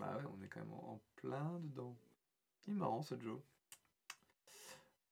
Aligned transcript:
Bah 0.00 0.16
ouais, 0.16 0.24
on 0.34 0.42
est 0.42 0.48
quand 0.48 0.60
même 0.60 0.72
en 0.72 0.98
plein 1.16 1.60
dedans. 1.60 1.94
Il 2.66 2.72
est 2.72 2.76
marrant 2.76 3.02
ce 3.02 3.20
Joe. 3.20 3.38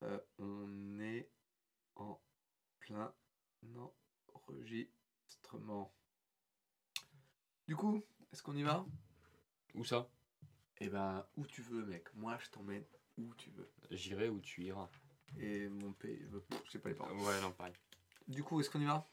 Euh, 0.03 0.19
on 0.39 0.99
est 0.99 1.29
en 1.97 2.19
plein 2.79 3.13
enregistrement. 4.33 5.93
Du 7.67 7.77
coup, 7.77 8.03
est-ce 8.33 8.43
qu'on 8.43 8.57
y 8.57 8.63
va? 8.63 8.87
Où 9.75 9.85
ça? 9.85 10.09
Eh 10.79 10.89
ben, 10.89 11.27
où 11.37 11.47
tu 11.47 11.61
veux, 11.61 11.85
mec. 11.85 12.15
Moi, 12.15 12.39
je 12.39 12.49
t'emmène 12.49 12.87
où 13.19 13.35
tu 13.35 13.51
veux. 13.51 13.71
J'irai 13.91 14.31
où 14.31 14.41
tu 14.41 14.65
iras. 14.65 14.89
Et 15.37 15.69
mon 15.69 15.93
pays, 15.93 16.27
je 16.65 16.71
sais 16.71 16.79
pas 16.79 16.89
les 16.89 16.95
paroles. 16.95 17.19
Ouais, 17.19 17.43
non, 17.43 17.53
pareil. 17.53 17.75
Du 18.27 18.43
coup, 18.43 18.59
est-ce 18.59 18.71
qu'on 18.71 18.81
y 18.81 18.87
va? 18.87 19.07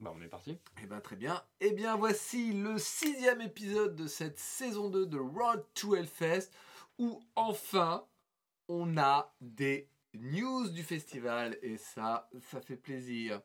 Bah, 0.00 0.12
on 0.14 0.20
est 0.20 0.28
parti. 0.28 0.58
Eh 0.82 0.86
bien, 0.86 1.00
très 1.00 1.16
bien. 1.16 1.42
Eh 1.60 1.72
bien, 1.72 1.96
voici 1.96 2.52
le 2.52 2.78
sixième 2.78 3.40
épisode 3.40 3.94
de 3.96 4.06
cette 4.06 4.38
saison 4.38 4.90
2 4.90 5.06
de 5.06 5.18
Road 5.18 5.64
to 5.74 5.94
Hellfest, 5.96 6.50
où 6.98 7.20
enfin, 7.36 8.06
on 8.68 8.96
a 8.98 9.34
des 9.40 9.88
news 10.14 10.68
du 10.70 10.82
festival, 10.82 11.58
et 11.62 11.76
ça, 11.76 12.28
ça 12.50 12.60
fait 12.60 12.76
plaisir. 12.76 13.40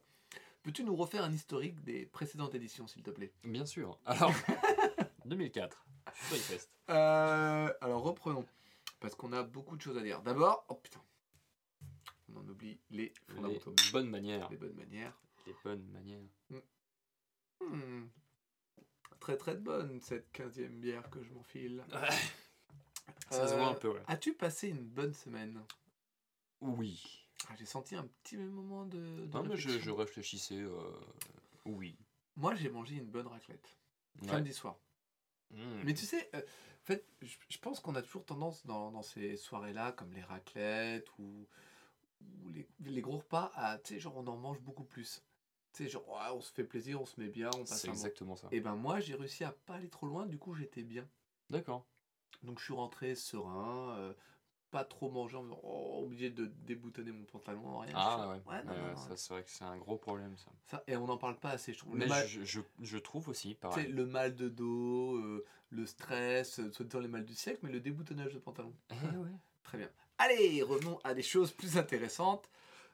Peux-tu 0.64 0.84
nous 0.84 0.96
refaire 0.96 1.24
un 1.24 1.32
historique 1.32 1.82
des 1.84 2.06
précédentes 2.06 2.54
éditions, 2.56 2.88
s'il 2.88 3.02
te 3.04 3.10
plaît? 3.12 3.32
Bien 3.44 3.66
sûr. 3.66 3.98
Alors, 4.06 4.34
2004, 5.26 5.86
Fest. 6.14 6.70
Euh, 6.90 7.74
Alors, 7.82 8.04
reprenons, 8.04 8.46
parce 9.00 9.16
qu'on 9.16 9.32
a 9.32 9.44
beaucoup 9.44 9.78
de 9.78 9.82
choses 9.82 9.98
à 9.98 10.02
dire. 10.02 10.22
D'abord, 10.22 10.66
oh 10.68 10.76
putain, 10.76 11.02
on 12.34 12.40
en 12.40 12.48
oublie 12.48 12.80
les 12.92 13.14
Les 13.30 13.36
fondamentaux. 13.36 13.74
bonnes 13.94 14.10
manières. 14.10 14.50
Les 14.52 14.58
bonnes 14.58 14.76
manières. 14.76 15.18
Les 15.48 15.56
bonnes 15.64 15.86
manières. 15.92 16.22
Hmm. 17.62 18.08
Très 19.20 19.38
très 19.38 19.56
bonne 19.56 20.00
cette 20.02 20.32
15e 20.34 20.80
bière 20.80 21.10
que 21.10 21.22
je 21.24 21.32
m'enfile. 21.34 21.84
Ça 23.30 23.48
se 23.48 23.54
voit 23.56 23.68
Euh, 23.68 23.72
un 23.72 23.74
peu, 23.76 23.90
ouais. 23.90 24.02
As-tu 24.08 24.34
passé 24.34 24.70
une 24.70 24.84
bonne 24.86 25.14
semaine? 25.14 25.62
Oui. 26.62 27.28
Ah, 27.50 27.56
J'ai 27.58 27.66
senti 27.66 27.96
un 27.96 28.08
petit 28.24 28.38
moment 28.38 28.86
de. 28.86 28.98
de 29.26 29.34
Non, 29.34 29.44
mais 29.44 29.58
je, 29.58 29.90
réfléchissais. 29.92 30.60
euh, 30.62 30.92
Oui. 31.66 31.98
Moi 32.36 32.56
j'ai 32.56 32.70
mangé 32.70 32.96
une 32.96 33.10
bonne 33.10 33.28
raclette. 33.28 33.78
Ouais. 34.22 34.30
Samedi 34.30 34.54
soir. 34.54 34.78
Mmh. 35.52 35.82
Mais 35.84 35.94
tu 35.94 36.06
sais, 36.06 36.30
euh, 36.36 36.40
en 36.42 36.86
fait, 36.86 37.06
je, 37.22 37.36
je 37.50 37.58
pense 37.58 37.80
qu'on 37.80 37.96
a 37.96 38.02
toujours 38.02 38.26
tendance 38.26 38.66
dans, 38.66 38.92
dans 38.92 39.02
ces 39.02 39.36
soirées-là, 39.36 39.92
comme 39.94 40.14
les 40.14 40.22
raclettes 40.22 41.08
ou, 41.18 41.48
ou 42.44 42.50
les, 42.50 42.68
les 42.82 43.02
gros 43.02 43.18
repas, 43.18 43.52
à, 43.56 43.78
tu 43.80 43.96
sais, 43.96 44.00
genre 44.00 44.16
on 44.18 44.28
en 44.28 44.38
mange 44.38 44.60
beaucoup 44.62 44.84
plus. 44.84 45.24
Tu 45.74 45.84
sais, 45.84 45.90
genre, 45.90 46.08
ouais, 46.10 46.36
on 46.36 46.42
se 46.42 46.52
fait 46.52 46.64
plaisir, 46.64 47.02
on 47.02 47.06
se 47.06 47.20
met 47.20 47.28
bien, 47.30 47.50
on 47.56 47.60
passe 47.60 47.82
C'est 47.82 47.88
bon. 47.88 47.94
exactement 47.94 48.36
ça. 48.36 48.48
Et 48.52 48.60
ben 48.60 48.76
moi 48.76 49.00
j'ai 49.00 49.16
réussi 49.16 49.44
à 49.44 49.52
pas 49.52 49.76
aller 49.76 49.90
trop 49.90 50.08
loin, 50.08 50.26
du 50.26 50.38
coup 50.38 50.54
j'étais 50.56 50.84
bien. 50.84 51.08
D'accord. 51.50 51.86
Donc 52.44 52.60
je 52.60 52.66
suis 52.66 52.74
rentré 52.74 53.16
serein, 53.16 53.96
euh, 53.98 54.14
pas 54.72 54.84
trop 54.84 55.10
manger, 55.10 55.38
en 55.38 55.46
oh, 55.64 56.04
obligé 56.06 56.30
de 56.30 56.46
déboutonner 56.46 57.12
mon 57.12 57.26
pantalon, 57.26 57.80
rien. 57.80 57.92
Ah 57.96 58.30
ouais. 58.30 58.40
fais, 58.40 58.50
ouais, 58.50 58.64
non, 58.64 58.72
Ouais, 58.72 58.78
non, 58.78 58.84
ouais, 58.86 58.92
non, 58.92 58.98
ça, 58.98 59.18
c'est 59.18 59.34
vrai 59.34 59.44
que 59.44 59.50
c'est 59.50 59.64
un 59.64 59.78
gros 59.78 59.98
problème, 59.98 60.36
ça. 60.38 60.52
ça, 60.68 60.84
et 60.88 60.96
on 60.96 61.06
n'en 61.08 61.18
parle 61.18 61.38
pas 61.38 61.52
assez, 61.52 61.74
je 61.74 61.80
trouve. 61.80 61.96
Mais 61.96 62.08
mal, 62.08 62.28
je, 62.28 62.44
je, 62.44 62.62
je 62.82 62.98
trouve 62.98 63.30
aussi, 63.30 63.56
pareil. 63.56 63.88
le 63.88 64.06
mal 64.06 64.36
de 64.36 64.48
dos, 64.50 65.16
euh, 65.18 65.46
le 65.70 65.86
stress, 65.86 66.60
euh, 66.60 66.72
soit 66.72 66.86
dans 66.86 67.00
les 67.00 67.08
mal 67.08 67.26
du 67.26 67.36
siècle, 67.36 67.60
mais 67.64 67.72
le 67.72 67.80
déboutonnage 67.80 68.34
de 68.34 68.40
pantalon. 68.40 68.74
Eh 68.92 69.18
ouais. 69.18 69.30
Très 69.64 69.78
bien. 69.78 69.90
Allez, 70.18 70.62
revenons 70.64 71.00
à 71.04 71.14
des 71.14 71.22
choses 71.24 71.52
plus 71.52 71.78
intéressantes. 71.78 72.50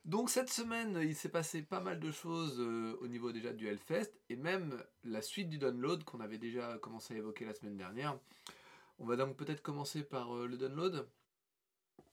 Donc 0.06 0.30
cette 0.30 0.52
semaine, 0.52 1.00
il 1.02 1.16
s'est 1.16 1.30
passé 1.30 1.64
pas 1.64 1.80
mal 1.80 2.00
de 2.00 2.12
choses 2.12 2.60
euh, 2.60 2.96
au 3.02 3.08
niveau 3.08 3.32
déjà 3.32 3.52
du 3.52 3.68
Hellfest 3.68 4.12
et 4.30 4.36
même 4.36 4.84
la 5.04 5.24
suite 5.24 5.50
du 5.50 5.58
download 5.58 6.04
qu'on 6.04 6.20
avait 6.20 6.38
déjà 6.38 6.78
commencé 6.78 7.16
à 7.16 7.18
évoquer 7.18 7.44
la 7.44 7.56
semaine 7.56 7.76
dernière. 7.76 8.16
On 9.00 9.06
va 9.06 9.16
donc 9.16 9.36
peut-être 9.36 9.64
commencer 9.64 10.04
par 10.04 10.36
euh, 10.36 10.48
le 10.48 10.58
download. 10.58 11.10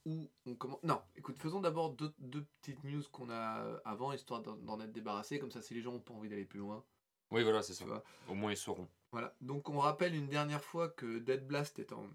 Ou 0.06 0.28
on 0.46 0.54
commence. 0.54 0.82
Non, 0.82 1.00
écoute, 1.16 1.38
faisons 1.38 1.60
d'abord 1.60 1.90
deux, 1.90 2.12
deux 2.18 2.44
petites 2.60 2.82
news 2.82 3.02
qu'on 3.12 3.30
a 3.30 3.80
avant, 3.84 4.12
histoire 4.12 4.42
d'en 4.42 4.80
être 4.80 4.90
débarrassé. 4.90 5.38
Comme 5.38 5.52
ça, 5.52 5.62
si 5.62 5.74
les 5.74 5.82
gens 5.82 5.92
n'ont 5.92 6.00
pas 6.00 6.14
envie 6.14 6.28
d'aller 6.28 6.46
plus 6.46 6.58
loin. 6.58 6.82
Oui, 7.30 7.44
voilà, 7.44 7.62
c'est 7.62 7.74
ça. 7.74 7.84
vois. 7.84 8.02
Au 8.26 8.34
moins, 8.34 8.50
ils 8.50 8.56
sauront. 8.56 8.88
Voilà. 9.12 9.34
Donc 9.40 9.68
on 9.68 9.78
rappelle 9.78 10.14
une 10.14 10.28
dernière 10.28 10.64
fois 10.64 10.88
que 10.88 11.18
Dead 11.18 11.46
Blast 11.46 11.78
est 11.78 11.92
en. 11.92 12.08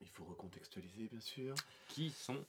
Il 0.00 0.08
faut 0.08 0.24
recontextualiser, 0.26 1.08
bien 1.08 1.20
sûr. 1.20 1.54
Qui 1.88 2.10
sont 2.10 2.44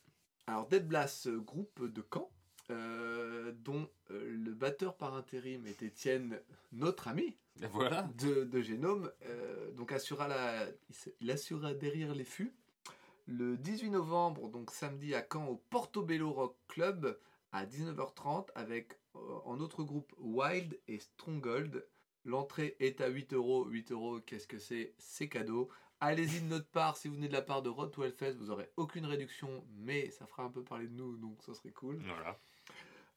Alors 0.47 0.67
Dead 0.67 0.87
Blast, 0.87 1.29
groupe 1.29 1.83
de 1.85 2.03
Caen, 2.13 2.29
euh, 2.71 3.51
dont 3.63 3.89
euh, 4.11 4.29
le 4.29 4.53
batteur 4.53 4.95
par 4.95 5.13
intérim 5.13 5.65
est 5.67 5.83
Étienne, 5.83 6.39
notre 6.71 7.09
ami 7.09 7.35
Voilà. 7.73 8.09
de, 8.17 8.45
de 8.45 8.61
Génome, 8.61 9.11
euh, 9.25 9.71
donc 9.71 9.91
assura 9.91 10.27
la, 10.29 10.65
il 11.19 11.31
assura 11.31 11.73
derrière 11.73 12.15
les 12.15 12.23
fûts 12.23 12.53
le 13.29 13.57
18 13.57 13.89
novembre, 13.89 14.47
donc 14.47 14.71
samedi 14.71 15.13
à 15.13 15.25
Caen, 15.29 15.47
au 15.47 15.57
Portobello 15.69 16.31
Rock 16.31 16.55
Club 16.69 17.19
à 17.51 17.65
19h30 17.65 18.47
avec 18.55 18.97
en 19.43 19.59
autre 19.59 19.83
groupe 19.83 20.13
Wild 20.17 20.79
et 20.87 20.99
Stronghold. 20.99 21.85
L'entrée 22.23 22.77
est 22.79 23.01
à 23.01 23.07
8 23.07 23.33
euros. 23.33 23.65
8 23.65 23.91
euros, 23.91 24.19
qu'est-ce 24.21 24.47
que 24.47 24.59
c'est? 24.59 24.93
C'est 24.97 25.27
cadeau. 25.27 25.67
Allez-y 25.99 26.41
de 26.41 26.45
notre 26.47 26.67
part, 26.69 26.95
si 26.95 27.07
vous 27.07 27.15
venez 27.15 27.27
de 27.27 27.33
la 27.33 27.41
part 27.41 27.61
de 27.63 27.69
Road 27.69 27.91
to 27.91 28.03
Hellfest, 28.03 28.33
vous 28.33 28.51
aurez 28.51 28.69
aucune 28.77 29.05
réduction, 29.05 29.65
mais 29.77 30.11
ça 30.11 30.27
fera 30.27 30.43
un 30.43 30.49
peu 30.49 30.63
parler 30.63 30.87
de 30.87 30.93
nous, 30.93 31.17
donc 31.17 31.41
ça 31.43 31.53
serait 31.55 31.71
cool. 31.71 31.97
Voilà. 32.03 32.37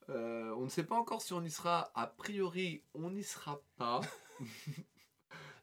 Euh, 0.08 0.54
on 0.56 0.62
ne 0.64 0.68
sait 0.70 0.84
pas 0.84 0.96
encore 0.96 1.20
si 1.22 1.32
on 1.34 1.42
y 1.42 1.50
sera. 1.50 1.90
A 1.94 2.06
priori, 2.06 2.82
on 2.94 3.10
n'y 3.10 3.22
sera 3.22 3.60
pas. 3.76 4.00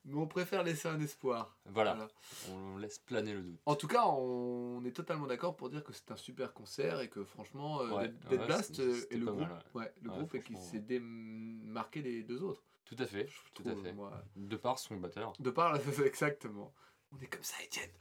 Mais 0.05 0.15
on 0.15 0.27
préfère 0.27 0.63
laisser 0.63 0.87
un 0.87 1.01
espoir. 1.01 1.57
Voilà. 1.65 1.95
Voilà. 1.95 2.09
On 2.53 2.77
laisse 2.77 2.97
planer 2.99 3.33
le 3.33 3.41
doute. 3.41 3.59
En 3.65 3.75
tout 3.75 3.87
cas, 3.89 4.05
on 4.05 4.81
est 4.85 4.93
totalement 4.95 5.27
d'accord 5.27 5.57
pour 5.57 5.69
dire 5.69 5.83
que 5.83 5.91
c'est 5.91 6.09
un 6.11 6.15
super 6.15 6.53
concert 6.53 7.01
et 7.01 7.09
que 7.09 7.25
franchement, 7.25 7.81
euh, 7.81 7.89
Ouais, 7.89 8.07
Dead, 8.29 8.39
ouais, 8.39 8.45
Blast 8.45 8.75
c'était- 8.75 8.83
euh, 8.83 9.17
le 9.17 9.25
groupe, 9.25 9.39
mal, 9.39 9.63
ouais, 9.73 9.93
le 10.01 10.09
groupe 10.09 10.33
et 10.35 10.41
qui 10.41 10.55
s'est 10.55 10.79
démarqué 10.79 12.01
des 12.01 12.23
deux 12.23 12.41
autres. 12.41 12.63
Tout 12.85 12.95
à 12.99 13.05
fait. 13.05 13.27
je 13.27 13.51
Tout 13.53 13.67
à 13.67 13.75
fait. 13.75 13.91
moi. 13.91 14.13
De 14.37 14.55
par 14.55 14.79
son 14.79 14.95
batteur. 14.95 15.33
De 15.39 15.49
par 15.49 15.73
la... 15.73 15.79
exactement. 16.05 16.73
On 17.11 17.19
est 17.19 17.27
comme 17.27 17.43
ça, 17.43 17.61
Étienne. 17.63 17.91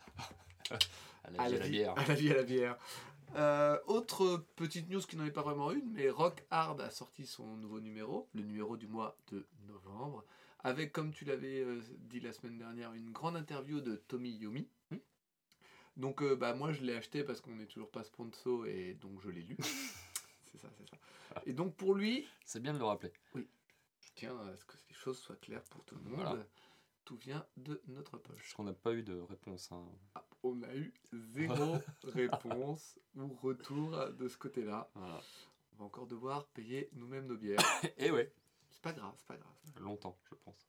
À 1.25 1.49
la, 1.49 1.49
vie, 1.49 1.57
à 1.57 1.59
la 1.59 1.65
vie, 1.65 1.71
bière. 1.71 1.99
à 1.99 2.07
la 2.07 2.15
vie, 2.15 2.31
à 2.31 2.35
la 2.37 2.43
bière. 2.45 2.79
Euh, 3.35 3.79
autre 3.87 4.47
petite 4.55 4.89
news 4.89 5.01
qui 5.01 5.17
n'en 5.17 5.25
est 5.25 5.33
pas 5.33 5.43
vraiment 5.43 5.73
une, 5.73 5.91
mais 5.91 6.09
Rock 6.09 6.45
Hard 6.51 6.81
a 6.81 6.91
sorti 6.91 7.27
son 7.27 7.57
nouveau 7.57 7.81
numéro, 7.81 8.29
le 8.33 8.43
numéro 8.43 8.77
du 8.77 8.87
mois 8.87 9.19
de 9.33 9.45
novembre, 9.67 10.25
avec, 10.61 10.93
comme 10.93 11.13
tu 11.13 11.25
l'avais 11.25 11.61
euh, 11.61 11.83
dit 11.99 12.21
la 12.21 12.33
semaine 12.33 12.59
dernière, 12.59 12.93
une 12.95 13.11
grande 13.11 13.37
interview 13.37 13.81
de 13.81 13.97
Tommy 13.97 14.31
Yomi. 14.31 14.69
Hmm. 14.91 14.99
Donc, 15.97 16.23
euh, 16.23 16.37
bah, 16.37 16.55
moi, 16.55 16.73
je 16.73 16.83
l'ai 16.83 16.95
acheté 16.95 17.25
parce 17.25 17.41
qu'on 17.41 17.57
n'est 17.57 17.67
toujours 17.67 17.91
pas 17.91 18.05
sponsor 18.05 18.67
et 18.67 18.95
donc 18.95 19.21
je 19.21 19.29
l'ai 19.29 19.43
lu. 19.43 19.57
c'est 20.45 20.59
ça, 20.59 20.69
c'est 20.79 20.89
ça. 20.89 20.97
Et 21.45 21.53
donc, 21.53 21.75
pour 21.75 21.95
lui, 21.95 22.27
C'est 22.45 22.61
bien 22.61 22.73
de 22.73 22.79
le 22.79 22.85
rappeler. 22.85 23.13
je 23.35 23.43
tiens 24.15 24.37
à 24.39 24.57
ce 24.57 24.65
que 24.65 24.77
les 24.89 24.95
choses 24.95 25.19
soient 25.19 25.37
claires 25.37 25.65
pour 25.65 25.85
tout 25.85 25.97
le 25.97 26.03
monde. 26.03 26.15
Voilà. 26.15 26.47
Tout 27.07 27.17
vient 27.17 27.47
de 27.57 27.81
notre 27.87 28.19
poche. 28.19 28.37
Parce 28.37 28.53
qu'on 28.55 28.65
n'a 28.65 28.73
pas 28.75 28.93
eu 28.93 29.03
de 29.03 29.15
réponse. 29.21 29.71
hein. 29.73 29.85
Ah, 30.17 30.25
on 30.43 30.61
a 30.63 30.75
eu 30.75 30.93
zéro 31.13 31.77
réponse 32.05 32.99
ou 33.15 33.29
retour 33.29 33.91
de 34.13 34.29
ce 34.29 34.37
côté-là. 34.37 34.91
Voilà. 34.95 35.21
On 35.73 35.77
va 35.79 35.85
encore 35.87 36.07
devoir 36.09 36.47
payer 36.49 36.91
nous-mêmes 36.93 37.27
nos 37.27 37.37
bières. 37.37 37.61
Et 37.99 38.11
ouais. 38.11 38.33
C'est 38.71 38.83
pas 38.83 38.93
grave, 38.93 39.15
c'est 39.17 39.27
pas 39.27 39.37
grave. 39.37 39.55
Longtemps, 39.81 40.19
je 40.29 40.35
pense. 40.45 40.69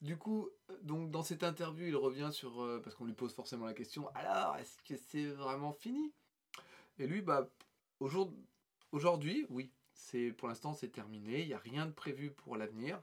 Du 0.00 0.16
coup, 0.18 0.50
euh, 0.70 0.78
donc 0.82 1.10
dans 1.10 1.22
cette 1.22 1.42
interview, 1.44 1.86
il 1.86 1.96
revient 1.96 2.28
sur 2.32 2.62
euh, 2.62 2.80
parce 2.82 2.94
qu'on 2.94 3.06
lui 3.06 3.14
pose 3.14 3.32
forcément 3.34 3.64
la 3.64 3.72
question. 3.74 4.08
Alors, 4.14 4.56
est-ce 4.56 4.82
que 4.82 4.96
c'est 4.96 5.26
vraiment 5.26 5.72
fini? 5.72 6.12
Et 6.98 7.06
lui, 7.06 7.22
bah, 7.22 7.48
au 8.00 8.08
jour- 8.08 8.32
aujourd'hui, 8.92 9.46
oui, 9.48 9.72
c'est 9.94 10.30
pour 10.32 10.48
l'instant 10.48 10.74
c'est 10.74 10.90
terminé. 10.90 11.40
Il 11.42 11.48
n'y 11.48 11.54
a 11.54 11.58
rien 11.58 11.86
de 11.86 11.92
prévu 11.92 12.30
pour 12.30 12.56
l'avenir. 12.56 13.00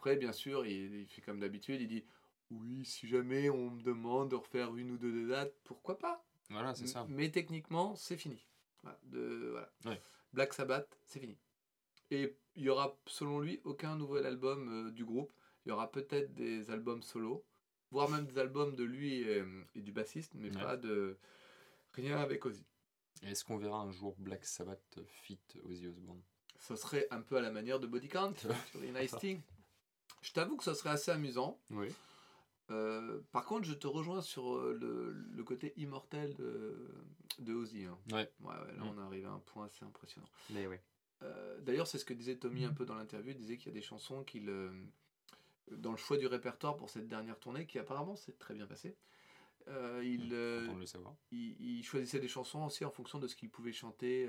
Après, 0.00 0.16
bien 0.16 0.32
sûr, 0.32 0.64
il, 0.64 0.94
il 0.94 1.06
fait 1.08 1.20
comme 1.20 1.40
d'habitude. 1.40 1.78
Il 1.78 1.86
dit 1.86 2.02
oui, 2.50 2.86
si 2.86 3.06
jamais 3.06 3.50
on 3.50 3.68
me 3.72 3.82
demande 3.82 4.30
de 4.30 4.34
refaire 4.36 4.74
une 4.74 4.92
ou 4.92 4.96
deux 4.96 5.28
dates, 5.28 5.52
pourquoi 5.62 5.98
pas? 5.98 6.24
Voilà, 6.48 6.74
c'est 6.74 6.86
ça. 6.86 7.04
Mais 7.10 7.30
techniquement, 7.30 7.94
c'est 7.96 8.16
fini. 8.16 8.46
Voilà, 8.82 8.98
de, 9.04 9.48
voilà. 9.50 9.70
Ouais. 9.84 10.00
Black 10.32 10.54
Sabbath, 10.54 10.98
c'est 11.04 11.20
fini. 11.20 11.36
Et 12.10 12.34
il 12.56 12.62
y 12.62 12.70
aura, 12.70 12.98
selon 13.06 13.40
lui, 13.40 13.60
aucun 13.64 13.94
nouvel 13.94 14.24
album 14.24 14.86
euh, 14.88 14.90
du 14.90 15.04
groupe. 15.04 15.34
Il 15.66 15.68
y 15.68 15.72
aura 15.72 15.92
peut-être 15.92 16.32
des 16.32 16.70
albums 16.70 17.02
solo, 17.02 17.44
voire 17.90 18.08
même 18.08 18.24
des 18.24 18.38
albums 18.38 18.74
de 18.76 18.84
lui 18.84 19.16
et, 19.20 19.44
et 19.74 19.82
du 19.82 19.92
bassiste, 19.92 20.32
mais 20.34 20.48
Ouais. 20.48 20.62
pas 20.62 20.78
de 20.78 21.18
rien 21.92 22.16
avec 22.16 22.46
Ozzy. 22.46 22.64
Est-ce 23.22 23.44
qu'on 23.44 23.58
verra 23.58 23.80
un 23.82 23.92
jour 23.92 24.14
Black 24.16 24.46
Sabbath 24.46 24.98
fit 25.06 25.38
Ozzy 25.66 25.88
Osbourne? 25.88 26.22
Ce 26.58 26.74
serait 26.74 27.06
un 27.10 27.20
peu 27.20 27.36
à 27.36 27.42
la 27.42 27.50
manière 27.50 27.78
de 27.80 27.86
Body 27.86 28.08
Count 28.08 28.32
sur 28.70 29.18
Thing. 29.20 29.40
Je 30.22 30.32
t'avoue 30.32 30.56
que 30.56 30.64
ce 30.64 30.74
serait 30.74 30.90
assez 30.90 31.10
amusant. 31.10 31.58
Oui. 31.70 31.88
Euh, 32.70 33.20
par 33.32 33.44
contre, 33.46 33.64
je 33.66 33.74
te 33.74 33.86
rejoins 33.86 34.20
sur 34.22 34.54
euh, 34.54 34.76
le, 34.80 35.10
le 35.12 35.44
côté 35.44 35.72
immortel 35.76 36.34
de, 36.36 36.76
de 37.40 37.52
Ozzy. 37.54 37.84
hein. 37.84 37.98
Ouais. 38.12 38.30
Ouais, 38.40 38.54
ouais, 38.54 38.76
là, 38.76 38.84
Mm. 38.84 38.92
on 38.94 38.98
arrive 38.98 39.26
à 39.26 39.30
un 39.30 39.40
point 39.40 39.66
assez 39.66 39.84
impressionnant. 39.84 40.28
Mais 40.50 40.66
oui. 40.66 40.76
Euh, 41.22 41.58
D'ailleurs, 41.62 41.86
c'est 41.88 41.98
ce 41.98 42.04
que 42.04 42.14
disait 42.14 42.36
Tommy 42.36 42.64
un 42.64 42.72
peu 42.72 42.84
dans 42.86 42.94
l'interview. 42.94 43.32
Il 43.32 43.36
disait 43.38 43.56
qu'il 43.56 43.66
y 43.66 43.70
a 43.70 43.74
des 43.74 43.82
chansons 43.82 44.22
qu'il 44.24 44.48
euh, 44.48 44.70
dans 45.72 45.90
le 45.90 45.96
choix 45.96 46.16
du 46.16 46.26
répertoire 46.26 46.76
pour 46.76 46.90
cette 46.90 47.08
dernière 47.08 47.38
tournée 47.40 47.66
qui 47.66 47.78
apparemment 47.78 48.14
s'est 48.16 48.32
très 48.38 48.54
bien 48.54 48.66
passée. 48.66 48.96
Il, 50.02 50.30
de 50.30 50.66
le 50.80 50.86
savoir. 50.86 51.14
il, 51.30 51.54
il 51.60 51.84
choisissait 51.84 52.18
des 52.18 52.26
chansons 52.26 52.64
aussi 52.64 52.84
en 52.84 52.90
fonction 52.90 53.20
de 53.20 53.28
ce 53.28 53.36
qu'il 53.36 53.50
pouvait 53.50 53.72
chanter 53.72 54.28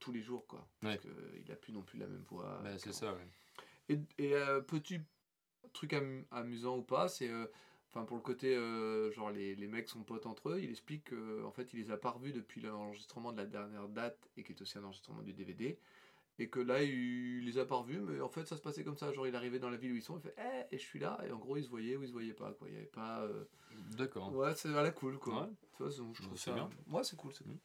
tous 0.00 0.10
les 0.10 0.20
jours. 0.22 0.46
Quoi. 0.48 0.66
Parce 0.80 0.98
qu'il 0.98 1.44
n'a 1.48 1.54
plus 1.54 1.72
non 1.72 1.82
plus 1.82 1.96
la 1.98 2.06
même 2.08 2.24
voix. 2.28 2.60
Bah, 2.64 2.76
c'est 2.78 2.92
ça, 2.92 3.12
ouais. 3.14 3.28
Et, 3.90 3.98
et 4.18 4.34
euh, 4.34 4.60
petit 4.62 5.00
truc 5.74 5.92
amu- 5.92 6.24
amusant 6.30 6.78
ou 6.78 6.82
pas, 6.82 7.08
c'est 7.08 7.28
euh, 7.28 7.46
enfin 7.90 8.04
pour 8.06 8.16
le 8.16 8.22
côté 8.22 8.56
euh, 8.56 9.10
genre 9.12 9.30
les, 9.30 9.54
les 9.54 9.66
mecs 9.68 9.88
sont 9.88 10.02
potes 10.02 10.26
entre 10.26 10.50
eux, 10.50 10.60
il 10.62 10.70
explique 10.70 11.10
qu'en 11.10 11.50
fait 11.52 11.72
il 11.74 11.80
les 11.80 11.90
a 11.90 11.96
pas 11.98 12.10
revus 12.10 12.32
depuis 12.32 12.60
l'enregistrement 12.62 13.32
de 13.32 13.36
la 13.36 13.46
dernière 13.46 13.88
date 13.88 14.28
et 14.36 14.42
qui 14.42 14.52
est 14.52 14.62
aussi 14.62 14.78
un 14.78 14.84
enregistrement 14.84 15.22
du 15.22 15.32
DVD. 15.34 15.78
Et 16.40 16.48
que 16.48 16.58
là, 16.58 16.82
il 16.82 17.44
les 17.44 17.58
a 17.58 17.64
pas 17.64 17.76
revus, 17.76 18.00
mais 18.00 18.20
en 18.20 18.28
fait, 18.28 18.44
ça 18.48 18.56
se 18.56 18.60
passait 18.60 18.82
comme 18.82 18.96
ça. 18.96 19.12
Genre, 19.12 19.24
il 19.28 19.36
arrivait 19.36 19.60
dans 19.60 19.70
la 19.70 19.76
ville 19.76 19.92
où 19.92 19.94
ils 19.94 20.02
sont, 20.02 20.16
il 20.18 20.20
fait 20.20 20.34
Eh, 20.36 20.74
et 20.74 20.78
je 20.80 20.82
suis 20.82 20.98
là. 20.98 21.16
Et 21.24 21.30
en 21.30 21.38
gros, 21.38 21.56
ils 21.56 21.62
se 21.62 21.68
voyaient 21.68 21.94
ou 21.94 22.02
ils 22.02 22.08
se 22.08 22.12
voyaient 22.12 22.32
pas. 22.34 22.50
Quoi. 22.54 22.66
Il 22.68 22.74
y 22.74 22.76
avait 22.76 22.86
pas. 22.86 23.20
euh, 23.20 23.44
D'accord. 23.96 24.34
Ouais, 24.34 24.52
c'est 24.56 24.74
à 24.76 24.82
la 24.82 24.90
cool, 24.90 25.16
quoi. 25.20 25.42
Ouais. 25.44 25.48
Tu 25.76 25.84
vois, 25.84 25.92
donc, 25.92 26.16
je 26.16 26.22
Bah, 26.22 26.26
trouve 26.26 26.36
ça 26.40 26.52
bien. 26.52 26.68
Ouais, 26.88 27.04
c'est 27.04 27.14
cool, 27.14 27.32
c'est 27.32 27.44
cool. 27.44 27.52
Mhm. 27.52 27.58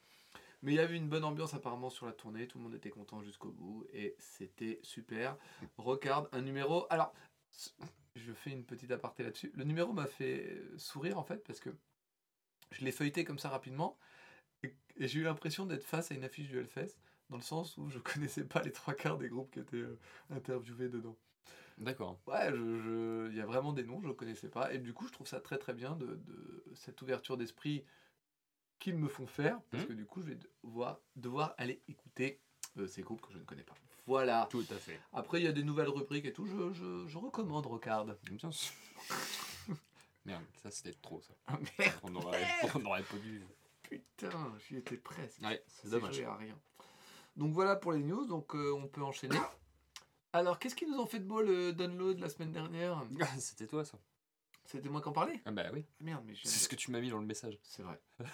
Mais 0.61 0.73
il 0.73 0.75
y 0.75 0.79
avait 0.79 0.97
une 0.97 1.09
bonne 1.09 1.23
ambiance 1.23 1.55
apparemment 1.55 1.89
sur 1.89 2.05
la 2.05 2.11
tournée, 2.11 2.47
tout 2.47 2.59
le 2.59 2.63
monde 2.65 2.75
était 2.75 2.91
content 2.91 3.23
jusqu'au 3.23 3.49
bout 3.49 3.87
et 3.91 4.13
c'était 4.19 4.79
super. 4.83 5.35
Regarde 5.79 6.29
un 6.31 6.41
numéro. 6.43 6.85
Alors, 6.91 7.11
je 8.15 8.33
fais 8.33 8.51
une 8.51 8.65
petite 8.65 8.91
aparté 8.91 9.23
là-dessus. 9.23 9.51
Le 9.55 9.63
numéro 9.63 9.93
m'a 9.93 10.07
fait 10.07 10.51
euh, 10.51 10.77
sourire 10.77 11.17
en 11.17 11.23
fait 11.23 11.43
parce 11.45 11.59
que 11.59 11.69
je 12.71 12.85
l'ai 12.85 12.91
feuilleté 12.91 13.23
comme 13.23 13.39
ça 13.39 13.49
rapidement 13.49 13.97
et, 14.63 14.75
et 14.97 15.07
j'ai 15.07 15.19
eu 15.19 15.23
l'impression 15.23 15.65
d'être 15.65 15.85
face 15.85 16.11
à 16.11 16.15
une 16.15 16.23
affiche 16.25 16.49
du 16.49 16.59
Hellfest 16.59 16.97
dans 17.29 17.37
le 17.37 17.43
sens 17.43 17.77
où 17.77 17.89
je 17.89 17.99
connaissais 17.99 18.45
pas 18.45 18.61
les 18.63 18.71
trois 18.73 18.93
quarts 18.95 19.17
des 19.17 19.29
groupes 19.29 19.51
qui 19.51 19.59
étaient 19.59 19.77
euh, 19.77 19.99
interviewés 20.31 20.89
dedans. 20.89 21.17
D'accord. 21.77 22.19
Ouais, 22.27 22.49
je- 22.51 22.79
je- 22.81 23.29
il 23.31 23.37
y 23.37 23.41
a 23.41 23.45
vraiment 23.45 23.73
des 23.73 23.83
noms, 23.83 24.01
je 24.01 24.07
ne 24.07 24.13
connaissais 24.13 24.49
pas. 24.49 24.73
Et 24.73 24.79
du 24.79 24.93
coup, 24.93 25.07
je 25.07 25.13
trouve 25.13 25.27
ça 25.27 25.39
très 25.39 25.57
très 25.57 25.73
bien 25.73 25.95
de, 25.95 26.15
de 26.15 26.63
cette 26.75 27.01
ouverture 27.01 27.37
d'esprit 27.37 27.85
qu'ils 28.79 28.97
me 28.97 29.07
font 29.07 29.27
faire. 29.27 29.61
Parce 29.71 29.83
Mhm. 29.83 29.89
que 29.89 29.93
du 29.93 30.05
coup, 30.05 30.21
je 30.21 30.27
vais 30.27 30.39
devoir, 30.63 31.01
devoir 31.15 31.55
aller 31.57 31.81
écouter 31.87 32.41
euh, 32.77 32.87
ces 32.87 33.01
groupes 33.01 33.21
que 33.21 33.33
je 33.33 33.39
ne 33.39 33.43
connais 33.45 33.63
pas. 33.63 33.75
Voilà. 34.09 34.47
Tout 34.49 34.65
à 34.71 34.75
fait. 34.75 34.99
Après, 35.13 35.39
il 35.39 35.43
y 35.43 35.47
a 35.47 35.51
des 35.51 35.61
nouvelles 35.63 35.89
rubriques 35.89 36.25
et 36.25 36.33
tout. 36.33 36.47
Je, 36.47 36.73
je, 36.73 37.07
je 37.07 37.17
recommande, 37.19 37.67
regarde. 37.67 38.17
Bien 38.31 38.51
sûr. 38.51 38.73
Merde, 40.25 40.43
ça 40.63 40.71
c'était 40.71 40.93
trop 40.99 41.21
ça. 41.21 41.33
Ah 41.47 41.57
merde, 41.77 41.93
On 42.03 42.15
aurait, 42.15 42.43
on 42.75 42.85
aurait 42.85 43.03
pas 43.03 43.17
dû. 43.17 43.45
putain, 43.83 44.53
j'y 44.67 44.77
étais 44.77 44.97
presque. 44.97 45.39
Ouais, 45.43 45.63
c'est 45.67 45.89
dommage. 45.89 46.19
à 46.21 46.35
rien. 46.35 46.57
Donc 47.35 47.53
voilà 47.53 47.75
pour 47.75 47.93
les 47.93 48.03
news. 48.03 48.25
Donc 48.25 48.55
euh, 48.55 48.73
on 48.73 48.87
peut 48.87 49.03
enchaîner. 49.03 49.37
Alors, 50.33 50.57
qu'est-ce 50.59 50.75
qu'ils 50.75 50.89
nous 50.91 50.97
ont 50.99 51.05
fait 51.07 51.19
de 51.19 51.25
beau 51.25 51.41
le 51.41 51.71
download 51.73 52.19
la 52.19 52.29
semaine 52.29 52.51
dernière? 52.51 53.03
C'était 53.39 53.67
toi 53.67 53.85
ça. 53.85 53.97
C'était 54.65 54.89
moi 54.89 55.01
qui 55.01 55.07
en 55.09 55.13
parlais? 55.13 55.39
Ah 55.45 55.51
bah 55.51 55.65
oui. 55.71 55.85
Ah, 55.87 56.03
Merde, 56.03 56.23
mais 56.25 56.33
C'est 56.43 56.59
ce 56.59 56.69
que 56.69 56.75
tu 56.75 56.89
m'as 56.91 56.99
mis 56.99 57.09
dans 57.11 57.19
le 57.19 57.25
message. 57.25 57.57
C'est 57.63 57.83
vrai. 57.83 57.99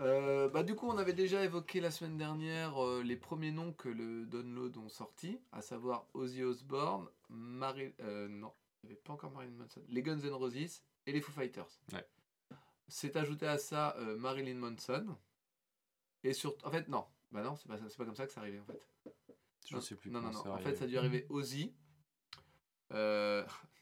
Euh, 0.00 0.48
bah, 0.48 0.62
du 0.62 0.74
coup, 0.74 0.88
on 0.88 0.98
avait 0.98 1.12
déjà 1.12 1.44
évoqué 1.44 1.80
la 1.80 1.90
semaine 1.90 2.16
dernière 2.16 2.82
euh, 2.82 3.02
les 3.02 3.16
premiers 3.16 3.50
noms 3.50 3.72
que 3.72 3.88
le 3.88 4.26
download 4.26 4.76
ont 4.76 4.88
sortis, 4.88 5.40
à 5.52 5.60
savoir 5.60 6.06
Ozzy 6.14 6.44
Osbourne, 6.44 7.08
euh, 7.30 8.28
non, 8.28 8.52
il 8.82 8.86
n'y 8.86 8.92
avait 8.92 9.00
pas 9.02 9.12
encore 9.12 9.32
Marilyn 9.32 9.56
Manson, 9.56 9.82
les 9.88 10.02
Guns 10.02 10.20
N' 10.20 10.32
Roses 10.32 10.82
et 11.06 11.12
les 11.12 11.20
Foo 11.20 11.32
Fighters. 11.32 11.80
Ouais. 11.92 12.06
C'est 12.86 13.16
ajouté 13.16 13.46
à 13.46 13.58
ça 13.58 13.96
Marilyn 14.18 14.54
Manson. 14.54 15.16
Et 16.22 16.32
surtout, 16.32 16.66
en 16.66 16.70
fait, 16.70 16.88
non, 16.88 17.04
bah 17.32 17.42
non, 17.42 17.56
c'est 17.56 17.68
pas, 17.68 18.04
comme 18.04 18.14
ça 18.14 18.26
que 18.26 18.32
ça 18.32 18.40
arrivait 18.40 18.60
en 18.60 18.64
fait. 18.64 18.88
Je 19.66 19.74
non, 19.74 19.80
sais 19.80 19.94
plus. 19.94 20.10
Non, 20.10 20.20
non, 20.20 20.30
non. 20.30 20.52
En 20.52 20.58
fait, 20.58 20.74
ça 20.74 20.84
a 20.84 20.86
dû 20.86 20.96
arriver 20.96 21.26
Ozzy. 21.28 21.74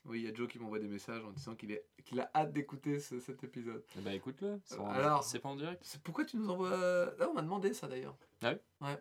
Oui, 0.07 0.21
il 0.21 0.25
y 0.27 0.29
a 0.29 0.35
Joe 0.35 0.49
qui 0.49 0.59
m'envoie 0.59 0.79
des 0.79 0.89
messages 0.89 1.25
en 1.25 1.31
disant 1.33 1.55
qu'il 1.57 1.73
est... 1.73 1.85
qu'il 2.05 2.21
a 2.21 2.31
hâte 2.35 2.53
d'écouter 2.53 3.01
ce- 3.01 3.19
cet 3.21 3.43
épisode. 3.45 3.85
Eh 3.99 4.01
bah 4.01 4.15
écoute-le. 4.15 4.61
Alors- 4.91 5.25
C'est 5.25 5.39
pas 5.41 5.49
en 5.49 5.57
direct 5.57 5.99
pourquoi 6.05 6.25
tu 6.25 6.37
nous 6.37 6.49
envoies. 6.49 6.71
Là, 7.19 7.29
on 7.29 7.35
m'a 7.35 7.43
demandé 7.43 7.73
ça 7.75 7.89
d'ailleurs. 7.89 8.17
Ah 8.43 8.53
oui 8.53 8.87
Ouais. 8.89 8.99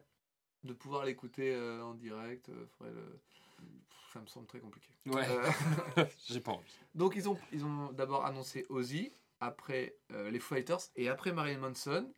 De 0.64 0.74
pouvoir 0.74 1.06
l'écouter 1.06 1.54
euh, 1.54 1.84
en 1.84 1.94
direct. 1.94 2.50
euh, 2.50 2.66
faudrait 2.78 2.94
le- 2.94 3.20
Pff, 3.58 4.14
Ça 4.14 4.20
me 4.22 4.26
semble 4.26 4.48
très 4.48 4.60
compliqué. 4.60 4.88
Ouais. 5.06 5.26
Euh, 5.30 6.06
J'ai 6.28 6.40
pas 6.42 6.54
envie. 6.54 6.80
donc, 6.96 7.14
ils 7.16 7.30
ont, 7.30 7.38
ils 7.52 7.64
ont 7.64 7.92
d'abord 7.92 8.26
annoncé 8.26 8.66
Ozzy, 8.70 9.12
après 9.42 9.96
les 10.10 10.40
Fighters 10.40 10.80
et 10.96 11.08
après 11.10 11.32
Marilyn 11.34 11.60
Manson. 11.60 12.12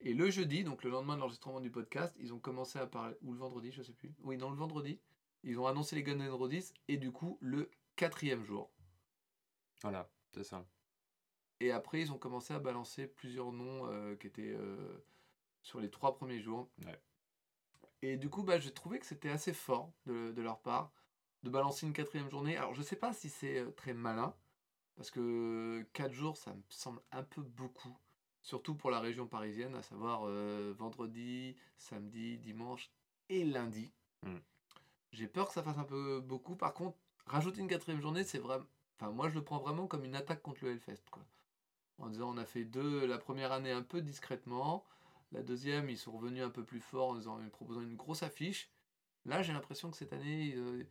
Et 0.00 0.14
le 0.14 0.30
jeudi, 0.30 0.62
donc 0.62 0.84
le 0.84 0.90
lendemain 0.90 1.16
de 1.16 1.20
l'enregistrement 1.20 1.58
du 1.60 1.70
podcast, 1.72 2.14
ils 2.20 2.32
ont 2.32 2.38
commencé 2.38 2.78
à 2.78 2.86
parler. 2.86 3.16
Ou 3.22 3.32
le 3.32 3.38
vendredi, 3.38 3.72
je 3.72 3.82
sais 3.82 3.92
plus. 3.94 4.12
Oui, 4.22 4.36
non, 4.36 4.50
le 4.50 4.56
vendredi. 4.56 5.00
Ils 5.42 5.58
ont 5.58 5.66
annoncé 5.66 5.96
les 5.96 6.04
Guns 6.04 6.20
N' 6.20 6.28
Roses 6.30 6.72
et 6.86 6.96
du 6.98 7.10
coup, 7.10 7.36
le 7.40 7.68
quatrième 7.98 8.44
jour. 8.44 8.70
Voilà, 9.82 10.08
c'est 10.32 10.44
ça. 10.44 10.64
Et 11.60 11.72
après, 11.72 12.00
ils 12.00 12.12
ont 12.12 12.18
commencé 12.18 12.54
à 12.54 12.60
balancer 12.60 13.08
plusieurs 13.08 13.52
noms 13.52 13.86
euh, 13.86 14.14
qui 14.14 14.28
étaient 14.28 14.54
euh, 14.54 15.04
sur 15.62 15.80
les 15.80 15.90
trois 15.90 16.14
premiers 16.14 16.40
jours. 16.40 16.70
Ouais. 16.86 17.00
Et 18.02 18.16
du 18.16 18.30
coup, 18.30 18.44
bah, 18.44 18.60
j'ai 18.60 18.72
trouvé 18.72 19.00
que 19.00 19.06
c'était 19.06 19.30
assez 19.30 19.52
fort 19.52 19.92
de, 20.06 20.30
de 20.30 20.42
leur 20.42 20.60
part 20.60 20.92
de 21.42 21.50
balancer 21.50 21.86
une 21.86 21.92
quatrième 21.92 22.30
journée. 22.30 22.56
Alors, 22.56 22.74
je 22.74 22.82
sais 22.82 22.96
pas 22.96 23.12
si 23.12 23.28
c'est 23.28 23.58
euh, 23.58 23.70
très 23.70 23.94
malin, 23.94 24.34
parce 24.96 25.10
que 25.10 25.86
quatre 25.92 26.12
jours, 26.12 26.36
ça 26.36 26.54
me 26.54 26.62
semble 26.68 27.00
un 27.12 27.22
peu 27.22 27.42
beaucoup. 27.42 27.96
Surtout 28.42 28.74
pour 28.74 28.90
la 28.90 29.00
région 29.00 29.26
parisienne, 29.26 29.74
à 29.74 29.82
savoir 29.82 30.22
euh, 30.24 30.72
vendredi, 30.76 31.56
samedi, 31.76 32.38
dimanche 32.38 32.90
et 33.28 33.44
lundi. 33.44 33.92
Mm. 34.22 34.36
J'ai 35.12 35.26
peur 35.26 35.48
que 35.48 35.54
ça 35.54 35.62
fasse 35.62 35.78
un 35.78 35.84
peu 35.84 36.20
beaucoup. 36.20 36.54
Par 36.54 36.74
contre, 36.74 36.96
rajouter 37.28 37.60
une 37.60 37.68
quatrième 37.68 38.00
journée, 38.00 38.24
c'est 38.24 38.38
vraiment. 38.38 38.64
Enfin, 39.00 39.12
moi, 39.12 39.28
je 39.28 39.34
le 39.34 39.44
prends 39.44 39.58
vraiment 39.58 39.86
comme 39.86 40.04
une 40.04 40.16
attaque 40.16 40.42
contre 40.42 40.64
le 40.64 40.72
Hellfest. 40.72 41.04
Quoi. 41.10 41.22
En 41.98 42.08
disant, 42.08 42.32
on 42.34 42.36
a 42.36 42.44
fait 42.44 42.64
deux 42.64 43.06
la 43.06 43.18
première 43.18 43.52
année 43.52 43.70
un 43.70 43.82
peu 43.82 44.00
discrètement. 44.00 44.84
La 45.32 45.42
deuxième, 45.42 45.90
ils 45.90 45.98
sont 45.98 46.12
revenus 46.12 46.42
un 46.42 46.50
peu 46.50 46.64
plus 46.64 46.80
fort 46.80 47.10
en, 47.10 47.14
disant, 47.14 47.38
en 47.38 47.48
proposant 47.50 47.82
une 47.82 47.96
grosse 47.96 48.22
affiche. 48.22 48.70
Là, 49.26 49.42
j'ai 49.42 49.52
l'impression 49.52 49.90
que 49.90 49.96
cette 49.96 50.12
année, 50.12 50.54
euh, 50.56 50.84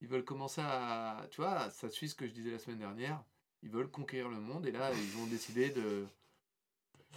ils 0.00 0.08
veulent 0.08 0.24
commencer 0.24 0.62
à. 0.64 1.26
Tu 1.30 1.40
vois, 1.40 1.70
ça 1.70 1.90
suit 1.90 2.08
ce 2.08 2.14
que 2.14 2.26
je 2.26 2.32
disais 2.32 2.50
la 2.50 2.58
semaine 2.58 2.78
dernière. 2.78 3.22
Ils 3.62 3.70
veulent 3.70 3.90
conquérir 3.90 4.28
le 4.28 4.40
monde 4.40 4.66
et 4.66 4.72
là, 4.72 4.92
ils 4.94 5.16
ont 5.18 5.26
décidé 5.26 5.70
de, 5.70 6.06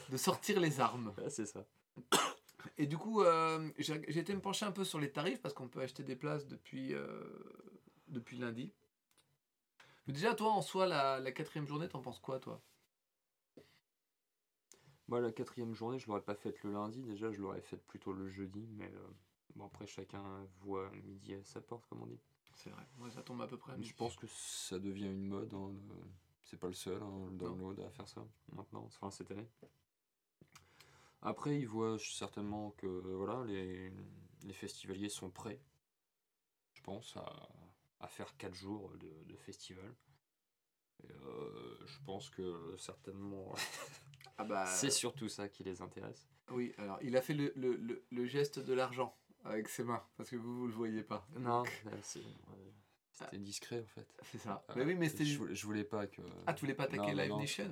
de 0.09 0.17
sortir 0.17 0.59
les 0.59 0.79
armes. 0.79 1.13
c'est 1.29 1.45
ça. 1.45 1.65
Et 2.77 2.85
du 2.85 2.97
coup, 2.97 3.21
euh, 3.23 3.69
j'ai 3.77 4.01
j'ai 4.07 4.19
été 4.19 4.33
me 4.33 4.41
pencher 4.41 4.65
un 4.65 4.71
peu 4.71 4.83
sur 4.83 4.99
les 4.99 5.11
tarifs 5.11 5.41
parce 5.41 5.53
qu'on 5.53 5.67
peut 5.67 5.81
acheter 5.81 6.03
des 6.03 6.15
places 6.15 6.47
depuis, 6.47 6.93
euh, 6.93 7.23
depuis 8.09 8.37
lundi. 8.37 8.73
Mais 10.07 10.13
déjà, 10.13 10.33
toi, 10.33 10.51
en 10.53 10.63
soi, 10.63 10.87
la, 10.87 11.19
la 11.19 11.31
quatrième 11.31 11.67
journée, 11.67 11.87
t'en 11.87 12.01
penses 12.01 12.17
quoi, 12.19 12.39
toi? 12.39 12.63
Moi, 15.07 15.19
la 15.21 15.31
quatrième 15.31 15.73
journée, 15.73 15.99
je 15.99 16.07
l'aurais 16.07 16.21
pas 16.21 16.35
faite 16.35 16.63
le 16.63 16.71
lundi. 16.71 17.01
Déjà, 17.03 17.31
je 17.31 17.41
l'aurais 17.41 17.61
faite 17.61 17.85
plutôt 17.87 18.13
le 18.13 18.29
jeudi. 18.29 18.67
Mais 18.77 18.91
euh, 18.93 19.07
bon, 19.55 19.65
après, 19.65 19.87
chacun 19.87 20.23
voit 20.61 20.89
midi 21.03 21.33
à 21.33 21.43
sa 21.43 21.61
porte, 21.61 21.85
comme 21.87 22.01
on 22.03 22.07
dit. 22.07 22.19
C'est 22.55 22.69
vrai, 22.71 22.83
moi, 22.97 23.09
ça 23.09 23.21
tombe 23.21 23.41
à 23.41 23.47
peu 23.47 23.57
près 23.57 23.71
à 23.73 23.75
Mais 23.75 23.81
midi. 23.81 23.89
je 23.89 23.95
pense 23.95 24.15
que 24.15 24.27
ça 24.27 24.79
devient 24.79 25.05
une 25.05 25.27
mode. 25.27 25.53
hein, 25.53 25.71
le- 25.89 25.95
C'est 26.43 26.57
pas 26.57 26.67
le 26.67 26.73
seul, 26.73 27.01
hein, 27.01 27.27
le 27.29 27.37
download 27.37 27.79
à 27.81 27.89
faire 27.91 28.07
ça 28.07 28.25
maintenant, 28.53 28.83
enfin 28.85 29.11
cette 29.11 29.31
année. 29.31 29.47
Après, 31.21 31.59
ils 31.59 31.67
voient 31.67 31.97
certainement 31.99 32.71
que 32.71 32.87
voilà, 32.87 33.43
les, 33.45 33.91
les 34.43 34.53
festivaliers 34.53 35.09
sont 35.09 35.29
prêts, 35.29 35.59
je 36.73 36.81
pense, 36.81 37.15
à, 37.17 37.49
à 37.99 38.07
faire 38.07 38.35
4 38.37 38.53
jours 38.55 38.91
de, 38.97 39.11
de 39.25 39.35
festival. 39.37 39.93
Et, 41.03 41.11
euh, 41.11 41.77
je 41.85 41.97
pense 42.05 42.29
que 42.29 42.75
certainement, 42.77 43.53
Ah 44.37 44.43
bah, 44.43 44.65
c'est 44.67 44.89
surtout 44.91 45.29
ça 45.29 45.47
qui 45.49 45.63
les 45.63 45.81
intéresse. 45.81 46.27
oui, 46.51 46.73
alors, 46.77 46.99
il 47.01 47.15
a 47.17 47.21
fait 47.21 47.33
le, 47.33 47.51
le, 47.55 47.75
le, 47.75 48.03
le 48.09 48.25
geste 48.25 48.59
de 48.59 48.73
l'argent 48.73 49.15
avec 49.45 49.69
ses 49.69 49.83
mains 49.83 50.03
parce 50.17 50.29
que 50.29 50.35
vous, 50.35 50.57
vous 50.59 50.67
le 50.67 50.73
voyez 50.73 51.03
pas. 51.03 51.27
Non, 51.37 51.63
c'est- 52.01 52.21
c'était 53.11 53.37
discret 53.39 53.81
en 53.81 53.87
fait. 53.87 54.07
C'est 54.31 54.37
ça. 54.37 54.63
Euh, 54.69 54.73
mais 54.75 54.83
oui, 54.85 54.95
mais 54.95 55.09
c'était. 55.09 55.25
je, 55.25 55.37
voulais, 55.37 55.55
je 55.55 55.65
voulais 55.65 55.83
pas 55.83 56.05
que. 56.07 56.21
Ah, 56.45 56.53
tu 56.53 56.61
voulais 56.61 56.75
pas 56.75 56.83
attaquer 56.83 57.13
Non, 57.13 57.21
Live 57.21 57.29
non, 57.29 57.39
Nation 57.39 57.71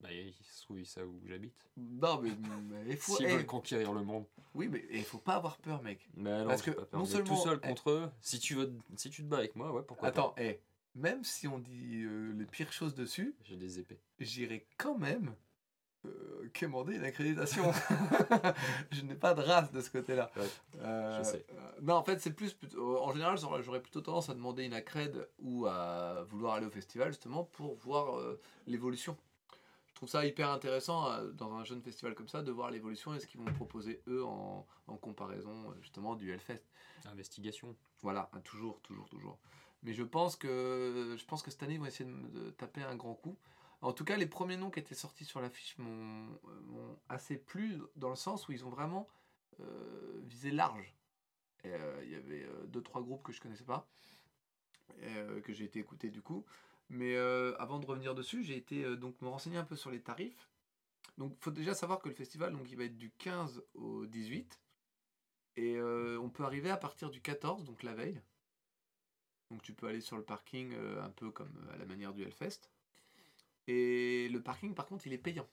Bah, 0.00 0.08
il 0.12 0.32
se 0.42 0.62
trouve, 0.62 0.78
ils 0.80 0.86
savent 0.86 1.08
où 1.08 1.20
j'habite. 1.26 1.54
Non, 1.76 2.20
mais, 2.22 2.30
mais 2.70 2.84
il 2.88 2.96
faut. 2.96 3.16
S'ils 3.16 3.26
eh, 3.26 3.36
veulent 3.36 3.46
conquérir 3.46 3.92
le 3.92 4.02
monde. 4.02 4.24
oui, 4.54 4.68
mais 4.68 4.82
il 4.90 5.04
faut 5.04 5.18
pas 5.18 5.34
avoir 5.34 5.58
peur, 5.58 5.82
mec. 5.82 6.08
Mais 6.16 6.38
non, 6.42 6.48
Parce 6.48 6.62
que 6.62 6.70
pas 6.70 6.86
peur. 6.86 7.00
non 7.00 7.04
seulement- 7.06 7.26
tout 7.36 7.42
seul 7.42 7.60
eh. 7.62 7.68
contre 7.68 7.90
eux, 7.90 8.10
si 8.22 8.38
tu, 8.38 8.54
veux, 8.54 8.72
si 8.96 9.10
tu 9.10 9.22
te 9.22 9.28
bats 9.28 9.38
avec 9.38 9.54
moi, 9.56 9.72
ouais, 9.72 9.82
pourquoi 9.86 10.08
Attends, 10.08 10.30
pas. 10.30 10.42
eh, 10.42 10.58
même 10.94 11.22
si 11.22 11.46
on 11.48 11.58
dit 11.58 12.02
euh, 12.04 12.32
les 12.32 12.46
pires 12.46 12.72
choses 12.72 12.94
dessus, 12.94 13.34
J'ai 13.44 13.56
des 13.56 13.78
épées. 13.78 14.00
j'irai 14.18 14.66
quand 14.78 14.96
même 14.96 15.34
euh, 16.06 16.48
quémander 16.54 16.94
une 16.96 17.04
accréditation. 17.04 17.70
je 18.90 19.02
n'ai 19.02 19.14
pas 19.14 19.34
de 19.34 19.42
race 19.42 19.70
de 19.70 19.82
ce 19.82 19.90
côté-là. 19.90 20.30
Ouais, 20.34 20.42
Euh, 20.80 21.18
je 21.18 21.22
sais. 21.24 21.44
euh, 21.52 21.72
non, 21.82 21.94
en 21.96 22.02
fait, 22.04 22.18
c'est 22.20 22.32
plus. 22.32 22.56
En 22.78 23.12
général, 23.12 23.36
j'aurais 23.38 23.82
plutôt 23.82 24.00
tendance 24.00 24.30
à 24.30 24.34
demander 24.34 24.64
une 24.64 24.72
accred 24.72 25.28
ou 25.40 25.66
à 25.66 26.24
vouloir 26.30 26.54
aller 26.54 26.66
au 26.66 26.70
festival 26.70 27.08
justement 27.08 27.44
pour 27.44 27.74
voir 27.76 28.18
l'évolution. 28.66 29.14
Je 30.00 30.06
trouve 30.06 30.12
ça 30.18 30.24
hyper 30.24 30.48
intéressant 30.48 31.12
euh, 31.12 31.30
dans 31.32 31.52
un 31.52 31.62
jeune 31.62 31.82
festival 31.82 32.14
comme 32.14 32.26
ça 32.26 32.40
de 32.40 32.50
voir 32.50 32.70
l'évolution 32.70 33.12
et 33.12 33.20
ce 33.20 33.26
qu'ils 33.26 33.38
vont 33.38 33.52
proposer 33.52 34.02
eux 34.08 34.24
en, 34.24 34.66
en 34.86 34.96
comparaison 34.96 35.52
euh, 35.70 35.74
justement 35.82 36.16
du 36.16 36.32
Hellfest. 36.32 36.62
Investigation. 37.04 37.76
Voilà, 38.00 38.30
hein, 38.32 38.40
toujours, 38.40 38.80
toujours, 38.80 39.10
toujours. 39.10 39.38
Mais 39.82 39.92
je 39.92 40.02
pense 40.02 40.36
que, 40.36 41.16
je 41.18 41.24
pense 41.26 41.42
que 41.42 41.50
cette 41.50 41.62
année, 41.64 41.74
ils 41.74 41.80
vont 41.80 41.84
essayer 41.84 42.06
de, 42.08 42.14
me- 42.14 42.28
de 42.30 42.48
taper 42.48 42.82
un 42.82 42.96
grand 42.96 43.12
coup. 43.12 43.36
En 43.82 43.92
tout 43.92 44.06
cas, 44.06 44.16
les 44.16 44.24
premiers 44.24 44.56
noms 44.56 44.70
qui 44.70 44.80
étaient 44.80 44.94
sortis 44.94 45.26
sur 45.26 45.42
l'affiche 45.42 45.76
m'ont 45.76 46.28
m'ont 46.64 46.98
assez 47.10 47.36
plu 47.36 47.78
dans 47.96 48.08
le 48.08 48.16
sens 48.16 48.48
où 48.48 48.52
ils 48.52 48.64
ont 48.64 48.70
vraiment 48.70 49.06
euh, 49.60 50.20
visé 50.22 50.50
large. 50.50 50.94
Et, 51.64 51.74
euh, 51.74 52.00
Il 52.04 52.10
y 52.10 52.14
avait 52.14 52.44
euh, 52.44 52.66
deux, 52.68 52.82
trois 52.82 53.02
groupes 53.02 53.22
que 53.22 53.32
je 53.32 53.40
connaissais 53.42 53.64
pas, 53.64 53.86
euh, 55.02 55.42
que 55.42 55.52
j'ai 55.52 55.66
été 55.66 55.78
écouter 55.78 56.08
du 56.08 56.22
coup. 56.22 56.46
Mais 56.90 57.14
euh, 57.14 57.56
avant 57.58 57.78
de 57.78 57.86
revenir 57.86 58.16
dessus, 58.16 58.42
j'ai 58.42 58.56
été 58.56 58.84
euh, 58.84 58.96
donc 58.96 59.20
me 59.22 59.28
renseigner 59.28 59.56
un 59.56 59.64
peu 59.64 59.76
sur 59.76 59.90
les 59.90 60.02
tarifs. 60.02 60.48
Donc, 61.18 61.36
faut 61.40 61.52
déjà 61.52 61.72
savoir 61.72 62.00
que 62.00 62.08
le 62.08 62.14
festival, 62.14 62.52
donc, 62.52 62.70
il 62.70 62.76
va 62.76 62.84
être 62.84 62.98
du 62.98 63.10
15 63.18 63.62
au 63.74 64.06
18. 64.06 64.60
Et 65.56 65.76
euh, 65.76 66.18
on 66.20 66.30
peut 66.30 66.44
arriver 66.44 66.70
à 66.70 66.76
partir 66.76 67.10
du 67.10 67.20
14, 67.20 67.64
donc 67.64 67.82
la 67.82 67.94
veille. 67.94 68.20
Donc 69.50 69.62
tu 69.62 69.72
peux 69.72 69.88
aller 69.88 70.00
sur 70.00 70.16
le 70.16 70.22
parking 70.22 70.74
un 71.02 71.10
peu 71.10 71.32
comme 71.32 71.68
à 71.74 71.76
la 71.76 71.84
manière 71.84 72.14
du 72.14 72.22
Hellfest. 72.22 72.70
Et 73.66 74.28
le 74.28 74.40
parking, 74.40 74.74
par 74.74 74.86
contre, 74.86 75.08
il 75.08 75.12
est 75.12 75.18
payant. 75.18 75.48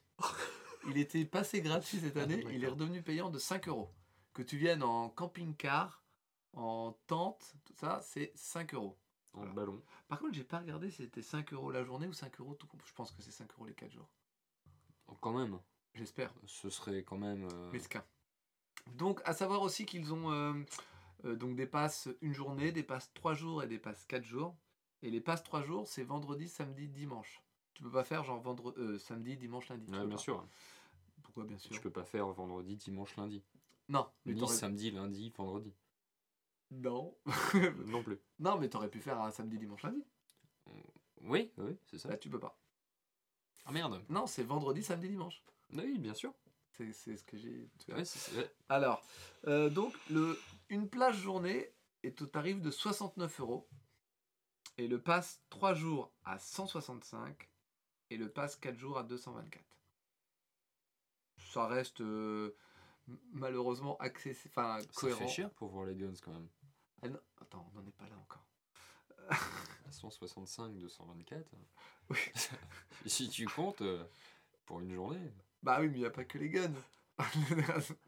il 0.88 0.98
était 0.98 1.24
passé 1.24 1.60
gratuit 1.60 1.98
cette 1.98 2.16
Ah, 2.16 2.22
année, 2.22 2.44
il 2.52 2.62
est 2.62 2.68
redevenu 2.68 3.02
payant 3.02 3.28
de 3.28 3.38
5 3.40 3.66
euros. 3.66 3.90
Que 4.34 4.42
tu 4.42 4.56
viennes 4.56 4.84
en 4.84 5.08
camping-car, 5.08 6.04
en 6.52 6.92
tente, 7.08 7.54
tout 7.64 7.74
ça, 7.74 8.00
c'est 8.02 8.30
5 8.36 8.74
euros. 8.74 8.96
En 9.38 9.42
Voilà. 9.42 9.52
ballon. 9.54 9.82
Par 10.08 10.18
contre, 10.18 10.34
j'ai 10.34 10.44
pas 10.44 10.58
regardé 10.58 10.90
si 10.90 10.98
c'était 11.02 11.22
5 11.22 11.52
euros 11.52 11.70
la 11.70 11.84
journée 11.84 12.06
ou 12.06 12.12
5 12.12 12.40
euros 12.40 12.54
tout. 12.54 12.68
Je 12.84 12.92
pense 12.92 13.12
que 13.12 13.22
c'est 13.22 13.30
5 13.30 13.52
euros 13.54 13.66
les 13.66 13.74
4 13.74 13.90
jours. 13.92 14.08
Oh, 15.08 15.14
Quand 15.20 15.32
même. 15.32 15.58
J'espère. 15.94 16.32
Ce 16.46 16.68
serait 16.70 17.02
quand 17.02 17.18
même. 17.18 17.48
euh, 17.52 17.70
mesquin. 17.70 18.04
Donc, 18.94 19.20
à 19.24 19.32
savoir 19.32 19.62
aussi 19.62 19.84
qu'ils 19.86 20.12
ont 20.12 20.30
euh, 20.32 20.54
euh, 21.24 21.36
donc 21.36 21.56
des 21.56 21.66
passes 21.66 22.08
une 22.20 22.32
journée, 22.32 22.72
des 22.72 22.82
passes 22.82 23.12
3 23.14 23.34
jours 23.34 23.62
et 23.62 23.66
des 23.66 23.78
passes 23.78 24.04
4 24.06 24.24
jours. 24.24 24.56
Et 25.02 25.10
les 25.10 25.20
passes 25.20 25.42
3 25.44 25.62
jours, 25.62 25.86
c'est 25.88 26.02
vendredi, 26.04 26.48
samedi, 26.48 26.88
dimanche. 26.88 27.42
Tu 27.74 27.82
peux 27.82 27.90
pas 27.90 28.04
faire 28.04 28.24
genre 28.24 28.40
vendredi, 28.40 28.98
samedi, 28.98 29.36
dimanche, 29.36 29.68
lundi. 29.68 29.90
ouais, 29.92 29.98
bien 30.06 30.08
pas. 30.10 30.16
sûr. 30.18 30.46
Pourquoi 31.22 31.44
bien 31.44 31.58
sûr? 31.58 31.70
Tu 31.70 31.80
peux 31.80 31.90
pas 31.90 32.04
faire 32.04 32.26
vendredi, 32.28 32.76
dimanche, 32.76 33.16
lundi. 33.16 33.44
Non, 33.88 34.06
mais 34.24 34.34
Ni 34.34 34.48
samedi, 34.48 34.90
lundi, 34.90 35.30
vendredi. 35.36 35.72
Non. 36.70 37.16
non 37.86 38.02
plus. 38.02 38.18
non, 38.38 38.58
mais 38.58 38.68
t'aurais 38.68 38.90
pu 38.90 39.00
faire 39.00 39.20
un 39.20 39.30
samedi, 39.30 39.58
dimanche, 39.58 39.82
lundi. 39.82 40.04
Oui, 41.22 41.52
oui, 41.56 41.76
c'est 41.86 41.98
ça. 41.98 42.08
Là, 42.08 42.16
tu 42.16 42.28
peux 42.28 42.38
pas. 42.38 42.56
Ah 43.64 43.72
merde. 43.72 44.02
Non, 44.08 44.26
c'est 44.26 44.44
vendredi, 44.44 44.82
samedi, 44.82 45.08
dimanche. 45.08 45.42
Oui, 45.72 45.98
bien 45.98 46.14
sûr. 46.14 46.32
C'est 46.70 46.92
ce 46.92 47.24
que 47.24 47.36
j'ai. 47.36 47.68
Ouais. 47.88 48.04
Alors, 48.68 49.02
euh, 49.48 49.68
donc, 49.68 49.92
le, 50.10 50.38
une 50.68 50.88
plage 50.88 51.16
journée 51.16 51.72
est 52.04 52.22
au 52.22 52.26
tarif 52.26 52.60
de 52.60 52.70
69 52.70 53.40
euros. 53.40 53.68
Et 54.76 54.86
le 54.86 55.02
pass 55.02 55.42
3 55.50 55.74
jours 55.74 56.12
à 56.24 56.38
165. 56.38 57.50
Et 58.10 58.16
le 58.16 58.30
pass 58.30 58.54
4 58.56 58.76
jours 58.78 58.96
à 58.96 59.02
224. 59.02 59.64
Ça 61.52 61.66
reste 61.66 62.00
euh, 62.00 62.56
malheureusement 63.32 63.96
accessible, 63.98 64.52
enfin 64.56 64.78
Ça 64.80 64.86
cohérent. 65.00 65.18
fait 65.18 65.28
cher 65.28 65.50
pour 65.50 65.68
voir 65.70 65.86
les 65.86 65.96
guns 65.96 66.12
quand 66.22 66.32
même. 66.32 66.48
Ah 67.02 67.08
non, 67.08 67.20
attends, 67.40 67.70
on 67.72 67.80
n'en 67.80 67.86
est 67.86 67.92
pas 67.96 68.08
là 68.08 68.16
encore. 68.18 68.44
À 69.30 69.90
165, 69.92 70.78
224. 70.78 71.46
Oui. 72.10 72.16
Si 73.06 73.28
tu 73.28 73.46
comptes 73.46 73.82
euh, 73.82 74.04
pour 74.66 74.80
une 74.80 74.92
journée. 74.92 75.32
Bah 75.62 75.78
oui, 75.80 75.88
mais 75.88 75.94
il 75.98 76.00
n'y 76.00 76.06
a 76.06 76.10
pas 76.10 76.24
que 76.24 76.36
les 76.38 76.48
guns. 76.48 76.72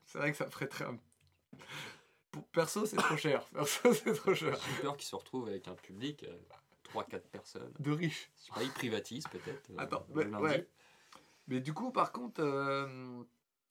c'est 0.04 0.18
vrai 0.18 0.32
que 0.32 0.36
ça 0.36 0.48
un... 0.86 0.98
Pour 2.30 2.46
perso, 2.48 2.86
c'est 2.86 2.96
trop 2.96 3.16
cher. 3.16 3.44
Perso, 3.48 3.92
c'est 3.94 4.12
trop 4.14 4.34
cher. 4.34 4.56
J'ai 4.60 4.82
peur 4.82 4.96
qu'ils 4.96 5.08
se 5.08 5.16
retrouvent 5.16 5.48
avec 5.48 5.68
un 5.68 5.74
public, 5.74 6.24
3-4 6.92 7.20
personnes. 7.30 7.72
De 7.78 7.90
riches. 7.92 8.30
Je 8.38 8.44
sais 8.44 8.52
pas, 8.52 8.62
ils 8.62 8.70
privatisent 8.72 9.26
peut-être. 9.28 9.70
euh, 9.70 9.78
Attends, 9.78 10.06
le 10.14 10.24
mais, 10.24 10.36
ouais. 10.36 10.68
Mais 11.48 11.60
du 11.60 11.72
coup, 11.74 11.90
par 11.90 12.12
contre, 12.12 12.40
euh, 12.42 13.22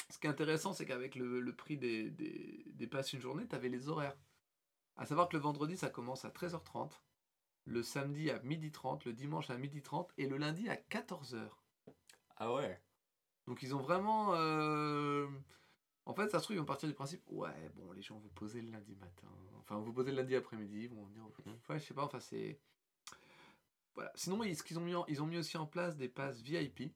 ce 0.10 0.20
qui 0.20 0.28
est 0.28 0.30
intéressant, 0.30 0.74
c'est 0.74 0.86
qu'avec 0.86 1.16
le, 1.16 1.40
le 1.40 1.56
prix 1.56 1.78
des, 1.78 2.10
des, 2.10 2.66
des 2.68 2.88
passes 2.88 3.14
une 3.14 3.22
journée, 3.22 3.48
tu 3.48 3.56
avais 3.56 3.70
les 3.70 3.88
horaires. 3.88 4.18
À 5.00 5.06
savoir 5.06 5.30
que 5.30 5.38
le 5.38 5.42
vendredi, 5.42 5.78
ça 5.78 5.90
commence 5.90 6.26
à 6.26 6.30
13h30, 6.30 6.92
le 7.66 7.82
samedi 7.84 8.30
à 8.30 8.40
12h30, 8.40 9.06
le 9.06 9.14
dimanche 9.14 9.50
à 9.50 9.58
12h30 9.58 10.10
et 10.18 10.28
le 10.28 10.38
lundi 10.38 10.68
à 10.70 10.76
14h. 10.76 11.50
Ah 12.38 12.54
ouais. 12.54 12.82
Donc 13.48 13.64
ils 13.64 13.74
ont 13.74 13.80
vraiment... 13.80 14.34
euh, 14.36 15.28
En 16.06 16.14
fait, 16.14 16.30
ça 16.30 16.40
se 16.40 16.44
trouve, 16.44 16.58
ils 16.58 16.60
vont 16.60 16.66
partir 16.66 16.90
du 16.90 16.96
principe, 16.96 17.24
ouais, 17.28 17.72
bon, 17.76 17.92
les 17.94 18.02
gens 18.02 18.20
vont 18.20 18.30
poser 18.30 18.62
le 18.62 18.72
lundi 18.72 18.96
matin. 18.96 19.28
Enfin, 19.60 19.78
vous 19.80 19.94
posez 19.94 20.12
le 20.12 20.18
lundi 20.18 20.36
après-midi, 20.36 20.82
ils 20.84 20.90
vont 20.90 21.06
venir... 21.06 21.26
au- 21.26 21.34
Ouais, 21.72 21.80
je 21.80 21.86
sais 21.86 21.94
pas, 21.94 22.04
enfin, 22.04 22.20
c'est... 22.20 22.60
Voilà. 23.96 24.12
Sinon, 24.16 24.44
ils, 24.44 24.56
ce 24.56 24.64
qu'ils 24.64 24.78
ont 24.80 24.84
mis, 24.84 24.96
en- 24.96 25.06
ils 25.08 25.22
ont 25.22 25.26
mis 25.28 25.38
aussi 25.38 25.58
en 25.58 25.66
place 25.66 25.96
des 25.96 26.10
passes 26.10 26.42
VIP. 26.42 26.94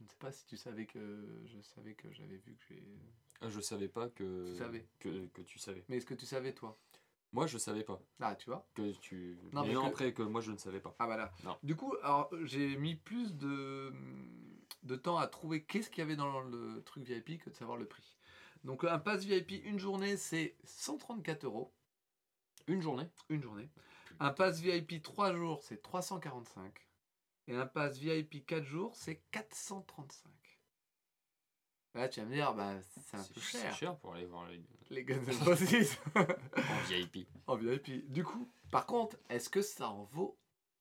Je 0.00 0.04
ne 0.04 0.08
sais 0.08 0.16
pas 0.18 0.32
si 0.32 0.46
tu 0.46 0.56
savais 0.56 0.86
que 0.86 1.42
je 1.44 1.60
savais 1.60 1.92
que 1.94 2.10
j'avais 2.12 2.38
vu 2.38 2.54
que 2.56 2.64
j'ai. 2.68 2.82
Ah, 3.42 3.50
Je 3.50 3.60
savais 3.60 3.88
pas 3.88 4.08
que, 4.08 4.50
Tu 4.50 4.56
savais. 4.58 4.86
que, 4.98 5.26
que 5.28 5.42
tu 5.42 5.58
savais. 5.58 5.84
Mais 5.88 5.98
est-ce 5.98 6.06
que 6.06 6.14
tu 6.14 6.24
savais 6.26 6.52
toi? 6.54 6.78
Moi, 7.32 7.46
je 7.46 7.58
savais 7.58 7.84
pas. 7.84 8.00
Ah, 8.18 8.34
tu 8.34 8.46
vois? 8.50 8.66
Que 8.74 8.90
tu... 8.92 9.38
Non, 9.52 9.60
mais 9.62 9.68
mais 9.68 9.74
non, 9.74 9.82
que- 9.82 9.88
après 9.88 10.12
que 10.12 10.22
moi, 10.22 10.40
je 10.40 10.50
ne 10.52 10.56
savais 10.56 10.80
pas. 10.80 10.96
Ah 10.98 11.06
voilà. 11.06 11.32
Non. 11.44 11.56
Du 11.62 11.76
coup, 11.76 11.94
alors 12.02 12.28
j'ai 12.44 12.76
mis 12.76 12.96
plus 12.96 13.34
de 13.36 13.92
de 14.82 14.96
temps 14.96 15.18
à 15.18 15.26
trouver 15.26 15.62
qu'est-ce 15.62 15.90
qu'il 15.90 15.98
y 15.98 16.02
avait 16.02 16.16
dans 16.16 16.40
le 16.40 16.82
truc 16.84 17.04
VIP 17.04 17.38
que 17.42 17.50
de 17.50 17.54
savoir 17.54 17.76
le 17.76 17.86
prix. 17.86 18.16
Donc 18.64 18.82
un 18.84 18.98
pass 18.98 19.24
VIP 19.24 19.52
une 19.64 19.78
journée 19.78 20.16
c'est 20.16 20.56
134 20.64 21.44
euros 21.44 21.72
Une 22.66 22.80
journée? 22.80 23.06
Une 23.28 23.42
journée. 23.42 23.68
Un 24.18 24.30
pass 24.30 24.60
VIP 24.60 25.02
3 25.02 25.34
jours 25.34 25.62
c'est 25.62 25.82
345 25.82 26.72
et 27.46 27.54
un 27.56 27.66
pass 27.66 27.98
VIP 27.98 28.46
4 28.46 28.64
jours 28.64 28.94
c'est 28.96 29.22
435. 29.30 30.30
Là 31.94 32.08
tu 32.08 32.20
vas 32.20 32.26
me 32.26 32.34
dire 32.34 32.54
bah 32.54 32.80
c'est 32.82 33.16
un 33.16 33.22
C'est 33.22 33.34
peu 33.34 33.40
c'est 33.40 33.58
cher. 33.62 33.74
cher 33.76 33.98
pour 33.98 34.14
aller 34.14 34.26
voir 34.26 34.48
les... 34.48 34.62
Les 34.90 35.04
Guns 35.04 35.22
N' 35.26 35.42
Roses. 35.44 35.96
en 36.14 36.80
VIP. 36.88 37.28
en 37.46 37.56
VIP. 37.56 38.10
Du 38.10 38.24
coup, 38.24 38.50
par 38.70 38.86
contre, 38.86 39.16
est-ce 39.28 39.48
que 39.48 39.62
ça 39.62 39.88
en 39.88 40.04
vaut 40.04 40.38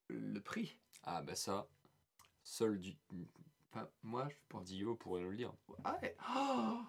le 0.08 0.40
prix? 0.40 0.80
Ah 1.04 1.22
bah 1.22 1.36
ça, 1.36 1.68
seul 2.44 2.80
du... 2.80 2.98
Enfin, 3.72 3.88
moi, 4.02 4.28
je 4.30 4.36
pense. 4.50 4.64
Dio 4.66 4.96
pourrait 4.96 5.22
nous 5.22 5.30
le 5.30 5.38
dire. 5.38 5.54
Ah 5.84 5.98
ouais. 6.02 6.16
Oh 6.22 6.82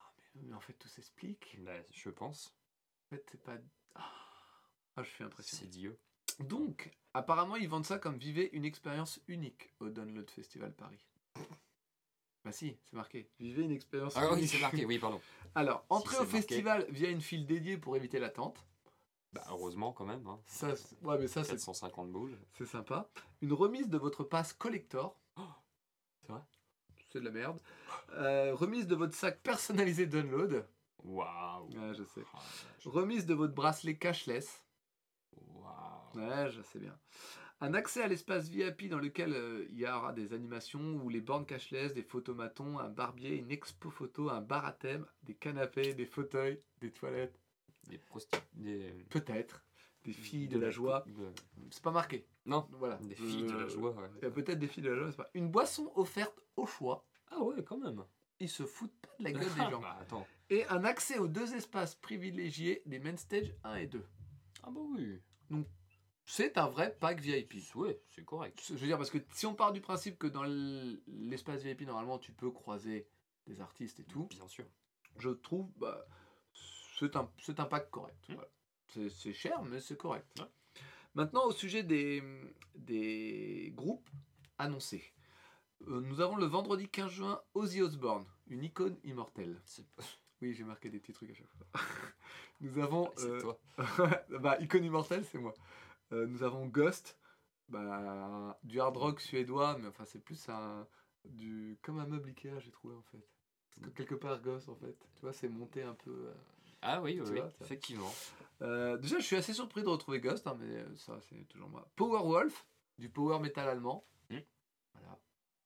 Ah, 0.00 0.12
mais, 0.16 0.42
mais 0.44 0.54
en 0.54 0.60
fait, 0.60 0.72
tout 0.74 0.88
s'explique. 0.88 1.56
Bah, 1.62 1.72
je 1.90 2.08
pense. 2.08 2.54
En 3.04 3.16
fait, 3.16 3.26
c'est 3.30 3.42
pas. 3.42 3.58
Ah, 3.94 4.10
Ah, 4.96 5.02
je 5.02 5.08
suis 5.08 5.16
C'est 5.18 5.24
impressionné. 5.24 5.70
Dio. 5.70 5.98
Donc, 6.40 6.90
apparemment, 7.16 7.56
ils 7.56 7.68
vendent 7.68 7.84
ça 7.86 7.98
comme 7.98 8.16
vivez 8.18 8.50
une 8.52 8.64
expérience 8.64 9.20
unique 9.28 9.70
au 9.80 9.88
Download 9.88 10.28
Festival 10.30 10.72
Paris. 10.74 11.04
Bah 12.44 12.52
si, 12.52 12.76
c'est 12.84 12.94
marqué. 12.96 13.28
Vivez 13.40 13.62
une 13.64 13.72
expérience 13.72 14.14
Ah 14.16 14.28
oui, 14.30 14.38
unique. 14.38 14.50
c'est 14.50 14.60
marqué, 14.60 14.84
oui, 14.84 14.98
pardon. 14.98 15.20
Alors, 15.56 15.84
entrée 15.88 16.14
c'est 16.16 16.20
au 16.20 16.24
marqué. 16.24 16.38
festival 16.38 16.86
via 16.90 17.10
une 17.10 17.20
file 17.20 17.44
dédiée 17.46 17.76
pour 17.76 17.96
éviter 17.96 18.18
l'attente. 18.20 18.64
Bah, 19.32 19.42
heureusement 19.50 19.92
quand 19.92 20.04
même. 20.06 20.24
Hein. 20.28 20.38
Ça, 20.46 20.68
ouais, 21.02 21.18
mais 21.18 21.26
ça, 21.26 21.42
c'est 21.42 21.52
450 21.52 22.10
boules. 22.12 22.38
c'est 22.56 22.66
sympa. 22.66 23.08
Une 23.42 23.52
remise 23.52 23.88
de 23.88 23.98
votre 23.98 24.22
passe 24.22 24.52
collector. 24.52 25.18
C'est 26.22 26.32
vrai? 26.32 26.40
C'est 27.12 27.18
de 27.20 27.24
la 27.24 27.30
merde. 27.32 27.60
Euh, 28.14 28.54
remise 28.54 28.86
de 28.86 28.94
votre 28.94 29.14
sac 29.14 29.40
personnalisé 29.42 30.06
Download. 30.06 30.66
Waouh. 31.04 31.68
Ouais, 31.70 31.94
je 31.94 32.04
sais. 32.04 32.22
Ah. 32.32 32.38
Remise 32.84 33.26
de 33.26 33.34
votre 33.34 33.54
bracelet 33.54 33.96
cashless. 33.96 34.62
Ouais, 36.16 36.50
je 36.50 36.62
sais 36.62 36.78
bien. 36.78 36.98
Un 37.60 37.72
accès 37.74 38.02
à 38.02 38.08
l'espace 38.08 38.48
VIP 38.48 38.88
dans 38.88 38.98
lequel 38.98 39.32
euh, 39.32 39.64
il 39.70 39.78
y 39.78 39.86
aura 39.86 40.12
des 40.12 40.34
animations 40.34 40.96
ou 41.02 41.08
les 41.08 41.20
bornes 41.22 41.46
cashless, 41.46 41.94
des 41.94 42.02
photomatons, 42.02 42.78
un 42.78 42.90
barbier, 42.90 43.36
une 43.36 43.50
expo 43.50 43.88
photo, 43.90 44.28
un 44.28 44.42
bar 44.42 44.66
à 44.66 44.72
thème, 44.72 45.06
des 45.22 45.34
canapés, 45.34 45.94
des 45.94 46.04
fauteuils, 46.06 46.60
des 46.80 46.90
toilettes, 46.92 47.40
Des 47.88 47.98
prosti... 47.98 48.36
Des... 48.54 49.06
peut-être 49.10 49.64
des 50.04 50.12
filles 50.12 50.48
de 50.48 50.58
la 50.58 50.70
joie. 50.70 51.04
de- 51.06 51.32
C'est 51.70 51.82
pas 51.82 51.90
marqué. 51.90 52.26
Non, 52.44 52.68
Voilà. 52.72 52.96
des 52.98 53.14
filles 53.14 53.44
de 53.44 53.52
la 53.52 53.64
Euh, 53.64 53.68
joie. 53.68 53.90
ouais. 53.92 54.08
Il 54.18 54.24
y 54.24 54.26
a 54.26 54.30
peut-être 54.30 54.58
des 54.58 54.68
filles 54.68 54.82
de 54.84 54.90
la 54.90 54.98
joie, 54.98 55.10
c'est 55.10 55.16
pas. 55.16 55.30
Une 55.34 55.48
boisson 55.50 55.90
offerte 55.96 56.40
au 56.56 56.66
choix. 56.66 57.04
Ah 57.30 57.40
ouais, 57.42 57.64
quand 57.64 57.78
même. 57.78 58.04
Ils 58.38 58.48
se 58.50 58.64
foutent 58.66 58.94
pas 59.00 59.10
de 59.18 59.24
la 59.24 59.32
gueule 59.32 59.42
des 59.42 59.48
gens. 59.70 59.80
Bah, 59.80 59.96
attends. 60.00 60.26
Et 60.50 60.64
un 60.66 60.84
accès 60.84 61.18
aux 61.18 61.26
deux 61.26 61.54
espaces 61.54 61.94
privilégiés 61.96 62.82
des 62.86 62.98
main 63.00 63.16
stage 63.16 63.52
1 63.64 63.76
et 63.76 63.86
2. 63.86 64.04
Ah 64.62 64.70
bah 64.70 64.80
oui. 64.92 65.20
C'est 66.26 66.58
un 66.58 66.66
vrai 66.66 66.94
pack 66.98 67.20
VIP. 67.20 67.54
Ouais, 67.76 68.00
c'est 68.08 68.24
correct. 68.24 68.60
Je 68.68 68.74
veux 68.74 68.86
dire, 68.86 68.98
parce 68.98 69.10
que 69.10 69.18
si 69.32 69.46
on 69.46 69.54
part 69.54 69.72
du 69.72 69.80
principe 69.80 70.18
que 70.18 70.26
dans 70.26 70.42
l'espace 71.06 71.62
VIP, 71.62 71.82
normalement, 71.82 72.18
tu 72.18 72.32
peux 72.32 72.50
croiser 72.50 73.08
des 73.46 73.60
artistes 73.60 74.00
et 74.00 74.04
tout, 74.04 74.26
Bien 74.30 74.48
sûr. 74.48 74.64
je 75.18 75.30
trouve, 75.30 75.70
bah, 75.76 76.04
c'est 76.98 77.14
un, 77.14 77.30
un 77.58 77.64
pack 77.64 77.90
correct. 77.90 78.28
Mm. 78.28 78.34
voilà. 78.34 78.48
C'est 79.10 79.32
cher, 79.32 79.62
mais 79.64 79.80
c'est 79.80 79.96
correct. 79.96 80.26
Ouais. 80.38 80.46
Maintenant, 81.14 81.44
au 81.44 81.52
sujet 81.52 81.82
des, 81.82 82.22
des 82.74 83.72
groupes 83.74 84.08
annoncés. 84.58 85.04
Euh, 85.88 86.00
nous 86.00 86.20
avons 86.20 86.36
le 86.36 86.46
vendredi 86.46 86.88
15 86.88 87.10
juin 87.10 87.40
Ozzy 87.54 87.82
Osbourne, 87.82 88.24
une 88.48 88.64
icône 88.64 88.96
immortelle. 89.04 89.60
Oui, 90.42 90.54
j'ai 90.54 90.64
marqué 90.64 90.90
des 90.90 90.98
petits 90.98 91.12
trucs 91.12 91.30
à 91.30 91.34
chaque 91.34 91.48
fois. 91.48 91.66
nous 92.60 92.78
avons. 92.78 93.10
C'est 93.16 93.26
euh, 93.26 93.40
toi. 93.40 93.60
bah, 94.40 94.56
Icône 94.60 94.84
Immortel, 94.84 95.24
c'est 95.24 95.38
moi. 95.38 95.54
Euh, 96.12 96.26
nous 96.26 96.42
avons 96.42 96.66
Ghost, 96.66 97.18
bah, 97.68 98.58
du 98.62 98.80
hard 98.80 98.96
rock 98.96 99.20
suédois, 99.20 99.76
mais 99.78 99.88
enfin, 99.88 100.04
c'est 100.04 100.20
plus 100.20 100.48
un. 100.48 100.86
Du, 101.24 101.76
comme 101.82 101.98
un 101.98 102.06
meuble 102.06 102.28
Ikea, 102.28 102.60
j'ai 102.60 102.70
trouvé 102.70 102.94
en 102.94 103.02
fait. 103.02 103.26
Parce 103.68 103.80
que 103.80 103.90
quelque 103.90 104.14
part, 104.14 104.40
Ghost, 104.40 104.68
en 104.68 104.76
fait, 104.76 104.96
tu 105.16 105.22
vois, 105.22 105.32
c'est 105.32 105.48
monté 105.48 105.82
un 105.82 105.94
peu. 105.94 106.10
euh, 106.10 106.34
Ah 106.82 107.02
oui, 107.02 107.20
oui, 107.20 107.40
vois, 107.40 107.50
effectivement. 107.60 108.12
Euh, 108.62 108.96
déjà, 108.96 109.18
je 109.18 109.24
suis 109.24 109.36
assez 109.36 109.52
surpris 109.52 109.82
de 109.82 109.88
retrouver 109.88 110.20
Ghost, 110.20 110.46
hein, 110.46 110.56
mais 110.60 110.84
ça, 110.96 111.18
c'est 111.28 111.44
toujours 111.48 111.68
moi. 111.68 111.88
Powerwolf, 111.96 112.64
du 112.98 113.08
power 113.08 113.40
metal 113.40 113.68
allemand. 113.68 114.06
Hmm. 114.30 114.38
Voilà. 114.94 115.18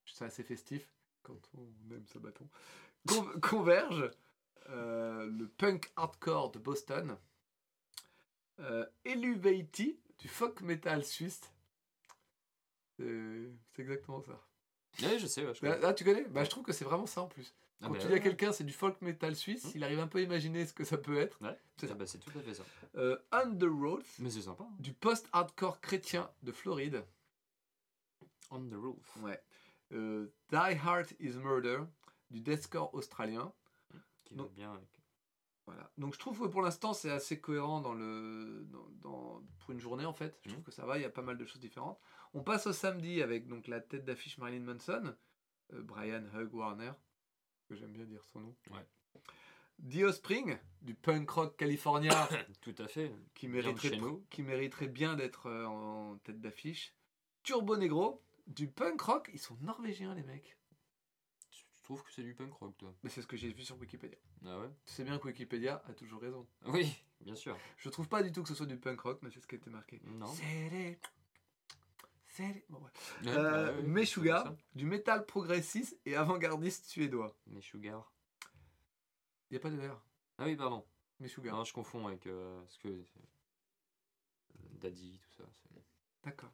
C'est 0.06 0.25
assez 0.25 0.42
festif 0.42 0.90
quand 1.23 1.38
on 1.59 1.94
aime 1.94 2.06
ce 2.06 2.18
bâton. 2.18 2.49
Con- 3.06 3.30
Converge, 3.42 4.11
le 4.68 5.44
punk 5.47 5.92
hardcore 5.97 6.50
de 6.52 6.59
Boston. 6.59 7.16
Euh, 8.61 8.87
du 10.20 10.28
folk 10.28 10.60
metal 10.62 11.04
suisse. 11.04 11.40
C'est 12.98 13.50
c'est 13.74 13.82
exactement 13.82 14.20
ça. 14.22 14.38
Oui, 15.02 15.18
je 15.18 15.26
sais, 15.26 15.46
ouais, 15.46 15.54
je 15.54 15.64
Là, 15.64 15.72
connais. 15.74 15.82
là, 15.86 15.94
tu 15.94 16.04
connais? 16.04 16.24
Bah, 16.24 16.44
Je 16.44 16.50
trouve 16.50 16.64
que 16.64 16.72
c'est 16.72 16.84
vraiment 16.84 17.06
ça 17.06 17.22
en 17.22 17.28
plus. 17.28 17.54
Ah, 17.82 17.86
Quand 17.86 17.94
tu 17.94 18.00
ouais, 18.00 18.06
dis 18.08 18.12
à 18.14 18.18
quelqu'un 18.18 18.52
c'est 18.52 18.64
du 18.64 18.72
folk 18.72 19.00
metal 19.00 19.34
suisse, 19.34 19.64
Hmm. 19.64 19.70
il 19.76 19.84
arrive 19.84 20.00
un 20.00 20.06
peu 20.08 20.18
à 20.18 20.22
imaginer 20.22 20.66
ce 20.66 20.72
que 20.74 20.84
ça 20.84 20.98
peut 20.98 21.16
être. 21.18 21.40
Ouais, 21.40 21.58
C'est 21.78 21.90
ah 21.90 21.94
bah, 21.94 22.04
tout 22.06 22.38
à 22.38 22.42
fait 22.42 22.54
ça. 22.54 22.64
Euh, 22.96 23.16
On 23.32 23.54
the 23.56 23.62
Road, 23.64 24.02
Mais 24.18 24.28
c'est 24.30 24.42
sympa. 24.42 24.64
hein. 24.64 24.72
du 24.78 24.92
post-hardcore 24.92 25.80
chrétien 25.80 26.30
de 26.42 26.52
Floride. 26.52 27.04
On 28.50 28.60
the 28.68 28.74
roof. 28.74 29.16
Ouais. 29.22 29.40
Euh, 29.92 30.26
Die 30.50 30.56
Heart 30.56 31.12
is 31.20 31.30
Murder, 31.38 31.78
du 32.30 32.40
deathcore 32.40 32.92
australien. 32.94 33.52
Qui 34.24 34.34
bien 34.54 34.72
avec. 34.74 35.00
Voilà. 35.72 35.90
Donc 35.98 36.14
je 36.14 36.18
trouve 36.18 36.40
que 36.40 36.46
pour 36.46 36.62
l'instant 36.62 36.92
c'est 36.94 37.10
assez 37.10 37.40
cohérent 37.40 37.80
dans 37.80 37.94
le, 37.94 38.64
dans, 38.70 38.88
dans- 39.02 39.42
pour 39.58 39.70
une 39.70 39.80
journée 39.80 40.04
en 40.04 40.12
fait. 40.12 40.38
Je 40.42 40.48
trouve 40.48 40.58
Mhm. 40.60 40.64
que 40.64 40.72
ça 40.72 40.84
va, 40.86 40.98
il 40.98 41.02
y 41.02 41.04
a 41.04 41.10
pas 41.10 41.22
mal 41.22 41.36
de 41.38 41.44
choses 41.46 41.60
différentes. 41.60 41.98
On 42.34 42.42
passe 42.42 42.66
au 42.66 42.72
samedi 42.72 43.22
avec 43.22 43.46
donc 43.46 43.66
la 43.68 43.80
tête 43.80 44.04
d'affiche 44.04 44.38
Marilyn 44.38 44.64
Manson, 44.64 45.14
euh, 45.74 45.82
Brian 45.82 46.24
Hug 46.34 46.52
Warner, 46.54 46.92
que 47.68 47.74
j'aime 47.76 47.92
bien 47.92 48.04
dire 48.04 48.24
son 48.24 48.40
nom. 48.40 48.56
Ouais. 48.70 48.84
Dio 49.78 50.12
Spring, 50.12 50.58
du 50.82 50.94
punk 50.94 51.30
rock 51.30 51.56
californien, 51.56 52.10
Tout 52.60 52.74
à 52.78 52.86
fait. 52.88 53.14
qui 53.34 53.48
mériterait, 53.48 53.98
qui 54.28 54.42
mériterait 54.42 54.88
bien 54.88 55.14
d'être 55.16 55.46
euh, 55.46 55.66
en 55.66 56.18
tête 56.18 56.40
d'affiche. 56.40 56.94
Turbo 57.42 57.76
Negro, 57.76 58.22
du 58.46 58.68
punk 58.68 59.00
rock, 59.00 59.30
ils 59.32 59.38
sont 59.38 59.56
norvégiens 59.62 60.14
les 60.14 60.22
mecs. 60.22 60.56
Trouves 61.90 62.04
que 62.04 62.12
c'est 62.12 62.23
du 62.23 62.35
punk 62.35 62.52
rock, 62.52 62.78
toi 62.78 62.94
Mais 63.02 63.11
c'est 63.11 63.20
ce 63.20 63.26
que 63.26 63.37
j'ai 63.37 63.52
vu 63.52 63.64
sur 63.64 63.76
Wikipédia. 63.80 64.16
Ah 64.47 64.61
ouais? 64.61 64.70
Tu 64.87 64.92
sais 64.92 65.02
bien 65.02 65.18
que 65.18 65.26
Wikipédia 65.26 65.82
a 65.88 65.92
toujours 65.92 66.20
raison. 66.23 66.47
Oui, 66.66 67.02
bien 67.20 67.35
sûr. 67.35 67.59
Je 67.78 67.88
trouve 67.88 68.06
pas 68.09 68.23
du 68.23 68.30
tout 68.30 68.44
que 68.44 68.49
ce 68.49 68.54
soit 68.54 68.66
du 68.66 68.76
punk 68.76 69.00
rock, 69.00 69.18
mais 69.23 69.30
c'est 69.32 69.40
ce 69.40 69.49
qui 69.49 69.56
a 69.56 69.59
été 69.59 69.70
marqué. 69.70 70.00
Non. 70.04 70.28
C'est 70.28 70.68
les- 70.70 71.00
c'est 72.28 72.64
bon, 72.68 72.78
ouais. 72.78 72.90
Ouais, 73.25 73.37
Euh, 73.37 73.73
bah 73.73 73.82
Meshuggah, 73.82 74.44
c'est 74.47 74.78
du 74.78 74.87
métal 74.87 75.26
progressiste 75.26 75.99
et 76.06 76.14
avant-gardiste 76.14 76.85
suédois. 76.87 77.37
Meshuggah. 77.49 78.06
Il 79.50 79.54
n'y 79.54 79.56
a 79.56 79.61
pas 79.61 79.70
de 79.70 79.80
R. 79.88 80.00
Ah 80.38 80.44
oui, 80.44 80.54
pardon. 80.54 80.87
Meshuggah. 81.18 81.50
Non, 81.50 81.64
je 81.64 81.73
confonds 81.73 82.06
avec 82.06 82.25
euh, 82.28 82.62
ce 82.68 82.78
que. 82.78 82.87
euh, 82.88 83.04
Daddy, 84.80 85.18
tout 85.18 85.42
ça. 85.42 85.50
c'est- 85.64 85.82
D'accord. 86.23 86.52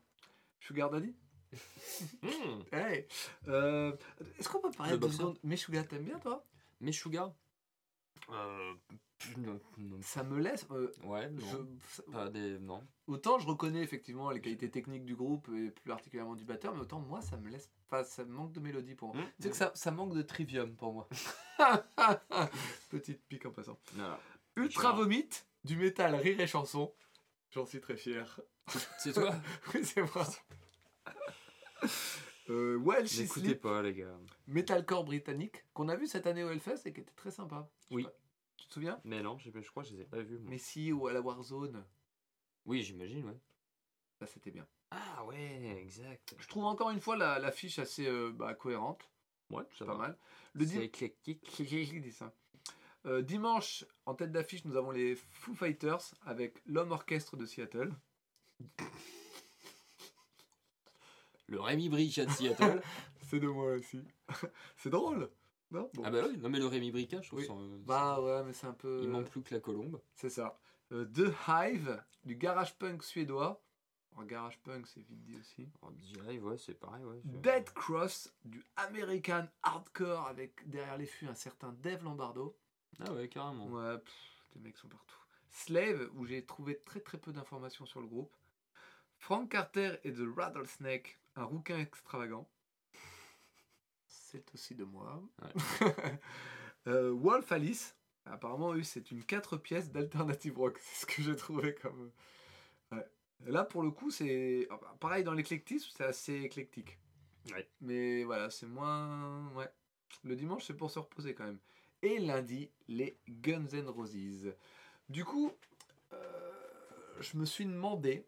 Sugar 0.60 0.88
Daddy? 0.88 1.14
Hey 2.72 3.06
Euh, 3.48 3.92
Est-ce 4.38 4.48
qu'on 4.48 4.60
peut 4.60 4.70
parler 4.70 4.92
Le 4.92 4.98
de 4.98 5.08
secondes 5.08 5.38
Meshuggah, 5.42 5.84
t'aimes 5.84 6.04
bien 6.04 6.18
toi? 6.18 6.44
Meshuggah 6.80 7.34
euh. 8.30 8.74
Ça 10.02 10.22
me 10.24 10.38
laisse. 10.38 10.66
euh, 10.72 10.92
Ouais, 11.04 11.30
non. 11.30 11.40
je- 11.96 12.02
Pas 12.12 12.28
des. 12.28 12.58
Non. 12.58 12.82
Autant 13.06 13.38
je 13.38 13.46
reconnais 13.46 13.80
effectivement 13.82 14.30
les 14.30 14.40
qualités 14.40 14.70
techniques 14.70 15.04
du 15.04 15.14
groupe 15.16 15.48
et 15.54 15.70
plus 15.70 15.88
particulièrement 15.88 16.34
du 16.34 16.44
batteur, 16.44 16.74
mais 16.74 16.80
autant 16.82 17.00
moi 17.00 17.22
ça 17.22 17.36
me 17.36 17.48
laisse 17.48 17.70
pas, 17.88 18.04
ça 18.04 18.24
me 18.24 18.32
manque 18.32 18.52
de 18.52 18.60
mélodie 18.60 18.94
pour 18.94 19.14
moi. 19.14 19.22
Hmm. 19.24 19.28
Tu 19.36 19.42
sais 19.44 19.50
que 19.50 19.56
ça, 19.56 19.72
ça 19.74 19.90
manque 19.90 20.12
de 20.14 20.22
trivium 20.22 20.74
pour 20.74 20.92
moi. 20.92 21.08
Petite 22.90 23.22
pique 23.26 23.46
en 23.46 23.52
passant. 23.52 23.78
Voilà. 23.94 24.18
Ultra. 24.56 24.92
Vomit, 24.92 25.28
du 25.64 25.76
métal 25.76 26.14
rire 26.16 26.40
et 26.40 26.46
chanson. 26.46 26.92
J'en 27.50 27.64
suis 27.64 27.80
très 27.80 27.96
fier. 27.96 28.40
C'est 28.98 29.12
toi 29.12 29.34
oui, 29.74 29.84
c'est 29.84 30.02
moi. 30.02 30.26
Euh, 32.50 32.78
Well 32.78 33.06
She 33.08 33.20
N'écoutez 33.20 33.46
Sleep, 33.48 33.60
pas, 33.60 33.82
les 33.82 33.94
gars. 33.94 34.18
metalcore 34.46 35.04
britannique, 35.04 35.64
qu'on 35.74 35.88
a 35.88 35.96
vu 35.96 36.06
cette 36.06 36.26
année 36.26 36.44
au 36.44 36.50
Hellfest 36.50 36.82
et 36.86 36.92
qui 36.92 37.00
était 37.00 37.12
très 37.14 37.30
sympa. 37.30 37.68
Je 37.82 37.88
sais 37.88 37.94
Oui. 37.94 38.02
pas, 38.04 38.12
Tu 38.56 38.66
te 38.68 38.72
souviens? 38.74 39.00
Mais 39.04 39.22
non, 39.22 39.38
je, 39.38 39.50
je 39.52 39.70
crois 39.70 39.82
que 39.82 39.88
je 39.90 39.94
les 39.94 40.02
ai 40.02 40.04
pas 40.04 40.22
vus. 40.22 40.38
moi. 40.38 40.50
Messi 40.50 40.92
ou 40.92 41.06
à 41.08 41.12
la 41.12 41.20
Warzone. 41.20 41.84
Oui, 42.64 42.82
j'imagine, 42.82 43.24
ouais. 43.26 43.38
Ça, 44.20 44.26
c'était 44.26 44.50
bien. 44.50 44.66
Ah 44.90 45.24
ouais, 45.26 45.78
exact. 45.82 46.34
Je 46.38 46.48
trouve 46.48 46.64
encore 46.64 46.90
une 46.90 47.00
fois 47.00 47.16
la- 47.16 47.38
l'affiche 47.38 47.78
assez 47.78 48.06
euh, 48.06 48.30
bah, 48.32 48.54
cohérente. 48.54 49.08
Ouais, 49.50 49.62
ça 49.78 49.84
pas 49.84 49.92
va. 49.92 49.98
mal. 49.98 50.18
Le 50.54 50.64
C'est 50.64 50.74
dim- 50.76 50.80
éclectique. 50.82 51.44
J'ai 51.64 52.00
dit 52.00 52.12
ça? 52.12 52.32
Euh, 53.04 53.22
dimanche, 53.22 53.84
en 54.06 54.14
tête 54.14 54.32
d'affiche, 54.32 54.64
nous 54.64 54.76
avons 54.76 54.90
les 54.90 55.14
Foo 55.14 55.54
Fighters 55.54 56.00
avec 56.24 56.60
l'homme 56.66 56.90
orchestre 56.92 57.36
de 57.36 57.46
Seattle. 57.46 57.92
Le 61.48 61.60
Rémi 61.60 61.88
Brica 61.88 62.24
de 62.26 62.30
Seattle. 62.30 62.80
C'est 63.28 63.40
de 63.40 63.48
moi 63.48 63.72
aussi. 63.72 64.00
c'est 64.76 64.90
drôle. 64.90 65.28
Non? 65.72 65.90
Bon. 65.94 66.02
ah 66.04 66.10
bah 66.10 66.20
oui, 66.28 66.38
non 66.38 66.48
mais 66.48 66.58
le 66.60 66.66
Rémi 66.66 66.92
Brica, 66.92 67.20
je 67.20 67.26
trouve 67.26 67.40
Oui. 67.40 67.46
ça, 67.46 67.54
Bah 67.84 68.20
ouais, 68.20 68.44
mais 68.44 68.52
c'est 68.52 68.68
un 68.68 68.72
peu. 68.72 69.00
Il 69.02 69.08
manque 69.08 69.28
plus 69.28 69.42
que 69.42 69.52
la 69.52 69.60
colombe. 69.60 70.00
C'est 70.14 70.30
ça. 70.30 70.56
Euh, 70.92 71.04
The 71.06 71.32
Hive, 71.48 72.00
du 72.24 72.36
garage 72.36 72.78
punk 72.78 73.02
suédois. 73.02 73.60
En 74.14 74.22
garage 74.22 74.60
punk, 74.60 74.86
c'est 74.86 75.00
vite 75.00 75.24
dit 75.24 75.36
aussi. 75.36 75.68
Oh, 75.82 75.88
Jive, 76.00 76.44
ouais, 76.46 76.56
c'est 76.56 76.74
pareil, 76.74 77.04
ouais. 77.04 77.20
Dead 77.24 77.68
Cross, 77.70 78.32
du 78.44 78.64
American 78.76 79.46
hardcore 79.64 80.28
avec 80.28 80.68
derrière 80.70 80.96
les 80.96 81.06
fûts 81.06 81.26
un 81.26 81.34
certain 81.34 81.72
Dave 81.82 82.04
Lombardo. 82.04 82.56
Ah 83.04 83.12
ouais, 83.12 83.28
carrément. 83.28 83.66
Ouais, 83.66 83.98
pff, 83.98 84.14
les 84.54 84.60
mecs 84.60 84.76
sont 84.78 84.88
partout. 84.88 85.18
Slave, 85.50 86.10
où 86.14 86.24
j'ai 86.26 86.44
trouvé 86.44 86.78
très 86.78 87.00
très 87.00 87.18
peu 87.18 87.32
d'informations 87.32 87.86
sur 87.86 88.00
le 88.00 88.06
groupe. 88.06 88.32
Frank 89.18 89.50
Carter 89.50 89.96
et 90.04 90.12
The 90.12 90.22
Rattlesnake, 90.36 91.18
un 91.36 91.44
rouquin 91.44 91.78
extravagant. 91.78 92.48
C'est 94.08 94.52
aussi 94.54 94.74
de 94.74 94.84
moi. 94.84 95.22
Euh, 96.88 97.10
Wolf 97.10 97.50
Alice, 97.50 97.96
apparemment, 98.26 98.72
eux, 98.72 98.84
c'est 98.84 99.10
une 99.10 99.24
4 99.24 99.56
pièces 99.56 99.90
d'alternative 99.90 100.56
rock. 100.56 100.78
C'est 100.80 101.00
ce 101.00 101.06
que 101.06 101.20
j'ai 101.20 101.34
trouvé 101.34 101.74
comme. 101.74 102.12
Ouais. 102.92 103.04
Là, 103.44 103.64
pour 103.64 103.82
le 103.82 103.90
coup, 103.90 104.12
c'est. 104.12 104.68
Pareil, 105.00 105.24
dans 105.24 105.32
l'éclectisme, 105.32 105.90
c'est 105.96 106.04
assez 106.04 106.34
éclectique. 106.42 107.00
Ouais. 107.50 107.68
Mais 107.80 108.22
voilà, 108.22 108.50
c'est 108.50 108.66
moins. 108.66 109.50
Ouais. 109.54 109.68
Le 110.22 110.36
dimanche, 110.36 110.64
c'est 110.64 110.76
pour 110.76 110.92
se 110.92 111.00
reposer 111.00 111.34
quand 111.34 111.46
même. 111.46 111.58
Et 112.02 112.20
lundi, 112.20 112.70
les 112.86 113.18
Guns 113.28 113.66
N' 113.72 113.88
Roses. 113.88 114.54
Du 115.08 115.24
coup, 115.24 115.52
euh, 116.12 117.20
je 117.20 117.36
me 117.36 117.44
suis 117.44 117.66
demandé, 117.66 118.26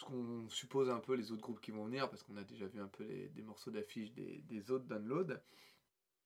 parce 0.00 0.12
qu'on 0.12 0.48
suppose 0.48 0.88
un 0.90 0.98
peu 0.98 1.14
les 1.14 1.30
autres 1.32 1.42
groupes 1.42 1.60
qui 1.60 1.70
vont 1.70 1.84
venir, 1.84 2.08
parce 2.08 2.22
qu'on 2.22 2.36
a 2.36 2.44
déjà 2.44 2.66
vu 2.66 2.80
un 2.80 2.88
peu 2.88 3.04
les- 3.04 3.28
des 3.28 3.42
morceaux 3.42 3.70
d'affiches 3.70 4.12
des, 4.12 4.38
des 4.42 4.70
autres 4.70 4.86
downloads. 4.86 5.34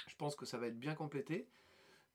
Je 0.06 0.14
pense 0.16 0.36
que 0.36 0.44
ça 0.46 0.58
va 0.58 0.66
être 0.68 0.78
bien 0.78 0.94
complété. 0.94 1.48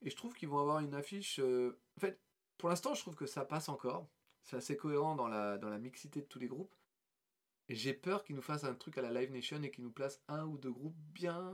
Et 0.02 0.10
je 0.10 0.16
trouve 0.16 0.34
qu'ils 0.34 0.48
vont 0.48 0.58
avoir 0.58 0.80
une 0.80 0.94
affiche. 0.94 1.38
euh, 1.40 1.78
En 1.98 2.00
fait, 2.00 2.18
pour 2.56 2.68
l'instant, 2.70 2.94
je 2.94 3.00
trouve 3.02 3.14
que 3.14 3.26
ça 3.26 3.44
passe 3.44 3.68
encore. 3.68 4.08
C'est 4.42 4.56
assez 4.56 4.76
cohérent 4.76 5.14
dans 5.14 5.28
la, 5.28 5.58
dans 5.58 5.68
la 5.68 5.78
mixité 5.78 6.20
de 6.22 6.26
tous 6.26 6.38
les 6.38 6.48
groupes. 6.48 6.74
Et 7.68 7.74
j'ai 7.74 7.92
peur 7.92 8.24
qu'ils 8.24 8.36
nous 8.36 8.42
fassent 8.42 8.64
un 8.64 8.74
truc 8.74 8.96
à 8.98 9.02
la 9.02 9.12
Live 9.12 9.30
Nation 9.30 9.62
et 9.62 9.70
qu'ils 9.70 9.84
nous 9.84 9.92
placent 9.92 10.22
un 10.28 10.46
ou 10.46 10.56
deux 10.56 10.72
groupes 10.72 10.96
bien, 11.12 11.52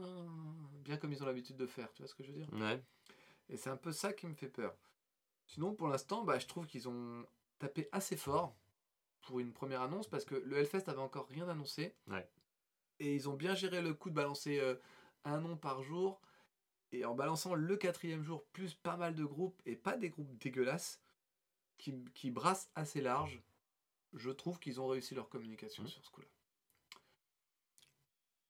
bien 0.85 0.97
comme 0.97 1.11
ils 1.11 1.21
ont 1.21 1.25
l'habitude 1.25 1.57
de 1.57 1.67
faire. 1.67 1.91
Tu 1.93 2.01
vois 2.01 2.07
ce 2.07 2.15
que 2.15 2.23
je 2.23 2.31
veux 2.31 2.37
dire? 2.37 2.49
Ouais. 2.53 2.81
Et 3.49 3.57
c'est 3.57 3.69
un 3.69 3.77
peu 3.77 3.91
ça 3.91 4.13
qui 4.13 4.25
me 4.25 4.33
fait 4.33 4.47
peur. 4.49 4.75
Sinon, 5.45 5.75
pour 5.75 5.89
l'instant, 5.89 6.23
bah, 6.23 6.39
je 6.39 6.47
trouve 6.47 6.65
qu'ils 6.65 6.87
ont 6.87 7.25
tapé 7.59 7.89
assez 7.91 8.15
fort 8.15 8.55
pour 9.21 9.39
une 9.39 9.51
première 9.53 9.81
annonce 9.81 10.07
parce 10.07 10.25
que 10.25 10.35
le 10.35 10.57
Hellfest 10.57 10.87
avait 10.89 10.99
encore 10.99 11.27
rien 11.27 11.47
annoncé. 11.49 11.95
Ouais. 12.07 12.27
Et 12.99 13.15
ils 13.15 13.29
ont 13.29 13.33
bien 13.35 13.53
géré 13.55 13.81
le 13.81 13.93
coup 13.93 14.09
de 14.09 14.15
balancer 14.15 14.59
euh, 14.59 14.75
un 15.23 15.39
nom 15.39 15.57
par 15.57 15.83
jour. 15.83 16.21
Et 16.93 17.03
en 17.03 17.13
balançant 17.15 17.53
le 17.53 17.75
quatrième 17.75 18.23
jour, 18.23 18.45
plus 18.53 18.73
pas 18.73 18.95
mal 18.95 19.13
de 19.13 19.25
groupes, 19.25 19.61
et 19.65 19.75
pas 19.75 19.97
des 19.97 20.09
groupes 20.09 20.37
dégueulasses, 20.37 21.01
qui, 21.77 21.93
qui 22.15 22.31
brassent 22.31 22.71
assez 22.75 23.01
large, 23.01 23.41
je 24.13 24.31
trouve 24.31 24.57
qu'ils 24.59 24.79
ont 24.79 24.87
réussi 24.87 25.13
leur 25.13 25.27
communication 25.29 25.83
Mhm. 25.83 25.89
sur 25.89 26.03
ce 26.05 26.09
coup-là. 26.11 26.27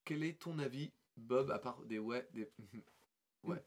Quel 0.06 0.24
est 0.24 0.40
ton 0.40 0.60
avis, 0.60 0.94
Bob, 1.18 1.50
à 1.52 1.60
part 1.60 1.82
des 1.84 2.00
ouais, 2.00 2.28
des 2.32 2.50
ouais, 3.44 3.64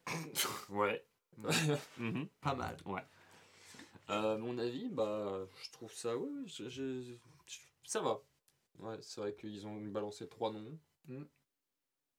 Ouais. 0.70 1.04
Mhm. 1.98 2.28
pas 2.40 2.54
mal. 2.54 2.76
Euh, 4.10 4.38
mon 4.38 4.58
avis, 4.58 4.88
bah, 4.88 5.46
je 5.62 5.70
trouve 5.72 5.92
ça, 5.92 6.16
ouais, 6.16 6.28
ouais, 6.28 6.46
je- 6.46 6.68
je- 6.68 7.02
je- 7.46 7.58
ça 7.84 8.00
va. 8.00 8.20
Ouais, 8.78 8.96
c'est 9.02 9.20
vrai 9.20 9.34
qu'ils 9.34 9.66
ont 9.66 9.80
balancé 9.86 10.28
trois 10.28 10.52
noms. 10.52 10.78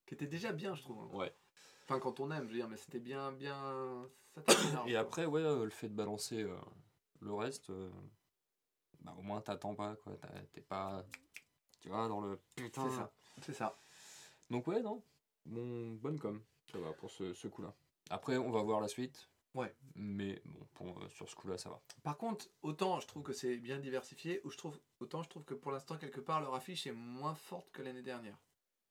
qui 0.06 0.14
était 0.16 0.28
déjà 0.28 0.52
bien, 0.52 0.76
je 0.76 0.82
trouve. 0.82 1.00
hein. 1.00 1.10
Ouais. 1.18 1.34
Enfin, 1.84 2.00
quand 2.00 2.20
on 2.20 2.30
aime, 2.32 2.44
je 2.46 2.50
veux 2.50 2.56
dire, 2.58 2.68
mais 2.68 2.76
c'était 2.78 3.00
bien, 3.00 3.32
bien. 3.32 4.10
Ça 4.48 4.84
Et 4.88 4.92
quoi. 4.92 5.00
après, 5.00 5.26
ouais, 5.26 5.42
euh, 5.42 5.64
le 5.64 5.70
fait 5.70 5.88
de 5.90 5.94
balancer 5.96 6.44
euh, 6.44 6.58
le 7.22 7.34
reste, 7.34 7.72
bah, 9.02 9.16
au 9.18 9.22
moins 9.22 9.40
t'attends 9.42 9.74
pas, 9.76 9.96
quoi. 9.98 10.14
T'es 10.52 10.62
pas, 10.62 11.06
tu 11.80 11.88
vois, 11.90 12.08
dans 12.10 12.20
le 12.22 12.38
putain. 12.56 12.90
C'est 12.90 12.96
ça. 12.96 13.14
C'est 13.42 13.54
ça. 13.54 13.80
Donc, 14.50 14.68
ouais, 14.68 14.82
non. 14.82 15.02
Bon, 15.46 15.92
bonne 15.94 16.20
com. 16.20 16.44
Ça 16.72 16.78
va 16.80 16.92
pour 16.94 17.10
ce, 17.10 17.34
ce 17.34 17.48
coup-là. 17.48 17.74
Après, 18.10 18.38
on 18.38 18.52
va 18.52 18.62
voir 18.62 18.80
la 18.82 18.88
suite. 18.90 19.30
Ouais. 19.54 19.74
Mais 19.96 20.42
bon, 20.46 20.66
pour, 20.74 21.00
euh, 21.04 21.10
sur 21.10 21.30
ce 21.30 21.36
coup-là, 21.36 21.58
ça 21.58 21.70
va. 21.70 21.82
Par 22.04 22.18
contre, 22.18 22.48
autant 22.62 23.00
je 23.00 23.08
trouve 23.08 23.24
que 23.24 23.34
c'est 23.34 23.58
bien 23.58 23.80
diversifié, 23.80 24.42
ou 24.46 24.52
je 24.52 24.58
trouve, 24.58 24.80
autant 25.00 25.24
je 25.24 25.30
trouve 25.30 25.44
que 25.44 25.54
pour 25.54 25.72
l'instant, 25.72 25.98
quelque 25.98 26.22
part, 26.22 26.42
leur 26.42 26.56
affiche 26.56 26.88
est 26.88 26.94
moins 26.94 27.36
forte 27.36 27.70
que 27.72 27.82
l'année 27.82 28.04
dernière. 28.04 28.38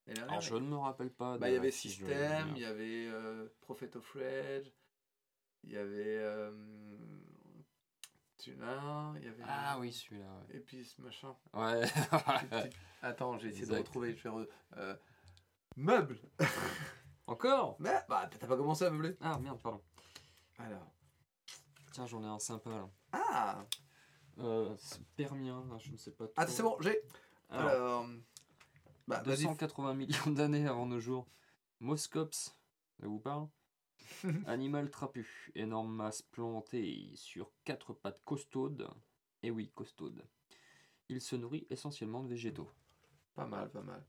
Alors, 0.07 0.41
je 0.41 0.55
ne 0.55 0.67
me 0.67 0.77
rappelle 0.77 1.11
pas. 1.11 1.37
bah, 1.37 1.49
il 1.49 1.53
y 1.53 1.57
avait 1.57 1.71
System, 1.71 2.53
il 2.55 2.61
y 2.61 2.65
avait 2.65 3.07
euh, 3.07 3.47
Prophet 3.61 3.95
of 3.95 4.11
Rage, 4.13 4.71
il 5.63 5.71
y 5.71 5.77
avait. 5.77 6.17
Euh, 6.19 6.51
Tunin, 8.37 9.13
il 9.17 9.25
y 9.25 9.27
avait. 9.27 9.43
Ah 9.47 9.77
oui, 9.79 9.93
celui-là. 9.93 10.43
Et 10.49 10.59
puis 10.59 10.83
ce 10.83 10.99
machin. 11.01 11.35
Ouais. 11.53 11.83
Attends, 13.03 13.37
j'ai 13.37 13.49
essayé 13.49 13.67
de 13.67 13.77
retrouver. 13.77 14.15
Je 14.15 14.27
vais 14.27 14.47
euh, 14.77 14.95
Meuble 15.75 16.19
Encore? 17.27 17.77
Mais 17.79 18.03
bah, 18.09 18.27
t'as 18.39 18.47
pas 18.47 18.57
commencé 18.57 18.85
à 18.85 18.89
meubler 18.89 19.15
Ah 19.21 19.37
merde, 19.37 19.61
pardon. 19.61 19.81
Alors. 20.65 20.91
Tiens, 21.93 22.07
j'en 22.07 22.23
ai 22.23 22.27
un 22.27 22.39
sympa 22.39 22.69
là. 22.69 22.89
Ah 23.11 23.65
Euh, 24.39 24.73
c'est 24.77 25.03
permien, 25.15 25.65
je 25.79 25.91
ne 25.91 25.97
sais 25.97 26.11
pas. 26.11 26.25
Ah, 26.37 26.47
c'est 26.47 26.63
bon, 26.63 26.77
j'ai. 26.79 27.01
Alors, 27.49 27.69
Alors. 27.69 28.07
Bah, 29.07 29.21
vas-y. 29.25 29.43
280 29.43 29.93
millions 29.93 30.31
d'années 30.31 30.67
avant 30.67 30.85
nos 30.85 30.99
jours. 30.99 31.27
Moscops, 31.79 32.55
ça 32.99 33.07
vous 33.07 33.19
parle 33.19 33.47
Animal 34.45 34.89
trapu, 34.89 35.51
énorme 35.55 35.93
masse 35.93 36.21
plantée 36.21 37.11
sur 37.15 37.51
quatre 37.63 37.93
pattes 37.93 38.21
costaudes. 38.23 38.89
Et 39.43 39.51
oui, 39.51 39.71
costaudes. 39.73 40.23
Il 41.09 41.19
se 41.21 41.35
nourrit 41.35 41.67
essentiellement 41.69 42.23
de 42.23 42.29
végétaux. 42.29 42.69
Pas 43.33 43.45
mal, 43.45 43.69
pas 43.69 43.81
mal. 43.81 44.05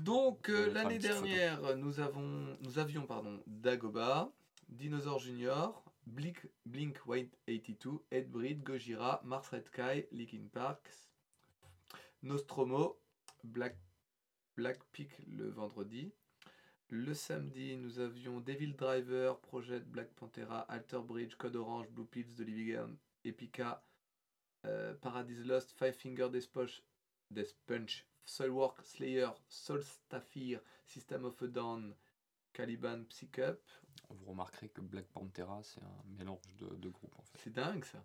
Donc 0.00 0.48
euh, 0.48 0.64
faire 0.64 0.74
l'année 0.74 0.98
dernière, 0.98 1.76
nous 1.76 2.00
avons, 2.00 2.56
nous 2.60 2.78
avions 2.78 3.06
pardon, 3.06 3.42
Dagoba, 3.46 4.32
Dinosaur 4.78 5.18
Junior, 5.18 5.74
Blink, 6.06 6.48
Blink 6.64 6.96
182, 7.06 8.02
Headbreed, 8.10 8.64
Gojira, 8.64 9.22
Mars 9.22 9.52
Red 9.52 9.66
Sky, 9.66 10.04
Linkin 10.12 10.48
Park, 10.52 10.88
Nostromo, 12.22 12.96
Black, 13.44 13.76
Black 14.56 14.78
Peak 14.92 15.10
le 15.36 15.50
vendredi. 15.50 16.12
Le 16.88 17.12
samedi, 17.14 17.76
nous 17.76 17.98
avions 17.98 18.40
Devil 18.40 18.74
Driver, 18.74 19.38
Project 19.42 19.86
Black 19.88 20.08
Panthera, 20.14 20.66
Alter 20.70 21.00
Bridge, 21.00 21.36
Code 21.36 21.56
Orange, 21.56 21.88
Blue 21.90 22.06
Pills, 22.06 22.34
The 22.36 22.40
Living 22.40 22.96
Epica, 23.24 23.82
euh, 24.64 24.94
Paradise 24.94 25.44
Lost, 25.44 25.72
Five 25.72 25.94
Finger 25.94 26.28
Death 26.30 26.48
Punch, 26.50 26.82
Death 27.30 27.54
Slayer, 28.84 29.32
Soul 29.48 29.82
Staffir, 29.82 30.60
System 30.86 31.26
of 31.26 31.40
a 31.42 31.46
Down, 31.48 31.94
Caliban, 32.54 33.04
Psycup. 33.10 33.58
Vous 34.10 34.26
remarquerez 34.30 34.68
que 34.68 34.80
Black 34.80 35.06
Panthera, 35.06 35.62
c'est 35.62 35.80
un 35.82 36.02
mélange 36.18 36.40
de, 36.58 36.66
de 36.76 36.88
groupes 36.90 37.18
en 37.18 37.22
fait. 37.22 37.38
C'est 37.42 37.52
dingue 37.52 37.84
ça. 37.84 38.04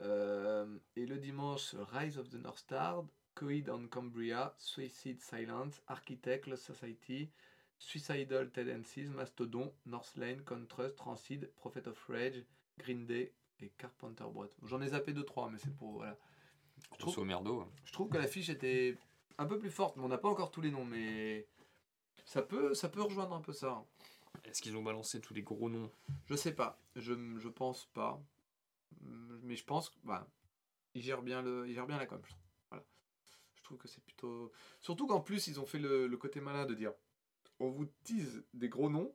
Euh, 0.00 0.78
et 0.96 1.04
le 1.06 1.18
dimanche, 1.18 1.74
Rise 1.92 2.18
of 2.18 2.28
the 2.30 2.34
North 2.34 2.58
Star, 2.58 3.04
Coid 3.34 3.68
on 3.68 3.86
Cambria, 3.88 4.54
Suicide 4.58 5.20
Silence, 5.20 5.82
Architect, 5.86 6.46
Lost 6.46 6.64
Society, 6.64 7.30
Suicidal 7.78 8.50
Tendencies, 8.50 9.06
Mastodon, 9.08 9.72
North 9.86 10.16
Lane, 10.16 10.42
Contrast, 10.44 10.98
Rancid, 11.00 11.50
Prophet 11.56 11.86
of 11.88 12.02
Rage, 12.08 12.44
Green 12.78 13.04
Day 13.06 13.32
et 13.60 13.70
Carpenter 13.76 14.24
Brut. 14.32 14.50
J'en 14.62 14.80
ai 14.80 14.88
zappé 14.88 15.12
2-3, 15.12 15.50
mais 15.50 15.58
c'est 15.58 15.74
pour. 15.76 15.94
Voilà. 15.94 16.16
Je 16.76 16.88
trouve- 16.98 17.14
Grosso 17.14 17.24
merdo. 17.24 17.68
Je 17.84 17.92
trouve 17.92 18.08
que 18.08 18.16
l'affiche 18.18 18.48
était 18.48 18.96
un 19.38 19.46
peu 19.46 19.58
plus 19.58 19.70
forte, 19.70 19.96
mais 19.96 20.04
on 20.04 20.08
n'a 20.08 20.18
pas 20.18 20.28
encore 20.28 20.50
tous 20.50 20.60
les 20.60 20.70
noms, 20.70 20.84
mais 20.84 21.46
ça 22.24 22.42
peut, 22.42 22.74
ça 22.74 22.88
peut 22.88 23.02
rejoindre 23.02 23.34
un 23.34 23.40
peu 23.40 23.52
ça. 23.52 23.84
Est-ce 24.44 24.60
qu'ils 24.60 24.76
ont 24.76 24.82
balancé 24.82 25.20
tous 25.20 25.34
les 25.34 25.42
gros 25.42 25.70
noms? 25.70 25.90
Je 26.26 26.34
sais 26.34 26.54
pas, 26.54 26.78
je, 26.96 27.14
je 27.38 27.48
pense 27.48 27.86
pas, 27.86 28.22
mais 29.00 29.56
je 29.56 29.64
pense 29.64 29.90
que 29.90 29.96
bah, 30.04 30.28
ils 30.94 31.02
gèrent 31.02 31.22
bien 31.22 31.42
le, 31.42 31.68
ils 31.68 31.74
gèrent 31.74 31.86
bien 31.86 31.98
la 31.98 32.06
com. 32.06 32.20
Voilà. 32.68 32.84
Je 33.54 33.62
trouve 33.62 33.78
que 33.78 33.88
c'est 33.88 34.02
plutôt, 34.04 34.52
surtout 34.80 35.06
qu'en 35.06 35.20
plus 35.20 35.46
ils 35.46 35.58
ont 35.60 35.66
fait 35.66 35.78
le, 35.78 36.06
le 36.06 36.16
côté 36.16 36.40
malin 36.40 36.66
de 36.66 36.74
dire, 36.74 36.92
on 37.60 37.70
vous 37.70 37.86
tease 38.04 38.44
des 38.52 38.68
gros 38.68 38.90
noms, 38.90 39.14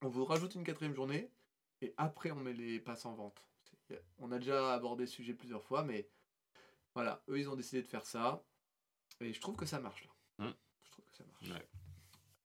on 0.00 0.08
vous 0.08 0.24
rajoute 0.24 0.54
une 0.54 0.64
quatrième 0.64 0.94
journée 0.94 1.30
et 1.80 1.92
après 1.96 2.30
on 2.30 2.36
met 2.36 2.54
les 2.54 2.80
passes 2.80 3.04
en 3.04 3.14
vente. 3.14 3.44
On 4.18 4.32
a 4.32 4.38
déjà 4.38 4.72
abordé 4.72 5.06
ce 5.06 5.16
sujet 5.16 5.34
plusieurs 5.34 5.62
fois, 5.62 5.82
mais 5.82 6.08
voilà, 6.94 7.22
eux 7.28 7.38
ils 7.38 7.50
ont 7.50 7.56
décidé 7.56 7.82
de 7.82 7.88
faire 7.88 8.06
ça 8.06 8.42
et 9.20 9.32
je 9.34 9.40
trouve 9.40 9.56
que 9.56 9.66
ça 9.66 9.80
marche 9.80 10.04
là. 10.38 10.54
Je 10.84 10.90
trouve 10.90 11.04
que 11.10 11.16
ça 11.16 11.24
marche. 11.24 11.50
Ouais. 11.50 11.68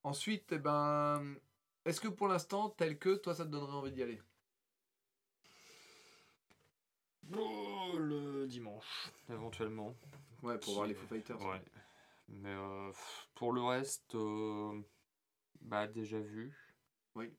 Ensuite, 0.04 0.52
eh 0.52 0.58
ben, 0.58 1.36
est-ce 1.88 2.02
que 2.02 2.08
pour 2.08 2.28
l'instant, 2.28 2.70
tel 2.70 3.00
que, 3.00 3.16
toi, 3.16 3.34
ça 3.34 3.46
te 3.46 3.50
donnerait 3.50 3.74
envie 3.74 3.92
d'y 3.92 4.04
aller? 4.04 4.22
Oh, 7.36 7.98
le 7.98 8.46
dimanche, 8.48 9.12
éventuellement. 9.30 9.96
Ouais, 10.44 10.58
pour 10.60 10.76
voir 10.76 10.88
les 10.88 10.94
Foo 10.94 11.08
Fighters. 11.08 11.42
Ouais. 11.42 11.62
Mais 12.30 12.54
euh, 12.54 12.92
pour 13.36 13.54
le 13.54 13.62
reste, 13.62 14.16
euh, 14.16 14.82
bah 15.62 15.88
déjà 15.88 16.20
vu. 16.20 16.54
Oui. 17.16 17.34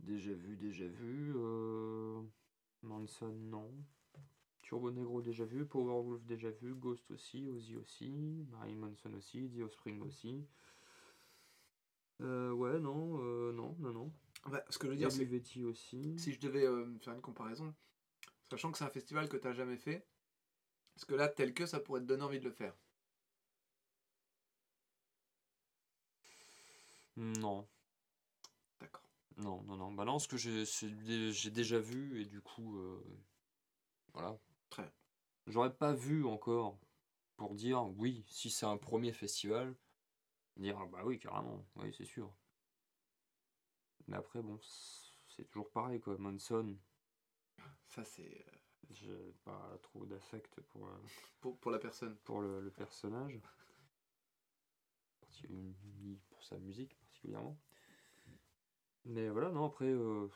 Déjà 0.00 0.32
vu, 0.32 0.56
déjà 0.56 0.86
vu. 0.86 1.32
euh, 1.36 2.22
Manson, 2.82 3.32
non. 3.32 3.70
Turbo 4.62 4.90
Negro 4.90 5.20
déjà 5.20 5.44
vu, 5.44 5.66
Powerwolf 5.66 6.24
déjà 6.24 6.50
vu, 6.50 6.74
Ghost 6.74 7.10
aussi, 7.10 7.48
Ozzy 7.48 7.76
aussi, 7.76 8.46
Marilyn 8.50 8.78
Manson 8.78 9.12
aussi, 9.14 9.50
The 9.50 9.62
Offspring 9.62 10.00
aussi. 10.02 10.46
Euh, 12.20 12.52
ouais, 12.52 12.78
non, 12.78 13.20
euh, 13.22 13.52
non, 13.52 13.74
non, 13.80 13.92
non. 13.92 14.12
Ce 14.70 14.78
que 14.78 14.86
je 14.86 14.92
veux 14.92 14.98
dire, 14.98 15.10
c'est 15.10 15.62
aussi. 15.62 16.18
si 16.18 16.32
je 16.32 16.40
devais 16.40 16.64
euh, 16.64 16.98
faire 17.00 17.14
une 17.14 17.20
comparaison, 17.20 17.74
sachant 18.50 18.70
que 18.70 18.78
c'est 18.78 18.84
un 18.84 18.90
festival 18.90 19.28
que 19.28 19.36
tu 19.36 19.46
n'as 19.46 19.54
jamais 19.54 19.76
fait, 19.76 20.06
est-ce 20.96 21.06
que 21.06 21.14
là, 21.14 21.28
tel 21.28 21.54
que, 21.54 21.66
ça 21.66 21.80
pourrait 21.80 22.00
te 22.00 22.06
donner 22.06 22.22
envie 22.22 22.40
de 22.40 22.44
le 22.44 22.52
faire? 22.52 22.74
Non, 27.16 27.68
D'accord. 28.80 29.04
non, 29.36 29.62
non, 29.62 29.76
non. 29.76 29.92
Bah 29.92 30.04
non, 30.04 30.18
ce 30.18 30.28
que 30.28 30.36
j'ai 30.36 31.50
déjà 31.50 31.78
vu 31.78 32.20
et 32.20 32.24
du 32.24 32.40
coup, 32.40 32.78
euh, 32.78 33.04
voilà. 34.14 34.38
Très 34.70 34.82
bien. 34.82 34.92
J'aurais 35.46 35.74
pas 35.74 35.92
vu 35.92 36.24
encore 36.24 36.78
pour 37.36 37.54
dire 37.54 37.84
oui, 37.96 38.24
si 38.28 38.50
c'est 38.50 38.66
un 38.66 38.78
premier 38.78 39.12
festival, 39.12 39.74
dire 40.56 40.78
ah 40.80 40.86
bah 40.86 41.02
oui, 41.04 41.18
carrément, 41.18 41.64
oui, 41.76 41.92
c'est 41.96 42.04
sûr. 42.04 42.32
Mais 44.08 44.16
après, 44.16 44.42
bon, 44.42 44.58
c'est 45.28 45.44
toujours 45.44 45.70
pareil 45.70 46.00
quoi. 46.00 46.16
Manson, 46.18 46.76
Ça, 47.86 48.04
c'est 48.04 48.44
euh, 48.48 48.58
j'ai 48.90 49.32
pas 49.44 49.78
trop 49.82 50.04
d'affect 50.06 50.60
pour, 50.62 50.86
euh, 50.88 50.98
pour, 51.40 51.58
pour 51.58 51.70
la 51.70 51.78
personne. 51.78 52.16
pour 52.24 52.40
le, 52.40 52.60
le 52.60 52.70
personnage. 52.70 53.40
Pour 56.30 56.44
sa 56.44 56.58
musique 56.58 56.94
particulièrement. 56.96 57.58
Mais 59.04 59.28
voilà, 59.28 59.50
non, 59.50 59.66
après. 59.66 59.90
euh, 59.90 60.28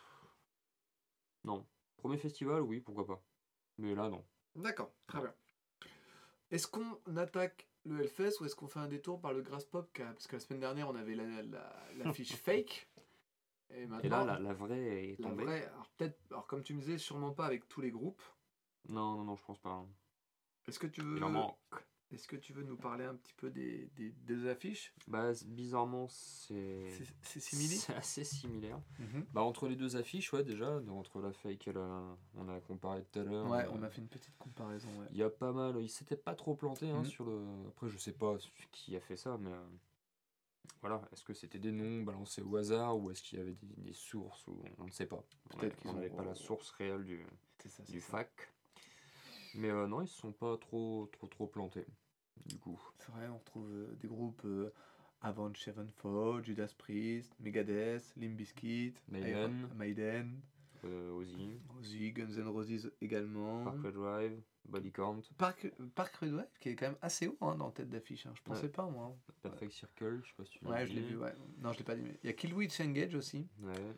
Non. 1.44 1.66
Premier 1.96 2.18
festival, 2.18 2.62
oui, 2.62 2.81
pourquoi 2.81 3.07
pas. 3.07 3.22
Mais 3.79 3.94
là, 3.94 4.09
non. 4.09 4.24
D'accord, 4.57 4.92
très 5.07 5.20
bien. 5.20 5.35
Est-ce 6.50 6.66
qu'on 6.66 6.98
attaque 7.16 7.68
le 7.87 8.01
Hellfest 8.03 8.40
ou 8.40 8.44
est-ce 8.44 8.55
qu'on 8.57 8.68
fait 8.68 8.81
un 8.81 8.88
détour 8.88 9.20
par 9.20 9.33
le 9.33 9.42
Grass 9.42 9.64
Pop 9.64 9.90
car- 9.92 10.12
Parce 10.12 10.27
que 10.27 10.37
la 10.37 10.40
semaine 10.40 10.61
dernière, 10.61 10.88
on 10.88 10.94
avait 10.94 11.14
la, 11.14 11.42
la, 11.42 11.72
la 11.96 12.12
fiche 12.12 12.35
fake. 12.37 12.88
Et 13.70 13.83
Et 13.83 13.87
maintenant, 13.87 14.25
là, 14.25 14.35
la, 14.35 14.38
la 14.40 14.53
vraie 14.55 15.11
est 15.12 15.20
la 15.20 15.29
tombée. 15.29 15.44
vraie, 15.44 15.66
alors 15.66 15.88
peut-être, 15.96 16.18
alors 16.31 16.46
comme 16.46 16.62
tu 16.62 16.75
me 16.75 16.81
disais, 16.81 16.99
sûrement 16.99 17.33
pas 17.33 17.46
avec 17.46 17.66
tous 17.68 17.81
les 17.81 17.90
groupes. 17.90 18.22
Non, 18.88 19.16
non, 19.16 19.25
non, 19.25 19.37
je 19.37 19.42
pense 19.44 19.59
pas. 19.59 19.85
Est-ce 20.68 20.79
que 20.79 20.87
tu 20.87 21.01
veux, 21.01 21.16
Il 21.16 21.25
en 21.25 21.31
manque. 21.31 21.59
Est-ce 22.16 22.26
que 22.29 22.37
tu 22.37 22.52
veux 22.52 22.62
nous 22.62 22.76
parler 22.76 23.05
un 23.05 23.14
petit 23.14 23.35
peu 23.35 23.50
des, 23.50 23.88
des, 23.96 24.11
des 24.11 24.48
affiches? 24.48 24.92
Bah, 25.07 25.33
bizarrement, 25.44 26.09
c'est. 26.09 26.88
Assez 27.96 28.24
similaire. 28.24 28.81
Mhm. 28.98 29.24
Bah, 29.33 29.42
entre 29.42 29.68
les 29.68 29.76
deux 29.76 29.96
affiches, 29.96 30.33
ouais, 30.33 30.42
déjà, 30.42 30.81
entre 30.90 31.20
la 31.20 31.33
fake 31.33 31.68
et 31.68 31.72
la. 31.72 32.16
On 32.37 32.48
a 32.48 32.59
comparé 32.61 33.05
tout 33.05 33.18
à 33.20 33.22
l'heure. 33.24 33.48
Ouais, 33.50 33.64
euh, 33.64 33.70
on 33.72 33.83
a 33.83 33.88
fait 33.90 34.00
une 34.00 34.09
petite 34.09 34.37
comparaison. 34.38 34.88
Ouais. 34.98 35.07
Il 35.12 35.18
y 35.18 35.22
a 35.22 35.31
pas 35.31 35.52
mal, 35.52 35.76
il 35.81 35.88
s'était 35.90 36.16
pas 36.16 36.35
trop 36.35 36.55
planté 36.55 36.90
hein, 36.90 37.00
Mhm. 37.00 37.05
sur 37.05 37.24
le. 37.24 37.44
Après, 37.68 37.88
je 37.88 37.98
sais 37.98 38.12
pas 38.12 38.37
qui 38.72 38.96
a 38.96 39.00
fait 39.00 39.16
ça, 39.16 39.37
mais 39.38 39.50
euh, 39.52 39.66
voilà. 40.81 41.02
Est-ce 41.12 41.22
que 41.24 41.35
c'était 41.35 41.59
des 41.59 41.72
noms 41.72 42.02
balancés 42.02 42.42
au 42.42 42.57
hasard 42.57 42.98
ou 42.98 43.11
est-ce 43.11 43.22
qu'il 43.22 43.38
y 43.38 43.42
avait 43.42 43.55
des, 43.55 43.74
des 43.83 43.92
sources 43.92 44.46
ou 44.48 44.62
on 44.79 44.85
ne 44.87 44.90
sait 44.90 45.07
pas. 45.07 45.22
Peut-être 45.50 45.76
a- 45.76 45.81
qu'ils 45.83 45.90
on 45.90 45.92
ont- 45.92 45.96
n'avait 45.96 46.11
pas 46.11 46.24
la 46.24 46.35
source 46.35 46.70
réelle 46.70 47.05
du, 47.05 47.22
ça. 47.59 47.68
ça. 47.68 47.83
fac. 48.00 48.31
Mais 49.55 49.70
euh, 49.70 49.87
non, 49.87 50.02
ils 50.02 50.09
se 50.09 50.18
sont 50.18 50.33
pas 50.33 50.59
trop 50.59 51.09
trop 51.12 51.26
trop 51.29 51.46
plantés. 51.46 51.87
Du 52.44 52.59
coup, 52.59 52.79
C'est 52.99 53.11
vrai, 53.12 53.29
on 53.29 53.38
retrouve 53.38 53.68
euh, 53.72 53.94
des 54.01 54.09
groupes 54.09 54.42
euh, 54.44 54.70
Avenged 55.22 55.57
Sevenfold, 55.57 56.44
Judas 56.44 56.72
Priest, 56.77 57.35
Megadeth, 57.40 58.12
Limp 58.16 58.37
Bizkit, 58.37 58.94
Maiden. 59.09 59.31
Iron- 59.64 59.75
Maiden, 59.75 60.40
Euh, 60.85 61.11
Ozzy, 61.12 61.59
Ozzy, 61.79 62.12
Guns 62.12 62.37
N' 62.38 62.46
Roses 62.49 62.92
également. 63.01 63.64
Parkway 63.64 63.92
Drive, 63.92 64.40
Body 64.66 64.92
Count, 64.92 65.22
Park, 65.38 65.66
Park 65.94 66.14
Redway, 66.16 66.44
qui 66.61 66.68
est 66.68 66.77
quand 66.77 66.87
même 66.88 66.99
assez 67.03 67.27
haut 67.29 67.38
hein, 67.40 67.57
dans 67.57 67.70
tête 67.70 67.88
d'affiche. 67.88 68.27
hein. 68.27 68.33
Je 68.37 68.42
pensais 68.42 68.64
Ouais. 68.64 68.68
pas, 68.68 68.87
moi. 68.88 69.16
Perfect 69.42 69.72
Circle, 69.72 70.20
je 70.22 70.29
sais 70.29 70.35
pas 70.37 70.44
si 70.44 70.51
tu 70.59 70.64
l'as 70.64 70.70
Ouais, 70.70 70.87
je 70.87 70.92
l'ai 70.92 71.01
vu, 71.03 71.16
ouais. 71.16 71.33
Non, 71.59 71.72
je 71.72 71.79
l'ai 71.79 71.85
pas 71.85 71.96
dit. 71.96 72.03
Mais... 72.03 72.18
Il 72.22 72.27
y 72.27 72.31
a 72.31 72.35
Killwitch 72.35 72.79
Engage 72.81 73.14
aussi. 73.14 73.46
Ouais. 73.62 73.72
Euh, 73.79 73.92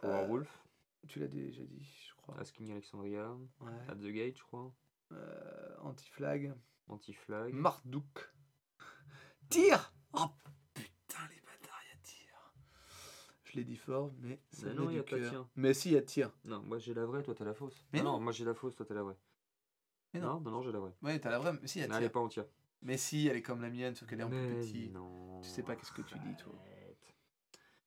Powerwolf, 0.00 0.62
Tu 1.08 1.18
l'as 1.18 1.26
déjà 1.28 1.62
dit, 1.64 1.82
je 2.08 2.14
crois. 2.16 2.38
Asking 2.38 2.70
Alexandria, 2.70 3.32
Ouais. 3.60 3.72
At 3.88 3.96
the 3.96 4.08
Gate, 4.12 4.36
je 4.38 4.42
crois, 4.44 4.72
Euh, 5.12 5.76
Anti-Flag. 5.82 6.54
Anti-Flag. 6.88 7.52
Marduk. 7.52 8.32
Tire 9.48 9.92
Oh 10.12 10.30
putain, 10.74 11.18
les 11.30 11.40
bâtards, 11.40 11.80
il 11.84 11.88
y 11.88 11.92
a 11.92 12.02
tir. 12.02 12.52
Je 13.44 13.56
l'ai 13.56 13.64
dit 13.64 13.76
fort, 13.76 14.12
mais 14.20 14.40
ça 14.50 14.66
Mais 14.66 14.74
non, 14.74 14.86
du 14.86 14.96
y 14.96 14.98
a 14.98 15.02
pas 15.02 15.18
tir. 15.18 15.46
Mais 15.56 15.74
si, 15.74 15.90
il 15.90 15.94
y 15.94 15.96
a 15.96 16.02
tir. 16.02 16.30
Non, 16.44 16.60
moi 16.62 16.78
j'ai 16.78 16.94
la 16.94 17.04
vraie, 17.04 17.22
toi 17.22 17.34
t'as 17.34 17.44
la 17.44 17.54
fausse. 17.54 17.86
Mais 17.92 18.02
non, 18.02 18.12
non. 18.12 18.20
moi 18.20 18.32
j'ai 18.32 18.44
la 18.44 18.54
fausse, 18.54 18.74
toi 18.74 18.86
t'as 18.86 18.94
la 18.94 19.02
vraie. 19.02 19.16
Mais 20.12 20.20
non, 20.20 20.34
non. 20.34 20.40
non, 20.40 20.50
non, 20.52 20.62
j'ai 20.62 20.72
la 20.72 20.78
vraie. 20.78 20.94
Ouais, 21.02 21.18
t'as 21.18 21.30
la 21.30 21.38
vraie, 21.38 21.52
mais 21.60 21.66
si, 21.66 21.78
il 21.78 21.82
y 21.82 21.84
a 21.84 21.88
Mais 21.88 21.94
elle 21.96 22.02
est 22.04 22.06
tir. 22.06 22.12
pas 22.12 22.20
entière. 22.20 22.46
Mais 22.82 22.96
si, 22.96 23.26
elle 23.26 23.36
est 23.36 23.42
comme 23.42 23.62
la 23.62 23.70
mienne, 23.70 23.94
sauf 23.94 24.08
qu'elle 24.08 24.20
est 24.20 24.24
en 24.24 24.28
plus 24.28 24.36
Mais 24.38 24.60
petit. 24.60 24.90
non. 24.90 25.40
Tu 25.42 25.48
sais 25.48 25.62
pas 25.62 25.74
qu'est-ce 25.74 25.92
que 25.92 26.02
tu 26.02 26.18
dis, 26.18 26.36
toi. 26.36 26.52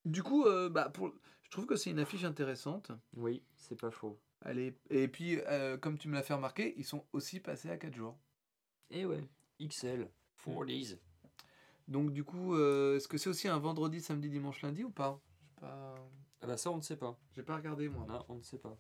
Du 0.06 0.24
coup, 0.24 0.46
euh, 0.46 0.70
bah, 0.70 0.90
pour... 0.90 1.14
je 1.48 1.52
trouve 1.52 1.66
que 1.66 1.76
c'est 1.78 1.90
une 1.92 2.00
affiche 2.00 2.26
intéressante. 2.26 2.92
Oui, 3.16 3.42
c'est 3.56 3.80
pas 3.80 3.90
faux. 3.92 4.20
Est... 4.46 4.76
Et 4.90 5.08
puis, 5.08 5.40
euh, 5.48 5.78
comme 5.78 5.98
tu 5.98 6.08
me 6.10 6.14
l'as 6.14 6.24
fait 6.24 6.34
remarquer, 6.34 6.74
ils 6.78 6.86
sont 6.86 7.06
aussi 7.14 7.40
passés 7.40 7.70
à 7.70 7.78
4 7.78 7.96
jours. 7.96 8.18
Et 8.90 9.06
ouais, 9.06 9.24
XL, 9.62 10.10
40s. 10.46 10.98
Donc 11.88 12.12
du 12.12 12.24
coup, 12.24 12.54
euh, 12.56 12.98
est-ce 12.98 13.08
que 13.08 13.18
c'est 13.18 13.30
aussi 13.30 13.48
un 13.48 13.60
vendredi, 13.60 14.02
samedi, 14.02 14.30
dimanche, 14.30 14.62
lundi 14.62 14.84
ou 14.84 14.90
pas? 14.90 15.22
Pas... 15.60 15.96
Ah 16.42 16.48
bah 16.48 16.58
ça 16.58 16.70
on 16.70 16.78
ne 16.78 16.82
sait 16.82 16.98
pas. 16.98 17.18
J'ai 17.32 17.44
pas 17.44 17.56
regardé 17.56 17.90
moi. 17.90 18.06
Non, 18.08 18.26
on 18.30 18.36
ne 18.36 18.44
sait 18.44 18.60
pas. 18.60 18.78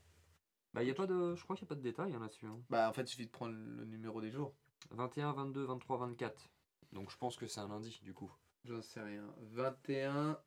Bah 0.74 0.84
y 0.84 0.92
a 0.92 0.94
pas 0.94 1.08
de, 1.08 1.34
je 1.36 1.44
crois 1.44 1.56
qu'il 1.56 1.64
n'y 1.64 1.68
a 1.68 1.70
pas 1.70 1.76
de 1.76 1.82
détails 1.82 2.14
hein, 2.14 2.20
là-dessus. 2.20 2.46
hein. 2.46 2.60
Bah 2.70 2.90
en 2.90 2.94
fait, 2.94 3.04
il 3.04 3.08
suffit 3.08 3.26
de 3.26 3.32
prendre 3.32 3.56
le 3.56 3.86
numéro 3.86 4.22
des 4.22 4.30
jours. 4.30 4.54
21, 4.92 5.34
22, 5.34 5.64
23, 5.64 5.98
24. 5.98 6.50
Donc 6.92 7.10
je 7.10 7.18
pense 7.18 7.38
que 7.38 7.48
c'est 7.48 7.62
un 7.62 7.68
lundi 7.70 8.00
du 8.04 8.14
coup. 8.14 8.32
J'en 8.66 8.82
sais 8.82 9.02
rien. 9.02 9.24
21... 9.54 10.38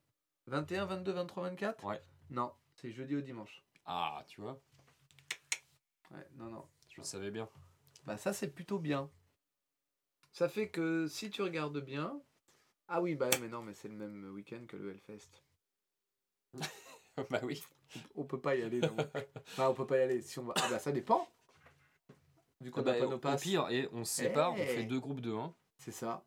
21, 0.46 0.84
22, 0.86 1.12
23, 1.12 1.42
24 1.44 1.84
Ouais. 1.84 2.00
Non, 2.30 2.52
c'est 2.74 2.90
jeudi 2.92 3.16
au 3.16 3.20
dimanche. 3.20 3.62
Ah, 3.86 4.24
tu 4.28 4.40
vois, 4.40 4.60
Ouais, 6.12 6.26
non, 6.36 6.46
non. 6.50 6.66
je 6.88 6.98
le 7.00 7.04
savais 7.04 7.30
bien. 7.30 7.48
Bah 8.04 8.16
ça, 8.16 8.32
c'est 8.32 8.48
plutôt 8.50 8.78
bien. 8.78 9.10
Ça 10.32 10.48
fait 10.48 10.68
que 10.68 11.06
si 11.06 11.30
tu 11.30 11.42
regardes 11.42 11.78
bien... 11.80 12.20
Ah 12.88 13.00
oui, 13.00 13.14
bah 13.14 13.28
mais 13.40 13.48
non, 13.48 13.62
mais 13.62 13.74
c'est 13.74 13.88
le 13.88 13.94
même 13.94 14.32
week-end 14.34 14.64
que 14.66 14.76
le 14.76 14.90
Hellfest. 14.90 15.30
bah 17.30 17.40
oui. 17.44 17.62
On 18.16 18.24
peut 18.24 18.40
pas 18.40 18.56
y 18.56 18.62
aller. 18.62 18.80
donc. 18.80 18.98
enfin, 19.48 19.68
on 19.68 19.74
peut 19.74 19.86
pas 19.86 19.98
y 19.98 20.02
aller. 20.02 20.22
Si 20.22 20.38
on 20.38 20.44
va... 20.44 20.54
Ah 20.56 20.68
bah 20.70 20.78
ça 20.78 20.90
dépend. 20.92 21.28
Du 22.60 22.70
coup, 22.70 22.80
on 22.80 22.82
Bah, 22.82 22.98
n'a 22.98 23.18
pas 23.18 23.34
au 23.34 23.38
pire, 23.38 23.68
et 23.70 23.88
on 23.92 24.04
se 24.04 24.12
sépare, 24.14 24.52
on 24.52 24.56
Hey. 24.56 24.66
fait 24.76 24.84
deux 24.84 25.00
groupes 25.00 25.20
de 25.20 25.32
1, 25.32 25.54
C'est 25.78 25.92
ça. 25.92 26.24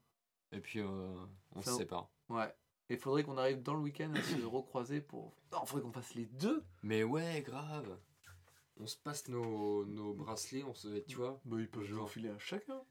et 0.52 0.60
puis 0.60 0.80
euh, 0.80 1.16
on 1.52 1.62
Ça, 1.62 1.72
se 1.72 1.78
sépare. 1.78 2.10
Ouais. 2.30 2.54
Il 2.90 2.98
faudrait 2.98 3.24
qu'on 3.24 3.38
arrive 3.38 3.62
dans 3.64 3.74
le 3.74 3.80
week-end 3.80 4.14
à 4.14 4.22
se 4.22 4.44
recroiser 4.46 5.02
pour. 5.02 5.34
Non, 5.52 5.60
il 5.64 5.68
faudrait 5.68 5.84
qu'on 5.84 5.92
fasse 5.94 6.14
les 6.16 6.26
deux. 6.26 6.64
Mais 6.84 7.04
ouais, 7.04 7.42
grave. 7.42 7.98
On 8.78 8.86
se 8.88 8.98
passe 8.98 9.28
nos, 9.30 9.86
nos 9.86 10.14
bracelets, 10.14 10.64
on 10.64 10.74
se, 10.74 11.00
tu 11.00 11.16
vois, 11.18 11.40
Bah, 11.46 11.58
ils 11.60 11.70
peuvent 11.70 11.84
Genre. 11.86 12.10
filer 12.10 12.30
à 12.30 12.38
chacun. 12.40 12.82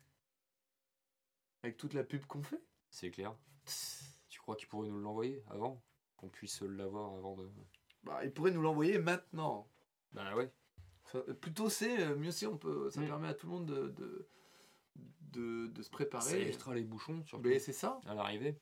Avec 1.63 1.77
toute 1.77 1.95
la 1.95 2.05
pub 2.05 2.25
qu'on 2.27 2.43
fait. 2.43 2.63
c'est 2.91 3.11
clair. 3.11 3.37
Tu 4.29 4.41
crois 4.41 4.57
qu'ils 4.57 4.69
pourraient 4.69 4.89
nous 4.89 5.01
l'envoyer 5.01 5.43
avant? 5.49 5.83
Qu'on 6.17 6.29
puisse 6.29 6.63
l'avoir 6.63 7.15
avant 7.15 7.37
de. 7.37 7.51
Bah, 8.05 8.25
ils 8.25 8.33
pourraient 8.33 8.51
nous 8.51 8.63
l'envoyer 8.63 8.99
maintenant. 8.99 9.69
Bah 10.13 10.35
ouais. 10.37 10.53
Ça- 11.05 11.21
plutôt 11.41 11.69
c'est, 11.69 12.01
euh, 12.01 12.17
mieux 12.17 12.31
c'est, 12.33 12.47
on 12.47 12.57
peut, 12.59 12.91
ça 12.91 13.01
Mm. 13.01 13.07
permet 13.07 13.29
à 13.29 13.35
tout 13.35 13.47
le 13.47 13.53
monde 13.53 13.67
de, 13.67 13.89
de, 13.89 14.29
de, 15.33 15.67
de 15.69 15.83
se 15.83 15.89
Ça 15.89 15.91
préparer. 15.91 16.41
évitera 16.43 16.75
les 16.75 16.83
bouchons, 16.85 17.25
surtout. 17.25 17.47
Mais 17.49 17.59
c'est 17.59 17.73
ça. 17.73 18.01
À 18.07 18.15
l'arrivée. 18.15 18.57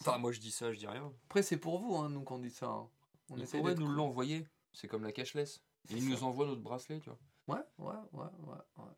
Enfin, 0.00 0.18
moi 0.18 0.32
je 0.32 0.40
dis 0.40 0.50
ça, 0.50 0.72
je 0.72 0.78
dis 0.78 0.86
rien. 0.86 1.12
Après, 1.26 1.42
c'est 1.42 1.58
pour 1.58 1.78
vous, 1.78 1.96
hein, 1.96 2.08
nous, 2.08 2.22
qu'on 2.22 2.38
dit 2.38 2.50
ça. 2.50 2.66
hein. 2.68 2.88
On 3.30 3.38
essaie 3.38 3.60
d'être 3.62 3.78
nous 3.78 3.86
cool. 3.86 3.94
l'envoyer? 3.96 4.46
C'est 4.72 4.88
comme 4.88 5.04
la 5.04 5.12
cashless. 5.12 5.62
C'est 5.86 5.94
Ils 5.94 6.02
ça. 6.02 6.08
nous 6.10 6.24
envoient 6.24 6.46
notre 6.46 6.62
bracelet, 6.62 7.00
tu 7.00 7.10
vois. 7.10 7.18
Ouais, 7.56 7.62
ouais, 7.78 7.94
ouais, 8.12 8.26
ouais. 8.46 8.56
ouais. 8.78 8.90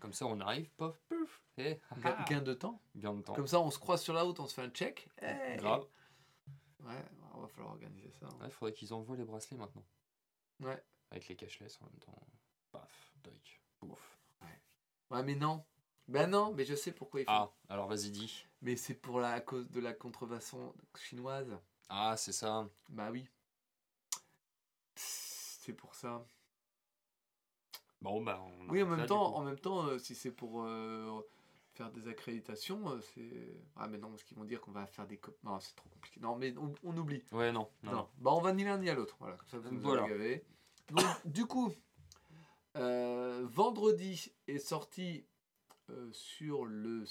Comme 0.00 0.12
ça, 0.12 0.26
on 0.26 0.38
arrive, 0.40 0.70
pof, 0.76 1.00
pouf. 1.08 1.42
Et 1.56 1.80
Ga- 1.98 2.24
Gain 2.28 2.42
de 2.42 2.52
temps. 2.54 2.80
bien 2.94 3.14
de 3.14 3.22
temps. 3.22 3.32
Comme 3.32 3.46
ça, 3.46 3.60
on 3.60 3.70
se 3.70 3.78
croise 3.78 4.02
sur 4.02 4.12
la 4.12 4.22
route, 4.22 4.38
on 4.40 4.46
se 4.46 4.54
fait 4.54 4.62
un 4.62 4.68
check. 4.70 5.08
Hey 5.22 5.56
Grave. 5.56 5.86
Ouais, 6.80 7.02
on 7.34 7.40
va 7.40 7.48
falloir 7.48 7.72
organiser 7.72 8.10
ça. 8.10 8.26
hein. 8.26 8.38
Il 8.44 8.50
faudrait 8.50 8.74
qu'ils 8.74 8.92
envoient 8.92 9.16
les 9.16 9.24
bracelets 9.24 9.56
maintenant. 9.56 9.84
Ouais. 10.60 10.82
Avec 11.10 11.26
les 11.28 11.36
cashless 11.36 11.78
en 11.80 11.86
même 11.86 11.98
temps. 12.00 12.20
Paf, 12.72 13.12
doc, 13.22 13.62
pouf. 13.78 14.18
Ouais, 15.10 15.22
mais 15.22 15.34
non. 15.34 15.64
Ben 16.08 16.28
non, 16.28 16.52
mais 16.52 16.64
je 16.66 16.74
sais 16.74 16.92
pourquoi 16.92 17.20
il 17.20 17.24
faut. 17.24 17.30
Ah, 17.32 17.50
alors 17.70 17.88
vas-y, 17.88 18.10
dis. 18.10 18.46
Mais 18.64 18.76
c'est 18.76 18.94
pour 18.94 19.20
la 19.20 19.40
cause 19.40 19.70
de 19.70 19.78
la 19.78 19.92
contrefaçon 19.92 20.74
chinoise. 20.98 21.54
Ah, 21.90 22.16
c'est 22.16 22.32
ça. 22.32 22.66
Bah 22.88 23.10
oui. 23.12 23.28
C'est 24.94 25.74
pour 25.74 25.94
ça. 25.94 26.26
Bon, 28.00 28.22
bah. 28.22 28.42
On 28.42 28.68
Oui, 28.70 28.82
en 28.82 28.86
même 28.86 29.06
temps, 29.06 29.36
en 29.36 29.42
même 29.44 29.58
temps, 29.58 29.86
euh, 29.86 29.98
si 29.98 30.14
c'est 30.14 30.30
pour 30.30 30.62
euh, 30.64 31.20
faire 31.74 31.90
des 31.90 32.08
accréditations, 32.08 32.88
euh, 32.90 33.00
c'est. 33.14 33.54
Ah 33.76 33.86
mais 33.86 33.98
non, 33.98 34.08
parce 34.10 34.24
qu'ils 34.24 34.36
vont 34.36 34.44
dire 34.44 34.60
qu'on 34.62 34.72
va 34.72 34.86
faire 34.86 35.06
des. 35.06 35.20
Non, 35.42 35.60
c'est 35.60 35.74
trop 35.76 35.88
compliqué. 35.90 36.20
Non, 36.20 36.36
mais 36.36 36.56
on, 36.56 36.72
on 36.84 36.96
oublie. 36.96 37.22
Ouais, 37.32 37.52
non. 37.52 37.68
non, 37.82 37.90
Non. 37.92 37.96
non. 37.98 38.08
Bah 38.18 38.30
on 38.32 38.40
va 38.40 38.52
ni 38.52 38.64
l'un 38.64 38.78
ni 38.78 38.88
à 38.88 38.94
l'autre. 38.94 39.16
Voilà, 39.20 39.36
comme 39.36 39.48
ça 39.48 39.58
vous 39.58 39.70
nous 39.70 39.80
Voilà. 39.80 40.04
avez 40.04 40.10
gavé. 40.10 40.44
Donc 40.90 41.04
du 41.26 41.46
coup, 41.46 41.70
euh, 42.76 43.46
vendredi 43.46 44.32
est 44.48 44.58
sorti 44.58 45.26
euh, 45.90 46.10
sur 46.12 46.64
le 46.64 47.04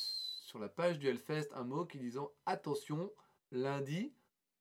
sur 0.53 0.59
la 0.59 0.69
page 0.69 0.99
du 0.99 1.07
Hellfest 1.07 1.47
un 1.55 1.63
mot 1.63 1.83
qui 1.83 1.97
disant 1.97 2.31
attention, 2.45 3.11
lundi, 3.51 4.13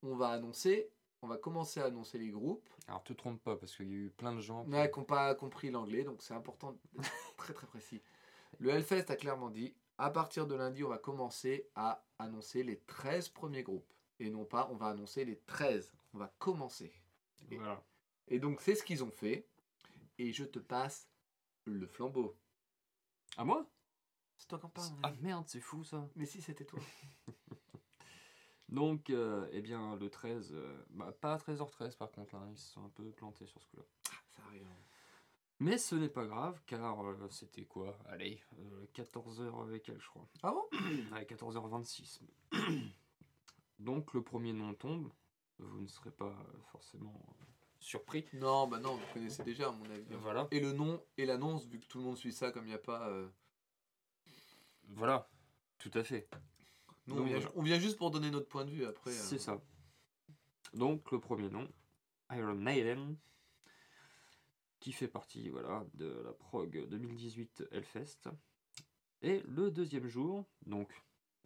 on 0.02 0.16
va 0.16 0.28
annoncer, 0.28 0.90
on 1.20 1.26
va 1.28 1.36
commencer 1.36 1.80
à 1.80 1.84
annoncer 1.84 2.16
les 2.16 2.30
groupes. 2.30 2.66
Alors, 2.88 3.04
te 3.04 3.12
trompe 3.12 3.42
pas, 3.42 3.56
parce 3.58 3.76
qu'il 3.76 3.90
y 3.90 3.92
a 3.92 3.96
eu 3.96 4.10
plein 4.10 4.34
de 4.34 4.40
gens. 4.40 4.64
qui- 4.64 4.70
Ouais, 4.70 4.90
qui 4.90 4.98
n'ont 4.98 5.04
pas 5.04 5.34
compris 5.34 5.70
l'anglais, 5.70 6.02
donc 6.02 6.22
c'est 6.22 6.32
important 6.32 6.78
très 7.36 7.52
très 7.52 7.66
précis. 7.66 8.00
Le 8.58 8.70
Hellfest 8.70 9.10
a 9.10 9.16
clairement 9.16 9.50
dit 9.50 9.74
à 9.98 10.08
partir 10.08 10.46
de 10.46 10.54
lundi, 10.54 10.82
on 10.82 10.88
va 10.88 10.96
commencer 10.96 11.68
à 11.74 12.02
annoncer 12.18 12.62
les 12.62 12.78
13 12.80 13.28
premiers 13.28 13.62
groupes. 13.62 13.92
Et 14.18 14.30
non 14.30 14.46
pas, 14.46 14.68
on 14.72 14.76
va 14.76 14.86
annoncer 14.86 15.26
les 15.26 15.36
13. 15.40 15.92
On 16.14 16.18
va 16.18 16.32
commencer. 16.38 16.90
Et, 17.50 17.56
Voilà. 17.58 17.84
et 18.28 18.38
donc, 18.38 18.62
c'est 18.62 18.74
ce 18.76 18.82
qu'ils 18.82 19.04
ont 19.04 19.10
fait. 19.10 19.46
Et 20.16 20.32
je 20.32 20.44
te 20.44 20.58
passe 20.58 21.10
le 21.66 21.86
flambeau. 21.86 22.34
À 23.36 23.44
moi? 23.44 23.66
C'est 24.42 24.48
toi 24.48 24.58
qui 24.58 24.66
en 24.66 24.70
parles. 24.70 24.90
mon 24.90 24.98
Ah 25.04 25.12
merde, 25.20 25.44
c'est 25.46 25.60
fou 25.60 25.84
ça. 25.84 26.08
Mais 26.16 26.26
si, 26.26 26.42
c'était 26.42 26.64
toi. 26.64 26.80
Donc, 28.68 29.08
euh, 29.10 29.46
eh 29.52 29.60
bien, 29.60 29.94
le 29.94 30.10
13, 30.10 30.50
euh, 30.52 30.84
bah, 30.90 31.12
pas 31.12 31.34
à 31.34 31.36
13h13 31.36 31.96
par 31.96 32.10
contre, 32.10 32.34
là, 32.34 32.44
ils 32.50 32.58
se 32.58 32.72
sont 32.72 32.84
un 32.84 32.88
peu 32.88 33.04
plantés 33.12 33.46
sur 33.46 33.62
ce 33.62 33.68
coup-là. 33.68 33.84
Ça 34.30 34.42
arrive. 34.48 34.66
Mais 35.60 35.78
ce 35.78 35.94
n'est 35.94 36.08
pas 36.08 36.26
grave, 36.26 36.60
car 36.66 37.06
euh, 37.06 37.28
c'était 37.30 37.66
quoi? 37.66 37.96
Allez, 38.06 38.42
14h 38.96 39.62
avec 39.62 39.88
elle, 39.88 40.00
je 40.00 40.08
crois. 40.08 40.26
Ah 40.42 40.50
bon? 40.50 40.66
Ouais, 41.12 41.24
14h26. 41.24 42.22
Donc, 43.78 44.12
le 44.12 44.24
premier 44.24 44.52
nom 44.52 44.74
tombe. 44.74 45.12
Vous 45.60 45.82
ne 45.82 45.86
serez 45.86 46.10
pas 46.10 46.36
forcément 46.72 47.24
surpris. 47.78 48.26
Non, 48.32 48.66
bah 48.66 48.80
non, 48.80 48.96
vous 48.96 49.14
connaissez 49.14 49.44
déjà, 49.44 49.68
à 49.68 49.70
mon 49.70 49.88
avis. 49.88 50.04
Voilà. 50.10 50.48
Et 50.50 50.58
le 50.58 50.72
nom 50.72 51.00
et 51.16 51.26
l'annonce, 51.26 51.64
vu 51.66 51.78
que 51.78 51.86
tout 51.86 51.98
le 51.98 52.04
monde 52.04 52.16
suit 52.16 52.32
ça, 52.32 52.50
comme 52.50 52.64
il 52.64 52.70
n'y 52.70 52.74
a 52.74 52.78
pas. 52.78 53.08
Euh, 54.84 54.92
Voilà, 54.96 55.28
tout 55.78 55.90
à 55.94 56.02
fait. 56.04 56.28
nous, 57.06 57.16
on, 57.18 57.24
vient, 57.24 57.38
voilà. 57.38 57.52
on 57.56 57.62
vient 57.62 57.78
juste 57.78 57.96
pour 57.98 58.10
donner 58.10 58.30
notre 58.30 58.48
point 58.48 58.64
de 58.64 58.70
vue 58.70 58.84
après. 58.84 59.10
euh, 59.10 59.14
C'est 59.14 59.38
ça. 59.38 59.60
Donc 60.74 61.10
le 61.12 61.20
premier 61.20 61.50
nom, 61.50 61.68
Iron 62.30 62.54
Maiden, 62.54 63.16
qui 64.80 64.92
fait 64.92 65.08
partie 65.08 65.48
voilà, 65.50 65.84
de 65.94 66.06
la 66.24 66.32
prog 66.32 66.86
2018 66.88 67.64
Hellfest. 67.70 68.28
Et 69.20 69.40
le 69.46 69.70
deuxième 69.70 70.08
jour, 70.08 70.44
donc 70.66 70.90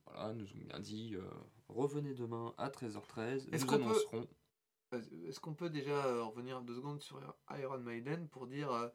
voilà, 0.07 0.33
nous 0.33 0.47
ont 0.53 0.59
bien 0.59 0.79
dit, 0.81 1.15
euh, 1.17 1.29
revenez 1.69 2.15
demain 2.15 2.55
à 2.57 2.71
13h13, 2.71 3.49
Est-ce 3.53 3.65
nous 3.65 3.71
qu'on 3.71 3.77
peut- 3.79 3.83
annoncerons. 3.85 4.29
Euh, 4.95 5.03
Est-ce 5.27 5.41
qu'on 5.41 5.55
peut 5.55 5.69
déjà 5.69 6.07
euh, 6.07 6.23
revenir 6.25 6.63
deux 6.63 6.77
secondes 6.77 7.03
sur 7.03 7.21
Iron 7.59 7.79
Maiden 7.81 8.29
pour 8.29 8.47
dire. 8.47 8.71
euh. 8.71 8.89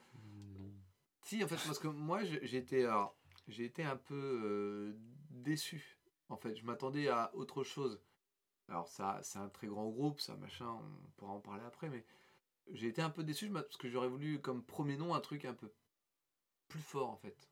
Si, 1.23 1.43
en 1.43 1.47
fait, 1.47 1.55
parce 1.65 1.77
que 1.77 1.87
moi, 1.89 2.23
été, 2.23 2.85
alors, 2.85 3.15
j'ai 3.51 3.65
été 3.65 3.83
un 3.83 3.97
peu 3.97 4.15
euh, 4.43 4.93
déçu. 5.29 5.97
En 6.29 6.37
fait, 6.37 6.55
je 6.55 6.65
m'attendais 6.65 7.07
à 7.09 7.31
autre 7.35 7.63
chose. 7.63 8.01
Alors, 8.69 8.87
ça, 8.87 9.19
c'est 9.23 9.39
un 9.39 9.49
très 9.49 9.67
grand 9.67 9.89
groupe, 9.89 10.19
ça, 10.21 10.35
machin, 10.37 10.67
on 10.67 11.11
pourra 11.17 11.33
en 11.33 11.39
parler 11.41 11.63
après, 11.63 11.89
mais 11.89 12.05
j'ai 12.71 12.87
été 12.87 13.01
un 13.01 13.09
peu 13.09 13.23
déçu 13.23 13.49
parce 13.49 13.77
que 13.77 13.89
j'aurais 13.89 14.07
voulu, 14.09 14.39
comme 14.41 14.63
premier 14.63 14.97
nom, 14.97 15.13
un 15.13 15.21
truc 15.21 15.45
un 15.45 15.53
peu 15.53 15.71
plus 16.69 16.81
fort, 16.81 17.09
en 17.09 17.17
fait. 17.17 17.49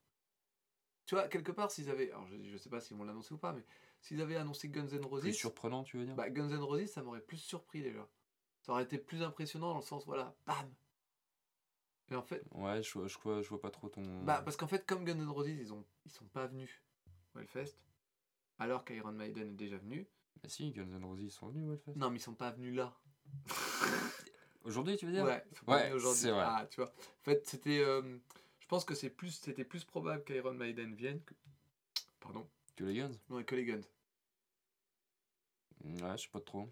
Tu 1.06 1.16
vois, 1.16 1.28
quelque 1.28 1.52
part, 1.52 1.72
s'ils 1.72 1.90
avaient. 1.90 2.12
Alors, 2.12 2.28
je, 2.28 2.42
je 2.44 2.58
sais 2.58 2.70
pas 2.70 2.80
s'ils 2.80 2.96
vont 2.98 3.04
l'annoncer 3.04 3.34
ou 3.34 3.38
pas, 3.38 3.52
mais 3.54 3.66
s'ils 4.02 4.22
avaient 4.22 4.38
annoncé 4.38 4.70
Guns 4.70 4.88
N' 4.88 5.06
Plus 5.22 5.32
Roses, 5.32 5.32
surprenant, 5.34 5.84
tu 5.84 5.98
veux 5.98 6.06
dire? 6.06 6.16
bah, 6.16 6.30
Guns 6.30 6.50
N' 6.50 6.60
Roses, 6.64 6.88
ça 6.88 7.04
m'aurait 7.04 7.22
plus 7.22 7.38
surpris 7.38 7.82
déjà. 7.82 8.08
Ça 8.62 8.72
aurait 8.72 8.84
été 8.84 8.98
plus 8.98 9.22
impressionnant 9.24 9.70
dans 9.72 9.80
le 9.80 9.84
sens, 9.84 10.06
voilà, 10.06 10.36
bam 10.46 10.74
Et 12.12 12.16
en 12.16 12.24
fait, 12.24 12.44
Ouais, 12.56 12.82
je, 12.82 12.92
vois- 12.94 13.08
je, 13.08 13.18
vois, 13.20 13.42
je 13.42 13.50
vois 13.50 13.62
pas 13.62 13.70
trop 13.70 13.88
ton. 13.90 14.24
bah, 14.24 14.42
parce 14.44 14.58
qu'en 14.58 14.68
fait, 14.68 14.86
comme 14.86 15.06
Guns 15.06 15.20
N' 15.20 15.30
Roses, 15.30 15.48
ils, 15.50 15.74
ont, 15.74 15.86
ils 16.06 16.12
sont 16.12 16.26
pas 16.28 16.48
venus 16.48 16.82
au 17.36 17.40
Hellfest, 17.40 17.76
alors 18.58 18.84
qu'Iron 18.84 19.12
Maiden 19.12 19.50
est 19.50 19.56
déjà 19.56 19.78
venu. 19.78 20.08
Bah 20.42 20.50
si, 20.50 20.72
Guns 20.72 20.92
N' 20.92 21.04
Roses 21.06 21.22
ils 21.22 21.32
sont 21.32 21.50
venus, 21.50 21.68
le 21.70 21.78
fait. 21.78 21.96
Non, 21.96 22.10
mais 22.10 22.18
ils 22.18 22.22
sont 22.22 22.34
pas 22.34 22.52
venus 22.52 22.76
là. 22.76 22.98
Aujourd'hui, 24.64 24.98
tu 24.98 25.06
veux 25.06 25.12
dire? 25.12 25.24
Ouais, 25.26 25.44
ils 25.52 25.58
sont 25.58 25.66
pas 25.66 25.76
Ouais, 25.76 25.84
venus 25.90 25.96
aujourd'hui. 25.96 26.22
c'est 26.22 26.32
vrai. 26.32 26.44
Ah, 26.46 26.68
tu 26.70 26.82
vois. 26.82 26.90
En 26.92 27.24
fait, 27.24 27.48
c'était. 27.48 27.80
euh, 27.80 28.18
je 28.60 28.68
pense 28.68 28.84
que 28.86 28.94
c'est 28.94 29.10
plus, 29.10 29.32
c'était 29.32 29.64
plus 29.64 29.84
probable 29.86 30.24
qu'Iron 30.24 30.54
Maiden 30.54 30.94
vienne 30.96 31.22
que. 31.24 31.34
Pardon. 32.20 32.48
Que 32.76 32.84
les 32.86 32.96
Guns? 32.96 33.12
Non, 33.30 33.44
que 33.44 33.56
les 33.56 33.66
Guns. 33.66 33.82
Ouais, 35.84 36.18
je 36.18 36.24
sais 36.24 36.30
pas 36.32 36.42
trop. 36.42 36.70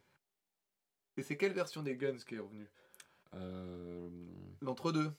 Et 1.15 1.23
c'est 1.23 1.37
quelle 1.37 1.53
version 1.53 1.81
des 1.81 1.95
Guns 1.95 2.17
qui 2.17 2.35
est 2.35 2.39
revenue? 2.39 2.69
Euh... 3.33 4.09
L'entre-deux. 4.61 5.11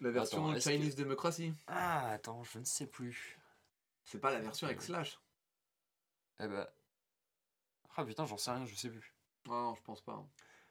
La 0.00 0.10
version 0.10 0.48
Attends, 0.50 0.60
Chinese 0.60 0.94
Democracy. 0.96 1.52
Ah, 1.66 2.10
attends, 2.10 2.42
je 2.44 2.58
ne 2.58 2.64
sais 2.64 2.86
plus. 2.86 3.38
C'est 4.04 4.20
pas 4.20 4.30
la 4.30 4.40
version 4.40 4.66
avec 4.66 4.82
Slash. 4.82 5.18
Eh 6.40 6.46
ben. 6.46 6.66
Ah 7.96 8.04
putain, 8.04 8.26
j'en 8.26 8.36
sais 8.36 8.50
rien, 8.50 8.66
je 8.66 8.74
sais 8.74 8.90
plus. 8.90 9.14
Non, 9.46 9.62
non, 9.70 9.74
je 9.74 9.82
pense 9.82 10.02
pas. 10.02 10.12
hein. 10.12 10.28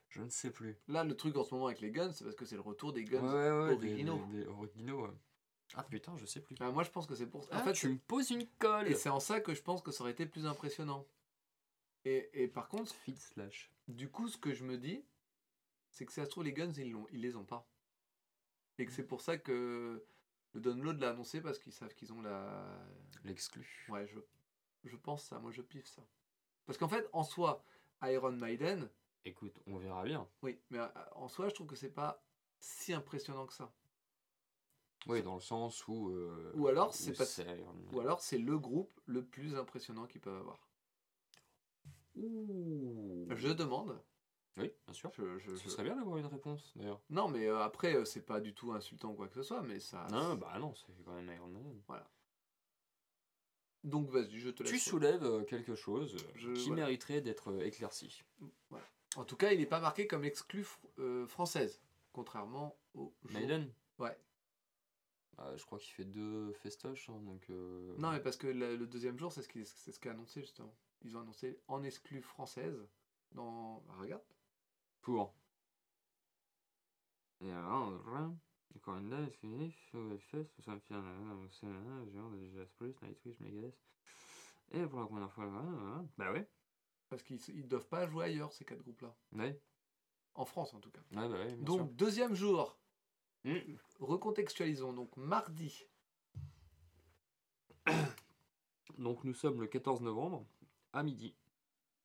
Je 0.10 0.22
ne 0.22 0.30
sais 0.30 0.52
plus. 0.52 0.78
Là, 0.88 1.04
le 1.04 1.16
truc 1.18 1.36
en 1.36 1.44
ce 1.44 1.54
moment 1.54 1.66
avec 1.68 1.82
les 1.82 1.92
Guns, 1.92 2.12
c'est 2.14 2.24
parce 2.24 2.36
que 2.36 2.46
c'est 2.46 2.56
le 2.56 2.62
retour 2.62 2.94
des 2.94 3.04
Guns. 3.04 3.22
ouais, 3.24 3.52
ouais, 3.52 3.74
originaux. 3.74 4.24
Des, 4.32 4.44
des 4.44 4.48
originaux, 4.48 5.02
ouais. 5.08 5.14
Ah 5.74 5.84
putain, 5.84 6.16
je 6.18 6.26
sais 6.28 6.40
plus. 6.42 6.56
Ah, 6.60 6.70
moi, 6.72 6.84
je 6.84 6.92
pense 6.92 7.08
que 7.08 7.16
c'est 7.16 7.26
pour 7.26 7.44
ça. 7.44 7.50
Ah, 7.54 7.62
En 7.62 7.64
fait, 7.66 7.74
tu 7.74 7.90
me 7.90 7.98
poses 7.98 8.30
une 8.30 8.48
colle 8.60 8.88
et 8.88 8.94
c'est 8.94 9.10
en 9.10 9.20
ça 9.20 9.42
que 9.42 9.54
je 9.56 9.62
pense 9.64 9.82
que 9.82 9.92
ça 9.92 10.04
aurait 10.04 10.12
été 10.12 10.26
plus 10.28 10.46
impressionnant. 10.46 11.06
Et, 12.06 12.30
et 12.44 12.48
par 12.48 12.70
contre, 12.70 12.94
slash. 13.18 13.72
du 13.88 14.08
coup, 14.10 14.28
ce 14.28 14.38
que 14.38 14.54
je 14.54 14.64
me 14.64 14.78
dis, 14.78 15.04
c'est 15.90 16.06
que 16.06 16.12
si 16.12 16.20
ça 16.20 16.26
se 16.26 16.30
trouve, 16.30 16.44
les 16.44 16.54
Guns, 16.54 16.72
ils, 16.78 16.92
l'ont, 16.92 17.08
ils 17.12 17.20
les 17.22 17.36
ont 17.36 17.44
pas. 17.44 17.68
Et 18.78 18.86
que 18.86 18.92
c'est 18.92 19.06
pour 19.08 19.22
ça 19.22 19.38
que 19.38 20.04
le 20.54 20.60
download 20.62 21.00
l'a 21.00 21.12
annoncé 21.12 21.42
parce 21.42 21.60
qu'ils 21.60 21.74
savent 21.74 21.94
qu'ils 21.94 22.12
ont 22.14 22.22
la. 22.22 22.86
L'exclu. 23.24 23.86
Ouais, 23.90 24.06
je, 24.08 24.20
je 24.84 24.96
pense 24.98 25.24
ça, 25.24 25.40
moi 25.40 25.52
je 25.52 25.62
piffe 25.62 25.88
ça. 25.88 26.06
Parce 26.66 26.78
qu'en 26.78 26.88
fait, 26.90 27.08
en 27.14 27.24
soi, 27.24 27.64
Iron 28.04 28.32
Maiden, 28.34 28.90
Écoute, 29.24 29.60
on 29.66 29.78
verra 29.78 30.04
bien. 30.04 30.28
oui, 30.44 30.60
mais 30.70 30.78
euh, 30.80 30.88
en 31.14 31.28
soi, 31.28 31.50
je 31.50 31.54
trouve 31.56 31.68
que 31.68 31.76
c'est 31.76 31.90
pas 31.90 32.24
si 32.60 32.94
impressionnant 32.94 33.46
que 33.48 33.54
ça. 33.54 33.72
Oui, 35.08 35.22
dans 35.24 35.36
le 35.36 35.42
sens 35.42 35.88
où. 35.88 36.10
euh, 36.10 36.52
Ou 36.56 36.68
alors, 36.68 36.94
c'est 36.94 37.14
pas- 37.14 37.26
Iron 37.56 37.74
Man. 37.74 37.90
Ou 37.96 38.00
alors, 38.02 38.22
c'est 38.22 38.38
le 38.40 38.58
groupe 38.60 39.00
le 39.06 39.24
plus 39.24 39.56
impressionnant 39.56 40.06
qu'ils 40.08 40.22
peuvent 40.22 40.40
avoir. 40.40 40.60
Ouh. 42.16 43.28
Je 43.36 43.50
demande. 43.50 44.00
Oui, 44.58 44.72
bien 44.86 44.94
sûr. 44.94 45.12
Je, 45.18 45.38
je- 45.39 45.56
Ce 45.58 45.63
je- 45.65 45.70
serait 45.70 45.84
bien 45.84 45.96
d'avoir 45.96 46.18
une 46.18 46.26
réponse, 46.28 46.72
d'ailleurs. 46.76 47.02
Non, 47.10 47.28
mais 47.28 47.46
euh, 47.48 47.60
après, 47.62 47.96
euh, 47.96 48.06
c'est 48.06 48.22
pas 48.26 48.39
du 48.39 48.54
tout 48.54 48.72
insultant 48.72 49.12
ou 49.12 49.15
quoi 49.15 49.28
que 49.28 49.34
ce 49.36 49.44
soit, 49.44 49.62
mais 49.62 49.80
ça. 49.80 50.08
Non, 50.12 50.36
bah 50.36 50.58
non, 50.60 50.74
c'est 50.76 51.04
quand 51.04 51.13
même 51.13 51.30
Iron 51.36 51.48
Man. 51.50 51.82
Donc, 53.84 54.10
vas-y, 54.10 54.39
je 54.39 54.50
te 54.50 54.63
laisse. 54.63 54.72
Tu 54.72 54.80
soulèves 54.80 55.24
euh, 55.24 55.44
quelque 55.44 55.76
chose 55.76 56.15
qui 56.36 56.68
voilà. 56.70 56.76
mériterait 56.86 57.22
d'être 57.22 57.62
éclairci. 57.63 58.24
En 59.15 59.24
tout 59.26 59.36
cas, 59.38 59.52
il 59.52 59.60
n'est 59.60 59.65
pas 59.65 59.80
marqué 59.80 60.08
comme 60.08 60.24
exclu 60.26 60.63
fr- 60.63 61.28
française, 61.28 61.82
contrairement 62.12 62.76
au. 62.96 63.13
Maiden? 63.30 63.72
Ouais. 64.00 64.18
Ah, 65.38 65.52
Je 65.56 65.63
crois 65.65 65.80
qu'il 65.80 65.94
fait 65.94 66.06
deux 66.06 66.52
festoches, 66.54 67.10
hein, 67.10 67.20
donc. 67.22 67.48
Non, 67.50 68.12
mais 68.12 68.20
parce 68.22 68.38
que 68.38 68.48
le, 68.48 68.76
le 68.76 68.88
deuxième 68.88 69.20
jour, 69.20 69.32
c'est 69.32 69.41
ce 69.41 69.48
qui 69.50 69.65
c'est 69.65 69.91
ce 69.91 70.00
qu'a 70.00 70.12
annoncé 70.12 70.41
justement. 70.41 70.74
Ils 71.04 71.15
ont 71.18 71.22
annoncé 71.22 71.60
en 71.68 71.84
exclu 71.84 72.22
française 72.22 72.88
dans. 73.34 73.84
Ah, 73.89 73.98
regarde. 74.00 74.24
Pour. 75.06 75.36
Et 77.41 77.52
alors, 77.52 77.94
encore 78.76 78.98
une 78.98 79.12
ça 79.12 79.98
me 80.00 80.18
fait 80.18 80.94
un 80.96 82.36
Judas 82.39 82.65
Priest, 82.78 83.00
Nightwish, 83.04 83.39
Megadeth. 83.39 83.78
Et 84.72 84.84
pour 84.88 85.00
la 85.02 85.06
première 85.06 85.32
fois, 85.32 85.46
bah 86.18 86.32
ouais. 86.32 86.50
Parce 87.08 87.22
qu'ils 87.22 87.39
ils 87.50 87.68
doivent 87.68 87.88
pas 87.88 88.08
jouer 88.08 88.26
ailleurs, 88.26 88.52
ces 88.52 88.65
quatre 88.65 88.82
groupes-là. 88.82 89.15
Ouais, 89.34 89.62
En 90.34 90.44
France, 90.46 90.74
en 90.74 90.80
tout 90.80 90.89
cas. 90.89 91.02
ouais, 91.12 91.30
bah 91.30 91.30
ouais, 91.30 91.54
bien 91.54 91.63
Donc, 91.63 91.78
sûr. 91.82 91.96
deuxième 91.98 92.34
jour. 92.34 92.76
Mm. 93.44 93.60
Recontextualisons. 94.00 94.91
Donc, 94.91 95.15
mardi. 95.18 95.84
Donc 98.98 99.24
nous 99.24 99.36
sommes 99.36 99.62
le 99.62 99.68
14 99.68 100.02
novembre, 100.02 100.48
à 100.94 101.04
midi. 101.04 101.36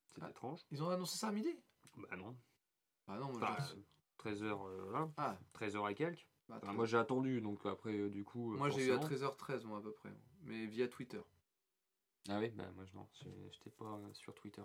C'est 0.05 0.21
Ah. 0.21 0.29
étrange. 0.29 0.59
Ils 0.69 0.83
ont 0.83 0.89
annoncé 0.91 1.17
ça 1.17 1.29
à 1.29 1.31
midi? 1.31 1.57
Bah 1.97 2.15
non. 2.15 2.37
Ah 3.07 3.17
non, 3.17 3.31
moi, 3.31 3.39
Enfin, 3.43 3.57
j'ai- 3.75 3.83
13h, 4.17 4.53
voilà. 4.83 5.09
Ah, 5.17 5.37
13h 5.53 5.89
et 5.91 5.95
quelques. 5.95 6.27
bah, 6.47 6.59
Enfin, 6.61 6.73
moi 6.73 6.85
j'ai 6.85 6.97
attendu, 6.97 7.41
donc 7.41 7.65
après, 7.65 7.93
euh, 7.97 8.09
du 8.09 8.23
coup. 8.23 8.53
euh, 8.53 8.57
moi 8.57 8.69
j'ai 8.69 8.85
eu 8.87 8.91
à 8.91 8.99
forcément- 8.99 9.31
13h13, 9.31 9.65
moi, 9.65 9.79
à 9.79 9.81
peu 9.81 9.91
près. 9.91 10.09
Mais 10.43 10.65
via 10.67 10.87
Twitter. 10.87 11.21
Ah 12.29 12.39
oui, 12.39 12.49
bah 12.49 12.69
moi 12.75 12.85
je- 12.85 12.95
non, 12.95 13.07
j'ai- 13.13 13.49
j'étais 13.51 13.71
pas 13.71 13.85
euh, 13.97 14.13
sur 14.13 14.33
Twitter. 14.35 14.61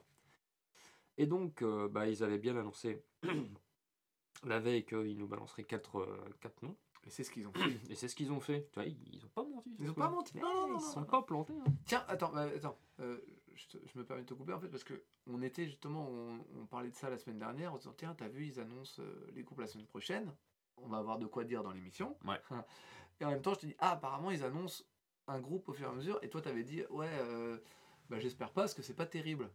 Et 1.17 1.27
donc, 1.27 1.63
euh, 1.63 1.89
bah, 1.89 2.07
ils 2.07 2.23
avaient 2.23 2.39
bien 2.39 2.57
annoncé 2.57 3.03
la 4.45 4.61
veille 4.61 4.85
qu'ils 4.85 5.17
nous 5.19 5.27
balanceraient 5.27 5.65
4 5.65 6.07
quatre 6.41 6.63
noms. 6.63 6.77
Et 7.07 7.11
c'est 7.11 7.23
ce 7.25 7.31
qu'ils 7.31 7.47
ont 7.49 7.53
fait. 7.53 7.61
Et 7.91 7.95
c'est 7.95 8.09
ce 8.09 8.17
qu'ils 8.17 8.33
ont 8.33 8.41
fait. 8.41 8.69
Tu 8.73 8.75
vois, 8.81 8.85
ils, 8.85 9.15
ils 9.15 9.25
ont 9.25 9.29
pas 9.31 9.45
menti. 9.45 9.71
Ils 9.79 9.91
ont 9.91 9.95
pas 9.95 10.09
menti. 10.11 10.37
Non, 10.39 10.43
non, 10.43 10.55
non, 10.55 10.67
ils 10.67 10.73
non, 10.73 10.81
sont 10.81 11.01
non. 11.01 11.07
pas 11.07 11.23
plantés. 11.23 11.55
hein. 11.55 11.73
Tiens, 11.87 12.05
attends, 12.09 12.33
bah, 12.33 12.43
attends. 12.55 12.79
euh, 13.01 13.19
je, 13.57 13.99
me 13.99 14.05
permets 14.05 14.23
de 14.23 14.29
te 14.29 14.35
couper 14.35 14.53
en 14.53 14.61
fait 14.61 14.69
parce 14.69 14.85
que 14.85 15.03
on 15.27 15.43
était 15.43 15.67
justement, 15.67 16.09
on, 16.09 16.45
on 16.61 16.67
parlait 16.67 16.91
de 16.91 16.95
ça 16.95 17.11
la 17.11 17.19
semaine 17.19 17.39
dernière 17.39 17.73
en 17.73 17.79
disant 17.79 17.95
tiens, 17.97 18.15
t'as 18.15 18.29
vu, 18.29 18.47
ils 18.47 18.61
annoncent 18.61 19.03
euh, 19.03 19.31
les 19.35 19.43
groupes 19.43 19.61
la 19.61 19.67
semaine 19.67 19.87
prochaine. 19.87 20.35
On 20.79 20.89
va 20.89 20.99
avoir 20.99 21.19
de 21.19 21.27
quoi 21.27 21.45
dire 21.45 21.63
dans 21.63 21.73
l'émission. 21.73 22.17
Ouais. 22.25 22.41
Et 23.21 23.25
en 23.25 23.31
même 23.31 23.43
temps, 23.43 23.55
je 23.55 23.61
te 23.61 23.67
dis 23.67 23.77
ah, 23.79 23.93
apparemment 23.93 24.31
ils 24.31 24.45
annoncent 24.45 24.85
un 25.27 25.41
groupe 25.41 25.69
au 25.69 25.73
fur 25.73 25.89
et 25.89 25.91
à 25.91 25.95
mesure. 25.95 26.19
Et 26.23 26.29
toi, 26.29 26.43
t'avais 26.43 26.65
dit 26.65 26.85
ouais, 26.91 27.09
euh, 27.11 27.59
bah, 28.09 28.19
j'espère 28.21 28.53
pas 28.53 28.63
parce 28.63 28.75
que 28.75 28.83
c'est 28.83 28.95
pas 28.95 29.07
terrible. 29.07 29.51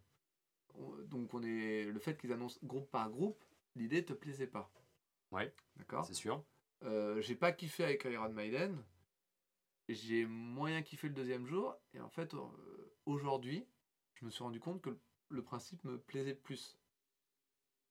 On- 0.75 0.95
donc 1.03 1.33
on 1.33 1.43
est 1.43 1.85
le 1.85 1.99
fait 1.99 2.17
qu'ils 2.17 2.31
annoncent 2.33 2.59
groupe 2.63 2.89
par 2.89 3.09
groupe, 3.09 3.43
l'idée 3.75 4.03
te 4.03 4.13
plaisait 4.13 4.47
pas. 4.47 4.71
Ouais. 5.31 5.53
D'accord. 5.75 6.05
C'est 6.05 6.13
sûr. 6.13 6.43
Euh, 6.83 7.21
j'ai 7.21 7.35
pas 7.35 7.51
kiffé 7.51 7.83
avec 7.83 8.03
Iron 8.05 8.29
Maiden. 8.29 8.83
J'ai 9.87 10.25
moyen 10.25 10.81
kiffé 10.81 11.07
le 11.07 11.13
deuxième 11.13 11.45
jour. 11.45 11.75
Et 11.93 11.99
en 11.99 12.09
fait, 12.09 12.35
aujourd'hui, 13.05 13.65
je 14.21 14.25
me 14.25 14.31
suis 14.31 14.43
rendu 14.43 14.59
compte 14.59 14.81
que 14.81 14.95
le, 15.29 15.43
principe 15.43 15.83
me 15.83 15.97
plaisait 15.99 16.35
plus. 16.35 16.77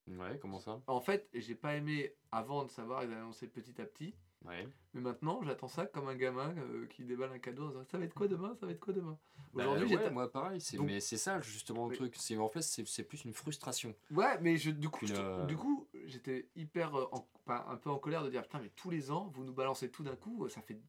Ouais, 0.06 0.38
comment 0.40 0.60
ça? 0.60 0.80
En 0.86 1.00
fait, 1.00 1.28
j'ai 1.34 1.54
pas 1.54 1.74
aimé 1.76 2.14
avant 2.32 2.64
de 2.64 2.70
savoir, 2.70 3.02
ils 3.02 3.10
avaient 3.10 3.20
annoncé 3.20 3.48
petit 3.48 3.80
à 3.80 3.84
petit. 3.84 4.14
Ouais. 4.44 4.66
Mais 4.94 5.02
maintenant, 5.02 5.42
j'attends 5.42 5.68
ça 5.68 5.84
comme 5.86 6.08
un 6.08 6.14
gamin 6.14 6.56
euh, 6.56 6.86
qui 6.86 7.04
déballe 7.04 7.30
un 7.32 7.38
cadeau 7.38 7.64
en 7.66 7.68
disant 7.68 7.84
Ça 7.84 7.98
va 7.98 8.04
être 8.04 8.14
quoi 8.14 8.26
demain? 8.26 8.54
Ça 8.58 8.64
va 8.64 8.72
être 8.72 8.80
quoi 8.80 8.94
demain? 8.94 9.18
Bah, 9.52 9.64
Aujourd'hui, 9.64 9.84
ouais, 9.94 10.02
j'étais. 10.02 10.10
moi 10.10 10.32
pareil, 10.32 10.60
c'est 10.62 10.78
Donc- 10.78 10.86
mais 10.86 11.00
c'est 11.00 11.18
ça 11.18 11.40
justement 11.40 11.88
le 11.88 11.94
truc. 11.94 12.14
C'est 12.16 12.38
en 12.38 12.48
fait 12.48 12.62
c'est 12.62 12.86
c'est 12.86 13.04
plus 13.04 13.24
une 13.24 13.34
frustration. 13.34 13.94
Ouais, 14.10 14.40
mais 14.40 14.56
je, 14.56 14.70
du 14.70 14.88
coup, 14.88 15.06
je- 15.06 15.44
du 15.46 15.56
coup, 15.56 15.88
j'étais 16.06 16.48
hyper, 16.56 16.94
euh, 16.94 17.06
en- 17.12 17.28
pas- 17.44 17.66
un 17.68 17.76
peu 17.76 17.90
en 17.90 17.98
colère 17.98 18.24
de 18.24 18.30
dire 18.30 18.42
putain, 18.42 18.60
mais 18.60 18.70
tous 18.70 18.88
les 18.88 19.10
ans, 19.10 19.28
vous 19.34 19.44
nous 19.44 19.52
balancez 19.52 19.90
tout 19.90 20.02
d'un 20.04 20.16
coup. 20.16 20.48
Ça 20.48 20.62
fait 20.62 20.80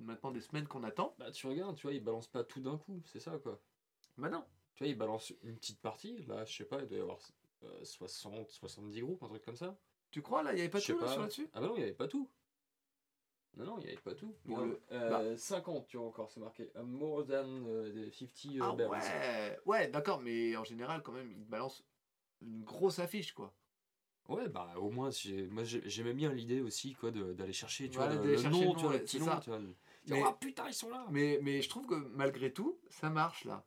maintenant 0.00 0.30
des 0.30 0.42
semaines 0.42 0.68
qu'on 0.68 0.82
attend. 0.84 1.14
Bah 1.18 1.30
tu 1.30 1.46
regardes, 1.46 1.76
tu 1.76 1.82
vois, 1.86 1.94
ils 1.94 2.04
balancent 2.04 2.28
pas 2.28 2.44
tout 2.44 2.60
d'un 2.60 2.76
coup, 2.76 3.00
c'est 3.06 3.20
ça 3.20 3.38
quoi. 3.38 3.58
Maintenant. 4.18 4.46
Tu 4.74 4.84
vois, 4.84 4.88
ils 4.90 4.96
balancent 4.96 5.32
une 5.42 5.56
petite 5.56 5.80
partie, 5.80 6.24
là, 6.26 6.44
je 6.44 6.56
sais 6.56 6.64
pas, 6.64 6.80
il 6.80 6.86
doit 6.88 6.98
y 6.98 7.00
avoir 7.00 7.18
euh, 7.64 7.84
60, 7.84 8.50
70 8.50 9.00
groupes, 9.02 9.22
un 9.22 9.28
truc 9.28 9.44
comme 9.44 9.56
ça. 9.56 9.76
Tu 10.10 10.22
crois 10.22 10.42
là, 10.42 10.52
il 10.52 10.58
y 10.58 10.60
avait 10.60 10.70
pas 10.70 10.80
tout 10.80 10.98
là, 10.98 11.16
là-dessus 11.16 11.48
Ah 11.52 11.60
bah 11.60 11.66
non, 11.68 11.76
il 11.76 11.80
y 11.80 11.84
avait 11.84 11.92
pas 11.92 12.08
tout. 12.08 12.28
Non, 13.56 13.64
non, 13.66 13.78
il 13.78 13.84
y 13.84 13.88
avait 13.88 13.96
pas 14.00 14.14
tout. 14.14 14.34
Bon, 14.46 14.78
euh, 14.92 15.36
50, 15.36 15.86
tu 15.86 15.98
vois 15.98 16.06
encore, 16.06 16.30
c'est 16.30 16.40
marqué. 16.40 16.70
uh, 16.74 16.82
more 16.82 17.26
than 17.26 17.66
euh, 17.66 18.10
50 18.10 18.30
Ah 18.60 18.70
euh, 18.70 18.72
bands. 18.72 18.90
ouais, 18.90 19.58
ouais, 19.66 19.88
d'accord, 19.88 20.20
mais 20.20 20.56
en 20.56 20.64
général, 20.64 21.02
quand 21.02 21.12
même, 21.12 21.30
ils 21.30 21.44
balancent 21.44 21.84
une 22.40 22.64
grosse 22.64 22.98
affiche, 22.98 23.32
quoi. 23.34 23.52
Ouais, 24.28 24.48
bah 24.48 24.74
au 24.76 24.90
moins, 24.90 25.10
j'ai- 25.10 25.46
moi 25.48 25.64
j'ai- 25.64 25.82
j'aimais 25.88 26.14
bien 26.14 26.32
l'idée 26.32 26.60
aussi 26.60 26.94
quoi 26.94 27.10
d'aller 27.10 27.52
chercher 27.52 27.90
tu 27.90 27.96
Voilà, 27.96 28.14
vois, 28.14 28.24
le, 28.24 28.36
chercher 28.38 28.64
nom, 28.64 28.72
le 28.72 28.76
tu 28.76 28.82
vois, 28.82 28.82
nom, 28.84 28.88
le 28.90 28.96
ouais, 28.96 29.00
petit 29.04 29.18
c'est 29.18 29.24
nom, 29.24 29.32
ça. 29.32 29.40
tu 29.42 29.50
vois. 29.50 29.60
Mais- 30.06 30.22
Ah 30.24 30.36
putain, 30.40 30.68
ils 30.68 30.74
sont 30.74 30.90
là 30.90 31.06
Mais, 31.10 31.40
mais 31.42 31.60
je 31.60 31.68
trouve 31.68 31.86
que 31.86 31.94
malgré 31.94 32.52
tout, 32.52 32.78
ça 32.88 33.10
marche 33.10 33.44
là. 33.44 33.66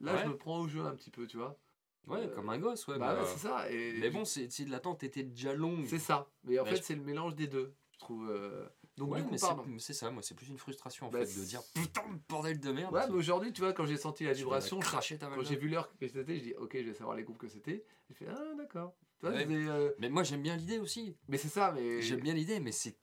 Là, 0.00 0.14
Ouais. 0.14 0.20
je 0.24 0.28
me 0.28 0.36
prends 0.36 0.60
au 0.60 0.68
jeu 0.68 0.80
un 0.82 0.94
petit 0.94 1.10
peu, 1.10 1.26
tu 1.26 1.36
vois. 1.36 1.58
Ouais, 2.06 2.18
Euh, 2.26 2.34
comme 2.34 2.50
un 2.50 2.58
gosse, 2.58 2.86
ouais. 2.88 2.98
bah 2.98 3.14
bah, 3.14 3.22
ouais, 3.22 3.28
c'est 3.32 3.38
ça. 3.46 3.70
Et 3.70 3.94
mais 3.98 4.10
bon, 4.10 4.24
c'est 4.24 4.46
de 4.64 4.70
l'attente 4.70 5.02
était 5.04 5.22
déjà 5.22 5.54
longue. 5.54 5.86
c'est 5.88 5.98
ça. 5.98 6.28
Mais 6.44 6.58
en 6.58 6.64
Bah, 6.64 6.70
fait, 6.70 6.76
je- 6.76 6.82
c'est 6.82 6.94
le 6.96 7.02
mélange 7.02 7.34
des 7.34 7.46
deux, 7.46 7.74
je 7.92 7.98
trouve. 7.98 8.28
euh. 8.30 8.66
Donc, 8.96 9.10
ouais, 9.12 9.18
du 9.18 9.24
coup, 9.24 9.30
mais 9.32 9.78
c'est- 9.78 9.92
ça, 9.94 10.10
moi, 10.10 10.22
c'est 10.22 10.34
plus 10.36 10.48
une 10.48 10.58
frustration 10.58 11.06
en 11.06 11.10
Bah, 11.10 11.24
fait 11.24 11.40
de 11.40 11.44
dire 11.46 11.62
putain 11.74 12.02
de 12.12 12.18
bordel 12.28 12.60
de 12.60 12.70
merde. 12.72 12.92
Ouais, 12.94 13.06
mais 13.08 13.14
aujourd'hui, 13.14 13.52
tu 13.52 13.60
vois, 13.62 13.72
quand 13.72 13.86
j'ai 13.86 13.96
senti 13.96 14.24
la 14.24 14.32
vibration, 14.34 14.78
cracher 14.78 15.18
ta 15.18 15.26
quand 15.28 15.42
j'ai 15.42 15.56
vu 15.56 15.68
l'heure 15.68 15.88
que 15.98 16.06
c'était, 16.06 16.36
je 16.36 16.42
dis, 16.42 16.54
ok, 16.54 16.72
je 16.74 16.82
vais 16.88 16.94
savoir 16.94 17.16
les 17.16 17.24
groupes 17.24 17.38
que 17.38 17.48
c'était. 17.48 17.84
J'ai 18.08 18.14
fait, 18.14 18.26
ah, 18.28 18.54
d'accord. 18.56 18.94
Ouais. 19.22 19.46
c'est, 19.48 19.50
euh, 19.50 19.90
Mais 19.98 20.10
moi 20.10 20.22
j'aime 20.22 20.42
bien 20.42 20.54
l'idée 20.56 20.78
aussi. 20.78 21.16
Mais 21.28 21.38
c'est 21.38 21.48
ça, 21.48 21.72
mais. 21.72 22.02
J'aime 22.02 22.20
bien 22.20 22.34
l'idée, 22.34 22.60
mais 22.60 22.72
c'est 22.72 22.94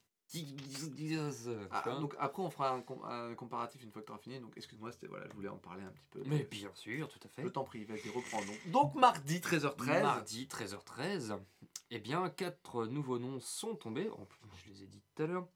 Donc 2.00 2.16
après, 2.20 2.42
on 2.42 2.50
fera 2.50 2.72
un, 2.72 2.82
com- 2.82 3.04
un 3.04 3.34
comparatif 3.36 3.84
une 3.84 3.92
fois 3.92 4.02
que 4.02 4.08
tu 4.08 4.12
auras 4.14 4.22
fini. 4.22 4.40
Donc 4.40 4.54
excuse-moi, 4.56 4.92
c'était 4.92 5.08
voilà, 5.08 5.28
je 5.28 5.34
voulais 5.34 5.50
en 5.50 5.58
parler 5.58 5.84
un 5.84 5.92
petit 5.92 6.06
peu. 6.12 6.24
Mais 6.26 6.44
bien 6.44 6.72
sûr, 6.74 7.08
tout 7.10 7.20
à 7.24 7.28
fait. 7.30 7.44
Je 7.44 7.48
t'en 7.50 7.64
prie, 7.64 7.84
vas-y, 7.86 8.10
reprends. 8.10 8.40
Donc, 8.46 8.72
donc 8.72 8.96
mardi 8.96 9.40
13h13. 9.40 10.02
Mardi 10.02 10.46
13h13, 10.46 11.38
eh 11.92 12.00
bien, 12.00 12.30
quatre 12.30 12.86
nouveaux 12.88 13.20
noms 13.20 13.40
sont 13.40 13.76
tombés. 13.76 14.10
Plus, 14.30 14.50
je 14.66 14.70
les 14.72 14.84
ai 14.84 14.88
dit 14.88 15.02
tout 15.16 15.24
à 15.24 15.28
l'heure. 15.28 15.48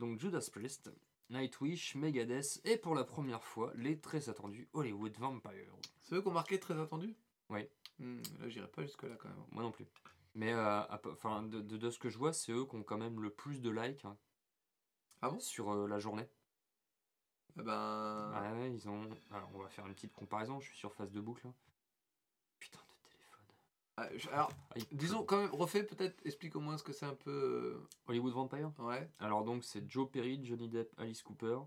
Donc 0.00 0.18
Judas 0.18 0.48
Priest, 0.52 0.90
Nightwish, 1.30 1.94
Megadeth 1.94 2.60
et 2.64 2.76
pour 2.76 2.94
la 2.94 3.04
première 3.04 3.44
fois, 3.44 3.72
les 3.76 3.98
très 4.00 4.28
attendus 4.28 4.68
Hollywood 4.72 5.16
Vampire. 5.18 5.72
C'est 6.02 6.16
eux 6.16 6.22
qui 6.22 6.28
ont 6.28 6.32
marqué 6.32 6.58
très 6.58 6.78
attendu 6.80 7.14
Oui. 7.50 7.66
Là, 8.00 8.48
j'irai 8.48 8.66
pas 8.66 8.82
jusque-là 8.82 9.14
quand 9.20 9.28
même. 9.28 9.38
Moi 9.52 9.62
non 9.62 9.70
plus. 9.70 9.86
Mais 10.34 10.52
euh, 10.52 10.82
enfin, 11.12 11.42
de, 11.42 11.60
de- 11.60 11.76
de 11.76 11.90
ce 11.90 11.98
que 11.98 12.08
je 12.08 12.18
vois, 12.18 12.32
c'est 12.32 12.52
eux 12.52 12.64
qui 12.66 12.74
ont 12.76 12.82
quand 12.82 12.98
même 12.98 13.20
le 13.20 13.30
plus 13.30 13.60
de 13.60 13.70
likes 13.70 14.04
hein, 14.04 14.16
Ah 15.22 15.30
bon? 15.30 15.38
sur 15.40 15.70
euh, 15.72 15.86
la 15.88 15.98
journée. 15.98 16.28
Eh 17.56 17.62
ben. 17.62 18.30
Ouais, 18.32 18.52
ouais, 18.60 18.72
ils 18.72 18.88
ont. 18.88 19.08
Alors, 19.30 19.50
on 19.54 19.58
va 19.62 19.68
faire 19.68 19.86
une 19.86 19.94
petite 19.94 20.12
comparaison. 20.12 20.58
Je 20.60 20.68
suis 20.68 20.76
sur 20.76 20.92
face 20.92 21.12
de 21.12 21.20
boucle. 21.20 21.46
là. 21.46 21.52
Putain 22.58 22.80
de 22.80 23.08
téléphone. 23.10 23.46
ah, 23.96 24.08
je- 24.16 24.28
alors, 24.30 24.50
Ah, 24.70 24.74
il 24.76 24.96
disons 24.96 25.24
quand 25.24 25.40
même, 25.40 25.50
refais 25.52 25.84
peut-être, 25.84 26.20
explique 26.26 26.56
au 26.56 26.60
moins 26.60 26.76
ce 26.78 26.82
que 26.82 26.92
c'est 26.92 27.06
un 27.06 27.14
peu. 27.14 27.80
Hollywood 28.06 28.32
Vampire? 28.32 28.72
euh, 28.80 28.82
Ouais. 28.84 29.08
Alors 29.20 29.44
donc 29.44 29.64
c'est 29.64 29.88
Joe 29.88 30.10
Perry, 30.10 30.44
Johnny 30.44 30.68
Depp, 30.68 30.92
Alice 30.98 31.22
Cooper 31.22 31.58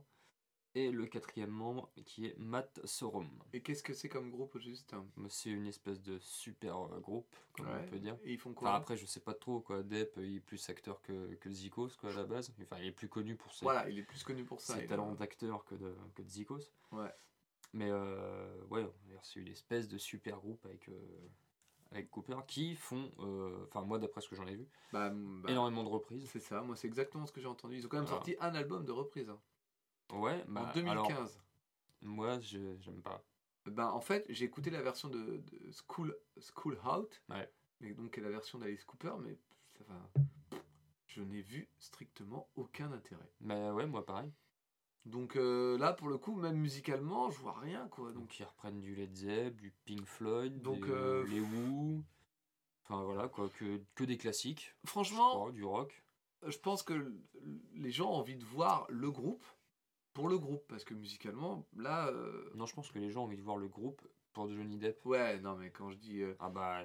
et 0.77 0.91
le 0.91 1.05
quatrième 1.07 1.49
membre 1.49 1.89
qui 2.05 2.25
est 2.27 2.37
Matt 2.37 2.79
Sorum. 2.85 3.27
Et 3.53 3.61
qu'est-ce 3.61 3.81
que 3.83 3.93
c'est 3.93 4.09
comme 4.09 4.29
groupe 4.29 4.57
juste 4.59 4.95
C'est 5.29 5.49
une 5.49 5.65
espèce 5.67 6.01
de 6.01 6.19
super 6.19 6.77
euh, 6.93 6.99
groupe, 6.99 7.35
comme 7.53 7.67
Ouais. 7.67 7.81
on 7.85 7.89
peut 7.89 7.99
dire. 7.99 8.17
Et 8.23 8.33
ils 8.33 8.37
font 8.39 8.53
quoi 8.53 8.69
Enfin 8.69 8.77
après 8.77 8.97
je 8.97 9.05
sais 9.05 9.19
pas 9.19 9.33
trop 9.33 9.59
quoi, 9.59 9.81
Depp 9.83 10.13
il 10.17 10.35
est 10.35 10.39
plus 10.39 10.69
acteur 10.69 11.01
que, 11.01 11.33
que 11.35 11.49
Zikos 11.49 11.89
quoi 11.99 12.11
à 12.11 12.13
la 12.13 12.23
base. 12.25 12.53
Enfin 12.61 12.77
il 12.79 12.87
est 12.87 12.91
plus 12.91 13.09
connu 13.09 13.35
pour 13.35 13.53
ses, 13.53 13.65
Voilà, 13.65 13.89
il 13.89 13.97
est 13.97 14.03
plus 14.03 14.23
connu 14.23 14.43
pour 14.43 14.61
ça. 14.61 14.75
ses 14.75 14.85
talents 14.85 15.13
d'acteur 15.15 15.65
que 15.65 15.75
de, 15.75 15.95
que 16.15 16.21
de 16.21 16.29
Zikos. 16.29 16.71
Ouais. 16.91 17.11
Mais 17.73 17.89
euh, 17.91 18.63
ouais, 18.69 18.85
c'est 19.23 19.39
une 19.39 19.47
espèce 19.49 19.87
de 19.87 19.97
super 19.97 20.39
groupe 20.39 20.65
avec, 20.65 20.87
euh, 20.89 21.29
avec 21.91 22.09
Cooper 22.09 22.37
qui 22.47 22.75
font, 22.75 23.11
euh, 23.19 23.65
enfin 23.67 23.81
moi 23.81 23.99
d'après 23.99 24.21
ce 24.21 24.29
que 24.29 24.35
j'en 24.35 24.47
ai 24.47 24.55
vu, 24.55 24.67
Bah, 24.93 25.09
bah, 25.09 25.49
énormément 25.51 25.83
de 25.83 25.89
reprises. 25.89 26.29
C'est 26.31 26.39
ça, 26.39 26.61
moi 26.61 26.75
c'est 26.75 26.87
exactement 26.87 27.25
ce 27.25 27.31
que 27.33 27.41
j'ai 27.41 27.47
entendu. 27.47 27.75
Ils 27.77 27.85
ont 27.85 27.89
quand 27.89 27.97
même 27.97 28.05
Voilà. 28.05 28.17
sorti 28.19 28.35
un 28.39 28.55
album 28.55 28.85
de 28.85 28.91
reprise 28.91 29.29
hein, 29.29 29.39
Ouais, 30.11 30.43
bah, 30.47 30.69
en 30.69 30.73
2015. 30.73 31.11
alors, 31.17 31.31
moi 32.01 32.39
je- 32.39 32.77
j'aime 32.79 33.01
pas. 33.01 33.21
Ben, 33.65 33.87
en 33.89 33.99
fait, 33.99 34.25
j'ai 34.29 34.45
écouté 34.45 34.69
la 34.69 34.81
version 34.81 35.09
de, 35.09 35.37
de 35.37 35.71
School, 35.87 36.15
School 36.39 36.79
Out, 36.85 37.21
Ouais. 37.29 37.51
mais 37.81 37.93
donc 37.93 38.13
qui 38.13 38.19
est 38.19 38.23
la 38.23 38.29
version 38.29 38.57
d'Alice 38.59 38.85
Cooper, 38.85 39.13
mais 39.19 39.37
ça 39.77 39.83
va. 39.89 40.09
Je 41.07 41.21
n'ai 41.21 41.41
vu 41.41 41.67
strictement 41.79 42.47
aucun 42.55 42.91
intérêt. 42.91 43.29
Bah 43.41 43.73
ouais, 43.73 43.85
moi 43.85 44.05
pareil. 44.05 44.31
Donc 45.05 45.35
euh, 45.35 45.77
là, 45.77 45.93
pour 45.93 46.07
le 46.09 46.17
coup, 46.17 46.35
même 46.35 46.57
musicalement, 46.57 47.29
je 47.31 47.39
vois 47.39 47.57
rien 47.59 47.87
quoi. 47.89 48.07
Donc 48.11 48.15
Donc 48.23 48.39
ils 48.39 48.43
reprennent 48.45 48.79
du 48.81 48.93
Led 48.95 49.15
Zepp, 49.15 49.55
du 49.59 49.71
Pink 49.85 50.05
Floyd, 50.05 50.61
Donc, 50.61 50.85
des- 50.85 50.91
euh, 50.91 51.25
les 51.27 51.39
Who. 51.39 52.03
Enfin 52.83 53.03
voilà 53.03 53.27
quoi, 53.27 53.49
que, 53.49 53.81
que 53.95 54.03
des 54.05 54.17
classiques. 54.17 54.73
je 54.83 54.89
franchement, 54.89 55.29
crois, 55.35 55.51
du 55.51 55.63
rock. 55.65 56.03
je 56.45 56.57
pense 56.57 56.83
que 56.83 57.13
les 57.73 57.91
gens 57.91 58.09
ont 58.11 58.15
envie 58.15 58.37
de 58.37 58.45
voir 58.45 58.85
le 58.89 59.11
groupe 59.11 59.43
pour 60.17 60.29
le 60.29 60.39
groupe, 60.39 60.65
parce 60.67 60.83
que 60.83 60.95
musicalement, 60.95 61.67
là, 61.75 62.07
euh, 62.07 62.49
Non, 62.55 62.65
je 62.65 62.73
pense 62.73 62.89
que 62.89 62.97
les 62.97 63.11
gens 63.11 63.21
ont 63.21 63.25
envie 63.25 63.37
de 63.37 63.43
voir 63.43 63.57
le 63.57 63.67
groupe 63.67 64.01
pour 64.33 64.49
Johnny 64.49 64.79
Depp. 64.79 65.05
ouais, 65.05 65.39
non 65.41 65.55
mais 65.55 65.69
quand 65.69 65.91
je 65.91 65.97
dis 65.97 66.21
euh, 66.23 66.35
Ah 66.39 66.49
bah 66.49 66.81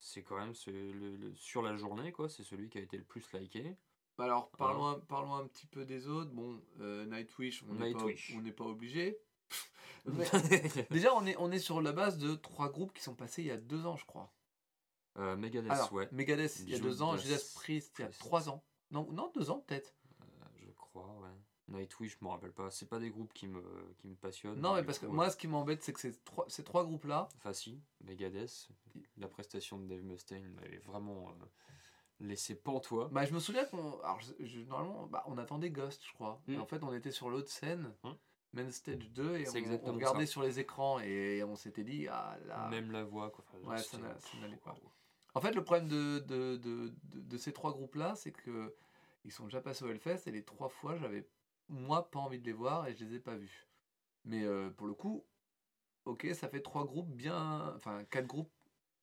c'est 0.00 0.24
quand 0.24 0.36
même 0.36 0.54
ce- 0.56 0.70
le- 0.70 1.14
le- 1.16 1.36
sur 1.36 1.62
la 1.62 1.76
journée 1.76 2.10
quoi, 2.10 2.28
c'est 2.28 2.42
celui 2.42 2.68
qui 2.68 2.78
a 2.78 2.80
été 2.80 2.96
le 2.96 3.04
plus 3.04 3.24
liké. 3.32 3.76
Alors, 4.18 4.50
parlons, 4.50 4.86
un, 4.88 4.98
parlons 4.98 5.34
un 5.36 5.46
petit 5.46 5.66
peu 5.68 5.84
des 5.84 6.08
autres. 6.08 6.32
Bon, 6.32 6.60
euh, 6.80 7.04
Nightwish, 7.06 7.62
on 7.62 7.74
n'est 7.74 7.78
pas, 7.92 7.98
Nightwish. 8.00 8.34
on 8.36 8.40
n'est 8.40 8.52
pas 8.52 8.64
obligé. 8.64 9.18
Mais 10.06 10.26
déjà, 10.90 11.14
on 11.14 11.24
est, 11.26 11.36
on 11.38 11.52
est 11.52 11.58
sur 11.60 11.80
la 11.80 11.92
base 11.92 12.18
de 12.18 12.34
trois 12.34 12.70
groupes 12.70 12.92
qui 12.92 13.02
sont 13.04 13.14
passés 13.14 13.42
il 13.42 13.46
y 13.48 13.52
a 13.52 13.56
deux 13.56 13.86
ans, 13.86 13.96
je 13.96 14.04
crois. 14.04 14.32
Euh, 15.18 15.36
Megadeth, 15.36 15.70
Alors, 15.70 15.92
ouais, 15.92 16.08
Megadeth, 16.10 16.58
il 16.60 16.70
y 16.70 16.74
a 16.74 16.78
deux 16.80 17.02
ans, 17.02 17.16
Judas 17.16 17.36
Judas 17.38 17.50
Priest, 17.54 17.94
il 17.98 18.02
y 18.02 18.04
a 18.04 18.08
Priest. 18.08 18.20
trois 18.20 18.48
ans. 18.48 18.64
Non, 18.90 19.08
non 19.12 19.30
deux 19.32 19.50
ans 19.50 19.60
peut-être. 19.66 19.94
euh, 20.22 20.46
je 20.56 20.70
crois. 20.72 21.23
Nightwish, 21.68 22.18
je 22.20 22.24
me 22.24 22.30
rappelle 22.30 22.52
pas. 22.52 22.70
C'est 22.70 22.88
pas 22.88 22.98
des 22.98 23.10
groupes 23.10 23.32
qui 23.32 23.46
me, 23.48 23.62
qui 23.98 24.06
me 24.08 24.14
passionnent. 24.16 24.60
Non, 24.60 24.74
mais 24.74 24.82
parce 24.82 24.98
que 24.98 25.06
moi, 25.06 25.30
ce 25.30 25.36
qui 25.36 25.48
m'embête, 25.48 25.82
c'est 25.82 25.92
que 25.92 26.00
ces 26.00 26.12
trois, 26.24 26.44
ces 26.48 26.62
trois 26.62 26.84
groupes-là, 26.84 27.28
Enfin 27.36 27.52
si, 27.52 27.80
Megadeth, 28.02 28.68
la 29.16 29.28
prestation 29.28 29.78
de 29.78 29.86
Dave 29.86 30.02
Mustaine 30.02 30.46
m'avait 30.54 30.78
vraiment 30.78 31.30
euh, 31.30 31.44
laissé 32.20 32.54
pantois. 32.54 33.08
bah, 33.12 33.24
je 33.24 33.32
me 33.32 33.38
souviens 33.38 33.64
qu'on. 33.64 33.98
Alors, 34.00 34.20
je- 34.20 34.44
je- 34.44 34.60
normalement, 34.60 35.06
bah, 35.06 35.24
on 35.26 35.38
attendait 35.38 35.70
Ghost, 35.70 36.02
je 36.06 36.12
crois. 36.12 36.40
Et 36.48 36.56
Mm. 36.56 36.60
en 36.60 36.66
fait, 36.66 36.82
on 36.84 36.92
était 36.92 37.10
sur 37.10 37.30
l'autre 37.30 37.48
scène, 37.50 37.94
Mm. 38.04 38.10
Main 38.52 38.70
Stage 38.70 39.10
2, 39.10 39.36
et 39.38 39.48
on, 39.48 39.92
regardait 39.94 40.26
ça. 40.26 40.32
sur 40.32 40.42
les 40.42 40.60
écrans, 40.60 41.00
et 41.00 41.42
on 41.42 41.56
s'était 41.56 41.82
dit, 41.82 42.06
ah 42.08 42.38
là. 42.46 42.68
Même 42.68 42.92
la 42.92 43.02
voix, 43.02 43.30
quoi. 43.30 43.44
Enfin, 43.48 43.66
Ouais, 43.68 43.78
ça 43.78 43.98
n'a- 43.98 44.16
ça 44.20 44.38
n'allait 44.40 44.56
pas. 44.58 44.76
En 45.34 45.40
fait, 45.40 45.52
le 45.52 45.64
problème 45.64 45.88
de, 45.88 46.20
de, 46.20 46.56
de, 46.58 46.92
de- 47.14 47.36
ces 47.38 47.52
trois 47.52 47.72
groupes-là, 47.72 48.14
c'est 48.14 48.30
que 48.30 48.72
ils 49.24 49.32
sont 49.32 49.44
déjà 49.44 49.60
passés 49.60 49.84
au 49.84 49.88
Hellfest 49.88 50.28
et 50.28 50.30
les 50.30 50.44
trois 50.44 50.68
fois, 50.68 50.96
j'avais 50.96 51.26
moi 51.68 52.10
pas 52.10 52.20
envie 52.20 52.38
de 52.38 52.44
les 52.44 52.52
voir 52.52 52.86
et 52.86 52.94
je 52.94 53.04
les 53.04 53.16
ai 53.16 53.20
pas 53.20 53.36
vus. 53.36 53.68
Mais 54.24 54.44
euh, 54.44 54.70
pour 54.70 54.86
le 54.86 54.94
coup, 54.94 55.26
ok, 56.04 56.26
ça 56.34 56.48
fait 56.48 56.62
trois 56.62 56.84
groupes 56.84 57.10
bien, 57.14 57.74
enfin 57.76 58.04
quatre 58.04 58.26
groupes 58.26 58.52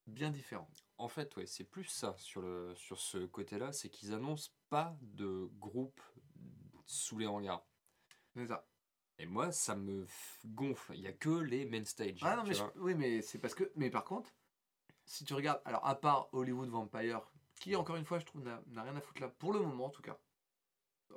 bien 0.08 0.32
différents. 0.32 0.70
En 0.98 1.08
fait, 1.08 1.36
ouais, 1.36 1.46
c'est 1.46 1.64
plus 1.64 1.86
ça 1.86 2.16
sur, 2.18 2.42
le, 2.42 2.74
sur 2.76 3.00
ce 3.00 3.26
côté-là, 3.26 3.72
c'est 3.72 3.90
qu'ils 3.90 4.14
annoncent 4.14 4.52
pas 4.70 4.98
de 5.02 5.50
groupe 5.60 6.02
sous 6.86 7.18
les 7.18 7.28
hangars. 7.28 7.66
C'est 8.36 8.48
ça. 8.48 8.68
Et 9.18 9.26
moi, 9.26 9.52
ça 9.52 9.76
me 9.76 10.06
gonfle. 10.46 10.96
Il 10.96 11.02
y 11.02 11.08
a 11.08 11.14
que 11.14 11.30
les 11.30 11.66
main 11.66 11.86
stage. 11.86 12.20
Ah 12.24 12.36
non, 12.36 12.44
mais 12.44 12.54
je- 12.54 12.64
oui, 12.76 12.96
mais 12.96 13.22
c'est 13.22 13.38
parce 13.38 13.54
que, 13.54 13.72
mais 13.76 13.90
par 13.90 14.04
contre, 14.04 14.34
si 15.06 15.26
tu 15.26 15.34
regardes, 15.34 15.62
alors 15.66 15.86
à 15.86 15.96
part 16.00 16.30
Hollywood 16.34 16.70
Vampire, 16.70 17.22
qui 17.60 17.76
encore 17.76 17.98
une 17.98 18.06
fois, 18.06 18.20
je 18.20 18.26
trouve 18.26 18.44
n'a 18.44 18.84
rien 18.84 18.96
à 18.96 19.02
foutre 19.02 19.22
là, 19.22 19.30
pour 19.30 19.54
le 19.54 19.60
moment 19.60 19.86
en 19.86 19.90
tout 19.90 20.02
cas. 20.02 20.20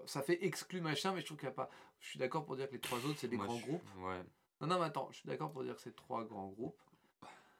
Ça 0.06 0.22
fait 0.22 0.44
exclu 0.44 0.80
machin, 0.80 1.12
mais 1.12 1.20
je 1.20 1.26
trouve 1.26 1.38
qu'il 1.38 1.48
n'y 1.48 1.52
a 1.52 1.54
pas. 1.54 1.70
Je 2.00 2.08
suis 2.08 2.18
d'accord 2.18 2.44
pour 2.44 2.56
dire 2.56 2.68
que 2.68 2.72
les 2.74 2.80
trois 2.80 2.98
autres, 3.06 3.18
c'est 3.18 3.28
des 3.28 3.36
Moi, 3.36 3.46
grands 3.46 3.58
je- 3.58 3.62
groupes. 3.66 3.88
Ouais. 3.98 4.22
Non, 4.60 4.66
non, 4.68 4.78
mais 4.78 4.84
attends, 4.86 5.08
je 5.10 5.16
suis 5.18 5.26
d'accord 5.26 5.50
pour 5.52 5.62
dire 5.64 5.74
que 5.76 5.80
c'est 5.82 5.96
trois 5.96 6.24
grands 6.24 6.48
groupes 6.48 6.80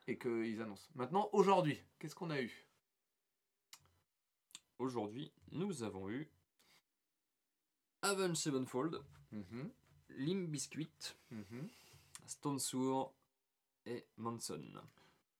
et 0.07 0.18
qu'ils 0.18 0.61
annoncent. 0.61 0.89
Maintenant, 0.95 1.28
aujourd'hui, 1.32 1.80
qu'est-ce 1.99 2.14
qu'on 2.14 2.30
a 2.30 2.41
eu? 2.41 2.66
Aujourd'hui, 4.78 5.32
nous 5.53 5.82
avons 5.82 6.11
eu 6.11 6.28
Avenged 8.03 8.37
Sevenfold, 8.37 9.01
Mhm, 9.32 9.70
Limp 10.11 10.49
Bizkit, 10.51 11.16
mhm. 11.30 11.68
Stone 12.26 12.59
Sour 12.59 13.12
et 13.87 14.07
Manson. 14.16 14.62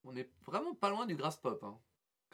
On 0.05 0.17
est 0.17 0.31
vraiment 0.45 0.75
pas 0.75 0.91
loin 0.91 1.07
du 1.07 1.15
Grass 1.17 1.37
Pop, 1.37 1.63
hein, 1.63 1.79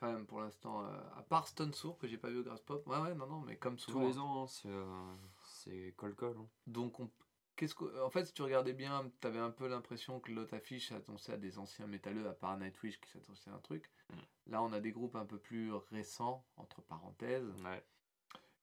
quand 0.00 0.12
même, 0.12 0.26
pour 0.26 0.40
l'instant. 0.40 0.84
euh, 0.84 1.00
à 1.16 1.22
part 1.22 1.46
Stone 1.46 1.72
Sour, 1.74 1.98
que 1.98 2.08
j'ai 2.08 2.18
pas 2.18 2.30
vu 2.30 2.38
au 2.38 2.42
Grass 2.42 2.60
Pop. 2.62 2.86
Ouais, 2.86 2.98
ouais, 2.98 3.14
non, 3.14 3.26
non, 3.26 3.40
mais 3.40 3.56
comme 3.56 3.78
souvent. 3.78 4.00
Tous 4.00 4.06
les 4.08 4.16
hein. 4.18 4.20
ans, 4.22 4.44
hein, 4.44 5.16
c'est 5.44 5.70
euh, 5.70 5.92
col-col. 5.96 6.36
hein. 6.38 6.48
Donc, 6.66 6.98
on... 7.00 7.10
qu'est-ce 7.56 7.74
que... 7.74 8.02
en 8.02 8.10
fait, 8.10 8.24
si 8.24 8.32
tu 8.32 8.42
regardais 8.42 8.72
bien, 8.72 9.10
t'avais 9.20 9.38
un 9.38 9.50
peu 9.50 9.68
l'impression 9.68 10.18
que 10.18 10.32
l'autre 10.32 10.54
affiche 10.54 10.90
annonçait 10.92 11.32
à 11.34 11.36
des 11.36 11.58
anciens 11.58 11.86
métalleux, 11.86 12.28
à 12.28 12.32
part 12.32 12.56
Nightwish 12.58 13.00
qui 13.00 13.10
s'annonçait 13.10 13.50
un 13.50 13.58
truc. 13.58 13.90
Mm. 14.10 14.16
Là, 14.52 14.62
on 14.62 14.72
a 14.72 14.80
des 14.80 14.90
groupes 14.92 15.16
un 15.16 15.26
peu 15.26 15.38
plus 15.38 15.72
récents, 15.90 16.44
entre 16.56 16.80
parenthèses. 16.82 17.52
Ouais. 17.64 17.84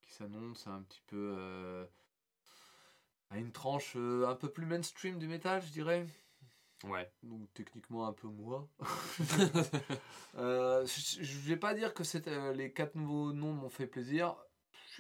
qui 0.01 0.11
s'annonce 0.13 0.67
un 0.67 0.81
petit 0.83 1.01
peu 1.07 1.35
euh, 1.37 1.85
à 3.29 3.37
une 3.37 3.51
tranche 3.51 3.93
euh, 3.97 4.27
un 4.27 4.35
peu 4.35 4.49
plus 4.49 4.65
mainstream 4.65 5.19
du 5.19 5.27
métal, 5.27 5.61
je 5.61 5.71
dirais. 5.71 6.07
Ouais. 6.83 7.11
Donc 7.23 7.51
techniquement 7.53 8.05
un 8.07 8.13
peu 8.13 8.27
moi. 8.27 8.67
Euh, 10.35 10.85
je 10.85 11.39
vais 11.39 11.57
pas 11.57 11.73
dire 11.73 11.93
que 11.95 12.03
euh, 12.27 12.53
les 12.53 12.71
quatre 12.71 12.93
nouveaux 12.95 13.33
noms 13.33 13.53
m'ont 13.53 13.69
fait 13.69 13.87
plaisir. 13.87 14.35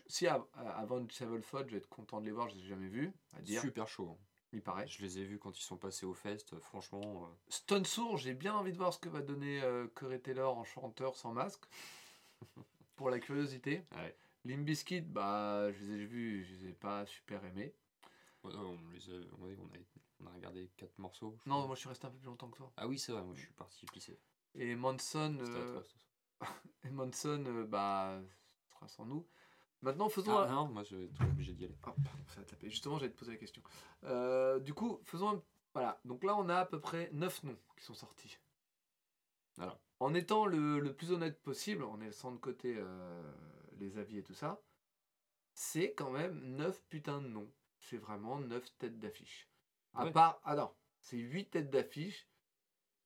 Si 0.07 0.25
av- 0.25 0.47
avant 0.55 1.05
Sevenfold, 1.11 1.67
je 1.67 1.73
vais 1.73 1.77
être 1.77 1.89
content 1.89 2.19
de 2.19 2.25
les 2.25 2.31
voir, 2.31 2.49
je 2.49 2.55
les 2.55 2.63
ai 2.63 2.67
jamais 2.67 2.87
vus, 2.87 3.13
à 3.35 3.41
dire, 3.41 3.61
Super 3.61 3.87
chaud. 3.87 4.09
hein. 4.19 4.25
il 4.53 4.61
paraît. 4.63 4.87
Je 4.87 5.01
les 5.03 5.19
ai 5.19 5.23
vus 5.25 5.37
quand 5.37 5.55
ils 5.59 5.63
sont 5.63 5.77
passés 5.77 6.05
au 6.07 6.13
fest. 6.15 6.53
euh, 6.53 6.59
Franchement, 6.59 7.25
euh, 7.25 7.35
Stone 7.49 7.85
Sour, 7.85 8.17
j'ai 8.17 8.33
bien 8.33 8.55
envie 8.55 8.71
de 8.71 8.77
voir 8.77 8.93
ce 8.93 8.99
que 8.99 9.09
va 9.09 9.21
donner 9.21 9.61
euh, 9.61 9.87
Corey 9.93 10.19
Taylor 10.19 10.57
en 10.57 10.63
chanteur 10.63 11.15
sans 11.15 11.33
masque. 11.33 11.65
Pour 12.95 13.11
la 13.11 13.19
curiosité. 13.19 13.83
Ouais. 13.95 14.15
Limp 14.45 14.65
Bizkit, 14.65 15.01
bah, 15.01 15.71
je 15.71 15.83
les 15.83 16.01
ai 16.01 16.05
vus, 16.05 16.45
je 16.45 16.53
les 16.55 16.69
ai 16.69 16.73
pas 16.73 17.05
super 17.05 17.43
aimés. 17.45 17.75
on, 18.43 18.47
les 18.49 18.55
a, 18.55 18.61
on, 19.39 19.45
a, 19.45 19.77
on 20.19 20.27
a- 20.27 20.31
regardé 20.31 20.69
quatre 20.77 20.97
morceaux. 20.99 21.37
je 21.43 21.49
Non, 21.49 21.55
crois. 21.57 21.67
moi 21.67 21.75
je 21.75 21.79
suis 21.81 21.89
resté 21.89 22.07
un 22.07 22.11
peu 22.11 22.17
plus 22.17 22.27
longtemps 22.27 22.49
que 22.49 22.57
toi. 22.57 22.71
Ah 22.77 22.87
oui, 22.87 22.97
c'est 22.99 23.11
vrai, 23.11 23.23
moi 23.23 23.33
je 23.35 23.41
suis 23.41 23.53
parti 23.53 23.85
pisser. 23.87 24.19
Et 24.55 24.75
Manson, 24.75 25.37
euh, 25.39 25.81
et 26.83 26.89
Manson 26.89 27.43
euh, 27.47 27.65
bah, 27.65 28.19
ce 28.63 28.69
sera 28.75 28.87
sans 28.87 29.05
nous. 29.05 29.27
Maintenant, 29.81 30.09
faisons. 30.09 30.35
Ah 30.35 30.45
un- 30.47 30.51
non, 30.51 30.67
moi 30.69 30.83
je 30.83 30.95
vais 30.95 31.05
être 31.05 31.21
obligé 31.21 31.53
d'y 31.53 31.65
aller. 31.65 31.77
Pardon, 31.81 32.01
ça 32.29 32.41
a 32.41 32.43
tapé. 32.43 32.69
Justement, 32.69 32.97
j'allais 32.97 33.11
te 33.11 33.17
poser 33.17 33.31
la 33.33 33.37
question. 33.37 33.61
Euh, 34.05 34.59
du 34.59 34.73
coup, 34.73 34.99
faisons. 35.03 35.29
un- 35.37 35.43
Voilà, 35.73 35.99
donc 36.05 36.23
là, 36.23 36.35
on 36.35 36.49
a 36.49 36.55
à 36.55 36.65
peu 36.65 36.79
près 36.81 37.09
9 37.13 37.43
noms 37.43 37.57
qui 37.77 37.83
sont 37.85 37.93
sortis. 37.93 38.39
Voilà. 39.57 39.79
En 39.99 40.13
étant 40.15 40.45
le, 40.47 40.79
le 40.79 40.95
plus 40.95 41.11
honnête 41.11 41.41
possible, 41.43 41.83
en 41.83 41.97
laissant 41.97 42.31
de 42.31 42.37
côté 42.37 42.83
les 43.77 43.97
avis 43.99 44.17
et 44.17 44.23
tout 44.23 44.33
ça, 44.33 44.59
c'est 45.53 45.93
quand 45.93 46.09
même 46.11 46.39
9 46.55 46.81
putains 46.89 47.21
de 47.21 47.27
noms. 47.27 47.51
C'est 47.79 47.97
vraiment 47.97 48.39
9 48.39 48.75
têtes 48.79 48.99
d'affiche. 48.99 49.47
À 49.97 50.05
Ouais. 50.05 50.11
part. 50.11 50.39
Ah 50.43 50.55
non, 50.55 50.73
c'est 50.99 51.17
8 51.17 51.49
têtes 51.49 51.69
d'affiche 51.69 52.27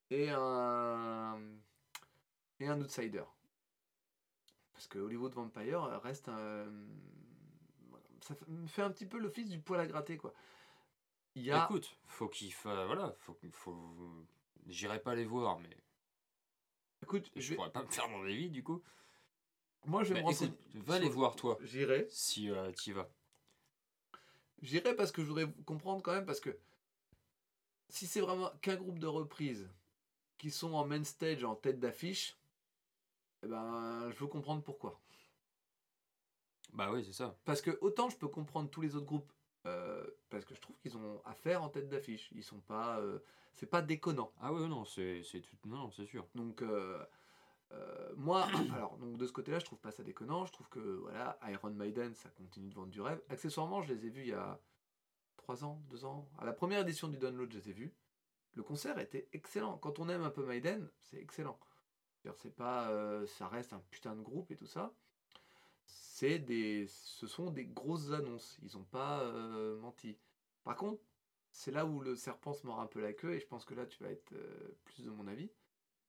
et 0.09 0.29
un. 0.29 1.39
et 2.59 2.67
un 2.67 2.79
outsider. 2.81 3.23
Parce 4.73 4.87
que 4.87 4.99
Hollywood 4.99 5.33
Vampire 5.33 5.83
reste 6.01 6.29
un. 6.29 6.71
Ça 8.21 8.35
fait- 8.35 8.47
me 8.47 8.67
fait 8.67 8.81
un 8.83 8.91
petit 8.91 9.05
peu 9.07 9.17
l'office 9.17 9.49
du 9.49 9.59
poil 9.59 9.79
à 9.79 9.87
gratter, 9.87 10.17
quoi. 10.17 10.33
Il 11.35 11.43
y 11.43 11.51
a. 11.51 11.63
Écoute, 11.65 11.97
faut 12.05 12.27
qu'il 12.27 12.53
fa... 12.53 12.85
voilà, 12.85 13.15
faut, 13.19 13.37
faut... 13.53 14.25
J'irai 14.67 15.01
pas 15.01 15.15
les 15.15 15.25
voir, 15.25 15.59
mais 15.59 15.75
Écoute, 17.03 17.31
je 17.35 17.41
je 17.41 17.49
vais- 17.51 17.55
pourrais 17.55 17.71
pas 17.71 17.81
me 17.83 17.89
faire 17.89 18.07
mon 18.09 18.21
avis 18.23 18.49
du 18.51 18.63
coup. 18.63 18.83
moi 19.85 20.03
je 20.03 20.09
vais 20.09 20.15
Mais 20.15 20.21
me 20.21 20.25
renseigner. 20.27 20.53
va 20.75 20.99
les 20.99 21.09
voir 21.09 21.35
toi, 21.35 21.57
J'irai. 21.61 22.05
si 22.09 22.49
euh, 22.51 22.71
t'y 22.73 22.91
vas. 22.91 23.09
J'irai 24.61 24.95
parce 24.95 25.11
que 25.11 25.23
je 25.23 25.27
voudrais 25.27 25.51
comprendre 25.65 26.03
quand 26.03 26.13
même, 26.13 26.25
parce 26.27 26.39
que 26.41 26.55
si 27.91 28.07
c'est 28.07 28.21
vraiment 28.21 28.49
qu'un 28.61 28.75
groupe 28.75 28.99
de 28.99 29.07
reprises 29.07 29.69
qui 30.37 30.49
sont 30.49 30.73
en 30.73 30.85
main 30.85 31.03
stage, 31.03 31.43
en 31.43 31.55
tête 31.55 31.79
d'affiche, 31.79 32.37
eh 33.43 33.47
ben, 33.47 34.09
je 34.11 34.17
veux 34.17 34.27
comprendre 34.27 34.63
pourquoi. 34.63 34.99
Bah 36.73 36.89
oui, 36.91 37.03
c'est 37.05 37.13
ça. 37.13 37.35
Parce 37.45 37.61
que 37.61 37.77
autant 37.81 38.09
je 38.09 38.17
peux 38.17 38.27
comprendre 38.27 38.69
tous 38.69 38.81
les 38.81 38.95
autres 38.95 39.05
groupes, 39.05 39.31
euh, 39.65 40.05
parce 40.29 40.45
que 40.45 40.55
je 40.55 40.61
trouve 40.61 40.77
qu'ils 40.77 40.97
ont 40.97 41.21
affaire 41.25 41.61
en 41.61 41.69
tête 41.69 41.89
d'affiche. 41.89 42.31
Ils 42.33 42.43
sont 42.43 42.61
pas, 42.61 42.99
euh, 42.99 43.19
c'est 43.53 43.65
pas 43.65 43.81
déconnant. 43.81 44.31
Ah 44.39 44.53
ouais, 44.53 44.67
non, 44.67 44.85
c'est 44.85 45.21
tout... 45.31 45.67
non, 45.67 45.91
c'est 45.91 46.05
sûr. 46.05 46.25
Donc 46.33 46.61
euh, 46.61 47.03
moi, 48.15 48.47
alors 48.73 48.97
donc 48.97 49.17
de 49.17 49.27
ce 49.27 49.33
côté-là, 49.33 49.59
je 49.59 49.65
trouve 49.65 49.79
pas 49.79 49.91
ça 49.91 50.03
déconnant. 50.03 50.45
Je 50.45 50.53
trouve 50.53 50.69
que 50.69 50.79
voilà, 50.79 51.37
Iron 51.49 51.71
Maiden, 51.71 52.15
ça 52.15 52.29
continue 52.29 52.69
de 52.69 52.75
vendre 52.75 52.89
du 52.89 53.01
rêve. 53.01 53.21
Accessoirement, 53.29 53.81
je 53.81 53.93
les 53.93 54.05
ai 54.05 54.09
vus 54.09 54.21
il 54.21 54.29
y 54.29 54.33
a 54.33 54.59
3 55.55 55.65
ans, 55.65 55.81
2 55.89 56.05
ans. 56.05 56.29
À 56.37 56.45
la 56.45 56.53
première 56.53 56.79
édition 56.79 57.09
du 57.09 57.17
Download, 57.17 57.51
je 57.51 57.57
les 57.59 57.69
ai 57.69 57.73
vus. 57.73 57.93
Le 58.53 58.63
concert 58.63 58.97
était 58.99 59.27
excellent. 59.33 59.77
Quand 59.77 59.99
on 59.99 60.07
aime 60.07 60.23
un 60.23 60.29
peu 60.29 60.45
Maiden, 60.45 60.89
c'est 61.01 61.17
excellent. 61.17 61.59
C'est 62.37 62.55
pas, 62.55 62.89
euh, 62.91 63.25
ça 63.25 63.47
reste 63.47 63.73
un 63.73 63.83
putain 63.89 64.15
de 64.15 64.21
groupe 64.21 64.51
et 64.51 64.55
tout 64.55 64.67
ça. 64.67 64.93
C'est 65.85 66.39
des, 66.39 66.87
ce 66.87 67.27
sont 67.27 67.49
des 67.49 67.65
grosses 67.65 68.11
annonces. 68.11 68.59
Ils 68.61 68.77
ont 68.77 68.83
pas 68.83 69.21
euh, 69.23 69.77
menti. 69.79 70.17
Par 70.63 70.75
contre, 70.77 71.01
c'est 71.51 71.71
là 71.71 71.85
où 71.85 71.99
le 71.99 72.15
serpent 72.15 72.53
se 72.53 72.65
mord 72.65 72.79
un 72.79 72.87
peu 72.87 73.01
la 73.01 73.11
queue 73.13 73.33
et 73.33 73.39
je 73.39 73.47
pense 73.47 73.65
que 73.65 73.73
là, 73.73 73.85
tu 73.85 74.01
vas 74.03 74.09
être 74.09 74.31
euh, 74.33 74.77
plus 74.85 75.03
de 75.03 75.09
mon 75.09 75.27
avis 75.27 75.51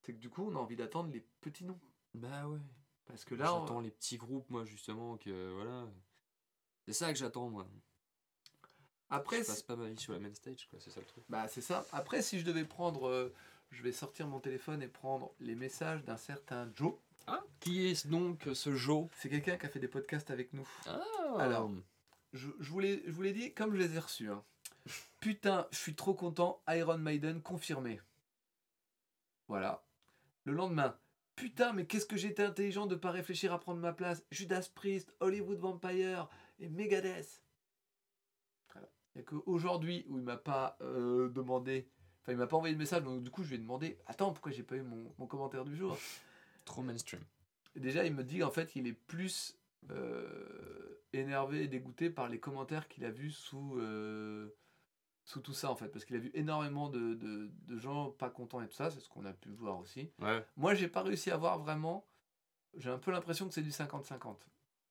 c'est 0.01 0.12
que 0.14 0.18
du 0.18 0.28
coup 0.30 0.43
on 0.43 0.57
a 0.57 0.59
envie 0.59 0.74
d'attendre 0.74 1.12
les 1.12 1.20
petits 1.40 1.64
noms. 1.64 1.78
Bah 2.14 2.49
ouais. 2.49 2.59
Parce 3.07 3.24
que 3.24 3.36
là, 3.36 3.55
on- 3.55 3.61
J'attends 3.61 3.80
les 3.80 3.93
petits 3.93 4.16
groupes, 4.18 4.51
moi, 4.51 4.64
justement, 4.64 5.16
que 5.16 5.53
voilà. 5.53 5.88
C'est 6.84 6.93
ça 6.93 7.12
que 7.12 7.18
j'attends, 7.18 7.49
moi. 7.49 7.68
Après, 9.16 9.38
je 9.42 9.46
passe 9.46 9.62
pas 9.62 9.76
ma 9.76 9.88
vie 9.88 9.98
sur 9.98 10.12
la 10.12 10.18
main 10.18 10.32
stage, 10.34 10.66
quoi, 10.68 10.78
c'est 10.80 10.90
ça 10.90 11.00
le 11.00 11.06
truc. 11.06 11.24
bah 11.28 11.46
c'est 11.48 11.60
ça. 11.60 11.84
Après, 11.92 12.22
si 12.22 12.38
je 12.40 12.44
devais 12.44 12.64
prendre, 12.64 13.08
euh, 13.08 13.32
je 13.70 13.82
vais 13.82 13.92
sortir 13.92 14.26
mon 14.26 14.40
téléphone 14.40 14.82
et 14.82 14.88
prendre 14.88 15.32
les 15.40 15.54
messages 15.54 16.02
d'un 16.04 16.16
certain 16.16 16.70
Joe. 16.74 16.94
Ah, 17.26 17.40
qui 17.60 17.86
est 17.86 18.06
donc 18.08 18.48
ce 18.52 18.74
Joe? 18.74 19.08
C'est 19.16 19.28
quelqu'un 19.28 19.56
qui 19.56 19.66
a 19.66 19.68
fait 19.68 19.78
des 19.78 19.88
podcasts 19.88 20.30
avec 20.30 20.52
nous. 20.52 20.68
Ah 20.86 21.00
Alors. 21.38 21.70
Je, 22.32 22.48
je 22.58 22.70
vous 22.70 22.80
l'ai 22.80 23.02
je 23.06 23.12
vous 23.12 23.22
l'ai 23.22 23.32
dit 23.32 23.52
comme 23.52 23.72
je 23.74 23.78
les 23.78 23.94
ai 23.94 23.98
reçus. 23.98 24.30
hein. 24.30 24.42
Putain, 25.20 25.68
je 25.70 25.76
suis 25.78 25.94
trop 25.94 26.14
content. 26.14 26.60
Iron 26.68 26.98
Maiden 26.98 27.40
confirmé. 27.42 28.00
Voilà. 29.48 29.84
Le 30.44 30.52
lendemain. 30.52 30.96
Putain, 31.36 31.72
mais 31.72 31.86
qu'est-ce 31.86 32.06
que 32.06 32.16
j'étais 32.16 32.42
intelligent 32.44 32.86
de 32.86 32.94
pas 32.96 33.10
réfléchir 33.10 33.52
à 33.52 33.60
prendre 33.60 33.80
ma 33.80 33.92
place. 33.92 34.22
Judas 34.30 34.68
Priest, 34.74 35.14
Hollywood 35.20 35.58
Vampire 35.58 36.28
et 36.58 36.68
Megadeth. 36.68 37.42
Voilà. 39.14 39.16
Il 39.16 39.18
n'y 39.18 39.22
a 39.22 39.24
qu'aujourd'hui 39.24 40.04
où 40.08 40.18
il 40.18 40.24
m'a 40.24 40.36
pas 40.36 40.76
euh, 40.80 41.28
demandé. 41.28 41.88
Enfin, 42.22 42.32
il 42.32 42.38
m'a 42.38 42.46
pas 42.46 42.56
envoyé 42.56 42.74
de 42.74 42.78
message, 42.78 43.02
donc 43.02 43.22
du 43.22 43.30
coup, 43.30 43.42
je 43.42 43.48
lui 43.48 43.56
ai 43.56 43.58
demandé 43.58 43.98
Attends, 44.06 44.32
pourquoi 44.32 44.52
j'ai 44.52 44.62
pas 44.62 44.76
eu 44.76 44.82
mon, 44.82 45.12
mon 45.18 45.26
commentaire 45.26 45.64
du 45.64 45.76
jour? 45.76 45.98
Trop 46.64 46.82
mainstream. 46.82 47.20
Et 47.74 47.80
Déjà, 47.80 48.04
il 48.04 48.14
me 48.14 48.22
dit 48.22 48.42
en 48.42 48.50
fait 48.50 48.70
qu'il 48.70 48.86
est 48.86 48.92
plus 48.92 49.58
euh, 49.90 51.00
énervé 51.12 51.64
et 51.64 51.68
dégoûté 51.68 52.10
par 52.10 52.28
les 52.28 52.38
commentaires 52.38 52.86
qu'il 52.88 53.04
a 53.04 53.10
vus 53.10 53.32
sous, 53.32 53.76
euh, 53.78 54.50
sous 55.24 55.40
tout 55.40 55.52
ça 55.52 55.70
en 55.70 55.74
fait. 55.76 55.88
Parce 55.88 56.04
qu'il 56.04 56.14
a 56.16 56.20
vu 56.20 56.30
énormément 56.34 56.88
de, 56.88 57.14
de, 57.14 57.50
de 57.66 57.76
gens 57.78 58.10
pas 58.10 58.30
contents 58.30 58.60
et 58.62 58.68
tout 58.68 58.74
ça, 58.76 58.90
c'est 58.90 59.00
ce 59.00 59.08
qu'on 59.08 59.24
a 59.24 59.32
pu 59.32 59.48
voir 59.50 59.78
aussi. 59.80 60.10
Ouais. 60.20 60.44
Moi, 60.56 60.74
j'ai 60.74 60.88
pas 60.88 61.02
réussi 61.02 61.30
à 61.30 61.36
voir 61.36 61.58
vraiment. 61.58 62.06
J'ai 62.76 62.88
un 62.90 62.98
peu 62.98 63.10
l'impression 63.10 63.48
que 63.48 63.52
c'est 63.54 63.62
du 63.62 63.70
50-50. 63.70 64.36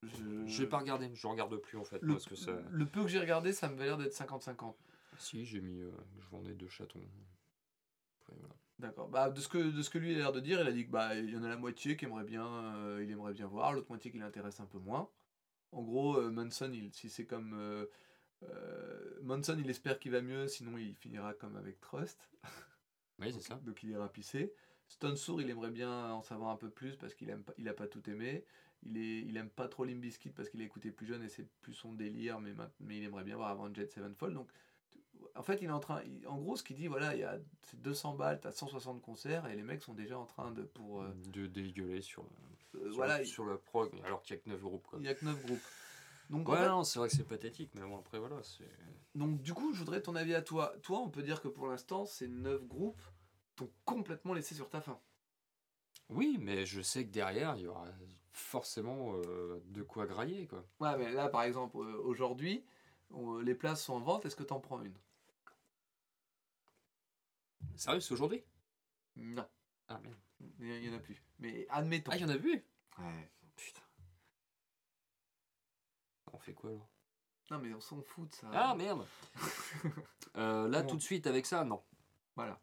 Je... 0.03 0.61
Vais 0.61 0.67
pas 0.67 0.79
regarder, 0.79 1.11
je 1.13 1.27
regarde 1.27 1.55
plus 1.57 1.77
en 1.77 1.83
fait, 1.83 2.01
le, 2.01 2.13
parce 2.13 2.25
que 2.25 2.35
ça. 2.35 2.51
le 2.71 2.85
peu 2.85 3.03
que 3.03 3.07
j'ai 3.07 3.19
regardé, 3.19 3.53
ça 3.53 3.69
me 3.69 3.77
l'air 3.77 3.97
d'être 3.97 4.13
50-50. 4.13 4.73
Si, 5.17 5.45
j'ai 5.45 5.61
mis. 5.61 5.81
euh, 5.81 5.91
je 6.19 6.27
vendais 6.29 6.53
deux 6.53 6.69
chatons. 6.69 6.99
Après, 8.21 8.33
voilà. 8.39 8.55
D'accord. 8.81 9.09
Bah, 9.09 9.29
de, 9.29 9.39
ce 9.39 9.47
que, 9.47 9.59
de 9.59 9.81
ce 9.83 9.91
que 9.91 9.99
lui 9.99 10.15
a 10.15 10.17
l'air 10.17 10.31
de 10.31 10.39
dire, 10.39 10.59
il 10.59 10.67
a 10.67 10.71
dit 10.71 10.87
que 10.87 10.91
bah, 10.91 11.15
il 11.15 11.29
y 11.29 11.37
en 11.37 11.43
a 11.43 11.49
la 11.49 11.55
moitié 11.55 11.95
qui 11.95 12.05
aimerait 12.05 12.23
bien, 12.23 12.47
euh, 12.47 13.03
il 13.03 13.11
aimerait 13.11 13.33
bien 13.33 13.45
voir, 13.45 13.73
l'autre 13.73 13.89
moitié 13.89 14.11
qui 14.11 14.17
l'intéresse 14.17 14.59
un 14.59 14.65
peu 14.65 14.79
moins. 14.79 15.07
En 15.71 15.83
gros, 15.83 16.17
euh, 16.17 16.31
Manson, 16.31 16.71
il, 16.73 16.91
si 16.91 17.07
c'est 17.07 17.25
comme 17.25 17.53
euh, 17.53 19.19
Manson, 19.21 19.55
il 19.59 19.69
espère 19.69 19.99
qu'il 19.99 20.11
va 20.11 20.21
mieux, 20.21 20.47
sinon 20.47 20.77
il 20.79 20.95
finira 20.95 21.33
comme 21.35 21.55
avec 21.55 21.79
Trust. 21.79 22.31
Oui, 23.19 23.31
c'est 23.31 23.41
ça. 23.41 23.55
Donc 23.63 23.83
il 23.83 23.91
ira 23.91 24.11
pisser. 24.11 24.51
Stone 24.87 25.15
Sour, 25.15 25.41
il 25.41 25.49
aimerait 25.51 25.69
bien 25.69 26.11
en 26.11 26.23
savoir 26.23 26.49
un 26.49 26.57
peu 26.57 26.71
plus 26.71 26.95
parce 26.97 27.13
qu'il 27.13 27.29
aime 27.29 27.43
pas, 27.43 27.53
il 27.59 27.69
a 27.69 27.73
pas 27.73 27.87
tout 27.87 28.09
aimé. 28.09 28.43
Il 28.83 28.97
est, 28.97 29.19
il 29.21 29.37
aime 29.37 29.49
pas 29.49 29.67
trop 29.67 29.83
Limp 29.85 29.99
Bizkit 30.01 30.29
parce 30.31 30.49
qu'il 30.49 30.61
a 30.61 30.63
écouté 30.63 30.91
plus 30.91 31.05
jeune 31.05 31.23
et 31.23 31.29
c'est 31.29 31.47
plus 31.61 31.73
son 31.73 31.93
délire, 31.93 32.39
mais, 32.39 32.53
il 32.89 33.03
aimerait 33.03 33.23
bien 33.23 33.35
voir 33.35 33.49
Avenged 33.49 33.89
Sevenfold. 33.91 34.33
Donc 34.33 34.49
en 35.35 35.43
fait, 35.43 35.61
il 35.61 35.65
est 35.65 35.71
en 35.71 35.79
train, 35.79 36.01
il- 36.03 36.27
en 36.27 36.37
gros, 36.39 36.55
ce 36.55 36.63
qu'il 36.63 36.75
dit, 36.75 36.87
voilà, 36.87 37.13
il 37.15 37.19
y 37.19 37.23
a 37.23 37.37
c'est 37.61 37.79
200 37.79 38.15
balles, 38.15 38.39
t'as 38.41 38.51
160 38.51 39.01
concerts 39.01 39.45
et 39.47 39.55
les 39.55 39.61
mecs 39.61 39.81
sont 39.83 39.93
déjà 39.93 40.17
en 40.17 40.25
train 40.25 40.51
de 40.51 40.63
pour, 40.63 41.03
euh, 41.03 41.13
De 41.27 41.45
dégueuler 41.45 42.01
sur, 42.01 42.23
euh, 42.23 42.79
sur, 42.85 42.93
voilà, 42.95 43.19
le, 43.19 43.25
sur 43.25 43.45
le 43.45 43.57
prog, 43.57 43.91
alors 44.03 44.23
qu'il 44.23 44.35
y 44.35 44.39
a 44.39 44.41
que 44.41 44.49
9 44.49 44.61
groupes, 44.61 44.87
quoi. 44.87 44.97
il 44.99 45.05
y 45.05 45.09
a 45.09 45.13
que 45.13 45.23
9 45.25 45.39
groupes. 45.43 45.61
Donc, 46.31 46.49
en 46.49 46.53
Ouais, 46.53 46.59
fait- 46.59 46.67
non, 46.69 46.83
c'est 46.83 46.97
vrai 46.97 47.09
que 47.09 47.15
c'est 47.15 47.27
pathétique, 47.27 47.71
mais 47.75 47.81
bon, 47.81 47.99
après, 47.99 48.17
voilà, 48.17 48.41
c'est. 48.41 48.67
donc 49.13 49.41
du 49.43 49.53
coup, 49.53 49.73
je 49.73 49.79
voudrais 49.79 50.01
ton 50.01 50.15
avis 50.15 50.33
à 50.33 50.41
toi. 50.41 50.73
Toi, 50.81 50.99
on 51.01 51.09
peut 51.09 51.23
dire 51.23 51.41
que 51.41 51.49
pour 51.49 51.67
l'instant, 51.67 52.05
ces 52.05 52.27
9 52.27 52.65
groupes 52.65 53.01
t'ont 53.55 53.69
complètement 53.85 54.33
laissé 54.33 54.55
sur 54.55 54.69
ta 54.69 54.81
faim. 54.81 54.99
Oui, 56.09 56.37
mais 56.41 56.65
je 56.65 56.81
sais 56.81 57.05
que 57.05 57.11
derrière, 57.11 57.55
il 57.57 57.63
y 57.63 57.67
aura 57.67 57.85
forcément 58.33 59.13
euh, 59.15 59.61
de 59.65 59.83
quoi 59.83 60.05
grailler, 60.07 60.47
quoi. 60.47 60.65
Ouais, 60.79 60.97
mais 60.97 61.11
là, 61.11 61.27
par 61.29 61.43
exemple, 61.43 61.77
euh, 61.77 61.97
aujourd'hui, 62.03 62.63
on- 63.11 63.39
les 63.39 63.55
places 63.55 63.83
sont 63.83 63.93
en 63.93 63.99
vente. 63.99 64.25
Est-ce 64.25 64.35
que 64.35 64.43
t'en 64.43 64.59
prends 64.59 64.81
une? 64.81 64.95
Sérieux, 67.75 67.99
c'est 68.01 68.13
aujourd'hui? 68.13 68.43
Non, 69.15 69.45
Ah 69.87 69.99
merde. 69.99 70.15
il 70.59 70.85
y 70.85 70.89
en 70.89 70.93
a 70.95 70.99
plus. 70.99 71.21
Mais 71.39 71.65
admettons. 71.69 72.11
Ah, 72.11 72.17
il 72.17 72.21
y 72.21 72.25
en 72.25 72.29
a 72.29 72.37
vu? 72.37 72.63
Ouais. 72.97 73.31
Putain. 73.55 73.81
On 76.33 76.37
fait 76.37 76.53
quoi, 76.53 76.69
alors? 76.71 76.87
Non, 77.49 77.59
mais 77.59 77.73
on 77.73 77.81
s'en 77.81 78.01
fout 78.01 78.29
de 78.29 78.35
ça. 78.35 78.49
Ah, 78.53 78.75
merde 78.75 79.05
Euh, 80.37 80.69
Là, 80.69 80.81
Bon. 80.83 80.91
tout 80.91 80.95
de 80.95 81.01
suite, 81.01 81.27
avec 81.27 81.45
ça, 81.45 81.65
non. 81.65 81.83
Voilà. 82.37 82.61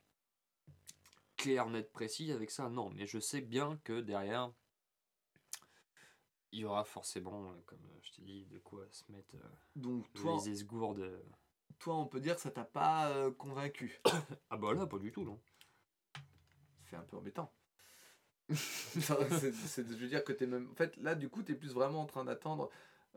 Clair, 1.36 1.68
net, 1.68 1.92
précis, 1.92 2.32
avec 2.32 2.50
ça, 2.50 2.70
non. 2.70 2.88
Mais 2.90 3.06
je 3.06 3.18
sais 3.18 3.42
bien 3.42 3.78
que 3.84 4.00
derrière, 4.00 4.50
il 6.53 6.61
y 6.61 6.64
aura 6.64 6.84
forcément, 6.84 7.51
euh, 7.51 7.55
comme 7.66 7.84
euh, 7.84 7.99
je 8.03 8.12
t'ai 8.12 8.22
dit, 8.22 8.46
de 8.46 8.59
quoi 8.59 8.86
se 8.90 9.11
mettre 9.11 9.34
euh, 9.36 9.49
Donc, 9.76 10.12
toi, 10.14 10.32
les 10.32 10.51
esgourdes. 10.51 11.22
toi, 11.78 11.96
on 11.96 12.07
peut 12.07 12.20
dire 12.20 12.36
que 12.36 12.40
ça 12.40 12.51
t'a 12.51 12.64
pas 12.64 13.11
euh, 13.11 13.30
convaincu? 13.30 14.01
Ah 14.51 14.57
bah 14.57 14.72
là, 14.74 14.86
pas 14.86 14.99
du 14.99 15.12
tout, 15.12 15.24
non. 15.24 15.38
C'est 16.84 16.96
un 16.96 17.03
peu 17.03 17.16
embêtant. 17.18 17.53
C'est- 18.49 19.82
veux 19.82 20.09
dire 20.09 20.24
que 20.24 20.32
t'es 20.32 20.46
même. 20.46 20.70
En 20.70 20.74
fait, 20.74 20.96
là, 20.96 21.14
du 21.14 21.28
coup, 21.28 21.42
t'es 21.42 21.55
plus 21.55 21.74
vraiment 21.74 22.01
en 22.01 22.07
train 22.07 22.24
d'attendre 22.24 22.70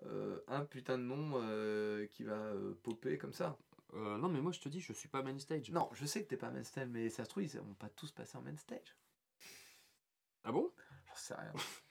euh, 0.04 0.42
un 0.48 0.66
putain 0.66 0.98
de 0.98 1.04
nom 1.04 1.34
euh, 1.36 2.06
qui 2.08 2.24
va 2.24 2.52
popper 2.84 3.18
comme 3.18 3.32
ça. 3.32 3.58
Non, 3.94 4.30
mais 4.30 4.42
moi, 4.42 4.52
je 4.52 4.60
te 4.60 4.70
dis, 4.70 4.80
je 4.82 4.92
suis 4.94 5.10
pas 5.10 5.22
main 5.22 5.38
stage. 5.38 5.70
Non, 5.72 5.90
je 5.94 6.06
sais 6.06 6.24
que 6.24 6.30
t'es 6.30 6.38
pas 6.38 6.50
main 6.50 6.64
stage, 6.64 6.88
mais 6.90 7.10
ça 7.10 7.24
se 7.24 7.30
trouve, 7.30 7.44
ils 7.44 7.60
vont 7.60 7.74
pas 7.76 7.90
tous 7.90 8.12
passer 8.12 8.38
en 8.38 8.42
main 8.42 8.56
stage. 8.58 8.96
Ah 10.44 10.52
bon? 10.52 10.72
J'en 11.08 11.16
sais 11.16 11.36
rien. 11.36 11.54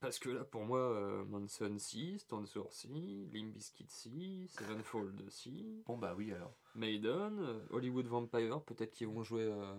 Parce 0.00 0.18
que 0.18 0.28
là, 0.28 0.44
pour 0.44 0.62
moi, 0.64 0.78
euh, 0.78 1.24
Manson 1.24 1.76
si, 1.78 2.18
Stone 2.18 2.46
Sour 2.46 2.72
si, 2.72 3.26
Limp 3.32 3.52
Bizkit 3.54 3.86
si, 3.88 4.46
Sevenfold 4.48 5.28
si, 5.30 5.82
Bon, 5.86 5.96
bah 5.96 6.14
oui, 6.14 6.32
alors. 6.32 6.54
Maiden, 6.74 7.38
euh, 7.40 7.66
Hollywood 7.70 8.06
Vampire, 8.06 8.62
peut-être 8.62 8.92
qu'ils 8.92 9.08
vont 9.08 9.22
jouer. 9.22 9.44
euh, 9.44 9.74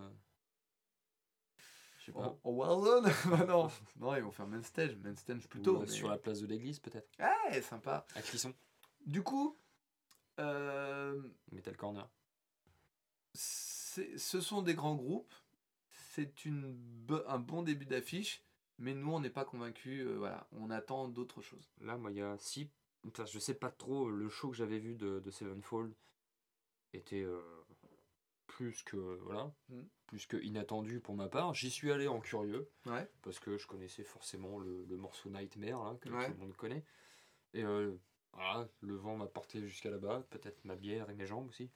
Je 2.00 2.06
sais 2.06 2.12
pas. 2.12 2.36
En, 2.42 2.50
Warzone 2.50 3.10
Bah 3.30 3.44
non. 3.48 3.70
non, 3.96 4.16
ils 4.16 4.22
vont 4.22 4.32
faire 4.32 4.48
main 4.48 4.62
stage. 4.62 4.96
Main 4.96 5.14
stage 5.14 5.48
plutôt. 5.48 5.76
Ou, 5.76 5.80
mais- 5.80 5.86
Sur 5.86 6.08
la 6.08 6.18
place 6.18 6.40
de 6.40 6.46
l'église, 6.46 6.80
peut-être. 6.80 7.08
Ouais, 7.20 7.62
sympa. 7.62 8.04
À 8.16 8.22
Clisson. 8.22 8.52
Du 9.06 9.22
coup, 9.22 9.56
Metal 10.36 11.76
Corner. 11.76 12.08
c'est- 13.34 14.18
ce 14.18 14.40
sont 14.40 14.62
des 14.62 14.74
grands 14.74 14.94
groupes. 14.96 15.34
C'est 16.10 16.44
une 16.44 16.76
un 17.28 17.38
bon 17.38 17.62
début 17.62 17.86
d'affiche, 17.86 18.42
mais 18.78 18.94
nous, 18.94 19.12
on 19.12 19.20
n'est 19.20 19.30
pas 19.30 19.44
convaincus. 19.44 20.06
euh, 20.06 20.16
voilà, 20.18 20.46
on 20.52 20.70
attend 20.70 21.08
d'autres 21.08 21.40
choses. 21.42 21.70
Là, 21.80 21.96
moi, 21.96 22.10
il 22.10 22.16
y 22.18 22.22
a 22.22 22.36
si 22.38 22.70
enfin, 23.06 23.24
je 23.26 23.38
sais 23.38 23.54
pas 23.54 23.70
trop, 23.70 24.10
le 24.10 24.28
show 24.28 24.50
que 24.50 24.56
j'avais 24.56 24.78
vu 24.78 24.94
de, 24.94 25.20
de 25.20 25.30
Sevenfold 25.30 25.94
était 26.92 27.22
euh, 27.22 27.40
plus 28.46 28.82
que 28.82 28.96
voilà, 28.96 29.52
Mm. 29.68 29.82
plus 30.06 30.26
que 30.26 30.36
inattendu 30.38 31.00
pour 31.00 31.14
ma 31.14 31.28
part. 31.28 31.54
J'y 31.54 31.70
suis 31.70 31.92
allé 31.92 32.08
en 32.08 32.20
curieux 32.20 32.70
Ouais. 32.86 33.08
parce 33.22 33.38
que 33.38 33.56
je 33.58 33.66
connaissais 33.66 34.04
forcément 34.04 34.58
le, 34.58 34.84
le 34.86 34.96
morceau 34.96 35.28
Nightmare 35.30 35.84
là, 35.84 35.98
que 36.00 36.08
Ouais. 36.08 36.26
tout 36.26 36.32
le 36.32 36.38
monde 36.38 36.56
connaît. 36.56 36.84
Et 37.54 37.62
euh, 37.62 37.94
voilà, 38.32 38.68
le 38.80 38.94
vent 38.96 39.16
m'a 39.16 39.26
porté 39.26 39.66
jusqu'à 39.66 39.90
là-bas, 39.90 40.26
peut-être 40.30 40.64
ma 40.64 40.76
bière 40.76 41.08
et 41.10 41.14
mes 41.14 41.26
jambes 41.26 41.48
aussi. 41.48 41.70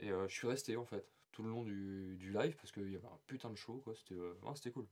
Et 0.00 0.10
euh, 0.10 0.28
je 0.28 0.34
suis 0.34 0.46
resté 0.48 0.76
en 0.76 0.84
fait 0.86 1.06
tout 1.32 1.42
le 1.42 1.50
long 1.50 1.62
du, 1.62 2.16
du 2.18 2.32
live 2.32 2.56
parce 2.56 2.72
qu'il 2.72 2.90
y 2.90 2.96
avait 2.96 3.06
un 3.06 3.18
putain 3.26 3.50
de 3.50 3.56
show 3.56 3.78
quoi. 3.84 3.94
C'était 3.94 4.14
euh, 4.14 4.34
ouais, 4.42 4.54
c'était 4.54 4.70
cool. 4.72 4.86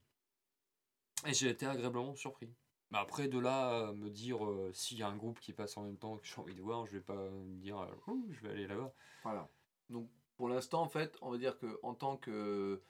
Et 1.25 1.33
j'ai 1.33 1.49
été 1.49 1.67
agréablement 1.67 2.14
surpris. 2.14 2.53
Bah 2.91 3.01
après 3.01 3.27
de 3.27 3.39
là 3.39 3.93
me 3.95 4.11
dire 4.11 4.45
euh, 4.45 4.71
s'il 4.73 4.99
y 4.99 5.03
a 5.03 5.09
un 5.09 5.17
groupe 5.17 5.41
qui 5.41 5.53
passe 5.53 5.77
en 5.77 5.83
même 5.83 5.97
temps 5.97 6.19
que 6.19 6.27
j'ai 6.27 6.39
envie 6.39 6.55
de 6.55 6.62
voir, 6.62 6.87
je 6.87 6.93
vais 6.93 7.03
pas 7.03 7.31
me 7.31 7.57
dire 7.59 7.79
euh, 7.81 7.95
Ouh, 8.07 8.29
je 8.31 8.41
vais 8.41 8.51
aller 8.51 8.67
là-bas. 8.67 8.93
Voilà. 9.25 9.49
Donc 9.91 10.09
pour 10.37 10.49
l'instant, 10.49 10.83
en 10.83 10.89
fait, 10.89 11.17
on 11.21 11.31
va 11.31 11.39
dire 11.39 11.59
que 11.59 11.81
en 11.83 11.95
tant 11.95 12.17
que, 12.17 12.83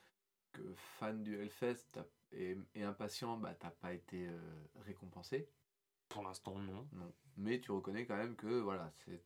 que 0.51 0.61
fan 0.75 1.23
du 1.23 1.39
Hellfest 1.39 1.99
et, 2.31 2.57
et 2.75 2.83
impatient, 2.83 3.37
bah 3.37 3.55
t'as 3.55 3.71
pas 3.71 3.93
été 3.93 4.27
euh, 4.27 4.39
récompensé. 4.81 5.49
Pour 6.09 6.23
l'instant 6.23 6.59
non. 6.59 6.87
Non. 6.91 7.11
Mais 7.37 7.59
tu 7.59 7.71
reconnais 7.71 8.05
quand 8.05 8.17
même 8.17 8.35
que 8.35 8.59
voilà, 8.59 8.91
c'est. 8.93 9.23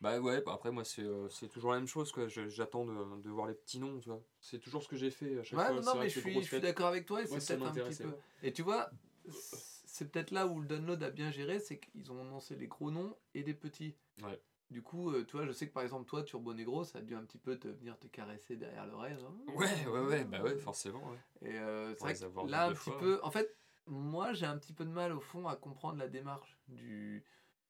Bah 0.00 0.18
ouais, 0.20 0.42
bah 0.42 0.52
après 0.54 0.70
moi 0.70 0.84
c'est 0.84 1.02
euh, 1.02 1.28
c'est 1.30 1.48
toujours 1.48 1.72
la 1.72 1.78
même 1.78 1.86
chose 1.88 2.12
quoi. 2.12 2.28
Je- 2.28 2.48
J'attends 2.48 2.84
de, 2.84 3.22
de 3.22 3.30
voir 3.30 3.46
les 3.46 3.54
petits 3.54 3.78
noms, 3.78 3.98
tu 4.00 4.10
vois. 4.10 4.20
C'est 4.40 4.58
toujours 4.58 4.82
ce 4.82 4.88
que 4.88 4.96
j'ai 4.96 5.10
fait 5.10 5.38
à 5.38 5.42
chaque 5.44 5.58
Ouais, 5.58 5.66
fois. 5.66 5.74
non, 5.76 5.80
c'est 5.82 5.86
non, 5.86 5.94
vrai 5.94 6.00
mais 6.00 6.06
que 6.08 6.12
je 6.12 6.16
les 6.16 6.22
suis, 6.22 6.32
grosses 6.32 6.42
je 6.44 6.48
suis 6.48 6.56
fêtes- 6.56 6.62
d'accord 6.64 6.86
avec 6.88 7.06
toi 7.06 7.22
et 7.22 7.28
Moi, 7.28 7.40
c'est 7.40 7.54
peut-être 7.56 7.66
un 7.66 7.70
petit 7.72 7.78
m'intéressait 7.78 8.04
peu. 8.04 8.16
Et 8.42 8.52
tu 8.52 8.62
vois, 8.62 8.90
c'est 9.28 10.10
peut-être 10.10 10.30
là 10.30 10.46
où 10.46 10.60
le 10.60 10.66
download 10.66 11.02
a 11.02 11.10
bien 11.10 11.30
géré, 11.30 11.58
c'est 11.60 11.78
qu'ils 11.78 12.10
ont 12.12 12.20
annoncé 12.20 12.56
les 12.56 12.66
gros 12.66 12.90
noms 12.90 13.16
et 13.34 13.42
des 13.42 13.54
petits. 13.54 13.94
Ouais. 14.22 14.38
Du 14.70 14.82
coup, 14.82 15.10
euh, 15.10 15.24
tu 15.24 15.36
vois, 15.36 15.46
je 15.46 15.52
sais 15.52 15.68
que 15.68 15.72
par 15.72 15.82
exemple, 15.84 16.06
toi, 16.08 16.22
Turbo 16.24 16.52
Negro, 16.52 16.84
ça 16.84 16.98
a 16.98 17.02
dû 17.02 17.14
un 17.14 17.22
petit 17.24 17.38
peu 17.38 17.58
te 17.58 17.68
venir 17.68 17.98
te 17.98 18.06
caresser 18.08 18.56
derrière 18.56 18.86
l'oreille. 18.86 19.16
genre, 19.18 19.32
Ouais, 19.54 19.86
ouais, 19.86 20.00
ouais, 20.00 20.24
bah 20.24 20.42
ouais, 20.42 20.56
forcément. 20.56 21.02
Ouais. 21.10 21.48
Et 21.48 21.58
euh, 21.58 21.90
c'est 21.90 21.96
Pour 21.96 22.06
vrai 22.06 22.12
les 22.14 22.46
que 22.46 22.50
là, 22.50 22.64
un 22.64 22.68
deux 22.70 22.74
petit 22.74 22.90
fois. 22.90 22.98
peu. 22.98 23.20
En 23.22 23.30
fait, 23.30 23.56
moi, 23.86 24.32
j'ai 24.32 24.46
un 24.46 24.58
petit 24.58 24.72
peu 24.72 24.84
de 24.84 24.90
mal 24.90 25.12
au 25.12 25.20
fond 25.20 25.46
à 25.46 25.54
comprendre 25.56 25.98
la 25.98 26.08
démarche 26.08 26.58
du, 26.68 27.22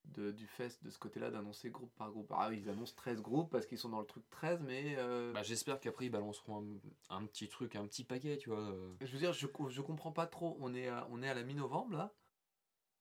de- 0.07 0.31
du 0.33 0.47
fest 0.47 0.83
de 0.85 0.91
ce 0.91 0.99
côté-là, 0.99 1.31
d'annoncer 1.31 1.71
groupe 1.71 1.93
par 1.97 2.11
groupe. 2.11 2.31
Ah 2.37 2.49
oui, 2.51 2.61
ils 2.63 2.69
annoncent 2.71 2.95
13 2.97 3.21
groupes 3.23 3.51
parce 3.51 3.67
qu'ils 3.67 3.79
sont 3.79 3.89
dans 3.89 4.01
le 4.01 4.07
truc 4.07 4.29
13, 4.31 4.61
mais. 4.63 4.95
euh, 4.99 5.33
Bah, 5.33 5.43
J'espère 5.43 5.81
qu'après 5.81 6.07
ils 6.07 6.11
balanceront 6.11 6.63
un, 7.11 7.17
un 7.17 7.27
petit 7.27 7.49
truc, 7.49 7.75
un 7.77 7.87
petit 7.87 8.05
paquet, 8.05 8.37
tu 8.37 8.51
vois. 8.51 8.61
euh. 8.61 8.95
Je 9.01 9.13
veux 9.13 9.19
dire, 9.19 9.33
je, 9.33 9.47
je 9.69 9.81
comprends 9.83 10.13
pas 10.13 10.27
trop. 10.27 10.57
On 10.61 10.75
est 10.75 10.89
à, 10.89 11.07
on 11.11 11.23
est 11.23 11.29
à 11.29 11.35
la 11.35 11.43
mi-novembre 11.43 11.97
là. 11.97 12.13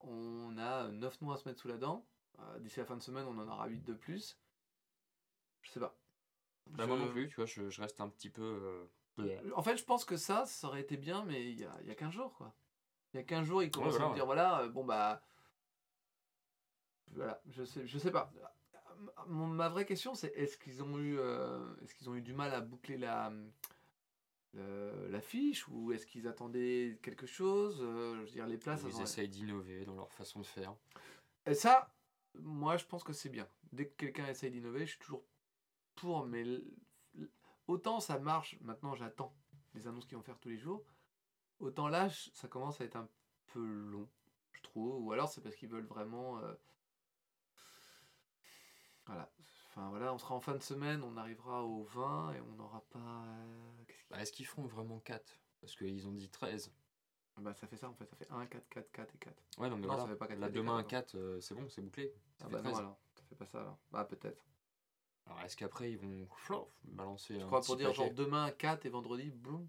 On 0.00 0.56
a 0.58 0.88
9 0.88 1.20
mois 1.22 1.34
à 1.34 1.38
se 1.38 1.48
mettre 1.48 1.60
sous 1.60 1.68
la 1.68 1.78
dent. 1.78 2.04
Euh, 2.40 2.58
D'ici 2.58 2.78
la 2.80 2.84
fin 2.84 2.96
de 2.96 3.02
semaine, 3.02 3.26
on 3.26 3.38
en 3.38 3.48
aura 3.48 3.66
8 3.68 3.84
de 3.84 3.94
plus. 3.94 4.38
Je 5.62 5.70
sais 5.70 5.80
pas. 5.80 5.96
Bah, 6.66 6.84
Je- 6.84 6.88
moi 6.88 6.98
non 6.98 7.08
plus, 7.08 7.28
tu 7.28 7.36
vois, 7.36 7.46
je, 7.46 7.68
je 7.70 7.80
reste 7.80 8.00
un 8.00 8.08
petit 8.08 8.30
peu. 8.30 8.42
euh. 8.42 8.86
En 9.54 9.62
fait, 9.62 9.76
je 9.76 9.84
pense 9.84 10.04
que 10.04 10.16
ça, 10.16 10.44
ça 10.46 10.66
aurait 10.66 10.80
été 10.80 10.96
bien, 10.96 11.24
mais 11.24 11.48
il 11.52 11.60
y 11.60 11.64
a, 11.64 11.72
y 11.84 11.90
a 11.90 11.94
15 11.94 12.12
jours 12.12 12.34
quoi. 12.34 12.52
Il 13.12 13.18
y 13.18 13.20
a 13.20 13.22
15 13.22 13.46
jours, 13.46 13.62
ils 13.62 13.70
commencent 13.70 13.90
voilà, 13.92 14.06
à 14.06 14.08
me 14.10 14.14
dire 14.14 14.26
voilà, 14.26 14.68
bon 14.68 14.84
bah. 14.84 15.22
Voilà, 17.14 17.40
je 17.50 17.64
sais, 17.64 17.86
je 17.86 17.98
sais 17.98 18.10
pas. 18.10 18.32
Ma 19.26 19.68
vraie 19.68 19.86
question, 19.86 20.14
c'est 20.14 20.28
est-ce 20.36 20.56
qu'ils 20.58 20.82
ont 20.82 20.98
eu, 20.98 21.18
euh, 21.18 21.74
est-ce 21.82 21.94
qu'ils 21.94 22.08
ont 22.10 22.14
eu 22.14 22.22
du 22.22 22.32
mal 22.32 22.52
à 22.54 22.60
boucler 22.60 22.96
la, 22.96 23.32
le- 24.52 25.08
la 25.08 25.20
fiche 25.20 25.66
ou 25.68 25.92
est-ce 25.92 26.06
qu'ils 26.06 26.26
attendaient 26.28 26.98
quelque 27.02 27.26
chose 27.26 27.78
Euh, 27.82 28.14
Je 28.16 28.20
veux 28.20 28.26
dire, 28.30 28.46
les 28.46 28.58
places. 28.58 28.82
ils 28.88 29.02
essayent 29.02 29.28
d'innover 29.28 29.84
dans 29.84 29.94
leur 29.96 30.12
façon 30.12 30.40
de 30.40 30.46
faire. 30.46 30.74
Et 31.46 31.54
ça, 31.54 31.92
moi, 32.34 32.76
je 32.76 32.84
pense 32.84 33.04
que 33.04 33.12
c'est 33.12 33.28
bien. 33.28 33.48
Dès 33.72 33.88
que 33.88 33.94
quelqu'un 33.96 34.26
essaye 34.28 34.50
d'innover, 34.50 34.86
je 34.86 34.90
suis 34.92 34.98
toujours 35.00 35.24
pour, 35.96 36.24
mais 36.26 36.44
autant 37.66 38.00
ça 38.00 38.18
marche, 38.18 38.56
maintenant 38.60 38.94
j'attends 38.94 39.34
les 39.74 39.86
annonces 39.86 40.06
qu'ils 40.06 40.16
vont 40.16 40.22
faire 40.22 40.38
tous 40.38 40.48
les 40.48 40.58
jours, 40.58 40.84
autant 41.60 41.88
là, 41.88 42.08
ça 42.32 42.48
commence 42.48 42.80
à 42.80 42.84
être 42.84 42.96
un 42.96 43.08
peu 43.46 43.60
long, 43.64 44.08
je 44.52 44.62
trouve, 44.62 45.04
ou 45.04 45.12
alors 45.12 45.28
c'est 45.28 45.40
parce 45.40 45.54
qu'ils 45.56 45.68
veulent 45.68 45.86
vraiment... 45.86 46.38
euh, 46.38 46.54
Voilà. 49.06 49.30
Enfin 49.70 49.88
voilà, 49.90 50.14
on 50.14 50.18
sera 50.18 50.34
en 50.34 50.40
fin 50.40 50.54
de 50.54 50.62
semaine, 50.62 51.02
on 51.02 51.16
arrivera 51.16 51.64
au 51.64 51.82
20 51.84 52.32
et 52.34 52.40
on 52.40 52.52
n'aura 52.54 52.80
pas... 52.90 52.98
euh, 52.98 53.84
qu'est-ce 53.88 54.08
Bah, 54.08 54.20
Est-ce 54.20 54.32
qu'ils 54.32 54.46
feront 54.46 54.66
vraiment 54.66 55.00
4 55.00 55.40
Parce 55.60 55.74
qu'ils 55.76 56.06
ont 56.06 56.12
dit 56.12 56.30
13. 56.30 56.68
qui- 56.68 57.42
Bah 57.42 57.52
ça 57.54 57.66
fait 57.66 57.76
ça 57.76 57.88
en 57.88 57.94
fait, 57.94 58.06
ça 58.08 58.14
fait 58.16 58.30
1, 58.30 58.46
4, 58.46 58.68
4, 58.68 58.92
4 58.92 59.14
et 59.14 59.18
4. 59.18 59.42
Ouais, 59.58 59.68
non, 59.68 59.76
mais 59.76 59.86
Non, 59.86 59.94
ça 59.94 59.98
voilà. 60.00 60.12
fait 60.12 60.16
pas 60.18 60.26
4, 60.28 60.38
Là, 60.38 60.46
4 60.46 60.54
et 60.54 60.58
demain, 60.58 60.82
4, 60.84 61.12
4, 61.12 61.40
c'est 61.40 61.54
bon, 61.54 61.68
c'est 61.68 61.82
bouclé. 61.82 62.14
Ça 62.38 62.44
Ah 62.44 62.48
fait 62.48 62.52
bah 62.52 62.62
non 62.62 62.70
13. 62.70 62.78
alors, 62.78 62.98
ça 63.16 63.22
fait 63.24 63.34
pas 63.34 63.46
ça 63.46 63.60
alors. 63.60 63.78
Bah 63.90 64.04
peut-être. 64.04 64.44
Alors, 65.26 65.40
est-ce 65.40 65.56
qu'après 65.56 65.90
ils 65.90 65.98
vont 65.98 66.28
flof, 66.36 66.68
balancer 66.84 67.34
Je 67.38 67.44
un 67.44 67.46
crois 67.46 67.60
petit 67.60 67.66
pour 67.66 67.76
dire 67.76 67.92
genre 67.94 68.12
demain 68.12 68.50
4 68.52 68.86
et 68.86 68.90
vendredi, 68.90 69.30
boum, 69.30 69.68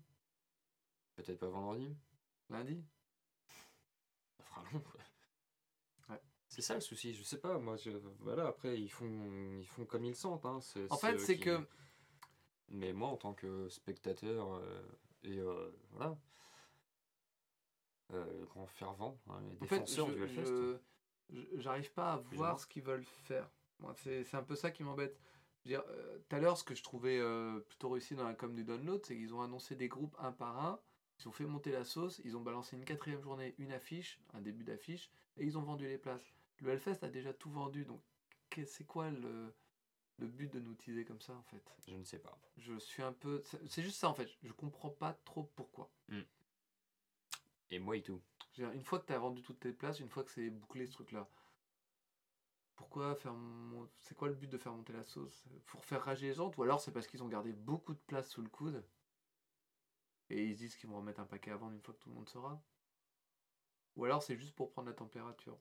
Peut-être 1.16 1.40
pas 1.40 1.48
vendredi 1.50 1.96
lundi. 2.50 2.84
Ça 4.38 4.44
fera 4.44 4.64
long. 4.72 4.80
quoi. 4.82 5.00
C'est 6.56 6.62
ça 6.62 6.74
le 6.76 6.80
souci, 6.80 7.14
je 7.14 7.22
sais 7.22 7.38
pas, 7.38 7.60
moi, 7.60 7.76
je... 7.76 7.89
voilà, 8.20 8.47
après, 8.47 8.80
ils 8.80 8.88
font, 8.89 9.60
ils 9.60 9.68
font 9.68 9.86
comme 9.86 10.06
ils 10.06 10.16
sentent. 10.16 10.45
Hein. 10.45 10.60
En 10.89 10.95
fait, 10.97 11.18
c'est 11.20 11.36
qui- 11.36 11.43
que 11.43 11.68
Mais 12.70 12.93
moi, 12.93 13.10
en 13.10 13.18
tant 13.18 13.34
que 13.34 13.68
spectateur, 13.68 14.53
euh, 14.56 14.82
et 15.24 15.38
euh, 15.38 15.70
voilà, 15.91 16.18
euh, 18.14 18.45
grand 18.45 18.68
fervent, 18.68 19.20
hein, 19.30 19.41
En 19.62 19.66
fait, 19.66 19.80
défenseur 19.80 20.08
je- 20.08 20.14
du 20.14 20.24
Hellfest. 20.24 20.80
j'arrive 21.58 21.91
pas 21.91 22.14
à 22.14 22.18
voir 22.38 22.60
ce 22.60 22.68
qu'ils 22.68 22.84
veulent 22.84 23.03
faire. 23.03 23.49
Moi, 23.80 23.93
c'est 23.97 24.24
c'est 24.24 24.38
un 24.38 24.43
peu 24.43 24.56
ça 24.56 24.72
qui 24.72 24.84
m'embête. 24.84 25.20
Euh, 25.68 26.20
Tout 26.30 26.36
à 26.36 26.39
l'heure, 26.39 26.58
ce 26.58 26.64
que 26.64 26.76
je 26.76 26.84
trouvais 26.84 27.20
euh, 27.20 27.60
plutôt 27.60 27.89
réussi 27.89 28.16
dans 28.16 28.24
la 28.24 28.34
com 28.36 28.56
du 28.56 28.64
download, 28.64 29.03
c'est 29.03 29.16
qu'ils 29.18 29.34
ont 29.34 29.41
annoncé 29.41 29.76
des 29.76 29.88
groupes 29.89 30.16
un 30.20 30.32
par 30.32 30.64
un, 30.64 30.80
ils 31.20 31.28
ont 31.28 31.32
fait 31.32 31.45
monter 31.45 31.72
la 31.72 31.84
sauce, 31.84 32.22
ils 32.24 32.38
ont 32.38 32.41
balancé 32.41 32.78
une 32.78 32.86
quatrième 32.86 33.22
journée, 33.22 33.56
une 33.58 33.72
affiche, 33.74 34.22
un 34.34 34.41
début 34.41 34.64
d'affiche, 34.64 35.12
et 35.38 35.43
ils 35.43 35.58
ont 35.58 35.64
vendu 35.64 35.88
les 35.88 35.97
places. 35.97 36.34
Le 36.62 36.72
Hellfest 36.72 37.03
a 37.03 37.10
déjà 37.10 37.34
tout 37.34 37.51
vendu, 37.51 37.86
donc 37.86 38.01
c'est 38.66 38.86
quoi 38.86 39.12
le, 39.12 39.53
le 40.18 40.28
but 40.28 40.51
de 40.53 40.60
nous 40.60 40.74
teaser 40.76 41.03
comme 41.06 41.22
ça, 41.22 41.34
en 41.34 41.43
fait? 41.43 41.64
Je 41.88 41.95
ne 41.95 42.03
sais 42.03 42.20
pas. 42.20 42.39
Je 42.58 42.78
suis 42.78 43.03
un 43.03 43.14
peu... 43.14 43.43
C'est 43.68 43.84
juste 43.84 43.99
ça, 43.99 44.10
en 44.10 44.14
fait. 44.14 44.30
Je 44.43 44.53
comprends 44.53 44.89
pas 44.89 45.14
trop 45.26 45.43
pourquoi. 45.56 45.91
Et 47.70 47.80
moi 47.80 47.97
et 47.97 48.01
tout. 48.01 48.22
Une 48.58 48.84
fois 48.84 48.99
que 48.99 49.08
tu 49.08 49.14
as 49.14 49.20
vendu 49.20 49.41
toutes 49.41 49.60
tes 49.60 49.74
places, 49.74 49.99
une 49.99 50.10
fois 50.10 50.24
que 50.24 50.32
c'est 50.32 50.49
bouclé 50.49 50.86
ce 50.86 50.93
truc-là, 50.93 51.28
pourquoi 52.76 53.16
faire 53.16 53.34
mon... 53.34 53.89
C'est 53.99 54.16
quoi 54.16 54.30
le 54.30 54.36
but 54.36 54.49
de 54.49 54.58
faire 54.58 54.72
monter 54.72 54.93
la 54.93 55.03
sauce? 55.03 55.45
Pour 55.66 55.84
faire 55.84 56.03
rager 56.03 56.28
les 56.28 56.34
gens 56.34 56.51
Ou 56.58 56.64
alors 56.64 56.80
c'est 56.80 56.91
parce 56.91 57.08
qu'ils 57.08 57.24
ont 57.24 57.28
gardé 57.28 57.51
beaucoup 57.51 57.93
de 57.93 57.99
place 57.99 58.30
sous 58.30 58.41
le 58.41 58.49
coude 58.49 58.84
et 60.30 60.43
ils 60.43 60.53
se 60.53 60.60
disent 60.60 60.76
qu'ils 60.76 60.89
vont 60.89 60.97
remettre 60.97 61.20
un 61.20 61.26
paquet 61.26 61.51
à 61.51 61.58
vendre 61.58 61.74
une 61.74 61.82
fois 61.82 61.93
que 61.93 61.99
tout 61.99 62.10
le 62.10 62.16
monde 62.16 62.30
sera 62.30 62.62
Ou 63.95 64.06
alors 64.06 64.24
c'est 64.24 64.38
juste 64.38 64.56
pour 64.56 64.72
prendre 64.72 64.88
la 64.88 64.93
température? 64.93 65.58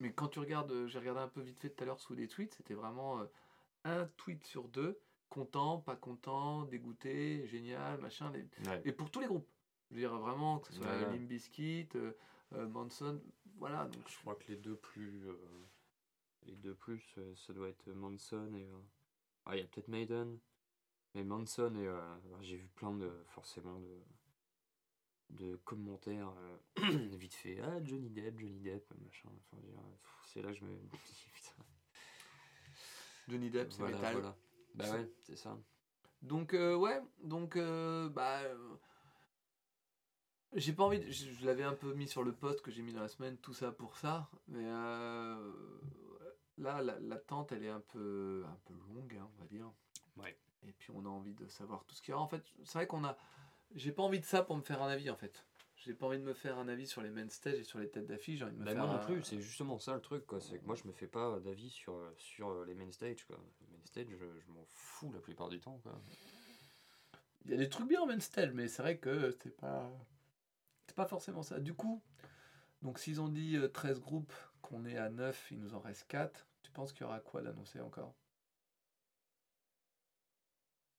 Mais 0.00 0.12
quand 0.12 0.28
tu 0.28 0.38
regardes, 0.40 0.70
euh, 0.72 0.86
j'ai 0.86 0.98
regardé 0.98 1.20
un 1.20 1.28
peu 1.28 1.40
vite 1.40 1.58
fait 1.60 1.70
tout 1.70 1.82
à 1.82 1.86
l'heure 1.86 2.00
sous 2.00 2.14
des 2.14 2.28
tweets, 2.28 2.54
c'était 2.54 2.74
vraiment 2.74 3.20
euh, 3.20 3.26
un 3.84 4.06
tweet 4.16 4.44
sur 4.44 4.68
deux, 4.68 4.98
content, 5.28 5.78
pas 5.78 5.96
content, 5.96 6.64
dégoûté, 6.64 7.46
génial, 7.46 8.00
machin. 8.00 8.30
les- 8.32 8.48
Ouais. 8.68 8.82
et 8.84 8.92
pour 8.92 9.10
tous 9.10 9.20
les 9.20 9.26
groupes. 9.26 9.48
Je 9.90 9.94
veux 9.96 10.00
dire 10.00 10.16
vraiment, 10.18 10.58
que 10.58 10.68
ce 10.68 10.74
soit 10.74 10.86
Ouais, 10.86 11.18
Bizkit, 11.18 11.88
euh, 11.94 12.12
euh, 12.54 12.66
Manson, 12.68 13.20
voilà. 13.58 13.86
Donc, 13.86 14.08
Je 14.08 14.16
crois 14.18 14.34
que 14.34 14.48
les 14.48 14.56
deux 14.56 14.76
plus. 14.76 15.28
euh, 15.28 15.36
les 16.46 16.56
deux 16.56 16.74
plus, 16.74 17.02
euh, 17.18 17.34
ça 17.36 17.52
doit 17.52 17.68
être 17.68 17.88
Manson 17.92 18.52
et. 18.54 18.64
euh, 18.66 18.78
Ah, 19.46 19.56
il 19.56 19.60
y 19.60 19.64
a 19.64 19.66
peut-être 19.68 19.88
Maiden. 19.88 20.38
Mais 21.14 21.22
Manson 21.22 21.74
et. 21.76 21.86
euh, 21.86 22.16
J'ai 22.40 22.56
vu 22.56 22.68
plein 22.68 22.92
de. 22.94 23.10
Forcément 23.28 23.78
de. 23.78 24.02
De 25.34 25.56
commentaires 25.64 26.32
euh, 26.38 26.58
vite 27.16 27.34
fait. 27.34 27.60
Ah, 27.60 27.82
Johnny 27.82 28.08
Depp, 28.10 28.38
Johnny 28.38 28.60
Depp, 28.60 28.88
machin. 29.04 29.28
Enfin, 29.52 29.62
c'est 30.26 30.42
là 30.42 30.48
que 30.52 30.58
je 30.58 30.64
me. 30.64 30.76
Putain. 31.32 31.64
Johnny 33.28 33.50
Depp, 33.50 33.72
c'est 33.72 33.78
Voilà, 33.78 33.96
métal. 33.96 34.12
voilà. 34.12 34.36
Bah 34.74 34.90
ouais, 34.92 35.10
c'est 35.22 35.36
ça. 35.36 35.58
Donc, 36.22 36.54
euh, 36.54 36.74
ouais, 36.76 37.00
donc, 37.22 37.56
euh, 37.56 38.08
bah. 38.08 38.40
j'ai 40.52 40.72
pas 40.72 40.84
envie. 40.84 41.00
de- 41.00 41.10
je 41.10 41.30
je 41.30 41.46
l'avais 41.46 41.62
un 41.64 41.74
peu 41.74 41.92
mis 41.94 42.06
sur 42.08 42.22
le 42.22 42.32
post 42.32 42.60
que 42.62 42.70
j'ai 42.70 42.82
mis 42.82 42.92
dans 42.92 43.00
la 43.02 43.08
semaine, 43.08 43.36
tout 43.38 43.54
ça 43.54 43.72
pour 43.72 43.96
ça. 43.98 44.30
Mais 44.48 44.64
là, 46.58 46.80
la- 46.80 47.00
l'attente, 47.00 47.50
elle 47.52 47.64
est 47.64 47.68
un 47.70 47.80
peu, 47.80 48.44
un 48.46 48.58
peu 48.66 48.74
longue, 48.88 49.16
hein, 49.20 49.28
on 49.36 49.40
va 49.40 49.46
dire. 49.48 49.70
Ouais. 50.16 50.36
Et 50.66 50.72
puis, 50.72 50.92
on 50.94 51.04
a 51.04 51.08
envie 51.08 51.34
de 51.34 51.46
savoir 51.48 51.84
tout 51.84 51.94
ce 51.94 52.02
qu'il 52.02 52.12
y 52.12 52.14
aura. 52.14 52.22
En 52.22 52.28
fait, 52.28 52.44
c'est 52.64 52.78
vrai 52.78 52.86
qu'on 52.86 53.04
a. 53.04 53.16
J'ai 53.74 53.92
pas 53.92 54.02
envie 54.02 54.20
de 54.20 54.24
ça 54.24 54.42
pour 54.42 54.56
me 54.56 54.62
faire 54.62 54.82
un 54.82 54.88
avis, 54.88 55.10
en 55.10 55.16
fait. 55.16 55.44
J'ai 55.76 55.92
pas 55.94 56.06
envie 56.06 56.18
de 56.18 56.22
me 56.22 56.32
faire 56.34 56.58
un 56.58 56.68
avis 56.68 56.86
sur 56.86 57.02
les 57.02 57.10
main 57.10 57.28
stage 57.28 57.54
et 57.58 57.64
sur 57.64 57.78
les 57.78 57.90
têtes 57.90 58.06
d'affiche. 58.06 58.38
J'ai 58.38 58.44
envie 58.44 58.54
de 58.54 58.58
me 58.60 58.64
Bah, 58.64 58.72
faire 58.72 58.82
moi 58.84 58.92
non 58.94 59.00
un- 59.00 59.04
plus, 59.04 59.22
c'est 59.22 59.40
justement 59.40 59.78
ça 59.78 59.94
le 59.94 60.00
truc, 60.00 60.24
quoi. 60.26 60.40
C'est 60.40 60.58
que 60.58 60.64
moi, 60.64 60.76
je 60.76 60.86
me 60.86 60.92
fais 60.92 61.06
pas 61.08 61.38
d'avis 61.40 61.70
sur, 61.70 61.94
sur 62.16 62.64
les 62.64 62.74
main 62.74 62.90
stage, 62.90 63.24
quoi. 63.26 63.36
Les 63.60 63.66
main 63.76 63.84
stage, 63.84 64.06
je, 64.10 64.16
je 64.40 64.50
m'en 64.52 64.64
fous 64.66 65.12
la 65.12 65.20
plupart 65.20 65.48
du 65.48 65.60
temps, 65.60 65.78
quoi. 65.82 66.00
Il 67.44 67.50
y 67.50 67.54
a 67.54 67.58
des 67.58 67.68
trucs 67.68 67.88
bien 67.88 68.00
en 68.00 68.06
main 68.06 68.20
stage, 68.20 68.52
mais 68.52 68.68
c'est 68.68 68.80
vrai 68.82 68.96
que 68.98 69.36
c'est 69.42 69.54
pas. 69.56 69.90
C'est 70.86 70.96
pas 70.96 71.06
forcément 71.06 71.42
ça. 71.42 71.58
Du 71.60 71.74
coup, 71.74 72.00
Donc 72.82 72.98
s'ils 72.98 73.20
ont 73.20 73.28
dit 73.28 73.56
euh, 73.56 73.68
13 73.68 74.00
groupes, 74.00 74.32
qu'on 74.62 74.84
est 74.84 74.96
à 74.96 75.10
9, 75.10 75.48
il 75.50 75.58
nous 75.58 75.74
en 75.74 75.80
reste 75.80 76.06
4, 76.08 76.46
tu 76.62 76.70
penses 76.70 76.92
qu'il 76.92 77.02
y 77.02 77.04
aura 77.04 77.20
quoi 77.20 77.42
d'annoncer 77.42 77.80
encore? 77.80 78.14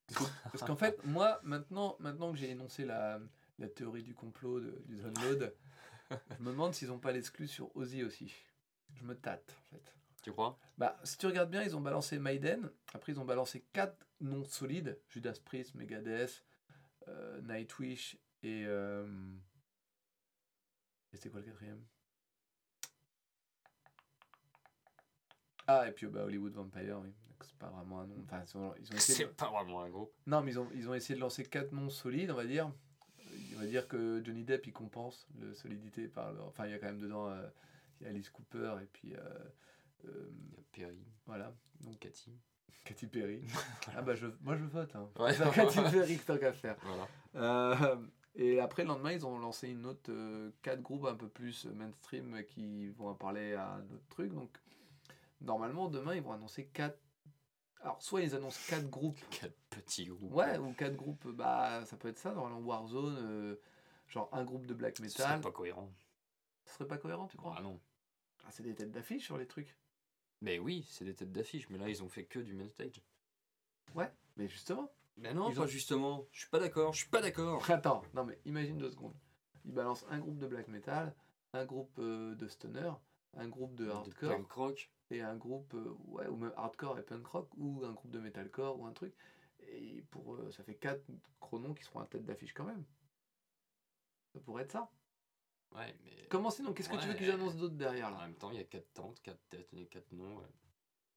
Parce 0.08 0.20
que- 0.30 0.34
Parce 0.52 0.64
qu'en 0.64 0.76
fait, 0.76 1.04
moi, 1.06 1.40
maintenant, 1.44 1.96
maintenant 2.00 2.32
que 2.32 2.38
j'ai 2.38 2.50
énoncé 2.50 2.86
la, 2.86 3.20
la 3.60 3.68
théorie 3.68 4.04
du 4.04 4.14
complot 4.14 4.60
de- 4.60 4.82
du 4.86 4.98
download, 4.98 5.54
je 6.12 6.44
me 6.44 6.52
demande 6.52 6.74
s'ils 6.74 6.90
n'ont 6.90 7.00
pas 7.00 7.12
l'exclu 7.12 7.48
sur 7.48 7.76
Ozzy 7.76 8.04
aussi. 8.04 8.34
Je 8.96 9.04
me 9.04 9.16
tâte, 9.16 9.56
en 9.60 9.64
fait. 9.76 9.94
Tu 10.22 10.32
crois? 10.32 10.58
Bah, 10.78 10.98
si 11.04 11.18
tu 11.18 11.26
regardes 11.26 11.50
bien, 11.52 11.64
ils 11.64 11.76
ont 11.76 11.82
balancé 11.82 12.18
Maiden. 12.20 12.70
Après, 12.94 13.12
ils 13.12 13.20
ont 13.20 13.26
balancé 13.26 13.66
quatre 13.74 14.06
noms 14.22 14.46
solides 14.46 15.00
Judas 15.10 15.38
Priest, 15.44 15.76
Megadeth, 15.76 16.44
euh, 17.08 17.42
Nightwish 17.42 18.18
et. 18.44 18.64
euh, 18.66 19.06
Et 21.14 21.18
c'était 21.18 21.30
quoi 21.30 21.40
le 21.42 21.46
quatrième? 21.46 21.84
Ah, 25.68 25.88
et 25.88 25.92
puis 25.92 26.08
bah, 26.08 26.24
Hollywood 26.26 26.54
Vampire, 26.54 27.00
oui. 27.02 27.14
C'est 27.42 27.58
pas 27.58 27.70
vraiment 27.70 28.02
un 28.02 28.08
nom. 28.08 28.16
Enfin, 28.24 28.42
ils 28.48 28.58
ont, 28.58 28.74
ils 28.80 28.92
ont 28.92 28.96
essayé 28.96 29.18
C'est 29.18 29.26
de... 29.26 29.30
pas 29.30 29.50
vraiment 29.50 29.82
un 29.82 29.90
groupe. 29.90 30.12
Non, 30.28 30.42
mais 30.42 30.52
ils 30.52 30.60
ont, 30.60 30.68
ils 30.74 30.90
ont 30.90 30.94
essayé 30.94 31.16
de 31.16 31.22
lancer 31.22 31.44
quatre 31.46 31.72
noms 31.72 31.90
solides, 31.90 32.32
on 32.32 32.36
va 32.36 32.46
dire. 32.46 32.72
On 33.56 33.60
va 33.60 33.66
dire 33.66 33.88
que 33.88 34.22
Johnny 34.24 34.44
Depp, 34.44 34.68
il 34.68 34.74
compense 34.74 35.28
le 35.40 35.54
solidité 35.54 36.08
par 36.08 36.32
le... 36.32 36.42
Enfin, 36.42 36.66
il 36.66 36.72
y 36.72 36.74
a 36.74 36.80
quand 36.80 36.88
même 36.88 37.00
dedans. 37.00 37.30
euh, 37.30 37.48
il 38.00 38.04
y 38.04 38.08
a 38.08 38.10
Alice 38.12 38.30
Cooper 38.30 38.76
et 38.82 38.86
puis. 38.88 39.14
euh, 39.16 39.20
euh, 40.06 40.30
Il 40.50 40.54
y 40.54 40.58
a 40.58 40.64
Perry, 40.88 41.06
voilà. 41.26 41.54
Donc, 41.82 42.00
Cathy. 42.00 42.32
Katy 42.84 43.08
Perry. 43.08 43.42
ah 43.96 44.02
bah 44.04 44.14
je, 44.14 44.28
moi 44.42 44.56
je 44.56 44.64
vote. 44.66 44.96
Hein. 44.96 45.10
Ouais. 45.18 45.34
C'est 45.34 45.52
Katy 45.52 45.82
Perry 45.92 46.18
tant 46.20 46.38
qu'à 46.38 46.54
faire. 46.54 46.76
Voilà. 46.84 47.08
Euh, 47.36 47.96
et 48.36 48.60
après 48.60 48.84
le 48.84 48.90
lendemain 48.90 49.12
ils 49.12 49.26
ont 49.26 49.40
lancé 49.40 49.70
une 49.70 49.86
autre 49.88 50.12
quatre 50.62 50.82
groupes 50.84 51.06
un 51.06 51.16
peu 51.16 51.28
plus 51.28 51.66
mainstream 51.66 52.44
qui 52.48 52.90
vont 52.90 53.16
parler 53.16 53.54
à 53.56 53.72
un 53.76 53.82
autre 53.86 54.06
truc. 54.10 54.32
Donc 54.34 54.56
normalement 55.42 55.90
demain 55.90 56.14
ils 56.16 56.22
vont 56.22 56.34
annoncer 56.34 56.66
quatre. 56.68 57.00
Alors 57.86 58.02
soit 58.02 58.22
ils 58.22 58.34
annoncent 58.36 58.60
quatre 58.68 58.90
groupes. 58.90 59.20
Quatre 59.30 59.56
petits 59.70 60.06
groupes. 60.08 60.34
Ouais 60.34 60.58
ou 60.58 60.74
quatre 60.74 60.96
groupes. 60.96 61.28
Bah 61.28 61.86
ça 61.86 61.96
peut 61.98 62.08
être 62.10 62.18
ça 62.18 62.34
dans 62.34 62.50
Warzone. 62.62 63.16
euh, 63.20 63.56
genre 64.08 64.28
un 64.34 64.44
groupe 64.44 64.66
de 64.66 64.74
black 64.74 64.98
Ce 64.98 65.08
serait 65.08 65.24
metal. 65.24 65.42
pas 65.42 65.52
cohérent. 65.52 65.92
Ce 66.66 66.74
serait 66.74 66.88
pas 66.88 66.98
cohérent 66.98 67.28
tu 67.28 67.38
crois 67.38 67.56
Ah 67.58 67.62
non. 67.62 67.80
Ah, 68.44 68.50
C'est 68.52 68.64
des 68.64 68.74
têtes 68.76 68.92
d'affiche 68.92 69.24
sur 69.26 69.38
les 69.38 69.46
trucs. 69.48 69.78
Mais 70.42 70.58
oui, 70.60 70.86
c'est 70.90 71.06
des 71.06 71.14
têtes 71.16 71.32
d'affiche, 71.32 71.70
mais 71.70 71.78
là 71.78 71.88
ils 71.88 72.04
ont 72.04 72.10
fait 72.10 72.26
que 72.26 72.40
du 72.40 72.54
main 72.56 72.68
stage. 72.68 73.02
Mais 74.38 74.48
justement. 74.50 74.92
Mais 75.18 75.34
non, 75.34 75.50
Ils 75.50 75.56
pas 75.56 75.62
ont- 75.62 75.68
justement. 75.68 76.26
Je 76.32 76.40
suis 76.42 76.50
pas 76.50 76.60
d'accord, 76.60 76.92
je 76.92 76.98
suis 77.00 77.10
pas 77.10 77.22
d'accord. 77.22 77.64
Attends, 77.72 78.02
non 78.14 78.26
mais 78.26 78.38
imagine 78.46 78.78
deux 78.78 78.90
secondes. 78.92 79.16
Ils 79.64 79.72
balancent 79.72 80.06
un 80.10 80.20
groupe 80.20 80.38
de 80.40 80.48
black 80.48 80.68
metal, 80.68 81.16
un 81.54 81.66
groupe 81.66 81.98
euh, 82.00 82.36
de 82.36 82.48
stoner, 82.48 82.92
un 83.38 83.48
groupe 83.48 83.76
de 83.76 83.86
De 83.86 83.90
hardcore 83.92 84.32
punk 84.38 84.52
rock. 84.52 84.92
Et 85.12 85.22
un 85.22 85.36
groupe 85.36 85.74
euh, 85.74 85.94
ouais 86.08 86.28
ou 86.28 86.36
même 86.36 86.54
hardcore 86.56 86.98
et 87.00 87.04
punk 87.04 87.26
rock 87.28 87.50
ou 87.58 87.84
un 87.86 87.92
groupe 87.94 88.12
de 88.12 88.20
metalcore 88.20 88.80
ou 88.80 88.86
un 88.86 88.94
truc. 88.94 89.14
Et 89.68 90.04
pour 90.12 90.36
euh, 90.36 90.52
ça 90.52 90.64
fait 90.64 90.76
quatre 90.76 91.04
chronos 91.40 91.74
qui 91.74 91.84
seront 91.84 92.00
à 92.00 92.06
tête 92.06 92.26
d'affiche 92.26 92.54
quand 92.54 92.66
même. 92.66 92.84
Ça 94.34 94.40
pourrait 94.42 94.64
être 94.64 94.72
ça. 94.72 94.92
Ouais, 95.76 95.96
mais. 96.04 96.28
Comment 96.30 96.52
sinon 96.52 96.74
Qu'est-ce 96.74 96.90
que 96.90 96.98
tu 97.02 97.08
veux 97.08 97.14
qu'ils 97.16 97.32
annoncent 97.32 97.58
d'autre 97.58 97.76
derrière 97.76 98.08
En 98.08 98.18
là 98.18 98.28
même 98.28 98.36
temps, 98.36 98.52
il 98.52 98.58
y 98.58 98.62
a 98.62 98.64
quatre 98.64 98.94
tentes, 98.94 99.22
quatre 99.22 99.42
têtes 99.50 99.74
et 99.74 99.88
quatre 99.88 100.12
noms. 100.12 100.38
ouais. 100.38 100.46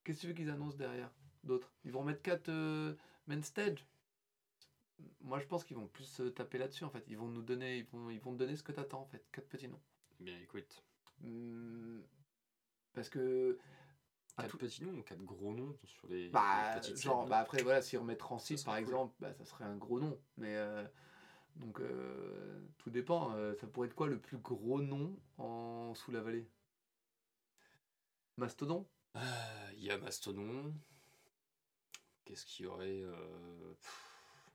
Qu'est-ce 0.03 0.17
que 0.17 0.21
tu 0.21 0.27
veux 0.27 0.33
qu'ils 0.33 0.49
annoncent 0.49 0.77
derrière 0.77 1.11
d'autres 1.43 1.71
Ils 1.83 1.91
vont 1.91 2.03
mettre 2.03 2.21
quatre 2.21 2.49
euh, 2.49 2.95
main 3.27 3.41
stage? 3.41 3.85
Moi 5.21 5.39
je 5.39 5.45
pense 5.45 5.63
qu'ils 5.63 5.77
vont 5.77 5.87
plus 5.87 6.03
se 6.05 6.23
taper 6.23 6.57
là-dessus 6.57 6.83
en 6.83 6.89
fait. 6.89 7.03
Ils 7.07 7.17
vont 7.17 7.27
nous 7.27 7.41
donner, 7.41 7.77
ils 7.79 7.85
vont, 7.85 8.09
ils 8.09 8.19
vont 8.19 8.33
te 8.33 8.37
donner 8.37 8.55
ce 8.55 8.63
que 8.63 8.71
t'attends 8.71 9.01
en 9.01 9.05
fait. 9.05 9.23
Quatre 9.31 9.47
petits 9.47 9.67
noms. 9.67 9.81
Bien 10.19 10.37
écoute, 10.41 10.83
Hmm, 11.21 12.01
Parce 12.93 13.09
que. 13.09 13.57
À 14.39 14.43
quatre 14.43 14.51
tout- 14.51 14.57
petits 14.57 14.83
noms 14.83 14.97
ou 14.99 15.03
quatre 15.03 15.23
gros 15.23 15.53
noms 15.53 15.75
sur 15.83 16.07
les, 16.07 16.29
Bah, 16.29 16.73
les 16.75 16.81
petites 16.81 16.97
genre, 17.03 17.25
bah 17.27 17.37
après, 17.39 17.61
voilà, 17.63 17.81
si 17.81 17.97
on 17.97 18.03
met 18.03 18.15
Transit 18.15 18.57
Ça 18.57 18.65
par 18.65 18.73
serait 18.75 18.83
cool. 18.83 18.93
exemple, 18.93 19.15
bah, 19.19 19.33
ça 19.33 19.45
serait 19.45 19.65
un 19.65 19.77
gros 19.77 19.99
nom. 19.99 20.17
Mais. 20.37 20.55
euh, 20.55 20.85
donc, 21.55 21.81
euh, 21.81 22.61
tout 22.77 22.89
dépend. 22.89 23.33
euh, 23.35 23.53
ça 23.55 23.67
pourrait 23.67 23.87
être 23.87 23.95
quoi 23.95 24.07
le 24.07 24.19
plus 24.19 24.37
gros 24.37 24.81
nom 24.81 25.15
en 25.37 25.93
sous 25.93 26.11
la 26.11 26.21
vallée? 26.21 26.47
Mastodon? 28.37 28.85
Il 29.73 29.83
y 29.83 29.91
a 29.91 29.97
Mastodon. 29.97 30.73
Qu'est-ce 32.25 32.45
qu'il 32.45 32.65
y 32.65 32.67
aurait 32.67 33.03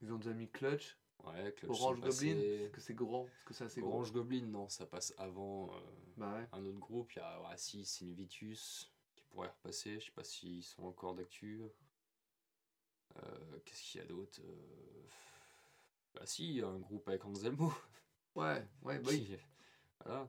Ils 0.01 0.13
ont 0.13 0.17
déjà 0.17 0.33
mis 0.33 0.49
Clutch, 0.49 0.97
Ouais, 1.25 1.53
Clutch 1.57 1.71
Orange 1.71 2.01
Goblin. 2.01 2.69
que 2.73 2.81
c'est 2.81 2.95
grand 2.95 3.29
que 3.45 3.55
ça 3.55 3.69
c'est 3.69 3.81
gros 3.81 3.93
Orange 3.95 4.13
Goblin, 4.13 4.47
non, 4.47 4.69
ça 4.69 4.87
passe 4.87 5.15
avant 5.19 5.71
euh, 5.75 5.79
Bah 6.17 6.35
ouais. 6.35 6.47
un 6.53 6.65
autre 6.65 6.79
groupe. 6.79 7.13
Il 7.13 7.19
y 7.19 7.23
a 7.23 7.43
ah, 7.47 7.57
si, 7.57 7.85
Repasser. 9.35 10.01
Je 10.01 10.07
sais 10.07 10.13
pas 10.13 10.25
s'ils 10.25 10.63
sont 10.65 10.85
encore 10.85 11.15
d'actu. 11.15 11.63
Euh, 13.17 13.59
Qu'est-ce 13.65 13.83
qu'il 13.83 14.01
y 14.01 14.05
a 14.05 14.07
d'autre 14.07 14.41
Bah 16.15 16.27
si, 16.27 16.49
il 16.49 16.57
y 16.57 16.63
a 16.63 16.67
un 16.69 16.79
groupe 16.79 17.09
avec 17.09 17.25
Anselmo. 17.25 17.73
Ouais, 18.35 18.67
ouais, 18.83 18.99
bah, 18.99 19.13
Voilà. 20.05 20.29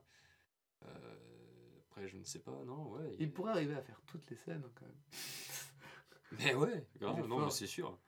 Euh, 0.84 1.78
après, 1.80 2.06
je 2.06 2.16
ne 2.18 2.22
sais 2.22 2.38
pas, 2.38 2.52
non, 2.64 2.92
ouais. 2.92 3.16
il 3.18 3.32
pourrait 3.32 3.50
arriver 3.50 3.74
à 3.74 3.82
faire 3.82 4.00
toutes 4.06 4.30
les 4.30 4.36
scènes 4.36 4.62
quand 4.76 4.86
même. 4.86 5.00
Mais 6.38 6.54
ouais, 6.54 6.86
grave, 7.00 7.26
non, 7.26 7.50
c'est 7.50 7.66
sûr. 7.66 7.98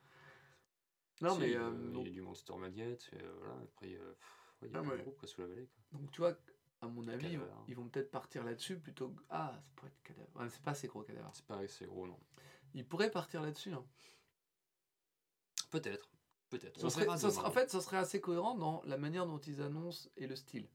Non, 1.19 1.37
mais. 1.37 1.49
il 1.49 1.53
y 1.53 2.07
a 2.07 2.11
du 2.11 2.21
Monster 2.21 2.55
Magnet, 2.55 2.97
et, 3.11 3.17
voilà. 3.39 3.55
Après, 3.61 3.87
pff, 3.89 4.53
ouais, 4.61 4.69
il 4.69 4.71
y 4.71 4.75
a 4.75 4.79
Ah, 4.79 4.83
ouais. 4.83 5.01
groupes 5.01 5.17
quoi, 5.17 5.27
sous 5.27 5.41
la 5.41 5.47
vallée. 5.47 5.67
Quoi. 5.67 5.99
donc, 5.99 6.11
tu 6.11 6.21
vois, 6.21 6.37
à 6.81 6.87
mon 6.87 7.07
avis, 7.07 7.27
ils 7.31 7.37
vont, 7.37 7.45
Cadavre. 7.45 7.65
ils 7.67 7.75
vont 7.75 7.89
peut-être 7.89 8.11
partir 8.11 8.43
là-dessus 8.43 8.79
plutôt 8.79 9.09
que. 9.09 9.23
Ah, 9.29 9.51
ça 9.53 9.71
pourrait 9.75 9.91
être 9.91 10.01
cadavre. 10.03 10.29
Ouais, 10.35 10.49
c'est 10.49 10.61
pas 10.61 10.71
assez 10.71 10.87
gros 10.87 11.03
cadavre. 11.03 11.29
C'est 11.33 11.45
pas 11.45 11.57
assez 11.57 11.85
gros, 11.85 12.07
non. 12.07 12.19
Ils 12.73 12.87
pourraient 12.87 13.11
partir 13.11 13.41
là-dessus. 13.41 13.73
Hein. 13.73 13.85
Peut-être. 15.71 16.09
Peut-être. 16.49 16.79
Ça 16.79 16.89
serait- 16.89 17.17
ça 17.17 17.45
en 17.45 17.51
fait, 17.51 17.69
ça 17.69 17.81
serait 17.81 17.97
assez 17.97 18.19
cohérent 18.21 18.55
dans 18.55 18.81
la 18.85 18.97
manière 18.97 19.25
dont 19.27 19.37
ils 19.39 19.61
annoncent 19.61 20.09
et 20.17 20.25
le 20.25 20.35
style. 20.35 20.67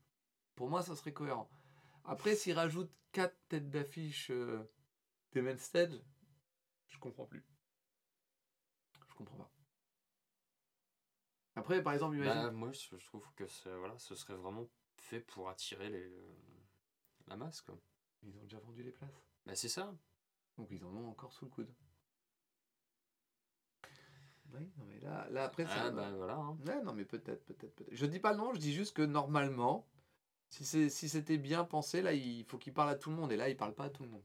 Pour 0.55 0.69
moi, 0.69 0.83
ça 0.83 0.95
serait 0.95 1.13
cohérent. 1.13 1.51
Après, 2.05 2.37
s'ils 2.37 2.53
rajoutent 2.55 2.93
quatre 3.11 3.37
têtes 3.49 3.71
d'affiche 3.71 4.31
euh, 4.31 4.63
des 5.33 5.43
main 5.43 5.57
stage, 5.57 6.01
je 6.89 6.99
comprends 6.99 7.27
plus. 7.27 7.45
Je 9.09 9.15
comprends 9.15 9.37
pas. 9.37 9.51
Après, 11.57 11.83
par 11.83 11.93
exemple, 11.93 12.17
imagine. 12.17 12.43
Bah, 12.43 12.51
moi, 12.51 12.71
je 12.73 12.97
trouve 13.07 13.27
que 13.35 13.45
voilà, 13.79 13.99
ce 13.99 14.15
serait 14.15 14.35
vraiment 14.35 14.69
fait 15.05 15.21
pour 15.21 15.49
attirer 15.49 15.91
les, 15.91 16.07
euh, 16.07 16.35
la 17.29 17.37
masse, 17.37 17.61
quoi. 17.61 17.79
Ils 18.23 18.37
ont 18.39 18.43
déjà 18.45 18.59
vendu 18.59 18.83
les 18.83 18.91
places. 18.93 19.23
Bah, 19.47 19.55
c'est 19.55 19.69
ça. 19.69 19.95
Donc, 20.57 20.69
ils 20.71 20.85
en 20.85 20.95
ont 20.97 21.09
encore 21.09 21.33
sous 21.33 21.45
le 21.45 21.51
coude. 21.51 21.73
Oui, 24.53 24.71
non, 24.79 24.85
mais 24.87 25.01
là, 25.01 25.27
là 25.31 25.45
après, 25.45 25.65
ça. 25.67 25.73
Ah, 25.87 25.91
bah, 25.91 26.11
voilà. 26.13 26.37
hein. 26.37 26.57
Ouais, 26.67 26.81
non, 26.83 26.93
mais 26.95 27.05
peut-être, 27.05 27.45
peut-être, 27.45 27.75
peut-être. 27.75 27.95
Je 27.95 28.07
dis 28.07 28.21
pas 28.21 28.35
nom, 28.35 28.55
je 28.55 28.61
dis 28.61 28.73
juste 28.73 28.95
que 28.97 29.03
normalement, 29.03 29.87
si 30.49 30.65
c'est 30.65 30.89
si 30.89 31.09
c'était 31.09 31.39
bien 31.39 31.65
pensé, 31.65 32.03
là, 32.03 32.13
il 32.13 32.45
faut 32.45 32.59
qu'il 32.59 32.73
parle 32.73 32.91
à 32.91 32.95
tout 32.95 33.11
le 33.11 33.17
monde. 33.17 33.33
Et 33.33 33.37
là, 33.37 33.49
il 33.49 33.57
parle 33.57 33.75
pas 33.75 33.85
à 33.85 33.91
tout 33.91 34.05
le 34.05 34.11
monde. 34.11 34.25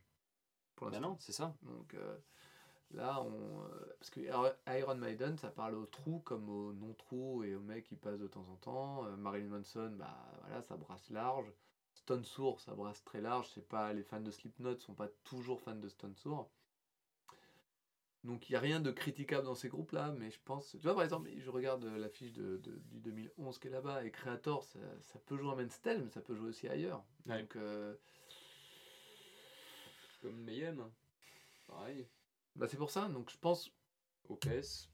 Pour 0.75 0.89
Bah, 0.91 0.99
non, 0.99 1.17
c'est 1.19 1.32
ça. 1.34 1.55
Donc 1.63 1.93
euh, 1.95 2.17
là, 2.91 3.21
on. 3.21 3.63
euh, 3.63 3.95
parce 3.99 4.09
que 4.09 4.19
Iron- 4.21 4.95
Maiden, 4.95 5.37
ça 5.37 5.49
parle 5.49 5.75
aux 5.75 5.85
trous 5.85 6.19
comme 6.19 6.49
aux 6.49 6.73
non-trous 6.73 7.43
et 7.43 7.55
aux 7.55 7.61
mecs 7.61 7.85
qui 7.85 7.95
passent 7.95 8.19
de 8.19 8.27
temps 8.27 8.47
en 8.49 8.55
temps. 8.57 9.05
Euh, 9.05 9.15
Marilyn 9.17 9.47
Manson, 9.49 9.91
bah 9.97 10.17
voilà, 10.41 10.61
ça 10.61 10.77
brasse 10.77 11.09
large. 11.09 11.51
Stone 11.93 12.23
Sour, 12.25 12.59
ça 12.61 12.73
brasse 12.75 13.03
très 13.03 13.21
large. 13.21 13.49
C'est 13.53 13.67
pas 13.67 13.93
les 13.93 14.03
fans 14.03 14.21
de 14.21 14.31
Slipknot 14.31 14.79
sont 14.79 14.93
pas 14.95 15.07
toujours 15.23 15.61
fans 15.61 15.75
de 15.75 15.89
Stone 15.89 16.15
Sour. 16.15 16.49
Donc 18.25 18.49
il 18.49 18.51
n'y 18.53 18.55
a 18.57 18.59
rien 18.59 18.79
de 18.81 18.91
critiquable 18.91 19.45
dans 19.45 19.55
ces 19.55 19.69
groupes-là, 19.69 20.11
mais 20.17 20.29
je 20.29 20.39
pense... 20.43 20.71
Tu 20.71 20.77
vois, 20.79 20.93
par 20.93 21.03
exemple, 21.03 21.29
je 21.37 21.49
regarde 21.49 21.85
l'affiche 21.85 22.33
de, 22.33 22.57
de- 22.57 22.75
du 22.91 22.99
2011 22.99 23.59
qui 23.59 23.67
est 23.67 23.71
là-bas, 23.71 24.03
et 24.03 24.11
Creator, 24.11 24.63
ça, 24.63 24.79
ça 25.03 25.19
peut 25.25 25.37
jouer 25.37 25.55
main 25.55 25.69
stage, 25.69 26.01
mais 26.01 26.09
ça 26.09 26.21
peut 26.21 26.35
jouer 26.35 26.49
aussi 26.49 26.67
ailleurs. 26.67 27.03
Ouais. 27.25 27.41
Donc, 27.41 27.55
euh, 27.55 27.95
Comme 30.21 30.43
Mayhem. 30.43 30.83
Pareil. 31.67 32.07
Bah, 32.60 32.68
c'est 32.70 32.78
pour 32.78 32.91
ça, 32.91 33.07
donc 33.10 33.30
je 33.32 33.38
pense... 33.38 33.72
OPS. 34.30 34.89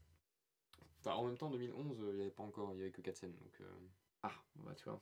Enfin, 1.02 1.16
en 1.16 1.26
même 1.26 1.38
temps, 1.38 1.50
2011, 1.50 2.00
euh, 2.02 2.10
il 2.12 2.16
n'y 2.16 2.22
avait 2.22 2.32
pas 2.32 2.44
encore, 2.44 2.72
il 2.74 2.78
y 2.80 2.82
avait 2.82 2.92
que 2.92 3.02
4 3.02 3.18
scènes. 3.18 3.36
Donc, 3.36 3.60
euh, 3.62 3.66
Ah, 4.24 4.32
bah 4.56 4.74
tu 4.76 4.86
vois. 4.86 5.02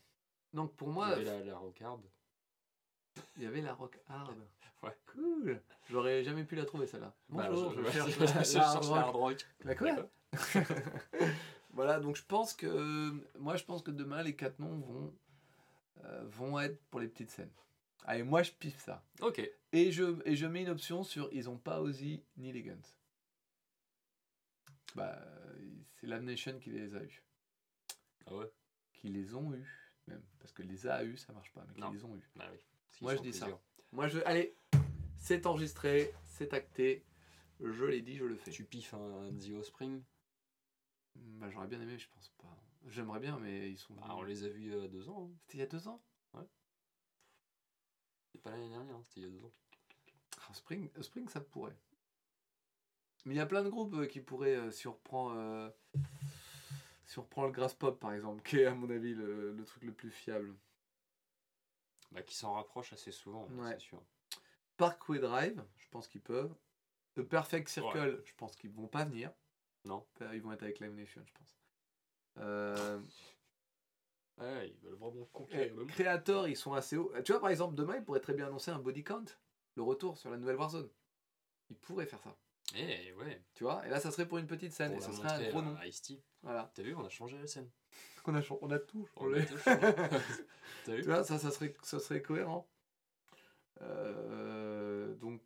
Donc 0.53 0.76
pour 0.76 0.88
il 0.88 0.91
y 0.91 0.93
moi, 0.95 1.07
avait 1.07 1.24
la, 1.24 1.39
la 1.43 1.57
rockard. 1.57 1.99
il 3.38 3.43
y 3.43 3.45
avait 3.45 3.61
la 3.61 3.74
rock 3.74 3.99
hard. 4.07 4.36
Ouais. 4.84 4.97
Cool 5.14 5.61
J'aurais 5.89 6.26
jamais 6.26 6.43
pu 6.43 6.57
la 6.57 6.66
trouver 6.66 6.88
celle-là. 6.88 7.16
Bah, 7.30 7.47
Bonjour, 7.49 7.72
je, 7.72 7.82
je, 7.84 7.86
je- 7.86 7.91
cherche 7.91 8.11
je 8.16 8.20
la, 8.20 8.28
cherche 8.43 8.89
la 8.89 8.97
hard 8.97 9.16
rock. 9.16 9.45
La 9.64 9.76
quoi 9.76 10.09
Voilà, 11.70 11.99
donc 12.01 12.18
je 12.18 12.26
pense 12.26 12.53
que... 12.53 13.11
Moi 13.39 13.55
je 13.55 13.64
pense 13.64 13.82
que 13.82 13.91
demain, 13.91 14.24
les 14.24 14.36
quatre 14.36 14.59
noms 14.59 14.78
vont, 14.80 15.14
euh, 16.03 16.24
vont 16.28 16.59
être 16.59 16.82
pour 16.89 16.99
les 16.99 17.07
petites 17.07 17.32
scènes. 17.32 17.51
Allez, 18.06 18.24
moi 18.24 18.43
je 18.43 18.51
piffe 18.51 18.80
ça. 18.80 19.04
Ok. 19.22 19.39
Et 19.72 19.91
je, 19.91 20.22
et 20.26 20.36
je 20.36 20.45
mets 20.45 20.62
une 20.62 20.70
option 20.70 21.04
sur 21.04 21.30
ils 21.32 21.49
ont 21.49 21.58
pas 21.58 21.82
Ozzy 21.82 22.24
ni 22.38 22.51
les 22.51 22.62
Guns. 22.62 22.78
Bah, 24.95 25.20
c'est 25.95 26.08
Nation 26.08 26.60
qui 26.60 26.70
les 26.70 26.95
a 26.95 27.04
eus. 27.04 27.24
Ah 28.28 28.36
ouais? 28.36 28.51
Qui 28.93 29.08
les 29.10 29.34
ont 29.36 29.54
eus, 29.54 29.93
même. 30.08 30.22
Parce 30.39 30.51
que 30.51 30.62
les 30.64 30.86
a 30.88 31.04
eus, 31.04 31.18
ça 31.18 31.34
marche 31.34 31.51
pas, 31.51 31.66
mais 31.68 31.74
qui 31.74 31.93
les 31.93 32.04
ont 32.04 32.16
eus. 32.16 32.30
Bah 32.36 32.47
oui. 32.51 32.60
Moi, 33.01 33.16
je 33.16 33.22
dis 33.22 33.34
ça. 33.34 33.47
Moi, 33.91 34.08
je. 34.08 34.20
Allez, 34.26 34.56
c'est 35.18 35.45
enregistré, 35.45 36.14
c'est 36.26 36.54
acté. 36.54 37.04
Je 37.60 37.86
l'ai 37.86 38.01
dit, 38.01 38.18
je 38.18 38.26
le 38.26 38.36
fais. 38.36 38.51
Tu 38.51 38.66
piffes 38.66 38.93
un 38.93 39.32
The 39.39 39.51
Offspring? 39.58 40.04
Bah, 41.16 41.49
j'aurais 41.49 41.68
bien 41.68 41.82
aimé, 41.82 41.97
je 41.97 42.08
pense 42.10 42.30
pas. 42.41 42.56
J'aimerais 42.88 43.20
bien, 43.20 43.39
mais 43.39 43.72
ils 43.72 43.78
sont. 43.78 43.93
Bah, 43.95 44.16
On 44.16 44.24
les 44.24 44.43
a 44.43 44.49
vus 44.49 44.62
il 44.62 44.82
y 44.82 44.86
a 44.86 44.88
deux 44.88 45.10
ans. 45.10 45.30
hein. 45.32 45.36
C'était 45.41 45.58
il 45.58 45.62
y 45.62 45.64
a 45.64 45.68
deux 45.68 45.88
ans? 45.88 46.04
C'est 48.34 48.41
pas 48.41 48.49
l'année 48.51 48.69
dernière, 48.69 48.95
hein, 48.95 49.01
c'était 49.05 49.21
il 49.21 49.23
y 49.23 49.25
a 49.27 49.29
deux 49.29 49.45
ans. 49.45 49.51
Ah, 50.49 50.53
Spring, 50.53 50.89
Spring, 51.01 51.29
ça 51.29 51.39
pourrait. 51.39 51.75
Mais 53.25 53.36
il 53.36 53.38
y 53.38 53.41
a 53.41 53.45
plein 53.45 53.63
de 53.63 53.69
groupes 53.69 53.93
euh, 53.93 54.05
qui 54.07 54.19
pourraient, 54.19 54.57
euh, 54.57 54.71
reprend, 54.86 55.34
euh, 55.38 55.69
reprend 57.15 57.45
le 57.45 57.51
Grass 57.51 57.73
Pop 57.73 57.99
par 57.99 58.11
exemple, 58.13 58.41
qui 58.49 58.57
est 58.57 58.65
à 58.65 58.73
mon 58.73 58.89
avis 58.89 59.13
le, 59.13 59.53
le 59.53 59.65
truc 59.65 59.84
le 59.84 59.93
plus 59.93 60.11
fiable. 60.11 60.53
Bah, 62.11 62.21
qui 62.21 62.36
s'en 62.36 62.53
rapprochent 62.53 62.93
assez 62.93 63.11
souvent, 63.11 63.47
Ouais. 63.51 63.71
c'est 63.73 63.79
sûr. 63.79 64.03
Parkway 64.77 65.19
Drive, 65.19 65.63
je 65.77 65.88
pense 65.89 66.07
qu'ils 66.07 66.21
peuvent. 66.21 66.53
The 67.15 67.21
Perfect 67.21 67.69
Circle, 67.69 68.21
je 68.25 68.34
pense 68.36 68.55
qu'ils 68.55 68.71
vont 68.71 68.88
pas 68.88 69.05
venir. 69.05 69.31
Non. 69.86 70.05
Ils 70.34 70.41
vont 70.41 70.51
être 70.51 70.63
avec 70.63 70.79
Live 70.79 70.93
Nation, 70.93 71.23
je 71.25 71.31
pense. 71.34 71.57
Euh, 72.38 72.99
Ouais, 74.43 74.69
ils 74.69 74.77
veulent 74.87 74.97
vraiment 74.97 75.23
eh, 75.23 75.29
conquérir 75.31 75.73
le 75.73 75.79
monde. 75.81 75.91
Creator, 75.91 76.47
ils 76.47 76.55
sont 76.57 76.73
assez 76.73 76.97
hauts. 76.97 77.11
Tu 77.23 77.31
vois, 77.31 77.41
par 77.41 77.49
exemple, 77.49 77.75
demain, 77.75 77.95
ils 77.97 78.03
pourraient 78.03 78.19
très 78.19 78.33
bien 78.33 78.47
annoncer 78.47 78.71
un 78.71 78.79
body 78.79 79.03
count, 79.03 79.25
le 79.75 79.83
retour 79.83 80.17
sur 80.17 80.29
la 80.31 80.37
nouvelle 80.37 80.55
Warzone. 80.57 80.89
Ils 81.69 81.77
pourraient 81.77 82.05
faire 82.05 82.21
ça. 82.21 82.35
Eh 82.75 83.13
ouais, 83.13 83.41
Tu 83.53 83.63
vois, 83.63 83.85
et 83.85 83.89
là, 83.89 83.99
ça 83.99 84.09
serait 84.11 84.27
pour 84.27 84.37
une 84.39 84.47
petite 84.47 84.71
scène, 84.73 84.93
et 84.93 84.99
ça 84.99 85.11
serait 85.11 85.29
un 85.29 85.49
gros 85.49 85.61
nom. 85.61 85.79
Ice-T. 85.83 86.21
Voilà. 86.41 86.71
T'as 86.73 86.83
vu, 86.83 86.95
on 86.95 87.05
a 87.05 87.09
changé 87.09 87.37
la 87.37 87.47
scène. 87.47 87.69
On 88.25 88.33
a, 88.35 88.41
ch- 88.41 88.57
on 88.61 88.71
a 88.71 88.79
tout 88.79 89.05
On 89.17 89.33
a 89.33 89.41
changé. 89.41 89.45
tout 89.47 89.57
changé. 89.57 89.79
T'as 90.85 90.91
Tu 90.95 90.95
vu 90.95 91.01
vois, 91.03 91.23
ça, 91.25 91.37
ça 91.37 91.51
serait, 91.51 91.75
ça 91.83 91.99
serait 91.99 92.21
cohérent. 92.21 92.65
Euh, 93.81 95.13
donc. 95.15 95.41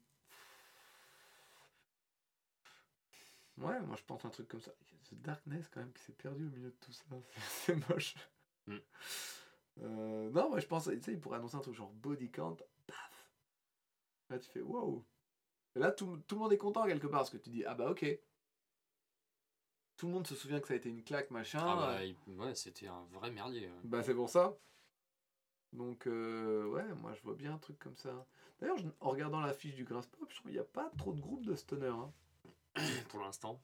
Ouais, 3.58 3.80
moi 3.82 3.96
je 3.98 4.04
pense 4.04 4.24
un 4.26 4.30
truc 4.30 4.48
comme 4.48 4.62
ça. 4.62 4.72
The 5.10 5.16
Darkness 5.16 5.68
quand 5.70 5.80
même 5.80 5.92
qui 5.94 6.04
s'est 6.04 6.14
perdu 6.14 6.46
au 6.46 6.50
milieu 6.50 6.70
de 6.70 6.76
tout 6.80 6.92
ça. 6.92 7.04
C'est 7.66 7.90
moche. 7.90 8.14
Mm. 8.68 8.78
Euh, 9.84 10.30
non, 10.32 10.50
moi 10.50 10.60
je 10.60 10.66
pense, 10.68 10.86
tu 10.86 11.02
sais, 11.02 11.12
il 11.14 11.20
pourrait 11.20 11.38
annoncer 11.38 11.56
un 11.56 11.62
truc 11.62 11.76
genre 11.76 11.92
body 11.92 12.30
count. 12.32 12.58
Paf 12.88 13.32
Là 14.30 14.40
tu 14.40 14.50
fais 14.50 14.62
wow. 14.62 15.06
Et 15.76 15.80
là 15.80 15.92
tout, 15.92 16.18
tout 16.28 16.36
le 16.36 16.42
monde 16.42 16.54
est 16.54 16.58
content 16.58 16.86
quelque 16.86 17.08
part 17.08 17.20
parce 17.22 17.30
que 17.30 17.38
tu 17.38 17.50
dis 17.50 17.64
ah 17.66 17.76
bah 17.76 17.90
ok. 17.92 18.06
Tout 19.98 20.08
le 20.08 20.14
monde 20.14 20.28
se 20.28 20.36
souvient 20.36 20.60
que 20.60 20.68
ça 20.68 20.74
a 20.74 20.78
été 20.78 20.90
une 20.90 21.04
claque 21.04 21.32
machin. 21.32 21.60
Ah 21.62 21.76
bah, 21.76 22.04
il- 22.04 22.16
ouais, 22.40 22.54
c'était 22.56 22.88
un 22.88 23.04
vrai 23.12 23.32
merdier. 23.32 23.70
Bah 23.84 24.04
c'est 24.04 24.14
pour 24.14 24.30
ça. 24.30 24.58
Donc 25.74 26.08
euh, 26.08 26.66
ouais, 26.68 26.86
moi 26.96 27.14
je 27.14 27.22
vois 27.22 27.36
bien 27.36 27.54
un 27.54 27.58
truc 27.58 27.78
comme 27.80 27.98
ça. 27.98 28.26
D'ailleurs, 28.60 28.78
en 29.00 29.10
regardant 29.10 29.40
la 29.42 29.54
fiche 29.54 29.76
du 29.76 29.84
Grass 29.84 30.08
Pop, 30.08 30.28
je 30.30 30.36
trouve 30.36 30.48
qu'il 30.52 30.60
n'y 30.60 30.60
a 30.60 30.64
pas 30.64 30.90
trop 30.98 31.14
de 31.14 31.22
groupes 31.22 31.46
de 31.46 31.56
stoner. 31.56 31.88
Hein. 31.88 32.12
Pour 33.10 33.20
l'instant. 33.22 33.62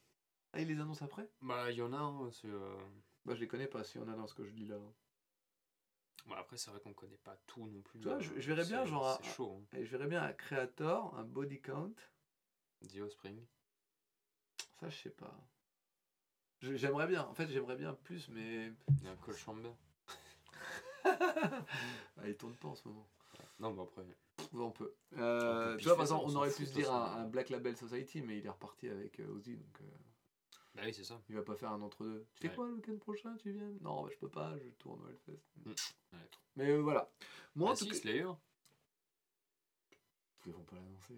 Ah, 0.53 0.61
ils 0.61 0.67
les 0.67 0.79
annoncent 0.79 1.03
après? 1.03 1.27
Bah, 1.41 1.71
il 1.71 1.77
y 1.77 1.81
en 1.81 1.93
a, 1.93 1.97
hein, 1.97 2.29
c'est. 2.31 2.47
euh, 2.47 2.75
Bah 3.25 3.33
je 3.35 3.39
les 3.39 3.47
connais 3.47 3.67
pas, 3.67 3.83
s'il 3.83 4.01
y 4.01 4.03
en 4.03 4.07
a 4.09 4.15
dans 4.15 4.27
ce 4.27 4.33
que 4.33 4.43
je 4.45 4.51
lis 4.53 4.65
là. 4.67 4.77
Bon, 6.25 6.35
après, 6.35 6.57
c'est 6.57 6.71
vrai 6.71 6.79
qu'on 6.79 6.93
connaît 6.93 7.17
pas 7.17 7.35
tout 7.47 7.67
non 7.67 7.81
plus. 7.81 7.99
Tu 7.99 8.07
vois, 8.07 8.15
euh, 8.17 8.19
je- 8.21 8.39
je 8.39 8.47
verrais 8.53 8.65
bien, 8.67 8.85
genre, 8.85 9.19
C'est 9.21 9.29
chaud. 9.33 9.61
hein. 9.73 9.77
Je 9.81 9.89
verrais 9.89 10.07
bien 10.07 10.23
un 10.23 10.31
Creator, 10.33 11.17
un 11.17 11.23
Body 11.23 11.59
Count. 11.61 11.93
The 12.89 12.97
Offspring. 12.99 13.45
Ça, 14.79 14.89
je 14.89 14.95
sais 14.95 15.09
pas. 15.09 15.33
J'aimerais 16.61 17.07
bien, 17.07 17.23
en 17.25 17.33
fait 17.33 17.47
j'aimerais 17.49 17.75
bien 17.75 17.93
plus, 17.93 18.29
mais... 18.29 18.71
Il 18.99 19.03
y 19.03 19.07
a 19.07 19.11
un 19.11 19.15
Cole 19.17 19.35
Chamber. 19.35 19.73
ah, 21.05 21.65
il 22.27 22.35
tourne 22.37 22.55
pas 22.55 22.69
en 22.69 22.75
ce 22.75 22.87
moment. 22.87 23.07
Non, 23.59 23.73
mais 23.73 23.81
après. 23.83 24.03
On 24.53 24.71
peut. 24.71 24.95
Euh, 25.17 25.71
On 25.71 25.73
peut 25.73 25.77
tu 25.77 25.85
vois, 25.87 25.95
par 25.95 26.03
exemple, 26.03 26.25
on 26.25 26.31
on 26.31 26.35
aurait 26.37 26.51
pu 26.53 26.65
se 26.65 26.73
dire 26.73 26.93
un, 26.93 27.21
un 27.23 27.25
Black 27.27 27.49
Label 27.49 27.75
Society, 27.75 28.21
mais 28.21 28.37
il 28.37 28.45
est 28.45 28.49
reparti 28.49 28.87
avec 28.89 29.19
euh, 29.19 29.27
Ozzy, 29.35 29.55
donc 29.57 29.81
euh, 29.81 29.85
Bah 30.75 30.81
oui, 30.85 30.93
c'est 30.93 31.03
ça. 31.03 31.21
il 31.29 31.35
va 31.35 31.43
pas 31.43 31.55
faire 31.55 31.71
un 31.71 31.81
entre-deux. 31.81 32.25
Tu 32.35 32.41
fais 32.41 32.49
Ouais. 32.49 32.55
quoi 32.55 32.67
le 32.67 32.73
week-end 32.73 32.97
prochain 32.97 33.35
Tu 33.37 33.51
viens? 33.51 33.71
Non, 33.81 34.03
bah, 34.03 34.09
je 34.11 34.17
peux 34.17 34.29
pas, 34.29 34.57
je 34.57 34.69
tourne 34.71 35.01
au 35.01 35.07
Hellfest. 35.07 35.39
Mm. 35.57 35.69
Ouais. 36.13 36.29
Mais 36.55 36.69
euh, 36.71 36.77
voilà. 36.81 37.11
Moi, 37.55 37.69
en 37.69 37.73
Ah 37.73 37.77
tout 37.77 37.83
si, 37.85 37.89
cas- 37.91 37.95
Slayer. 37.97 38.27
Ils 40.45 40.51
vont 40.51 40.63
pas 40.63 40.75
l'annoncer. 40.75 41.13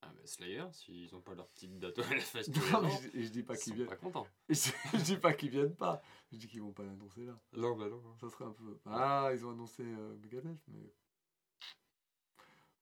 Ah, 0.00 0.12
bah 0.14 0.20
Slayer, 0.24 0.64
s'ils 0.72 1.12
ont 1.16 1.20
pas 1.20 1.34
leur 1.34 1.48
petite 1.48 1.76
date 1.80 1.98
au 1.98 2.02
Hellfest 2.02 2.44
Non, 2.72 2.82
mais 2.82 2.90
je, 3.12 3.20
je 3.22 3.28
dis 3.28 3.42
pas 3.42 3.54
ils 3.54 3.60
qu'ils 3.60 3.74
viennent. 3.74 3.88
pas 3.88 3.96
contents. 3.96 4.26
Je, 4.48 4.54
je 4.94 5.02
dis 5.02 5.16
pas 5.16 5.34
qu'ils 5.34 5.50
viennent 5.50 5.74
pas. 5.74 6.00
Je 6.32 6.38
dis 6.38 6.46
qu'ils 6.46 6.62
vont 6.62 6.72
pas 6.72 6.84
l'annoncer 6.84 7.24
là. 7.26 7.36
Non, 7.54 7.76
bah 7.76 7.88
non. 7.88 8.00
Ça 8.20 8.30
serait 8.30 8.44
un 8.44 8.52
peu. 8.52 8.78
Ah, 8.86 9.30
ils 9.34 9.44
ont 9.44 9.50
annoncé 9.50 9.82
euh, 9.82 10.16
Megadeth, 10.18 10.62
mais. 10.68 10.94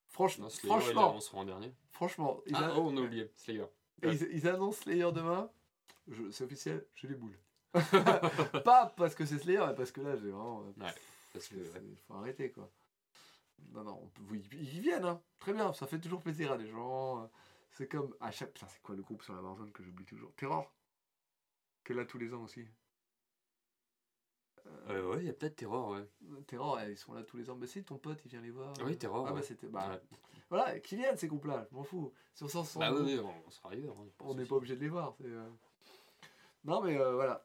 Franchement, 0.08 0.44
Non, 0.44 0.50
Slayer, 0.50 0.68
franchement, 0.80 1.06
l'annonceront 1.08 1.40
en 1.40 1.44
dernier. 1.44 1.72
franchement, 1.90 2.40
Ah, 2.52 2.66
a- 2.66 2.74
oh, 2.78 2.82
on 2.90 2.96
a 2.98 3.00
oublié. 3.00 3.30
Slayer. 3.36 3.64
Ils, 4.02 4.28
ils 4.32 4.48
annoncent 4.48 4.82
Slayer 4.82 5.10
demain. 5.12 5.50
C'est 6.30 6.44
officiel, 6.44 6.86
j'ai 6.94 7.08
les 7.08 7.14
boules. 7.14 7.38
pas 8.64 8.94
parce 8.96 9.14
que 9.14 9.26
c'est 9.26 9.38
Slayer, 9.38 9.64
mais 9.66 9.74
parce 9.74 9.90
que 9.92 10.00
là, 10.00 10.16
j'ai 10.16 10.30
vraiment. 10.30 10.60
euh, 10.62 10.82
Ouais, 10.84 10.94
Parce 11.32 11.48
que, 11.48 11.56
Il 11.56 11.96
faut 12.06 12.14
arrêter 12.14 12.50
quoi. 12.50 12.70
Non, 13.72 13.84
non, 13.84 14.00
on 14.02 14.06
peut- 14.08 14.36
ils 14.52 14.80
viennent, 14.80 15.04
hein. 15.04 15.20
très 15.38 15.52
bien, 15.52 15.72
ça 15.72 15.86
fait 15.86 15.98
toujours 15.98 16.22
plaisir 16.22 16.52
à 16.52 16.58
des 16.58 16.68
gens. 16.68 17.30
C'est 17.72 17.88
comme 17.88 18.14
à 18.20 18.30
chaque. 18.30 18.52
Putain, 18.52 18.68
c'est 18.68 18.82
quoi 18.82 18.94
le 18.94 19.02
groupe 19.02 19.22
sur 19.22 19.34
la 19.34 19.42
Warzone 19.42 19.72
que 19.72 19.82
j'oublie 19.82 20.04
toujours? 20.04 20.32
Terror 20.34 20.72
Qu'elle 21.84 21.98
a 21.98 22.04
tous 22.04 22.18
les 22.18 22.32
ans 22.34 22.42
aussi. 22.42 22.66
Euh, 24.88 25.08
ouais, 25.10 25.18
il 25.20 25.26
y 25.26 25.30
a 25.30 25.32
peut-être 25.32 25.56
Terror, 25.56 25.90
ouais. 25.90 26.06
Terror, 26.46 26.78
eh, 26.80 26.92
ils 26.92 26.96
sont 26.96 27.12
là 27.14 27.22
tous 27.24 27.36
les 27.36 27.50
ans. 27.50 27.56
Bah 27.56 27.66
si, 27.66 27.82
ton 27.82 27.98
pote, 27.98 28.20
il 28.24 28.28
vient 28.30 28.40
les 28.40 28.50
voir. 28.50 28.72
Ah 28.80 28.84
oui, 28.84 28.96
Terror, 28.96 29.26
Ah 29.28 29.32
bah 29.32 29.42
c'était. 29.42 29.68
Bah, 29.68 29.88
Ouais. 29.90 30.18
Voilà, 30.48 30.78
qui 30.78 30.94
viennent 30.96 31.16
ces 31.16 31.26
groupes-là, 31.26 31.66
je 31.68 31.74
m'en 31.74 31.82
fous. 31.82 32.12
Si 32.34 32.44
on 32.44 32.48
s'en 32.48 32.62
sort, 32.62 32.78
Bah 32.80 32.92
oui, 32.94 33.18
on, 33.18 33.32
on 33.46 33.50
sera 33.50 33.70
ailleurs. 33.70 33.96
hein, 33.98 34.06
on 34.20 34.34
n'est 34.34 34.44
pas 34.44 34.54
obligé 34.54 34.76
de 34.76 34.80
les 34.80 34.88
voir. 34.88 35.16
euh. 35.24 35.48
Non, 36.64 36.80
mais 36.82 36.96
euh, 37.00 37.14
voilà. 37.14 37.44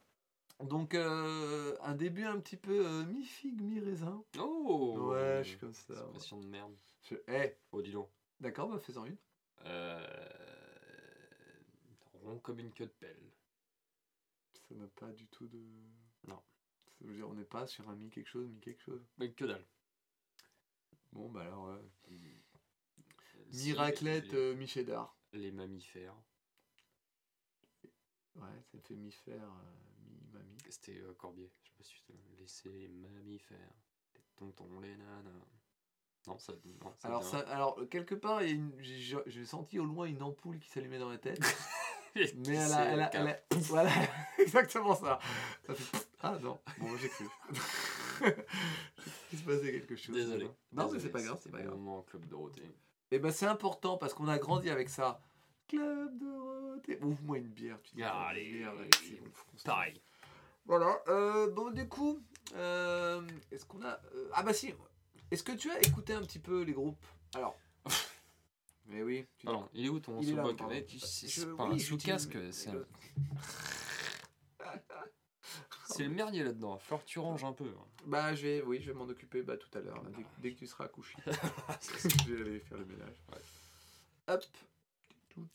Donc, 0.59 0.93
euh, 0.93 1.75
un 1.81 1.95
début 1.95 2.25
un 2.25 2.39
petit 2.39 2.57
peu 2.57 2.85
euh, 2.85 3.03
mi-figue, 3.05 3.59
mi-raisin. 3.61 4.23
Oh 4.37 5.09
ouais, 5.11 5.39
je 5.43 5.49
suis 5.49 5.57
comme 5.57 5.73
ça. 5.73 5.95
Passion 6.13 6.39
de 6.39 6.45
merde. 6.45 6.75
Je... 7.01 7.15
Eh, 7.27 7.55
Oh, 7.71 7.81
dis 7.81 7.91
donc. 7.91 8.09
d'accord, 8.39 8.69
bah 8.69 8.77
fais-en 8.79 9.05
une. 9.05 9.17
Euh... 9.65 10.07
Rond 12.23 12.37
comme 12.39 12.59
une 12.59 12.71
queue 12.71 12.85
de 12.85 12.91
pelle. 12.99 13.17
Ça 14.69 14.75
n'a 14.75 14.87
pas 14.87 15.07
du 15.11 15.25
tout 15.27 15.47
de. 15.47 15.59
Dire, 17.01 17.27
on 17.29 17.33
n'est 17.33 17.43
pas 17.45 17.65
sur 17.67 17.89
un 17.89 17.95
mi 17.95 18.09
quelque 18.09 18.27
chose, 18.29 18.47
mi 18.49 18.59
quelque 18.59 18.81
chose. 18.81 19.05
Mais 19.17 19.31
que 19.31 19.45
dalle. 19.45 19.65
Bon, 21.11 21.29
bah 21.29 21.41
alors, 21.41 21.67
euh, 21.67 21.79
Si, 23.49 23.69
mi-raclette, 23.69 24.33
euh, 24.33 24.55
mi-cheddar. 24.55 25.17
les 25.33 25.51
mammifères. 25.51 26.15
Ouais, 28.35 28.61
ça 28.71 28.77
me 28.77 28.81
fait 28.81 28.95
mi-faire, 28.95 29.43
euh, 29.43 30.09
mi-mamie. 30.09 30.57
C'était 30.69 30.99
euh, 30.99 31.13
Corbier. 31.15 31.51
Je 31.63 31.69
sais 31.69 31.75
pas 31.77 31.83
si 31.83 31.93
tu 31.95 32.01
te 32.03 32.13
laisser 32.39 32.69
les 32.87 33.09
mammifères. 33.09 33.73
Les 34.15 34.21
tontons, 34.37 34.79
les 34.79 34.95
nanas. 34.95 35.45
Non, 36.27 36.37
ça. 36.37 36.53
Non, 36.81 36.93
ça 36.97 37.07
Alors, 37.07 37.23
ça, 37.23 37.39
alors, 37.39 37.89
quelque 37.89 38.15
part, 38.15 38.41
j'ai 38.79 39.45
senti 39.45 39.79
au 39.79 39.85
loin 39.85 40.05
une 40.05 40.21
ampoule 40.21 40.59
qui 40.59 40.69
s'allumait 40.69 40.99
dans 40.99 41.09
la 41.09 41.17
tête. 41.17 41.39
Mais 42.15 42.23
elle 42.55 42.71
a, 42.73 42.85
elle 42.93 43.01
a, 43.01 43.09
elle 43.15 43.27
a- 43.27 43.39
voilà, 43.51 43.91
exactement 44.39 44.95
ça. 44.95 45.19
Ça 45.67 45.73
fait 45.75 46.07
ah 46.23 46.37
non, 46.41 46.59
bon 46.77 46.97
j'ai 46.97 47.09
cru. 47.09 47.25
Qu'il 49.29 49.39
se 49.39 49.43
passait 49.43 49.71
quelque 49.71 49.95
chose. 49.95 50.15
Désolé. 50.15 50.49
Non, 50.71 50.91
mais 50.91 50.99
c'est 50.99 51.09
pas 51.09 51.21
grave, 51.21 51.39
c'est 51.41 51.51
pas 51.51 51.61
grave. 51.61 51.75
moment 51.75 51.99
en 51.99 52.01
Club 52.03 52.25
Dorothée. 52.27 52.69
Et 53.11 53.19
ben 53.19 53.31
c'est 53.31 53.45
important 53.47 53.97
parce 53.97 54.13
qu'on 54.13 54.27
a 54.27 54.37
grandi 54.37 54.69
avec 54.69 54.89
ça. 54.89 55.19
Club 55.67 56.17
Dorothée. 56.19 56.99
Ouvre-moi 57.01 57.37
une 57.39 57.47
bière, 57.47 57.79
tu 57.81 57.95
dis. 57.95 58.03
Ah, 58.03 58.27
allez, 58.29 58.51
bière, 58.51 58.73
bon, 58.73 58.87
se- 59.57 59.63
Pareil. 59.63 60.01
Voilà. 60.65 61.01
Euh, 61.07 61.49
bon 61.51 61.71
du 61.71 61.87
coup, 61.87 62.19
euh, 62.55 63.21
est-ce 63.51 63.65
qu'on 63.65 63.81
a 63.83 63.99
euh, 64.15 64.29
ah 64.33 64.43
bah 64.43 64.53
si. 64.53 64.73
Est-ce 65.31 65.43
que 65.43 65.53
tu 65.53 65.71
as 65.71 65.79
écouté 65.79 66.13
un 66.13 66.21
petit 66.21 66.39
peu 66.39 66.61
les 66.61 66.73
groupes? 66.73 67.03
Alors. 67.35 67.57
Mais 68.85 69.03
oui. 69.03 69.25
Tu 69.37 69.45
Pardon, 69.45 69.69
il 69.73 69.85
est 69.85 69.89
où 69.89 69.99
ton 69.99 70.19
tu- 70.85 70.99
C'est 70.99 71.55
pas 71.55 71.63
un 71.63 71.77
sous-casque, 71.79 72.37
c'est 72.51 72.69
un- 72.69 72.73
le- 72.73 72.87
c'est 75.87 76.03
le 76.03 76.09
merdier 76.09 76.43
là-dedans. 76.43 76.77
Que 76.77 77.05
tu 77.05 77.19
ranges 77.19 77.43
un 77.43 77.53
peu. 77.53 77.65
hein. 77.65 77.85
Bah 78.05 78.33
je 78.35 78.41
vais, 78.43 78.61
oui, 78.63 78.81
je 78.81 78.91
vais 78.91 78.97
m'en 78.97 79.05
occuper 79.05 79.41
bah, 79.43 79.57
tout 79.57 79.69
à 79.77 79.81
l'heure, 79.81 80.03
dès, 80.03 80.25
dès 80.39 80.53
que 80.53 80.59
tu 80.59 80.67
seras 80.67 80.87
couché. 80.87 81.15
je 82.27 82.33
vais 82.33 82.41
aller 82.41 82.59
faire 82.59 82.77
le 82.77 82.85
ménage. 82.85 83.15
Ouais. 83.31 83.41
Hop. 84.27 84.43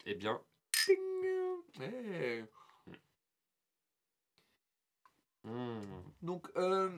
Eh 0.06 0.14
bien. 0.14 0.40
Eh. 1.80 2.42
hmm, 5.44 5.80
Donc, 6.22 6.48
euh, 6.56 6.90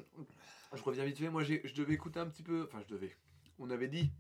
je 0.75 0.83
reviens 0.83 1.05
vite 1.05 1.19
fait. 1.19 1.29
Moi, 1.31 1.43
je 1.43 1.75
devais 1.75 1.95
écouter 1.95 2.21
un 2.21 2.29
petit 2.29 2.43
peu. 2.43 2.65
Enfin, 2.65 2.81
je 2.87 2.95
devais. 2.95 3.17
On 3.59 3.71
avait 3.71 3.89
dit. 3.89 4.11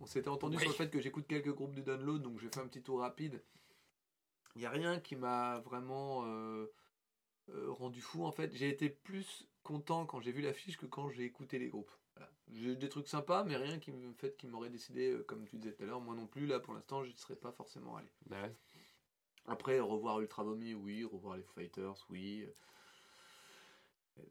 On 0.00 0.06
s'était 0.06 0.28
entendu 0.28 0.56
Oui. 0.56 0.62
sur 0.62 0.70
le 0.70 0.76
fait 0.76 0.90
que 0.90 1.00
j'écoute 1.00 1.26
quelques 1.26 1.52
groupes 1.52 1.74
de 1.74 1.82
download, 1.82 2.22
donc 2.22 2.38
j'ai 2.40 2.48
fait 2.48 2.60
un 2.60 2.66
petit 2.66 2.82
tour 2.82 3.00
rapide. 3.00 3.42
Il 4.54 4.58
n'y 4.60 4.66
a 4.66 4.70
rien 4.70 5.00
qui 5.00 5.16
m'a 5.16 5.60
vraiment 5.60 6.24
euh, 6.26 6.66
euh, 7.50 7.70
rendu 7.70 8.00
fou. 8.00 8.24
En 8.24 8.32
fait, 8.32 8.54
j'ai 8.54 8.68
été 8.68 8.90
plus 8.90 9.48
content 9.62 10.04
quand 10.06 10.20
j'ai 10.20 10.32
vu 10.32 10.42
l'affiche 10.42 10.76
que 10.76 10.86
quand 10.86 11.08
j'ai 11.10 11.24
écouté 11.24 11.58
les 11.58 11.68
groupes. 11.68 11.90
Voilà. 12.16 12.30
J'ai 12.52 12.76
des 12.76 12.88
trucs 12.88 13.08
sympas, 13.08 13.44
mais 13.44 13.56
rien 13.56 13.78
qui 13.78 13.92
me 13.92 14.12
fait 14.14 14.36
qui 14.36 14.46
m'aurait 14.46 14.68
décidé, 14.68 15.12
euh, 15.12 15.22
comme 15.24 15.46
tu 15.48 15.56
disais 15.56 15.72
tout 15.72 15.82
à 15.84 15.86
l'heure, 15.86 16.00
moi 16.00 16.14
non 16.14 16.26
plus, 16.26 16.46
là 16.46 16.60
pour 16.60 16.74
l'instant, 16.74 17.04
je 17.04 17.12
ne 17.12 17.16
serais 17.16 17.36
pas 17.36 17.52
forcément 17.52 17.96
allé. 17.96 18.08
Bah 18.26 18.42
ouais. 18.42 18.54
Après, 19.46 19.80
revoir 19.80 20.20
Ultra 20.20 20.44
Vomi, 20.44 20.74
oui, 20.74 21.04
revoir 21.04 21.36
les 21.36 21.42
Fighters, 21.42 21.96
oui. 22.10 22.46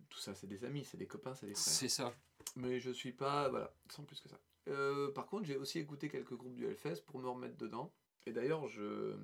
Tout 0.10 0.20
ça, 0.20 0.36
c'est 0.36 0.48
des 0.48 0.64
amis, 0.64 0.86
c'est 0.86 0.98
des 0.98 1.08
copains, 1.08 1.34
c'est 1.34 1.48
des 1.48 1.56
frères. 1.56 1.74
C'est 1.74 1.90
ça. 1.90 2.14
Mais 2.56 2.80
je 2.80 2.92
suis 2.92 3.12
pas, 3.12 3.50
voilà, 3.50 3.74
sans 3.90 4.04
plus 4.04 4.20
que 4.22 4.30
ça. 4.30 4.40
Euh, 4.72 5.12
par 5.12 5.28
contre, 5.28 5.46
j'ai 5.46 5.58
aussi 5.58 5.80
écouté 5.80 6.10
quelques 6.10 6.36
groupes 6.36 6.56
du 6.56 6.66
Hellfest 6.66 7.04
pour 7.06 7.20
me 7.20 7.28
remettre 7.28 7.58
dedans. 7.58 7.94
Et 8.26 8.32
d'ailleurs, 8.32 8.68
je, 8.68 9.16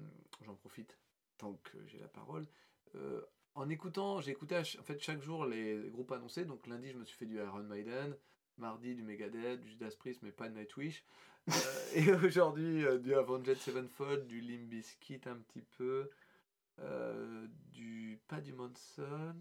j'en 0.43 0.55
profite 0.55 0.97
tant 1.37 1.53
que 1.63 1.77
j'ai 1.87 1.99
la 1.99 2.07
parole. 2.07 2.45
Euh, 2.95 3.21
en 3.55 3.69
écoutant, 3.69 4.21
j'ai 4.21 4.31
écouté 4.31 4.57
en 4.57 4.83
fait 4.83 4.99
chaque 4.99 5.21
jour 5.21 5.45
les 5.45 5.89
groupes 5.89 6.11
annoncés. 6.11 6.45
Donc 6.45 6.67
lundi, 6.67 6.91
je 6.91 6.97
me 6.97 7.05
suis 7.05 7.17
fait 7.17 7.25
du 7.25 7.37
Iron 7.37 7.63
Maiden, 7.63 8.15
mardi 8.57 8.95
du 8.95 9.03
Megadeth, 9.03 9.61
du 9.61 9.69
Judas 9.69 9.95
Priest, 9.97 10.21
mais 10.21 10.31
pas 10.31 10.49
de 10.49 10.57
Nightwish. 10.57 11.05
Euh, 11.49 11.51
et 11.95 12.11
aujourd'hui, 12.13 12.83
du 12.99 13.13
Avenged 13.13 13.57
Sevenfold, 13.57 14.27
du 14.27 14.41
Limp 14.41 14.69
Bizkit 14.69 15.21
un 15.25 15.37
petit 15.37 15.61
peu, 15.61 16.09
du 17.71 18.19
pas 18.27 18.41
du 18.41 18.53
Monson. 18.53 19.35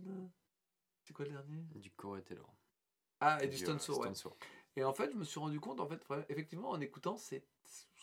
C'est 1.03 1.13
quoi 1.13 1.25
le 1.25 1.33
dernier? 1.33 1.63
Du 1.75 1.91
Corey 1.93 2.23
Taylor. 2.23 2.53
Ah, 3.21 3.43
et 3.43 3.49
du 3.49 3.57
Stone 3.57 3.79
Sour, 3.79 4.01
ouais. 4.01 4.13
Et 4.77 4.85
en 4.85 4.93
fait, 4.93 5.11
je 5.11 5.17
me 5.17 5.25
suis 5.25 5.41
rendu 5.41 5.59
compte, 5.59 5.81
en 5.81 5.87
fait, 5.87 6.03
effectivement, 6.29 6.71
en 6.71 6.81
écoutant, 6.81 7.17
c'est 7.17 7.43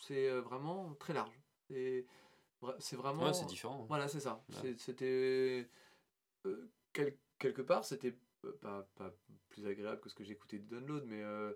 c'est 0.02 0.28
euh, 0.28 0.40
vraiment 0.42 0.94
très 0.96 1.12
large. 1.14 1.40
C'est 1.68 2.04
vra- 2.60 2.76
c'est 2.80 2.96
vraiment. 2.96 3.24
Ouais, 3.24 3.32
c'est 3.32 3.46
différent. 3.46 3.84
Voilà, 3.88 4.08
c'est 4.08 4.20
ça. 4.20 4.44
Ouais. 4.62 4.74
C'était. 4.76 5.68
euh, 6.46 6.70
quel- 6.92 7.16
quelque 7.38 7.62
part, 7.62 7.84
c'était 7.84 8.16
pas, 8.60 8.82
pas 8.96 9.14
plus 9.48 9.66
agréable 9.66 10.00
que 10.00 10.08
ce 10.10 10.14
que 10.14 10.24
j'écoutais 10.24 10.58
de 10.58 10.68
Download, 10.68 11.04
mais 11.06 11.22
euh, 11.22 11.54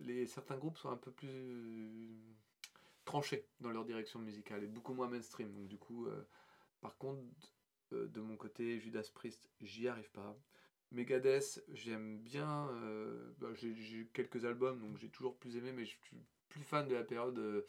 les, 0.00 0.26
certains 0.26 0.56
groupes 0.58 0.76
sont 0.76 0.90
un 0.90 0.96
peu 0.96 1.10
plus 1.12 1.28
euh, 1.30 2.14
tranchés 3.04 3.48
dans 3.60 3.70
leur 3.70 3.84
direction 3.84 4.18
musicale 4.18 4.64
et 4.64 4.66
beaucoup 4.66 4.92
moins 4.92 5.08
mainstream. 5.08 5.52
Donc, 5.54 5.68
du 5.68 5.78
coup, 5.78 6.08
par 6.80 6.96
contre, 6.98 7.22
de 7.92 8.20
mon 8.20 8.36
côté, 8.36 8.78
Judas 8.80 9.08
Priest, 9.14 9.48
j'y 9.60 9.88
arrive 9.88 10.10
pas. 10.10 10.36
Megadeth, 10.92 11.62
j'aime 11.72 12.18
bien. 12.18 12.68
euh, 12.70 13.32
bah, 13.38 13.48
j'ai 13.54 14.08
quelques 14.12 14.44
albums, 14.44 14.80
donc 14.80 14.96
j'ai 14.98 15.08
toujours 15.08 15.36
plus 15.36 15.56
aimé, 15.56 15.72
mais 15.72 15.84
je 15.84 15.90
suis 15.90 16.00
plus 16.48 16.62
fan 16.62 16.86
de 16.88 16.94
la 16.94 17.04
période 17.04 17.38
euh, 17.38 17.66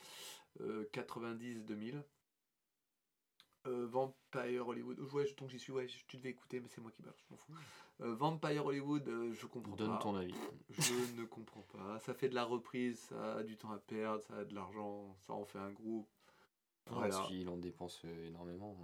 euh, 0.62 0.86
90-2000. 0.94 2.02
Euh, 3.66 3.86
Vampire 3.86 4.66
Hollywood, 4.68 4.98
ouais, 5.14 5.26
donc 5.38 5.50
j'y 5.50 5.60
suis, 5.60 5.74
ouais, 5.74 5.88
tu 6.08 6.16
devais 6.18 6.30
écouter, 6.30 6.62
mais 6.62 6.70
c'est 6.70 6.80
moi 6.80 6.90
qui 6.92 7.02
parle, 7.02 7.16
je 7.18 7.26
m'en 7.32 7.38
fous. 7.38 7.54
Euh, 8.00 8.14
Vampire 8.16 8.66
Hollywood, 8.66 9.06
euh, 9.10 9.34
je 9.34 9.46
comprends 9.46 9.76
Donne 9.76 9.90
pas. 9.90 9.98
ton 9.98 10.16
avis. 10.16 10.34
Je 10.70 11.20
ne 11.20 11.26
comprends 11.26 11.64
pas. 11.74 12.00
Ça 12.00 12.14
fait 12.14 12.30
de 12.30 12.36
la 12.36 12.46
reprise, 12.46 13.00
ça 13.10 13.38
a 13.38 13.44
du 13.44 13.58
temps 13.58 13.72
à 13.72 13.80
perdre, 13.80 14.24
ça 14.24 14.38
a 14.38 14.46
de 14.46 14.56
l'argent, 14.56 15.14
ça 15.26 15.34
en 15.34 15.44
fait 15.44 15.58
un 15.60 15.72
groupe. 15.72 16.08
Voilà. 16.86 17.10
Parce 17.10 17.28
qu'il 17.28 17.50
en 17.50 17.58
dépense 17.58 18.02
euh, 18.06 18.28
énormément. 18.28 18.78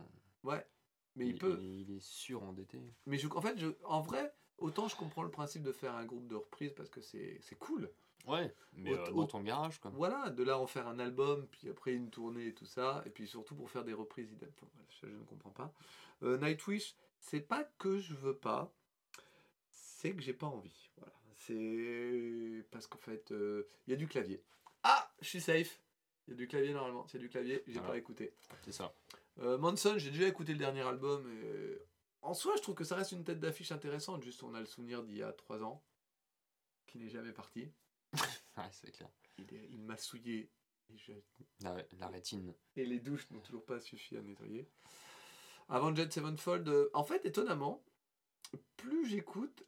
Ouais, 0.43 0.65
mais 1.15 1.27
il, 1.27 1.37
peut. 1.37 1.59
Il, 1.61 1.91
est 1.95 1.99
surendetté. 2.01 2.81
Mais 3.05 3.17
je, 3.17 3.27
en 3.27 3.41
fait, 3.41 3.57
je, 3.57 3.67
en 3.85 4.01
vrai, 4.01 4.33
autant 4.57 4.87
je 4.87 4.95
comprends 4.95 5.23
le 5.23 5.31
principe 5.31 5.63
de 5.63 5.71
faire 5.71 5.95
un 5.95 6.05
groupe 6.05 6.27
de 6.27 6.35
reprise 6.35 6.73
parce 6.73 6.89
que 6.89 7.01
c'est 7.01 7.39
c'est 7.41 7.55
cool. 7.55 7.89
Ouais, 8.25 8.55
mais 8.71 8.93
euh, 8.93 9.05
au- 9.11 9.21
dans 9.21 9.27
ton 9.27 9.41
garage, 9.41 9.79
quoi. 9.81 9.91
Voilà, 9.93 10.29
de 10.29 10.43
là 10.43 10.57
en 10.57 10.65
faire 10.65 10.87
un 10.87 10.97
album, 10.99 11.45
puis 11.47 11.69
après 11.69 11.91
une 11.93 12.09
tournée 12.09 12.47
et 12.47 12.53
tout 12.53 12.65
ça, 12.65 13.03
et 13.05 13.09
puis 13.09 13.27
surtout 13.27 13.53
pour 13.53 13.69
faire 13.69 13.83
des 13.83 13.91
reprises 13.93 14.31
idem. 14.31 14.49
Enfin, 14.55 14.67
voilà, 14.73 14.87
je 15.01 15.07
ne 15.07 15.23
comprends 15.25 15.49
pas. 15.51 15.73
Euh, 16.21 16.37
Nightwish, 16.37 16.95
c'est 17.19 17.41
pas 17.41 17.65
que 17.77 17.97
je 17.99 18.13
veux 18.13 18.37
pas, 18.37 18.73
c'est 19.71 20.15
que 20.15 20.21
j'ai 20.21 20.33
pas 20.33 20.47
envie. 20.47 20.89
Voilà. 20.97 21.13
C'est 21.39 22.65
parce 22.71 22.87
qu'en 22.87 22.97
fait, 22.99 23.31
euh, 23.33 23.67
il 23.87 23.91
y 23.91 23.93
a 23.93 23.97
du 23.97 24.07
clavier. 24.07 24.41
Ah, 24.83 25.11
je 25.21 25.27
suis 25.27 25.41
safe. 25.41 25.81
Il 26.27 26.31
y 26.31 26.33
a 26.33 26.37
du 26.37 26.47
clavier 26.47 26.71
normalement. 26.71 27.05
A 27.13 27.17
du 27.17 27.27
clavier, 27.27 27.61
j'ai 27.67 27.73
Voilà. 27.73 27.89
pas 27.89 27.97
écouté. 27.97 28.33
C'est 28.63 28.71
ça. 28.71 28.93
Euh, 29.39 29.57
Manson, 29.57 29.95
j'ai 29.97 30.11
déjà 30.11 30.27
écouté 30.27 30.53
le 30.53 30.59
dernier 30.59 30.81
album. 30.81 31.29
Et... 31.31 31.77
En 32.21 32.33
soi, 32.33 32.53
je 32.57 32.61
trouve 32.61 32.75
que 32.75 32.83
ça 32.83 32.95
reste 32.95 33.11
une 33.11 33.23
tête 33.23 33.39
d'affiche 33.39 33.71
intéressante. 33.71 34.23
Juste, 34.23 34.43
on 34.43 34.53
a 34.53 34.59
le 34.59 34.65
souvenir 34.65 35.03
d'il 35.03 35.17
y 35.17 35.23
a 35.23 35.33
trois 35.33 35.63
ans, 35.63 35.83
qui 36.87 36.97
n'est 36.97 37.09
jamais 37.09 37.31
parti. 37.33 37.71
Ouais, 38.55 38.69
c'est 38.71 38.91
clair. 38.91 39.09
Il, 39.39 39.51
est- 39.51 39.67
il 39.71 39.81
m'a 39.81 39.97
souillé. 39.97 40.51
Et, 40.93 40.97
je- 40.97 41.11
La, 41.61 41.75
la 41.97 42.07
rétine. 42.07 42.53
et 42.75 42.85
les 42.85 42.99
douches 42.99 43.27
n'ont 43.31 43.39
toujours 43.39 43.65
pas 43.65 43.79
suffi 43.79 44.15
à 44.15 44.21
nettoyer. 44.21 44.69
Avenged 45.69 46.11
Sevenfold, 46.13 46.67
euh, 46.67 46.89
en 46.93 47.03
fait, 47.03 47.25
étonnamment, 47.25 47.83
plus 48.77 49.07
j'écoute, 49.07 49.63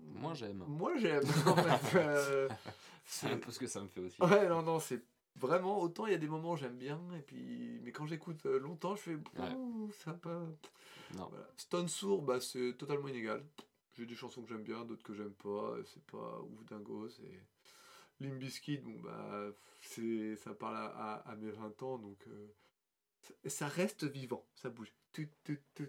Moi, 0.00 0.34
j'aime. 0.34 0.64
Moi, 0.68 0.96
j'aime. 0.98 1.24
en 1.46 1.56
fait, 1.56 1.96
euh, 1.98 2.48
C'est 3.04 3.32
un 3.32 3.38
peu 3.38 3.50
ce 3.50 3.58
que 3.58 3.66
ça 3.66 3.80
me 3.82 3.88
fait 3.88 4.00
aussi. 4.00 4.22
Ouais, 4.22 4.48
non, 4.48 4.62
non, 4.62 4.78
c'est 4.78 5.02
vraiment 5.38 5.80
autant 5.80 6.06
il 6.06 6.12
y 6.12 6.14
a 6.14 6.18
des 6.18 6.28
moments 6.28 6.52
où 6.52 6.56
j'aime 6.56 6.76
bien, 6.78 7.00
et 7.16 7.22
puis 7.22 7.80
mais 7.82 7.92
quand 7.92 8.06
j'écoute 8.06 8.44
euh, 8.46 8.58
longtemps, 8.58 8.96
je 8.96 9.02
fais 9.02 9.14
Ouais. 9.14 9.54
Ouh, 9.56 9.90
sympa. 9.92 10.30
Non. 11.14 11.28
Voilà. 11.30 11.48
Stone 11.56 11.88
Sour, 11.88 12.22
bah, 12.22 12.40
c'est 12.40 12.74
totalement 12.76 13.08
inégal. 13.08 13.44
J'ai 13.94 14.06
des 14.06 14.14
chansons 14.14 14.42
que 14.42 14.48
j'aime 14.48 14.62
bien, 14.62 14.84
d'autres 14.84 15.02
que 15.02 15.14
j'aime 15.14 15.32
pas, 15.34 15.76
c'est 15.86 16.04
pas 16.04 16.40
ouf 16.42 16.64
dingo. 16.66 17.08
C'est 17.08 17.40
Limp 18.20 18.38
Bizkit, 18.38 18.78
bon 18.78 18.98
bah 19.00 19.50
c'est 19.82 20.36
ça 20.36 20.52
parle 20.54 20.76
à, 20.76 20.86
à- 20.86 21.30
à 21.30 21.36
mes 21.36 21.50
20 21.50 21.82
ans, 21.82 21.98
donc 21.98 22.18
euh, 22.28 22.48
ça- 23.22 23.34
ça 23.50 23.68
reste 23.68 24.04
vivant, 24.04 24.44
ça 24.54 24.70
bouge. 24.70 24.92
Tout, 25.12 25.26
tout, 25.44 25.56
tout, 25.74 25.88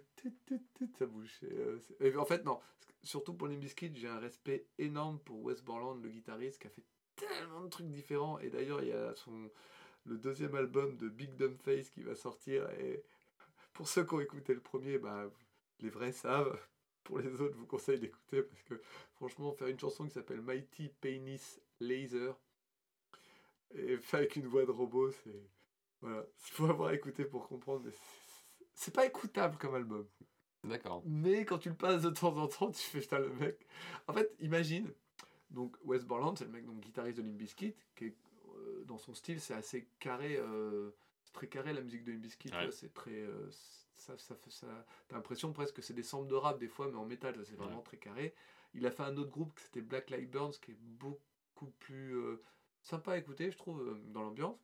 ça 0.98 1.06
bouge. 1.06 1.40
Et, 1.44 1.54
euh, 1.54 1.80
et 2.00 2.16
en 2.16 2.26
fait, 2.26 2.46
non, 2.46 2.60
surtout 3.04 3.34
pour 3.34 3.48
Limp 3.48 3.60
Bizkit, 3.60 3.92
j'ai 3.96 4.08
un 4.08 4.20
respect 4.20 4.68
énorme 4.78 5.20
pour 5.20 5.42
Wes 5.44 5.62
Borland, 5.64 6.02
le 6.02 6.10
guitariste, 6.10 6.62
qui 6.62 6.68
a 6.68 6.70
fait 6.70 6.84
tellement 7.20 7.62
de 7.62 7.70
trucs 7.70 7.90
différents. 7.90 8.40
Et 8.40 8.50
d'ailleurs, 8.50 8.82
il 8.82 8.90
y 8.90 8.94
a 8.94 9.14
son, 9.16 9.50
le 10.06 10.18
deuxième 10.18 10.56
album 10.56 10.98
de 10.98 11.10
Big 11.10 11.36
Dumb 11.36 11.58
Face 11.62 11.90
qui 11.90 12.04
va 12.04 12.16
sortir. 12.16 12.70
Et 12.80 13.04
pour 13.74 13.88
ceux 13.88 14.06
qui 14.06 14.14
ont 14.16 14.20
écouté 14.22 14.54
le 14.54 14.62
premier, 14.62 14.98
bah, 14.98 15.30
les 15.80 15.90
vrais 15.90 16.12
savent. 16.12 16.60
Pour 17.04 17.20
les 17.20 17.42
autres, 17.42 17.54
je 17.56 17.60
vous 17.60 17.66
conseille 17.66 18.00
d'écouter 18.00 18.44
parce 18.44 18.62
que 18.64 18.80
franchement, 19.16 19.52
faire 19.54 19.68
une 19.68 19.80
chanson 19.80 20.06
qui 20.06 20.12
s'appelle 20.12 20.42
Mighty 20.42 20.90
Penis 21.02 21.60
Laser 21.80 22.36
et 23.74 23.98
fait 23.98 24.18
avec 24.18 24.36
une 24.36 24.48
voix 24.48 24.66
de 24.66 24.72
robot, 24.72 25.12
c'est. 25.12 25.42
Voilà, 26.02 26.26
il 26.46 26.52
faut 26.52 26.66
avoir 26.66 26.92
écouté 26.92 27.26
pour 27.26 27.48
comprendre, 27.48 27.82
mais 27.86 27.92
c'est- 28.74 28.94
pas 28.94 29.06
écoutable 29.06 29.58
comme 29.58 29.76
album. 29.76 30.08
D'accord. 30.64 31.04
Mais 31.06 31.46
quand 31.46 31.58
tu 31.58 31.70
le 31.70 31.76
passes 31.76 32.02
de 32.04 32.10
temps 32.10 32.36
en 32.38 32.48
temps, 32.48 32.72
tu 32.72 32.82
fais 32.82 33.00
putain 33.00 33.20
le 33.20 33.30
mec. 33.34 33.58
En 34.08 34.14
fait, 34.14 34.34
imagine. 34.40 34.94
Donc 35.50 35.78
Wes 35.84 36.04
Borland, 36.06 36.36
c'est 36.38 36.46
le 36.46 36.52
mec 36.52 36.66
donc 36.66 36.80
guitariste 36.80 37.18
de 37.18 37.24
Limp 37.24 37.38
Bizkit, 37.38 37.76
qui 37.96 38.06
est, 38.06 38.16
euh, 38.56 38.84
dans 38.86 38.98
son 38.98 39.14
style, 39.14 39.40
c'est 39.40 39.54
assez 39.56 39.88
carré. 40.00 40.38
euh, 40.38 40.92
c'est 41.24 41.34
très 41.34 41.48
carré 41.48 41.74
la 41.74 41.82
musique 41.82 42.04
de. 42.04 42.12
Ouais. 42.14 42.66
là, 42.66 42.72
C'est 42.72 42.94
très. 42.94 43.12
euh, 43.12 43.50
ça, 43.96 44.18
ça 44.18 44.36
ça. 44.48 44.68
T'as 45.08 45.16
l'impression 45.16 45.52
presque 45.54 45.76
que 45.76 45.82
c'est 45.82 45.94
des 45.94 46.04
samples 46.04 46.30
de 46.30 46.36
rap 46.36 46.60
des 46.60 46.68
fois, 46.68 46.88
mais 46.90 46.98
en 46.98 47.06
métal. 47.06 47.36
C'est 47.46 47.56
vraiment 47.56 47.82
très 47.82 47.98
carré. 47.98 48.34
Il 48.74 48.86
a 48.86 48.92
fait 48.92 49.04
un 49.04 49.18
autre 49.18 49.32
groupe 49.32 49.52
c'était 49.60 49.82
Black 49.82 50.10
Light 50.10 50.30
Burns, 50.30 50.54
qui 50.62 50.72
est 50.72 50.78
beaucoup 50.80 51.72
plus 51.80 52.16
euh, 52.16 52.42
sympa 52.82 53.14
à 53.14 53.18
écouter, 53.18 53.52
je 53.52 53.58
trouve, 53.58 53.82
euh, 53.82 54.00
dans 54.08 54.22
l'ambiance. 54.22 54.58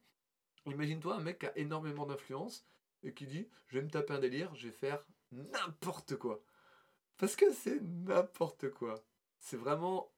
Imagine-toi 0.68 1.16
un 1.16 1.20
mec 1.22 1.40
qui 1.40 1.46
a 1.48 1.58
énormément 1.58 2.06
d'influence 2.06 2.66
et 3.04 3.14
qui 3.14 3.26
dit 3.28 3.48
Je 3.68 3.78
vais 3.78 3.84
me 3.84 3.90
taper 3.90 4.14
un 4.14 4.20
délire, 4.20 4.54
je 4.56 4.68
vais 4.68 4.74
faire 4.74 5.04
n'importe 5.32 6.16
quoi. 6.18 6.42
Parce 7.18 7.36
que 7.36 7.52
c'est 7.54 7.82
n'importe 7.82 8.70
quoi. 8.72 9.04
C'est 9.40 9.58
vraiment. 9.58 10.12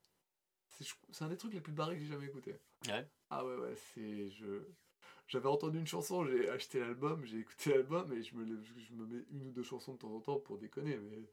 C'est 1.11 1.23
un 1.23 1.29
des 1.29 1.37
trucs 1.37 1.53
les 1.53 1.61
plus 1.61 1.73
barrés 1.73 1.95
que 1.95 2.01
j'ai 2.01 2.07
jamais 2.11 2.27
écouté. 2.27 2.55
Ouais. 2.87 3.07
Ah 3.29 3.45
ouais, 3.45 3.55
ouais, 3.55 3.75
c'est. 3.93 4.29
Je... 4.29 4.61
J'avais 5.27 5.49
entendu 5.49 5.77
une 5.79 5.87
chanson, 5.87 6.23
j'ai 6.25 6.49
acheté 6.49 6.79
l'album, 6.79 7.25
j'ai 7.25 7.39
écouté 7.39 7.71
l'album 7.73 8.13
et 8.13 8.23
je 8.23 8.33
me, 8.35 8.45
je 8.63 8.93
me 8.93 9.05
mets 9.05 9.25
une 9.31 9.47
ou 9.47 9.51
deux 9.51 9.63
chansons 9.63 9.93
de 9.93 9.97
temps 9.97 10.13
en 10.15 10.21
temps 10.21 10.39
pour 10.39 10.57
déconner, 10.57 10.95
mais 10.97 11.29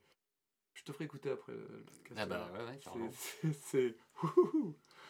je 0.73 0.83
te 0.83 0.91
ferai 0.93 1.05
écouter 1.05 1.31
après 1.31 1.53
le 1.53 1.85
podcast. 1.85 2.15
Ah 2.17 2.27
bah 2.27 2.51
ouais, 2.55 2.65
ouais, 2.65 2.81
C'est- 3.53 3.97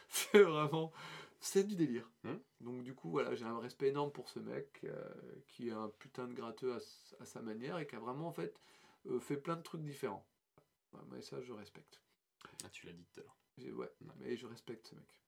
c'est 0.09 0.43
vraiment 0.43 0.93
c'est 1.41 1.65
du 1.65 1.77
délire 1.77 2.11
Hmm. 2.25 2.37
donc 2.61 2.83
du 2.85 2.95
coup 2.95 3.11
voilà 3.11 3.35
j'ai 3.35 3.45
un 3.45 3.59
respect 3.59 3.89
énorme 3.89 4.11
pour 4.13 4.29
ce 4.31 4.39
mec 4.39 4.81
euh, 4.85 5.15
qui 5.49 5.69
est 5.69 5.73
un 5.73 5.89
putain 5.99 6.27
de 6.27 6.33
gratteux 6.35 6.75
à 7.21 7.25
sa 7.27 7.43
manière 7.43 7.79
et 7.79 7.87
qui 7.87 7.97
a 7.97 7.99
vraiment 7.99 8.29
en 8.29 8.33
fait 8.33 8.59
euh, 9.07 9.19
fait 9.21 9.37
plein 9.37 9.57
de 9.57 9.63
trucs 9.63 9.83
différents 9.83 10.27
Ouais, 10.93 11.01
mais 11.11 11.21
ça 11.23 11.41
je 11.43 11.53
respecte 11.53 12.01
Ah, 12.65 12.69
tu 12.71 12.87
l'as 12.87 12.93
dit 12.93 13.05
tout 13.05 13.21
à 13.21 13.23
l'heure. 13.25 13.37
J'ai- 13.59 13.73
ouais 13.73 13.91
mais 14.19 14.37
je 14.37 14.47
respecte 14.47 14.87
ce 14.89 14.95
mec 14.95 15.21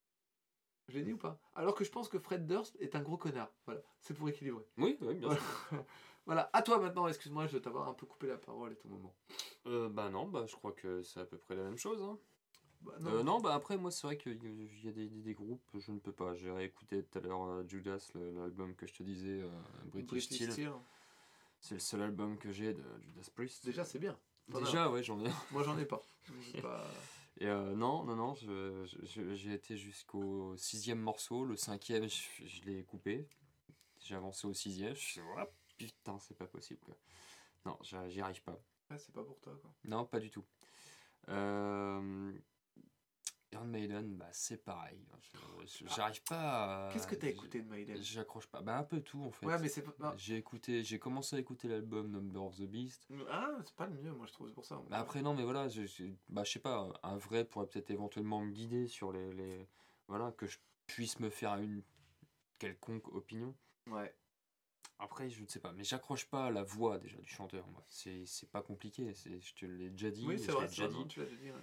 je 0.89 0.99
l'ai 0.99 1.05
dit 1.05 1.13
ou 1.13 1.19
pas? 1.19 1.39
Alors 1.55 1.75
que 1.75 1.83
je 1.85 1.91
pense 1.91 2.09
que 2.09 2.19
Fred 2.19 2.47
Durst 2.47 2.77
est 2.81 2.95
un 2.95 3.03
gros 3.03 3.17
connard 3.17 3.53
voilà 3.67 3.83
c'est 4.01 4.15
pour 4.15 4.29
équilibrer 4.29 4.65
Oui, 4.79 4.97
oui, 5.01 5.15
bien 5.15 5.29
Voilà. 5.29 5.41
sûr. 5.41 5.85
voilà 6.27 6.51
à 6.53 6.63
toi 6.63 6.79
maintenant 6.79 7.07
excuse-moi 7.09 7.47
je 7.47 7.57
vais 7.57 7.61
t'avoir 7.63 7.89
un 7.89 7.95
peu 7.95 8.07
coupé 8.07 8.27
la 8.29 8.37
parole 8.39 8.73
et 8.73 8.77
tout 8.77 8.89
moment 8.89 9.15
Euh, 9.67 9.89
bah 9.89 10.11
non, 10.11 10.29
bah 10.29 10.45
je 10.47 10.55
crois 10.55 10.73
que 10.73 11.03
c'est 11.03 11.21
à 11.21 11.25
peu 11.27 11.39
près 11.39 11.57
la 11.57 11.65
même 11.65 11.77
chose. 11.79 12.01
Hein. 12.03 12.19
Bah, 12.83 12.93
Euh, 13.07 13.25
non, 13.25 13.41
bah 13.41 13.53
après, 13.55 13.77
moi, 13.77 13.91
c'est 13.91 14.07
vrai 14.07 14.17
qu'il 14.17 14.33
y 14.35 14.47
a- 14.47 14.49
il 14.49 14.85
y 14.85 14.89
a 14.89 14.93
des, 14.93 15.09
des- 15.09 15.23
des 15.23 15.35
groupes, 15.35 15.69
je 15.75 15.91
ne 15.91 15.99
peux 15.99 16.13
pas. 16.13 16.37
J'ai 16.37 16.53
réécouté 16.53 17.03
tout 17.03 17.19
à 17.19 17.21
l'heure 17.23 17.43
euh, 17.45 17.65
Judas, 17.67 18.13
l'album 18.15 18.77
que 18.77 18.87
je 18.87 18.95
te 18.95 19.03
disais, 19.03 19.41
euh, 19.43 19.49
British, 19.87 20.07
British 20.07 20.25
Steel. 20.37 20.53
Steel. 20.53 20.73
C'est 21.59 21.75
le 21.75 21.81
seul 21.81 22.03
album 22.03 22.39
que 22.39 22.53
j'ai 22.53 22.75
de 22.75 22.85
Judas 23.01 23.29
Priest. 23.35 23.65
déjà 23.65 23.85
c'est 23.85 23.99
bien 23.99 24.17
Déjà, 24.47 24.89
ouais, 24.89 25.03
j'en 25.03 25.19
ai. 25.25 25.31
Moi 25.51 25.65
j'en 25.65 25.77
ai 25.79 25.85
pas- 25.87 26.03
Et 27.39 27.47
euh, 27.47 27.75
non, 27.75 28.05
non, 28.05 28.17
non, 28.17 28.35
j'ai 28.35 29.53
été 29.53 29.77
jusqu'au 29.77 30.57
sixième 30.57 31.01
morceau. 31.01 31.45
Le 31.45 31.57
cinquième, 31.57 32.09
je, 32.09 32.23
je 32.45 32.63
l'ai 32.65 32.83
coupé. 32.85 33.29
J'ai 34.01 34.15
avancé 34.15 34.47
au 34.47 34.55
sixième. 34.55 34.95
Je 34.95 35.01
suis 35.01 35.21
oh, 35.21 35.45
putain, 35.77 36.19
c'est 36.21 36.37
pas 36.37 36.47
possible. 36.47 36.81
Quoi. 36.81 36.97
Non, 37.67 37.79
j'y 37.83 38.21
arrive 38.21 38.43
pas. 38.43 38.59
C'est 38.97 39.13
pas 39.13 39.25
pour 39.25 39.39
toi, 39.41 39.59
quoi. 39.61 39.71
Non, 39.85 40.07
pas 40.07 40.21
du 40.21 40.31
tout. 40.31 40.45
Euh, 41.29 42.33
Iron 43.57 43.65
Maiden, 43.67 44.17
bah, 44.17 44.29
c'est 44.33 44.63
pareil. 44.65 44.99
Je- 45.23 45.67
je- 45.85 45.95
J'arrive 45.95 46.23
pas 46.25 46.87
à... 46.89 46.93
Qu'est-ce 46.93 47.07
que 47.07 47.15
t'as 47.15 47.29
écouté 47.29 47.61
de 47.63 47.69
Maiden? 47.69 48.01
J'accroche 48.03 48.47
pas. 48.47 48.61
Bah, 48.61 48.79
un 48.79 48.85
peu 48.85 49.01
tout 49.01 49.23
en 49.23 49.31
fait. 49.31 49.47
Ouais, 49.47 49.59
mais 49.59 49.69
c'est 49.69 49.83
pas. 49.83 50.15
J'ai 50.17 50.37
écouté, 50.37 50.83
j'ai 50.83 50.99
commencé 50.99 51.37
à 51.37 51.39
écouter 51.39 51.69
l'album 51.69 52.11
Number 52.11 52.43
of 52.45 52.57
the 52.57 52.63
Beast. 52.67 53.07
Ah, 53.31 53.57
c'est 53.65 53.75
pas 53.75 53.87
le 53.87 53.95
mieux, 54.01 54.13
moi 54.13 54.27
je 54.27 54.33
trouve, 54.33 54.49
c'est 54.49 54.55
pour 54.55 54.65
ça. 54.67 54.81
Bah 54.89 54.99
après 54.99 55.23
non 55.23 55.35
mais 55.35 55.43
voilà, 55.45 55.69
je, 55.69 55.85
je- 55.87 56.05
bah, 56.29 56.45
je 56.45 56.53
sais 56.53 56.59
pas, 56.61 56.89
un 57.03 57.17
vrai 57.17 57.45
pourrait 57.45 57.67
peut-être 57.67 57.91
éventuellement 57.91 58.41
me 58.45 58.53
guider 58.53 58.87
sur 58.89 59.13
les, 59.13 59.33
les 59.33 59.69
voilà 60.09 60.31
que 60.33 60.47
je 60.47 60.59
puisse 60.87 61.19
me 61.21 61.31
faire 61.31 61.55
une 61.57 61.83
quelconque 62.59 63.09
opinion. 63.13 63.55
Ouais. 63.89 64.15
Après 64.99 65.29
je 65.29 65.43
ne 65.43 65.47
sais 65.49 65.61
pas, 65.61 65.73
mais 65.73 65.85
j'accroche 65.85 66.27
pas 66.27 66.47
à 66.47 66.51
la 66.51 66.63
voix 66.63 66.99
déjà 66.99 67.19
du 67.19 67.29
chanteur 67.29 67.67
moi. 67.69 67.85
C'est 67.89 68.25
pas 68.51 68.63
compliqué, 68.63 69.13
je 69.13 69.55
te 69.55 69.67
l'ai 69.67 69.91
déjà 69.91 70.11
dit, 70.11 70.25
Oui, 70.27 70.39
c'est 70.39 70.53
vrai, 70.53 70.69
déjà 70.69 70.89
dit. 70.89 71.07
tu 71.09 71.19
l'as 71.21 71.27
déjà 71.27 71.37
dit. 71.37 71.51
ouais. 71.51 71.57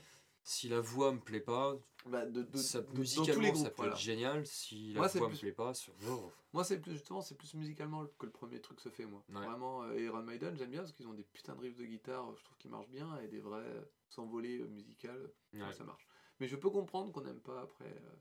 Si 0.46 0.68
la 0.68 0.82
voix 0.82 1.12
me 1.14 1.20
plaît 1.22 1.40
pas, 1.40 1.76
Bah, 2.06 2.26
de, 2.26 2.44
de- 2.44 2.58
ça, 2.58 2.82
de- 2.82 2.98
musicalement 2.98 3.56
ça 3.56 3.70
peut 3.70 3.76
voilà. 3.78 3.94
être 3.94 4.00
génial. 4.00 4.46
Si 4.46 4.92
la 4.94 5.00
Moi, 5.00 5.08
voix 5.08 5.28
plus- 5.28 5.36
me 5.36 5.40
plaît 5.40 5.52
pas, 5.54 5.74
sur... 5.74 5.94
oh, 6.10 6.32
Moi, 6.52 6.66
c'est 6.66 6.82
plus 6.82 6.92
justement, 6.92 7.22
c'est 7.22 7.36
plus 7.36 7.54
musicalement 7.54 8.06
que 8.20 8.26
le 8.26 8.32
premier 8.32 8.60
truc 8.60 8.82
se 8.82 8.90
fait, 8.90 9.06
moi. 9.06 9.24
Ouais. 9.30 9.36
Vraiment, 9.46 9.84
euh, 9.84 9.98
Iron 10.00 10.22
Maiden, 10.22 10.56
j'aime 10.58 10.72
bien 10.72 10.82
parce 10.82 10.92
qu'ils 10.92 11.08
ont 11.08 11.14
des 11.14 11.24
putains 11.24 11.56
de 11.56 11.62
riffs 11.62 11.78
de 11.78 11.86
guitare, 11.86 12.36
je 12.36 12.44
trouve 12.44 12.58
qu'ils 12.58 12.72
marchent 12.72 12.90
bien, 12.90 13.18
et 13.20 13.30
des 13.30 13.40
vrais 13.40 13.62
euh, 13.64 13.86
s'envolées 14.10 14.60
euh, 14.60 14.68
musicales, 14.68 15.32
ouais. 15.54 15.62
ouais, 15.64 15.74
ça 15.74 15.86
marche. 15.86 16.06
Mais 16.42 16.48
je 16.50 16.58
peux 16.58 16.70
comprendre 16.70 17.14
qu'on 17.14 17.22
n'aime 17.22 17.40
pas 17.42 17.62
après 17.62 17.86
euh, 17.88 18.16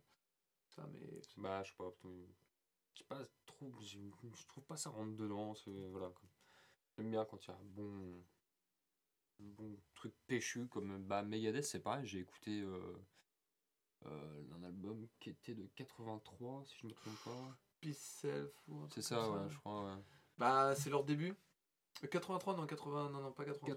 ça, 0.69 0.89
mais. 0.93 1.01
Bah, 1.39 1.63
je 1.65 1.71
sais 1.71 1.77
pas. 1.77 1.93
Je 2.95 2.99
sais 2.99 3.05
pas 3.09 3.19
trop. 3.47 3.73
Je, 3.81 3.99
je 4.37 4.47
trouve 4.47 4.65
pas 4.65 4.77
ça 4.77 4.91
rentre 4.91 5.17
dedans. 5.17 5.55
Voilà. 5.91 6.13
J'aime 6.97 7.11
bien 7.11 7.25
quand 7.25 7.45
il 7.47 7.51
y 7.51 7.53
a 7.53 7.57
un 7.57 7.65
bon. 7.65 8.23
Un 9.41 9.45
bon 9.57 9.77
truc 9.95 10.15
péchu 10.27 10.67
comme 10.69 11.03
bah, 11.05 11.23
Megadeth, 11.23 11.65
c'est 11.65 11.81
pareil. 11.81 12.07
J'ai 12.07 12.21
écouté 12.21 12.61
euh, 12.61 12.97
euh, 14.07 14.45
un 14.57 14.63
album 14.65 15.07
qui 15.21 15.31
était 15.31 15.55
de 15.55 15.67
83, 15.75 16.65
si 16.67 16.77
je 16.79 16.87
me 16.87 16.93
trompe 16.93 17.19
pas. 17.25 17.57
Peace 17.81 17.99
Self 17.99 18.53
C'est 18.95 19.03
ça, 19.03 19.29
ouais, 19.31 19.49
je 19.51 19.59
crois. 19.59 19.85
ouais. 19.95 20.01
Bah, 20.39 20.75
c'est 20.77 20.91
leur 20.91 21.05
début. 21.05 21.35
Euh, 22.05 22.07
83, 22.09 22.57
non, 22.57 22.67
80, 22.67 23.11
non, 23.11 23.21
non, 23.21 23.33
pas 23.33 23.45
83. 23.45 23.77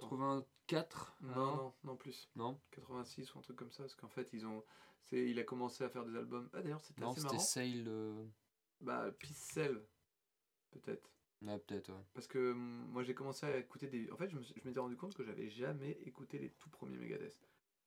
84 0.67 1.17
Non, 1.21 1.35
non, 1.35 1.73
non, 1.83 1.95
plus. 1.95 2.29
Non, 2.35 2.59
86 2.71 3.33
ou 3.33 3.39
un 3.39 3.41
truc 3.41 3.57
comme 3.57 3.71
ça, 3.71 3.83
parce 3.83 3.95
qu'en 3.95 4.09
fait, 4.09 4.31
ils 4.33 4.45
ont. 4.45 4.63
C'est, 5.03 5.29
il 5.29 5.37
a 5.39 5.43
commencé 5.43 5.83
à 5.83 5.89
faire 5.89 6.05
des 6.05 6.15
albums. 6.15 6.49
Ah, 6.53 6.61
d'ailleurs, 6.61 6.81
c'était 6.81 7.01
non 7.01 7.11
assez 7.11 7.21
c'était 7.21 7.33
marrant. 7.35 7.45
Sail. 7.45 7.83
euh, 7.87 8.25
Bah, 8.81 9.11
Peace 9.19 9.59
peut-être. 10.71 11.14
Ouais, 11.41 11.59
peut-être, 11.59 11.89
ouais. 11.89 12.03
Parce 12.13 12.27
que 12.27 12.51
hum, 12.51 12.87
moi 12.91 13.03
j'ai 13.03 13.13
commencé 13.13 13.45
à 13.45 13.57
écouter 13.57 13.87
des. 13.87 14.09
En 14.11 14.17
fait, 14.17 14.29
je 14.29 14.35
me 14.35 14.41
suis- 14.41 14.53
je 14.59 14.67
m'étais 14.67 14.79
rendu 14.79 14.95
compte 14.97 15.15
que 15.15 15.23
j'avais 15.23 15.49
jamais 15.49 15.91
écouté 16.05 16.39
les 16.39 16.49
tout 16.51 16.69
premiers 16.69 16.97
Megadeth. 16.97 17.37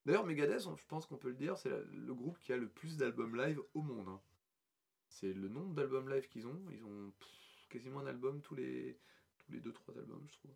D'ailleurs, 0.07 0.25
Megadeth, 0.27 0.67
on- 0.67 0.77
je 0.77 0.87
pense 0.87 1.07
qu'on 1.07 1.17
peut 1.17 1.29
le 1.29 1.35
dire, 1.35 1.57
c'est 1.59 1.71
le 1.93 2.15
groupe 2.15 2.39
qui 2.39 2.53
a 2.53 2.57
le 2.57 2.69
plus 2.69 2.97
d'albums 2.97 3.37
live 3.37 3.61
au 3.75 3.83
monde. 3.83 4.09
hein. 4.09 4.21
C'est 5.09 5.33
le 5.33 5.49
nombre 5.49 5.75
d'albums 5.75 6.09
live 6.09 6.29
qu'ils 6.29 6.47
ont. 6.47 6.61
Ils 6.71 6.85
ont 6.85 7.11
pff, 7.19 7.67
quasiment 7.69 8.01
un 8.01 8.07
album 8.07 8.41
tous 8.43 8.55
les 8.55 8.99
tous 9.39 9.53
les 9.53 9.61
2-3 9.61 9.97
albums, 9.99 10.27
je 10.29 10.35
trouve. 10.35 10.55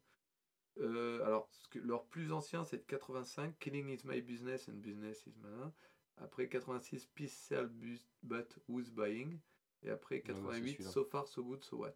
Euh, 0.79 1.25
alors, 1.25 1.49
ce 1.53 1.69
que- 1.69 1.79
leur 1.79 2.07
plus 2.07 2.33
ancien, 2.33 2.65
c'est 2.65 2.79
de 2.79 2.83
85, 2.83 3.59
Killing 3.59 3.89
is 3.89 4.01
my 4.07 4.21
business 4.23 4.69
and 4.69 4.75
business 4.75 5.27
is 5.27 5.35
mine. 5.39 5.73
Après 6.19 6.49
86, 6.49 7.07
Peace 7.07 7.33
Sell 7.33 7.67
Bu- 7.69 7.99
but 8.23 8.59
who's 8.69 8.91
buying. 8.91 9.39
Et 9.83 9.91
après 9.91 10.17
Ouais, 10.17 10.21
ouais, 10.21 10.27
c'est 10.27 10.35
88, 10.43 10.73
celui-là. 10.73 10.91
So 10.91 11.05
far, 11.05 11.27
so 11.29 11.43
good, 11.43 11.63
so 11.65 11.79
what. 11.79 11.95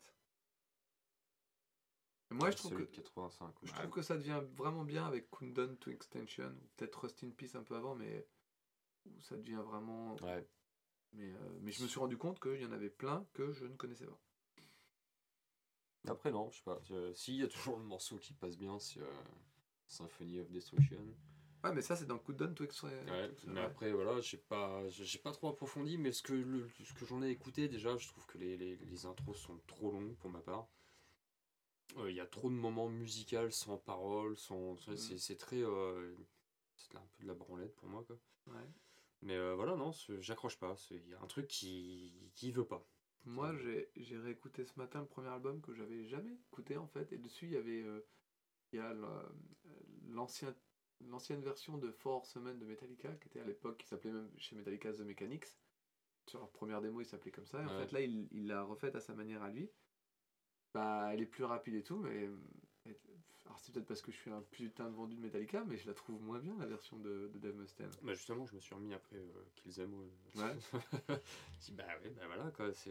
Moi, 2.31 2.51
je 2.51 2.57
trouve 2.57 2.73
que 2.75 2.83
de 2.83 2.85
85. 2.87 3.55
je 3.63 3.71
ouais. 3.71 3.79
trouve 3.79 3.91
que 3.91 4.03
ça 4.03 4.17
devient 4.17 4.43
vraiment 4.57 4.85
bien 4.85 5.07
avec 5.07 5.31
Kundun 5.31 5.77
to 5.77 5.91
Extension, 5.91 6.49
ou 6.49 6.67
peut-être 6.77 6.97
Rust 7.03 7.23
in 7.25 7.31
Peace 7.31 7.55
un 7.55 7.63
peu 7.63 7.77
avant, 7.77 7.95
mais 7.95 8.27
où 9.07 9.21
ça 9.21 9.37
devient 9.37 9.63
vraiment. 9.65 10.17
Ouais. 10.17 10.47
Mais, 11.13 11.31
euh, 11.31 11.59
mais 11.63 11.71
je 11.73 11.83
me 11.83 11.89
suis 11.89 12.01
rendu 12.01 12.17
compte 12.19 12.41
qu'il 12.41 12.61
y 12.61 12.67
en 12.67 12.73
avait 12.73 12.91
plein 12.91 13.27
que 13.33 13.53
je 13.53 13.65
ne 13.65 13.77
connaissais 13.77 14.07
pas. 14.07 14.19
Après, 16.09 16.31
non, 16.31 16.51
je 16.51 16.59
sais 16.59 16.65
pas. 16.65 16.79
Je- 16.83 17.13
Si, 17.15 17.35
il 17.35 17.41
y 17.41 17.45
a 17.45 17.49
toujours 17.49 17.79
le 17.79 17.85
morceau 17.85 18.17
qui 18.19 18.33
passe 18.33 18.57
bien, 18.57 18.79
c'est 18.79 19.01
euh, 19.01 19.13
Symphony 19.87 20.41
of 20.41 20.51
Destruction. 20.51 21.01
Ouais, 21.65 21.73
mais 21.73 21.83
ça, 21.83 21.97
c'est 21.97 22.07
dans 22.07 22.19
Kundun 22.19 22.53
to 22.55 22.65
Extension. 22.65 23.05
Ouais, 23.07 23.31
mais 23.47 23.61
après, 23.61 23.93
voilà, 23.93 24.21
j'ai 24.21 24.37
pas, 24.37 24.87
j'ai 24.89 25.19
pas 25.19 25.33
trop 25.33 25.49
approfondi, 25.49 25.97
mais 25.99 26.13
ce 26.13 26.23
que, 26.23 26.33
le- 26.33 26.69
ce 26.85 26.93
que 26.93 27.05
j'en 27.07 27.23
ai 27.23 27.31
écouté, 27.31 27.69
déjà, 27.69 27.97
je 27.97 28.07
trouve 28.09 28.27
que 28.27 28.39
les, 28.39 28.57
les, 28.57 28.77
les 28.77 29.07
intros 29.07 29.37
sont 29.37 29.59
trop 29.67 29.91
longues 29.91 30.15
pour 30.17 30.31
ma 30.31 30.41
part. 30.41 30.69
Euh, 31.99 32.11
Il 32.11 32.17
y 32.17 32.21
a 32.21 32.27
trop 32.27 32.51
de 32.51 32.55
moments 32.55 32.89
musicaux 32.89 33.51
sans 33.51 33.79
paroles, 33.79 34.37
sans, 34.37 34.75
vois, 34.75 34.97
c'est- 34.97 35.19
c'est 35.19 35.37
très. 35.37 35.63
euh, 35.63 36.15
c'est 36.77 36.95
un 36.97 37.01
peu 37.17 37.23
de 37.23 37.29
la 37.29 37.35
branlette 37.35 37.75
pour 37.77 37.89
moi, 37.89 38.05
quoi. 38.05 38.19
Ouais. 38.49 38.69
Mais 39.23 39.37
euh, 39.37 39.55
voilà, 39.55 39.77
non, 39.77 39.93
j'accroche 40.21 40.59
pas. 40.59 40.75
Il 40.91 41.09
y 41.09 41.15
a 41.15 41.21
un 41.21 41.27
truc 41.27 41.49
qui, 41.49 42.13
qui 42.35 42.53
veut 42.53 42.67
pas. 42.67 42.87
Moi, 43.25 43.57
j'ai 43.57 43.91
j'ai 43.97 44.19
réécouté 44.19 44.65
ce 44.65 44.79
matin 44.79 45.01
le 45.01 45.07
premier 45.07 45.29
album 45.29 45.61
que 45.61 45.75
j'avais 45.75 46.05
jamais 46.05 46.33
écouté 46.35 46.77
en 46.77 46.87
fait, 46.87 47.13
et 47.13 47.19
dessus 47.19 47.47
il 47.47 47.53
y 47.53 47.57
avait 47.57 47.83
euh, 47.83 48.07
il 48.73 48.77
y 48.77 48.83
a 48.83 48.95
l'ancien 50.09 50.55
l'ancienne 51.01 51.43
version 51.43 51.77
de 51.77 51.91
Four 51.91 52.25
Semaines 52.27 52.59
de 52.59 52.65
Metallica 52.65 53.13
qui 53.17 53.29
était 53.29 53.41
à 53.41 53.45
l'époque 53.45 53.79
qui 53.79 53.87
s'appelait 53.87 54.13
même 54.13 54.31
chez 54.39 54.55
Metallica 54.57 54.93
The 54.93 55.01
Mechanics. 55.01 55.47
Sur 56.27 56.41
leur 56.41 56.51
première 56.51 56.81
démo, 56.81 57.01
il 57.01 57.05
s'appelait 57.07 57.31
comme 57.33 57.47
ça. 57.47 57.63
Et 57.63 57.65
en 57.67 57.69
fait, 57.79 57.93
là, 57.93 58.01
il 58.01 58.29
il 58.33 58.47
l'a 58.47 58.63
refaite 58.63 58.95
à 58.97 59.01
sa 59.01 59.15
manière 59.15 59.43
à 59.43 59.51
lui. 59.51 59.71
Bah, 60.77 61.09
elle 61.11 61.23
est 61.23 61.27
plus 61.27 61.45
rapide 61.45 61.75
et 61.75 61.83
tout, 61.83 61.97
mais 61.97 62.29
alors 63.47 63.59
c'est 63.59 63.73
peut-être 63.73 63.87
parce 63.87 64.03
que 64.03 64.13
je 64.13 64.17
suis 64.19 64.31
un 64.31 64.43
putain 64.51 64.91
de 64.91 64.95
vendu 64.95 65.15
de 65.15 65.21
Metallica, 65.21 65.65
mais 65.65 65.79
je 65.79 65.87
la 65.87 65.95
trouve 65.95 66.21
moins 66.23 66.39
bien 66.39 66.55
la 66.59 66.67
version 66.67 66.99
de, 66.99 67.31
de 67.33 67.39
Dave 67.39 67.57
Mustaine. 67.57 67.91
Bah 68.03 68.13
justement, 68.13 68.45
je 68.45 68.55
me 68.55 68.61
suis 68.61 68.75
remis 68.75 68.93
après 68.93 69.17
euh, 69.17 69.45
Kills 69.55 69.81
All. 69.81 69.89
Ouais. 69.89 70.57
bah 71.73 71.85
ouais, 72.03 72.11
bah 72.11 72.27
voilà, 72.27 72.51
quoi, 72.51 72.75
c'est. 72.75 72.91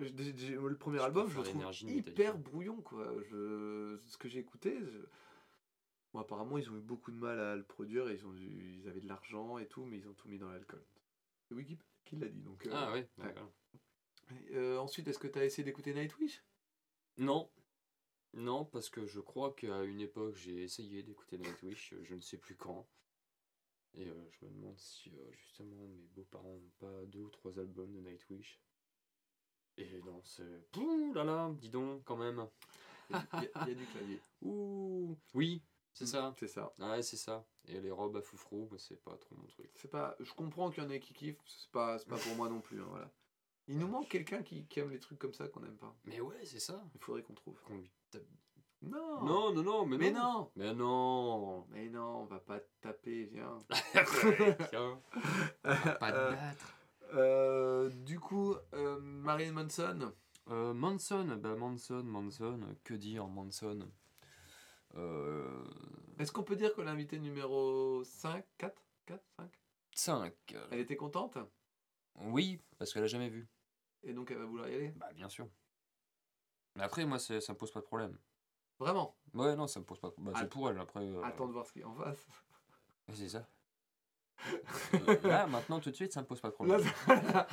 Euh, 0.00 0.68
le 0.68 0.76
premier 0.76 0.98
Je 0.98 1.02
album, 1.04 1.28
je 1.28 1.38
le 1.38 1.44
trouve 1.44 1.62
hyper 1.88 2.36
brouillon, 2.38 2.80
quoi. 2.80 3.06
Je, 3.30 3.98
ce 4.06 4.16
que 4.16 4.28
j'ai 4.28 4.40
écouté, 4.40 4.76
je- 4.80 5.06
bon, 6.12 6.18
apparemment, 6.20 6.58
ils 6.58 6.68
ont 6.70 6.76
eu 6.76 6.80
beaucoup 6.80 7.12
de 7.12 7.18
mal 7.18 7.38
à 7.38 7.54
le 7.54 7.62
produire, 7.62 8.08
et 8.08 8.14
ils, 8.14 8.26
ont 8.26 8.34
ils 8.34 8.88
avaient 8.88 9.00
de 9.00 9.08
l'argent 9.08 9.58
et 9.58 9.66
tout, 9.66 9.84
mais 9.84 9.98
ils 9.98 10.08
ont 10.08 10.14
tout 10.14 10.28
mis 10.28 10.38
dans 10.38 10.50
l'alcool. 10.50 10.82
C'est 11.44 11.54
Wikipédia 11.54 11.84
qui 12.04 12.16
l'a 12.16 12.26
dit, 12.28 12.40
donc... 12.40 12.66
euh, 12.66 12.70
Ah 12.72 12.90
ouais, 12.92 13.06
ouais. 13.18 13.34
Euh, 14.52 14.78
ensuite, 14.78 15.08
est-ce 15.08 15.18
que 15.18 15.28
tu 15.28 15.38
as 15.38 15.44
essayé 15.44 15.64
d'écouter 15.64 15.94
Nightwish? 15.94 16.42
Non. 17.16 17.50
Non, 18.34 18.64
parce 18.64 18.88
que 18.88 19.06
je 19.06 19.20
crois 19.20 19.52
qu'à 19.52 19.84
une 19.84 20.00
époque, 20.00 20.34
j'ai 20.36 20.62
essayé 20.62 21.02
d'écouter 21.02 21.36
Nightwish, 21.38 21.92
euh, 21.92 22.02
je 22.04 22.14
ne 22.14 22.20
sais 22.20 22.38
plus 22.38 22.56
quand. 22.56 22.88
Et 23.94 24.06
euh, 24.06 24.30
je 24.30 24.46
me 24.46 24.50
demande 24.50 24.78
si 24.78 25.10
euh, 25.10 25.32
justement 25.32 25.86
mes 25.88 26.06
beaux-parents 26.14 26.58
n'ont 26.58 26.72
pas 26.78 27.04
deux 27.06 27.20
ou 27.20 27.28
trois 27.28 27.58
albums 27.58 27.92
de 27.92 28.00
Nightwish. 28.00 28.58
Et 29.76 30.00
non, 30.02 30.20
c'est. 30.24 30.70
Pouh 30.70 31.12
là 31.14 31.24
là, 31.24 31.50
dis 31.60 31.68
donc, 31.68 32.02
quand 32.04 32.16
même. 32.16 32.46
Il 33.10 33.16
y, 33.16 33.18
a- 33.18 33.66
y 33.68 33.72
y 33.72 33.74
du 33.74 33.86
clavier. 33.86 34.20
Ouh 34.42 35.18
Oui, 35.34 35.62
c'est 35.92 36.06
ça. 36.06 36.34
C'est 36.38 36.48
ça. 36.48 36.72
Ouais, 36.78 37.02
c'est 37.02 37.16
ça. 37.16 37.46
Et 37.68 37.80
les 37.80 37.90
robes 37.90 38.16
à 38.16 38.22
foufrou, 38.22 38.66
bah, 38.70 38.76
c'est 38.78 39.02
pas 39.02 39.16
trop 39.16 39.34
mon 39.36 39.46
truc. 39.46 39.70
C'est 39.76 39.90
pas... 39.90 40.16
Je 40.20 40.32
comprends 40.32 40.70
qu'il 40.70 40.82
y 40.82 40.86
en 40.86 40.90
ait 40.90 41.00
qui 41.00 41.12
kiffent, 41.14 41.36
c'est 41.46 41.70
pas, 41.70 41.98
pas 41.98 42.16
pour 42.16 42.34
moi 42.36 42.48
non 42.48 42.60
plus, 42.60 42.80
hein, 42.80 42.86
voilà. 42.88 43.10
Il 43.68 43.78
nous 43.78 43.88
manque 43.88 44.08
quelqu'un 44.08 44.42
qui, 44.42 44.66
qui 44.66 44.80
aime 44.80 44.90
les 44.90 44.98
trucs 44.98 45.18
comme 45.18 45.32
ça 45.34 45.48
qu'on 45.48 45.60
n'aime 45.60 45.76
pas. 45.76 45.94
Mais 46.04 46.20
ouais, 46.20 46.44
c'est 46.44 46.58
ça. 46.60 46.82
Il 46.94 47.00
faudrait 47.00 47.22
qu'on 47.22 47.34
trouve. 47.34 47.60
Qu'on 47.62 47.76
lui 47.78 47.90
tape. 48.10 48.22
Non 48.82 49.22
Non, 49.22 49.52
non, 49.52 49.62
non, 49.62 49.86
mais, 49.86 49.96
Mais 49.96 50.10
non. 50.10 50.20
non 50.20 50.50
Mais 50.56 50.74
non 50.74 51.66
Mais 51.70 51.88
non, 51.88 52.22
on 52.22 52.24
va 52.24 52.40
pas 52.40 52.58
te 52.58 52.68
taper, 52.80 53.24
viens. 53.26 53.58
Tiens, 54.70 55.00
Pas 56.00 56.12
de 56.12 56.16
Euh, 56.16 56.30
battre. 56.32 56.74
Euh, 57.14 57.90
du 57.90 58.18
coup, 58.18 58.56
euh, 58.74 58.98
Marilyn 59.00 59.52
Manson, 59.52 60.12
Euh, 60.48 60.74
Manson, 60.74 61.38
bah 61.40 61.54
Manson, 61.54 62.02
Manson, 62.02 62.60
que 62.82 62.94
dire 62.94 63.26
Manson 63.28 63.88
euh, 64.94 65.64
est-ce 66.18 66.32
qu'on 66.32 66.42
peut 66.42 66.56
dire 66.56 66.74
que 66.74 66.82
l'invité 66.82 67.18
numéro 67.18 68.04
5, 68.04 68.44
4, 68.58 68.82
4, 69.06 69.24
5, 69.38 69.50
5. 69.94 70.34
elle 70.70 70.80
était 70.80 70.96
contente? 70.96 71.38
Oui, 72.16 72.60
parce 72.78 72.92
qu'elle 72.92 73.04
a 73.04 73.08
jamais 73.08 73.28
vu. 73.28 73.48
et 74.02 74.12
donc 74.12 74.30
elle 74.30 74.38
va 74.38 74.44
vouloir 74.44 74.68
y 74.68 74.74
aller? 74.74 74.88
Bah 74.96 75.12
bien 75.14 75.28
sûr. 75.28 75.48
Mais 76.76 76.82
après, 76.84 77.04
moi, 77.04 77.18
ça 77.18 77.34
me 77.34 77.54
pose 77.54 77.70
pas 77.70 77.80
de 77.80 77.84
problème. 77.84 78.18
Vraiment? 78.78 79.16
Ouais, 79.34 79.54
non, 79.56 79.66
ça 79.66 79.78
me 79.80 79.84
pose 79.84 80.00
pas 80.00 80.08
de 80.08 80.14
Bah, 80.18 80.32
Ah. 80.34 80.40
c'est 80.40 80.48
pour 80.48 80.68
elle, 80.70 80.78
après. 80.78 81.00
euh, 81.04 81.22
Attends 81.22 81.46
de 81.46 81.52
voir 81.52 81.66
ce 81.66 81.72
qu'il 81.72 81.82
y 81.82 81.84
a 81.84 81.88
en 81.88 81.94
face. 81.94 82.26
C'est 83.12 83.28
ça. 83.28 83.46
Là, 85.22 85.46
maintenant, 85.46 85.80
tout 85.80 85.90
de 85.90 85.94
suite, 85.96 86.12
ça 86.12 86.22
me 86.22 86.26
pose 86.26 86.40
pas 86.40 86.48
de 86.48 86.54
problème. 86.54 86.82
Là, 87.08 87.46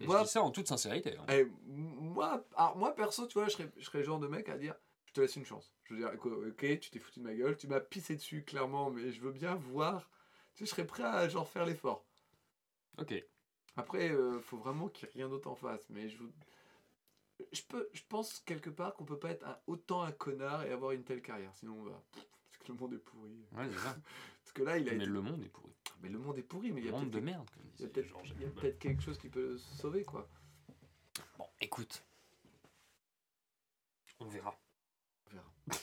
Et 0.00 0.06
moi, 0.06 0.18
je 0.18 0.24
dis 0.24 0.28
ça 0.30 0.42
en 0.42 0.50
toute 0.50 0.66
sincérité. 0.68 1.16
hein. 1.16 1.24
eh, 1.28 1.44
moi, 1.66 2.44
alors 2.56 2.76
moi, 2.76 2.94
perso, 2.94 3.26
tu 3.26 3.34
vois, 3.34 3.46
je 3.48 3.52
serais, 3.52 3.70
je 3.76 3.84
serais 3.84 3.98
le 3.98 4.04
genre 4.04 4.18
de 4.18 4.26
mec 4.26 4.48
à 4.48 4.58
dire 4.58 4.74
je 5.06 5.12
te 5.12 5.20
laisse 5.20 5.36
une 5.36 5.44
chance. 5.44 5.72
Je 5.84 5.94
veux 5.94 6.00
dire, 6.00 6.10
ok, 6.14 6.78
tu 6.80 6.90
t'es 6.90 6.98
foutu 6.98 7.20
de 7.20 7.24
ma 7.24 7.34
gueule, 7.34 7.56
tu 7.56 7.68
m'as 7.68 7.80
pissé 7.80 8.16
dessus, 8.16 8.44
clairement, 8.44 8.90
mais 8.90 9.12
je 9.12 9.20
veux 9.20 9.30
bien 9.32 9.54
voir. 9.54 10.10
Tu 10.54 10.64
je 10.64 10.70
serais 10.70 10.86
prêt 10.86 11.02
à 11.04 11.28
genre 11.28 11.48
faire 11.48 11.64
l'effort. 11.66 12.04
Ok. 12.98 13.14
Après, 13.76 14.10
euh, 14.10 14.40
faut 14.40 14.58
vraiment 14.58 14.88
qu'il 14.88 15.08
n'y 15.08 15.10
ait 15.12 15.24
rien 15.24 15.28
d'autre 15.28 15.48
en 15.50 15.54
face. 15.54 15.88
Mais 15.90 16.08
je, 16.08 16.18
vous- 16.18 16.32
je, 17.52 17.62
peux, 17.62 17.88
je 17.92 18.02
pense 18.08 18.38
quelque 18.40 18.70
part 18.70 18.94
qu'on 18.94 19.04
peut 19.04 19.18
pas 19.18 19.30
être 19.30 19.46
un- 19.46 19.58
autant 19.66 20.02
un 20.02 20.12
connard 20.12 20.64
et 20.64 20.72
avoir 20.72 20.92
une 20.92 21.04
telle 21.04 21.22
carrière. 21.22 21.54
Sinon, 21.56 21.78
on 21.80 21.84
va. 21.84 22.02
Parce 22.12 22.58
que 22.64 22.72
le 22.72 22.78
monde 22.78 22.92
est 22.94 22.98
pourri. 22.98 23.44
Ouais, 23.52 23.68
c'est 23.70 23.78
ça. 23.78 23.96
Parce 24.42 24.52
que 24.52 24.62
là, 24.62 24.76
il 24.78 24.88
a 24.88 24.92
Mais 24.92 24.96
été- 24.98 25.06
le 25.06 25.20
monde 25.22 25.42
est 25.42 25.48
pourri. 25.48 25.72
Mais 26.02 26.08
le 26.08 26.18
monde 26.18 26.36
est 26.38 26.42
pourri, 26.42 26.72
mais 26.72 26.80
il 26.80 26.84
y 26.84 26.88
Le 26.88 26.94
a 26.94 26.98
monde 26.98 27.06
de 27.06 27.12
peut-être 27.12 27.24
merde, 27.24 27.48
comme 27.50 27.62
il 27.78 28.42
y 28.42 28.44
a 28.44 28.50
peut-être 28.50 28.78
quelque 28.78 29.02
chose 29.02 29.18
qui 29.18 29.28
peut 29.28 29.56
se 29.56 29.74
sauver, 29.76 30.04
quoi. 30.04 30.28
Bon, 31.38 31.46
écoute. 31.60 32.02
On 34.20 34.26
verra. 34.26 34.58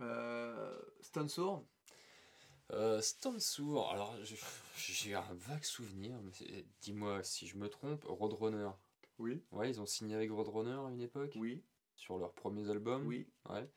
Euh, 0.00 0.80
Stone 1.02 1.28
Sour, 1.28 1.62
Euh, 2.72 3.00
Stansour, 3.00 3.90
alors 3.90 4.14
j'ai 4.76 5.14
un 5.14 5.34
vague 5.34 5.64
souvenir, 5.64 6.16
mais 6.22 6.64
dis-moi 6.80 7.22
si 7.24 7.46
je 7.48 7.56
me 7.56 7.68
trompe, 7.68 8.04
Roadrunner. 8.04 8.70
oui. 9.18 9.42
Ouais, 9.50 9.68
ils 9.70 9.80
ont 9.80 9.86
signé 9.86 10.14
avec 10.14 10.30
Roadrunner 10.30 10.86
à 10.86 10.90
une 10.90 11.00
époque 11.00 11.32
Oui, 11.36 11.64
sur 11.96 12.16
leurs 12.18 12.32
premiers 12.32 12.70
albums. 12.70 13.06
oui. 13.06 13.26
Ouais. 13.48 13.68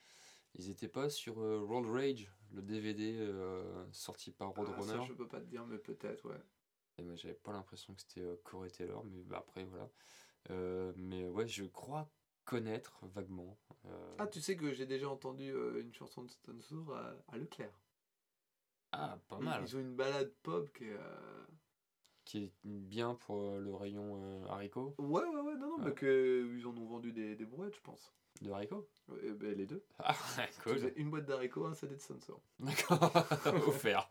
Ils 0.56 0.70
étaient 0.70 0.88
pas 0.88 1.10
sur 1.10 1.40
euh, 1.42 1.62
Road 1.64 1.88
Rage, 1.88 2.32
le 2.52 2.62
DVD 2.62 3.16
euh, 3.18 3.84
sorti 3.92 4.32
par 4.32 4.50
Ah, 4.56 4.60
Roadrunner. 4.60 4.92
ça, 5.00 5.02
je 5.02 5.14
peux 5.14 5.28
pas 5.28 5.40
te 5.40 5.46
dire, 5.48 5.66
mais 5.66 5.80
peut-être, 5.80 6.30
ouais. 6.30 6.40
Et 7.00 7.04
moi, 7.04 7.16
j'avais 7.16 7.34
pas 7.34 7.52
l'impression 7.52 7.96
que 7.96 8.02
c'était 8.02 8.22
euh, 8.22 8.36
Corey 8.44 8.70
Taylor, 8.70 9.04
mais 9.06 9.24
bah, 9.24 9.38
après, 9.40 9.64
voilà. 9.66 9.90
Euh, 10.52 10.94
mais 10.96 11.28
ouais, 11.28 11.48
je 11.48 11.64
crois 11.64 12.08
connaître 12.46 13.00
vaguement. 13.08 13.58
euh, 13.86 14.16
Ah, 14.20 14.28
tu 14.28 14.40
sais 14.42 14.56
que 14.56 14.72
j'ai 14.74 14.86
déjà 14.86 15.10
entendu 15.10 15.52
une 15.80 15.94
chanson 15.94 16.22
de 16.24 16.30
Stone 16.30 16.62
Sour 16.62 16.96
à, 16.96 17.16
à 17.30 17.38
Leclerc. 17.38 17.74
Ah, 18.94 19.18
pas 19.28 19.40
mal. 19.40 19.64
Ils 19.66 19.76
ont 19.76 19.80
une 19.80 19.96
balade 19.96 20.32
pop 20.44 20.72
qui 20.74 20.86
est. 20.86 20.94
euh, 20.94 21.46
Qui 22.26 22.46
est 22.46 22.52
bien 22.64 23.16
pour 23.16 23.42
euh, 23.42 23.60
le 23.60 23.74
rayon 23.76 24.22
euh, 24.24 24.46
haricots. 24.50 24.96
Ouais, 24.98 25.24
ouais, 25.24 25.42
ouais, 25.42 25.56
non, 25.56 25.78
non, 25.78 25.78
Ouais. 25.80 25.90
mais 25.90 25.94
que, 25.94 26.56
ils 26.58 26.66
en 26.66 26.76
ont 26.78 26.86
vendu 26.86 27.12
des, 27.12 27.36
des 27.36 27.46
brouettes, 27.46 27.76
je 27.76 27.82
pense. 27.82 28.14
De 28.42 28.50
haricots 28.52 28.88
Ouais, 29.10 29.32
ben, 29.34 29.56
les 29.58 29.66
deux. 29.66 29.84
Ah, 30.00 30.16
cool. 30.64 30.92
Une 30.96 31.10
boîte 31.12 31.26
d'haricots, 31.26 31.66
un 31.66 31.74
CD 31.74 31.96
de 31.96 32.00
Stone 32.02 32.20
Sour. 32.22 32.42
D'accord. 32.60 33.12
Offert. 33.68 34.10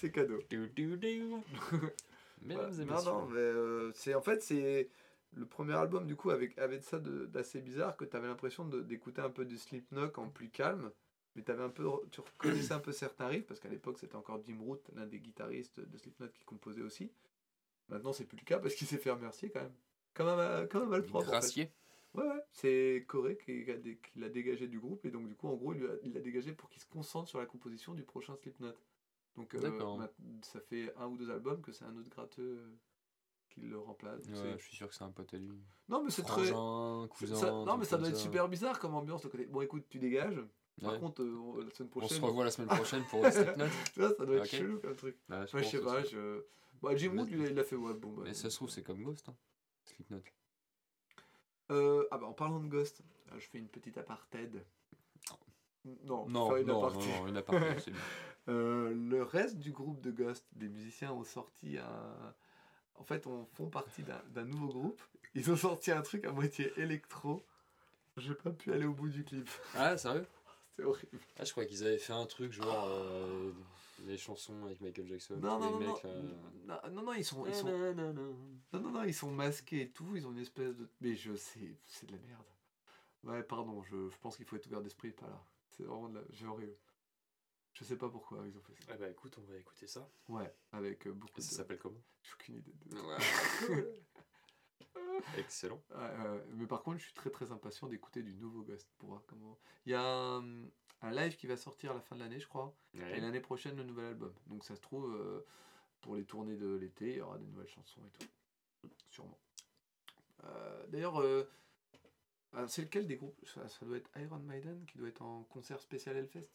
C'est 0.00 0.10
cadeau. 0.10 0.38
Du, 0.50 0.68
du, 0.70 0.96
du. 0.96 1.22
Mesdames 2.42 2.72
et 2.80 2.84
non, 2.84 2.94
messieurs. 2.94 3.10
non, 3.12 3.26
mais 3.26 3.38
euh, 3.38 3.92
c'est 3.94 4.14
en 4.14 4.20
fait 4.20 4.42
c'est 4.42 4.90
le 5.32 5.46
premier 5.46 5.72
album 5.74 6.06
du 6.06 6.14
coup 6.16 6.30
avec 6.30 6.58
avec 6.58 6.82
ça 6.82 6.98
d'assez 6.98 7.60
bizarre 7.60 7.96
que 7.96 8.04
tu 8.04 8.16
avais 8.16 8.26
l'impression 8.26 8.66
d'écouter 8.66 9.22
un 9.22 9.30
peu 9.30 9.44
du 9.46 9.56
Slipknot 9.56 10.10
en 10.18 10.28
plus 10.28 10.50
calme, 10.50 10.90
mais 11.34 11.42
t'avais 11.42 11.62
un 11.62 11.68
peu 11.70 11.88
tu 12.10 12.20
reconnaissais 12.20 12.72
un 12.72 12.78
peu 12.80 12.92
certains 12.92 13.26
riffs 13.26 13.46
parce 13.46 13.60
qu'à 13.60 13.68
l'époque 13.68 13.98
c'était 13.98 14.16
encore 14.16 14.40
Jim 14.44 14.58
Root, 14.60 14.80
l'un 14.94 15.06
des 15.06 15.18
guitaristes 15.20 15.80
de 15.80 15.98
Slipknot 15.98 16.28
qui 16.28 16.44
composait 16.44 16.82
aussi. 16.82 17.10
Maintenant 17.88 18.12
c'est 18.12 18.24
plus 18.24 18.38
le 18.38 18.44
cas 18.44 18.58
parce 18.58 18.74
qu'il 18.74 18.86
s'est 18.86 18.98
fait 18.98 19.10
remercier 19.10 19.50
quand 19.50 19.60
même. 19.62 19.74
Comme 20.14 20.28
un, 20.28 20.66
comme 20.66 20.82
un 20.84 20.86
malpropre. 20.86 21.16
en 21.28 21.30
fait. 21.30 21.30
Gracier. 21.32 21.70
Ouais, 22.14 22.22
ouais. 22.22 22.44
C'est 22.52 23.04
Corey 23.08 23.36
qui, 23.36 23.64
l'a 24.14 24.28
dégagé 24.28 24.68
du 24.68 24.78
groupe 24.78 25.04
et 25.04 25.10
donc 25.10 25.26
du 25.26 25.34
coup 25.34 25.48
en 25.48 25.54
gros 25.56 25.74
il 25.74 25.82
l'a- 25.82 26.20
dégagé 26.20 26.52
pour 26.52 26.68
qu'il 26.70 26.80
se 26.80 26.86
concentre 26.86 27.28
sur 27.28 27.40
la 27.40 27.46
composition 27.46 27.92
du 27.94 28.04
prochain 28.04 28.36
Slipknot. 28.36 28.72
Donc 29.36 29.52
euh, 29.54 29.60
ça 30.42 30.60
fait 30.60 30.94
un 30.96 31.08
ou 31.08 31.16
deux 31.16 31.28
albums 31.30 31.60
que 31.60 31.72
c'est 31.72 31.84
un 31.84 31.96
autre 31.96 32.08
gratteux 32.08 32.58
euh, 32.60 32.70
qui 33.50 33.62
le 33.62 33.76
remplace. 33.80 34.24
Ouais, 34.28 34.56
je 34.56 34.62
suis 34.64 34.76
sûr 34.76 34.88
que 34.88 34.94
c'est 34.94 35.02
un 35.02 35.10
pote 35.10 35.34
à 35.34 35.38
lui. 35.38 35.50
Non 35.88 36.04
mais 36.04 36.10
c'est 36.10 36.22
très... 36.22 36.52
Cousin. 37.08 37.34
ça- 37.34 37.50
non 37.50 37.76
mais 37.76 37.84
ça 37.84 37.98
doit 37.98 38.08
être 38.08 38.16
super 38.16 38.48
bizarre 38.48 38.78
comme 38.78 38.94
ambiance 38.94 39.22
côté. 39.24 39.46
Bon 39.46 39.60
écoute 39.62 39.84
tu 39.88 39.98
dégages. 39.98 40.40
Par 40.82 40.92
Ouais. 40.94 40.98
contre 41.00 41.22
euh, 41.22 41.36
on- 41.36 41.56
la 41.58 41.70
semaine 41.70 41.88
On 41.94 42.00
se 42.00 42.06
prochaine. 42.06 42.24
revoit 42.24 42.44
la 42.44 42.50
semaine 42.50 42.68
prochaine 42.68 43.04
pour 43.04 43.24
Slipknot. 43.26 43.64
ça, 43.96 44.14
ça 44.16 44.26
doit 44.26 44.36
être 44.36 44.42
Ok. 44.42 44.48
chelou 44.50 44.78
comme 44.80 44.96
truc. 44.96 45.16
Ouais, 45.28 45.36
Enfin, 45.36 45.58
je 45.62 45.64
sais 45.68 45.80
pas. 45.80 46.02
Je... 46.04 46.42
Bah, 46.82 46.96
Jim 46.96 47.12
Root 47.16 47.26
lui, 47.26 47.48
il 47.48 47.58
a 47.58 47.64
fait 47.64 47.76
ouais 47.76 47.94
bon 47.94 48.10
bah. 48.12 48.22
Mais 48.24 48.34
ça 48.34 48.50
se 48.50 48.56
trouve, 48.56 48.70
c'est 48.70 48.82
comme 48.82 49.02
Ghost. 49.02 49.28
Hein. 49.28 49.34
Slipknot. 49.84 50.22
Euh, 51.70 52.06
ah 52.10 52.18
bah 52.18 52.26
en 52.26 52.32
parlant 52.32 52.60
de 52.60 52.68
Ghost, 52.68 53.02
euh, 53.32 53.38
je 53.38 53.46
fais 53.48 53.58
une 53.58 53.68
petite 53.68 53.96
apartheid. 53.96 54.62
Non, 56.04 56.26
Non, 56.28 56.56
une 56.56 56.66
non, 56.66 56.80
non, 56.80 56.86
aparté. 56.86 57.06
non, 57.08 57.26
une 57.28 57.36
aparté, 57.36 57.66
c'est 57.80 57.90
bien. 57.90 58.00
Euh, 58.48 58.92
le 58.94 59.22
reste 59.22 59.58
du 59.58 59.70
groupe 59.70 60.00
de 60.00 60.10
Ghost, 60.10 60.46
des 60.52 60.68
musiciens 60.68 61.12
ont 61.12 61.24
sorti 61.24 61.78
un. 61.78 62.34
En 62.96 63.04
fait, 63.04 63.26
on 63.26 63.46
font 63.54 63.68
partie 63.68 64.02
d'un 64.02 64.20
d'un 64.30 64.44
nouveau 64.44 64.68
groupe. 64.68 65.02
Ils 65.34 65.50
ont 65.50 65.56
sorti 65.56 65.90
un 65.90 66.02
truc 66.02 66.24
à 66.26 66.32
moitié 66.32 66.72
électro. 66.76 67.44
J'ai 68.16 68.34
pas 68.34 68.50
pu 68.50 68.72
aller 68.72 68.84
au 68.86 68.92
bout 68.92 69.08
du 69.08 69.24
clip. 69.24 69.48
Ah, 69.74 69.96
sérieux? 69.96 70.26
C'est 70.76 70.84
horrible. 70.84 71.18
Ah, 71.38 71.44
je 71.44 71.50
croyais 71.52 71.68
qu'ils 71.68 71.84
avaient 71.84 71.98
fait 71.98 72.12
un 72.12 72.26
truc 72.26 72.52
genre 72.52 72.86
euh, 72.88 73.52
les 74.06 74.16
chansons 74.18 74.64
avec 74.64 74.80
Michael 74.80 75.06
Jackson. 75.06 75.36
Non, 75.36 75.58
non, 75.60 75.78
les 75.78 75.86
non, 75.86 75.92
mecs, 75.94 76.04
non. 76.04 76.12
là. 76.66 76.82
non, 76.86 76.90
non, 76.92 77.02
non, 77.02 77.12
ils 77.14 77.24
sont, 77.24 77.46
ils 77.46 77.54
sont, 77.54 77.68
non, 77.94 78.12
non, 78.12 78.80
non, 78.90 79.04
ils 79.04 79.14
sont 79.14 79.30
masqués 79.30 79.82
et 79.82 79.90
tout. 79.90 80.16
Ils 80.16 80.26
ont 80.26 80.32
une 80.32 80.38
espèce 80.40 80.74
de. 80.76 80.88
Mais 81.00 81.14
je 81.14 81.34
sais, 81.36 81.76
c'est 81.86 82.06
de 82.06 82.12
la 82.12 82.18
merde. 82.26 82.44
Ouais, 83.22 83.42
pardon, 83.42 83.82
je, 83.82 84.08
je 84.10 84.16
pense 84.20 84.36
qu'il 84.36 84.44
faut 84.46 84.56
être 84.56 84.66
ouvert 84.66 84.82
d'esprit, 84.82 85.12
pas 85.12 85.26
là. 85.28 85.40
C'est 85.70 85.84
vraiment 85.84 86.08
de 86.08 86.18
la. 86.18 86.24
C'est 86.32 86.44
horrible. 86.46 86.76
Je 87.74 87.82
sais 87.84 87.96
pas 87.96 88.08
pourquoi 88.08 88.38
ils 88.46 88.56
ont 88.56 88.60
fait 88.62 88.74
ça. 88.84 88.92
Ah 88.92 88.96
bah 88.96 89.08
écoute, 89.08 89.36
on 89.38 89.42
va 89.50 89.56
écouter 89.58 89.86
ça. 89.88 90.08
Ouais, 90.28 90.52
avec 90.72 91.06
euh, 91.06 91.12
beaucoup 91.12 91.38
Et 91.38 91.42
ça 91.42 91.50
de. 91.50 91.56
s'appelle 91.56 91.78
comment? 91.78 92.00
J'ai 92.22 92.32
aucune 92.34 92.56
idée. 92.56 92.72
de- 92.86 92.96
Ouais. 93.00 93.16
Excellent. 95.38 95.80
Mais 96.54 96.66
par 96.66 96.82
contre, 96.82 96.98
je 96.98 97.04
suis 97.04 97.14
très 97.14 97.30
très 97.30 97.50
impatient 97.52 97.88
d'écouter 97.88 98.22
du 98.22 98.34
nouveau 98.34 98.62
Ghost 98.62 98.88
pour 98.98 99.10
voir 99.10 99.22
comment. 99.26 99.58
Il 99.86 99.92
y 99.92 99.94
a 99.94 100.02
un, 100.02 100.64
un 101.02 101.10
live 101.10 101.36
qui 101.36 101.46
va 101.46 101.56
sortir 101.56 101.90
à 101.92 101.94
la 101.94 102.00
fin 102.00 102.14
de 102.16 102.20
l'année, 102.20 102.40
je 102.40 102.46
crois, 102.48 102.74
et 102.94 103.20
l'année 103.20 103.40
prochaine 103.40 103.76
le 103.76 103.84
nouvel 103.84 104.06
album. 104.06 104.32
Donc 104.46 104.64
ça 104.64 104.74
se 104.76 104.80
trouve 104.80 105.12
euh, 105.14 105.44
pour 106.00 106.16
les 106.16 106.24
tournées 106.24 106.56
de 106.56 106.74
l'été, 106.76 107.10
il 107.12 107.16
y 107.16 107.20
aura 107.20 107.38
des 107.38 107.46
nouvelles 107.46 107.68
chansons 107.68 108.00
et 108.06 108.10
tout, 108.18 108.90
sûrement. 109.10 109.38
Euh, 110.44 110.86
D'ailleurs, 110.88 111.20
euh, 111.20 111.48
ah, 112.52 112.68
c'est 112.68 112.82
lequel 112.82 113.06
des 113.06 113.16
groupes? 113.16 113.38
Ça, 113.46 113.68
ça 113.68 113.86
doit 113.86 113.96
être 113.96 114.10
Iron 114.16 114.38
Maiden 114.40 114.84
qui 114.86 114.98
doit 114.98 115.08
être 115.08 115.22
en 115.22 115.44
concert 115.44 115.80
spécial 115.80 116.16
Hellfest? 116.16 116.50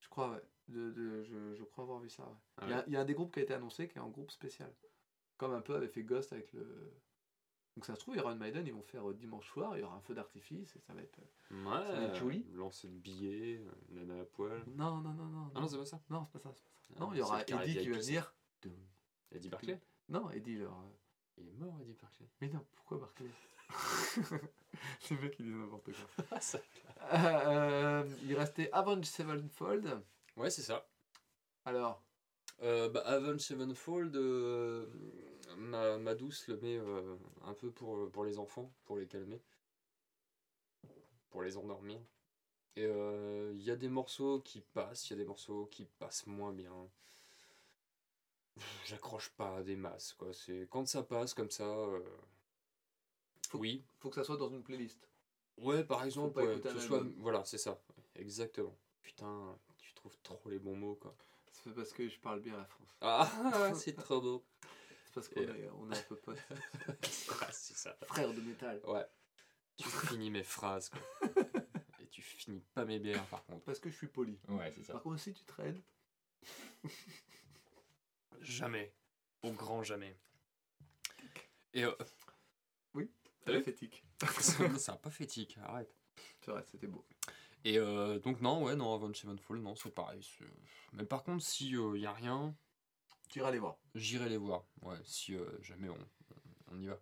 Je 0.00 0.08
crois, 0.08 0.30
ouais. 0.32 0.42
De, 0.68 0.90
de- 0.90 1.22
je, 1.22 1.54
je 1.54 1.64
crois 1.64 1.84
avoir 1.84 2.00
vu 2.00 2.10
ça. 2.10 2.24
ouais. 2.24 2.36
Ah 2.58 2.84
Il 2.86 2.90
y, 2.90 2.94
y 2.94 2.96
a 2.96 3.00
un 3.00 3.04
des 3.04 3.14
groupes 3.14 3.32
qui 3.32 3.40
a 3.40 3.42
été 3.42 3.54
annoncé 3.54 3.88
qui 3.88 3.98
est 3.98 4.00
en 4.00 4.10
groupe 4.10 4.30
spécial. 4.30 4.72
Comme 5.38 5.52
un 5.54 5.60
peu 5.60 5.74
avait 5.74 5.88
fait 5.88 6.02
Ghost 6.02 6.32
avec 6.32 6.52
le. 6.52 6.64
Donc 7.76 7.84
ça 7.84 7.94
se 7.94 8.00
trouve, 8.00 8.16
Iron 8.16 8.34
Maiden, 8.36 8.66
ils 8.66 8.72
vont 8.72 8.82
faire 8.82 9.06
euh, 9.10 9.12
dimanche 9.12 9.46
soir, 9.50 9.76
il 9.76 9.80
y 9.80 9.82
aura 9.84 9.96
un 9.96 10.00
feu 10.00 10.14
d'artifice 10.14 10.74
et 10.76 10.80
ça 10.80 10.94
va 10.94 11.02
être. 11.02 11.18
euh, 11.52 11.64
Ouais. 11.64 11.86
Ça 11.86 11.92
va 12.00 12.02
être 12.04 12.16
joli. 12.16 12.46
Lancer 12.54 12.88
de 12.88 12.94
billets, 12.94 13.58
euh, 13.58 13.70
nana 13.90 14.22
à 14.22 14.24
poil. 14.24 14.64
Non, 14.76 14.96
non, 15.02 15.12
non, 15.12 15.26
non. 15.26 15.50
Ah 15.54 15.60
non, 15.60 15.68
c'est 15.68 15.76
pas 15.76 15.84
ça. 15.84 16.00
Non, 16.08 16.24
c'est 16.24 16.38
pas 16.38 16.48
ça, 16.48 16.54
c'est 16.54 16.64
pas 16.64 16.70
ça. 16.80 16.94
Ah, 16.96 17.00
Non, 17.00 17.12
il 17.12 17.18
y 17.18 17.20
aura 17.22 17.42
Eddie 17.42 17.78
qui 17.78 17.88
va 17.90 17.98
venir. 17.98 18.34
Eddie 19.30 19.48
Barclay 19.50 19.78
Non, 20.08 20.30
Eddie, 20.30 20.56
leur. 20.56 20.74
Il 21.36 21.46
est 21.48 21.52
mort, 21.52 21.78
Eddie 21.82 21.92
Barclay. 22.00 22.26
Mais 22.40 22.48
non, 22.48 22.64
pourquoi 22.76 22.96
Barclay? 22.98 23.28
Le 25.10 25.16
mec 25.20 25.36
qui 25.36 25.42
dit 25.42 25.50
n'importe 25.50 25.84
quoi. 25.84 26.24
Ah, 26.30 26.40
ça. 26.40 26.58
Euh, 27.12 27.14
euh, 27.14 28.08
il 28.24 28.34
restait 28.36 28.70
Avenged 28.72 29.04
Sevenfold. 29.04 30.00
Ouais, 30.38 30.48
c'est 30.50 30.62
ça. 30.62 30.88
Alors, 31.66 32.02
Euh, 32.62 32.88
bah, 32.88 33.00
Avenged 33.00 33.40
Sevenfold, 33.40 34.16
ma, 35.56 35.98
ma 35.98 36.14
douce 36.14 36.48
le 36.48 36.56
met 36.58 36.76
euh, 36.78 37.16
un 37.44 37.54
peu 37.54 37.70
pour, 37.70 38.10
pour 38.10 38.24
les 38.24 38.38
enfants, 38.38 38.72
pour 38.84 38.96
les 38.96 39.06
calmer, 39.06 39.42
pour 41.30 41.42
les 41.42 41.56
endormir. 41.56 42.00
Et 42.76 42.84
euh, 42.86 43.52
il 43.56 43.62
y 43.62 43.70
a 43.70 43.76
des 43.76 43.88
morceaux 43.88 44.40
qui 44.40 44.60
passent, 44.62 45.08
il 45.08 45.12
y 45.12 45.14
a 45.14 45.18
des 45.18 45.26
morceaux 45.26 45.66
qui 45.70 45.86
passent 45.98 46.26
moins 46.26 46.52
bien. 46.52 46.72
J'accroche 48.86 49.30
pas 49.30 49.56
à 49.58 49.62
des 49.62 49.76
masses, 49.76 50.12
quoi. 50.14 50.32
C'est 50.32 50.66
quand 50.70 50.86
ça 50.86 51.02
passe 51.02 51.34
comme 51.34 51.50
ça. 51.50 51.64
euh, 51.64 52.00
Faut- 53.48 53.58
Oui. 53.58 53.84
faut 53.98 54.08
que 54.08 54.14
ça 54.16 54.24
soit 54.24 54.36
dans 54.36 54.48
une 54.50 54.62
playlist. 54.62 55.08
Ouais, 55.58 55.84
par 55.84 56.04
exemple, 56.04 56.38
ouais, 56.40 56.60
que 56.60 56.68
ce 56.72 56.80
soit. 56.80 57.02
Voilà, 57.18 57.44
c'est 57.44 57.58
ça. 57.58 57.80
Exactement. 58.14 58.76
Putain, 59.02 59.58
tu 59.78 59.94
trouves 59.94 60.16
trop 60.22 60.48
les 60.50 60.58
bons 60.58 60.76
mots, 60.76 60.96
quoi. 60.96 61.14
C'est 61.52 61.74
parce 61.74 61.92
que 61.92 62.08
je 62.08 62.18
parle 62.20 62.40
bien 62.40 62.56
la 62.56 62.64
France. 62.64 62.96
Ah, 63.00 63.30
c'est 63.74 63.94
trop 63.96 64.20
beau. 64.20 64.44
C'est 65.22 65.34
parce 65.34 65.48
qu'on 65.48 65.54
est, 65.54 65.70
on 65.70 65.90
est 65.90 65.98
un 65.98 66.02
peu 66.02 66.16
potes. 66.16 66.38
Ah, 67.40 67.48
c'est 67.52 67.76
ça. 67.76 67.96
Frères 68.06 68.32
de 68.34 68.40
métal. 68.40 68.80
Ouais. 68.86 69.06
Tu 69.76 69.88
finis 70.18 70.30
mes 70.30 70.42
phrases, 70.42 70.90
quoi. 70.90 71.00
Et 72.00 72.06
tu 72.08 72.20
finis 72.22 72.60
pas 72.74 72.84
mes 72.84 72.98
bières, 72.98 73.24
par 73.26 73.44
contre. 73.44 73.64
Parce 73.64 73.78
que 73.80 73.90
je 73.90 73.96
suis 73.96 74.08
poli. 74.08 74.38
Ouais, 74.48 74.70
c'est 74.72 74.92
Par 74.92 75.02
contre, 75.02 75.18
si 75.20 75.32
tu 75.32 75.44
traînes. 75.44 75.82
Jamais. 78.40 78.92
Au 79.42 79.52
grand 79.52 79.82
jamais. 79.82 80.16
Et 81.72 81.84
euh, 81.84 81.94
C'est 82.00 82.14
Oui. 82.94 83.10
pathétique. 83.44 84.04
c'est 84.40 84.90
un 84.90 84.96
pathétique, 84.96 85.56
arrête. 85.62 85.94
C'est 86.40 86.50
vrai, 86.50 86.64
c'était 86.66 86.86
beau. 86.86 87.06
Et 87.64 87.78
euh, 87.78 88.18
donc, 88.18 88.40
non, 88.40 88.64
ouais, 88.64 88.76
non, 88.76 88.94
Avenged 88.94 89.16
Sevenfold, 89.16 89.62
non, 89.62 89.74
c'est 89.76 89.90
pareil. 89.90 90.22
c'est- 90.22 90.44
Mais 90.92 91.04
par 91.04 91.22
contre, 91.24 91.42
si 91.44 91.70
il 91.70 92.00
y 92.00 92.06
a 92.06 92.12
rien, 92.12 92.54
Tu 93.28 93.40
iras 93.40 93.50
les 93.50 93.58
voir. 93.58 93.76
j'irai 93.94 94.28
les 94.28 94.36
voir. 94.36 94.64
Ouais, 94.82 94.96
si 95.04 95.34
euh, 95.34 95.44
jamais 95.62 95.88
on, 95.88 95.98
on 96.72 96.78
y 96.80 96.86
va. 96.86 96.98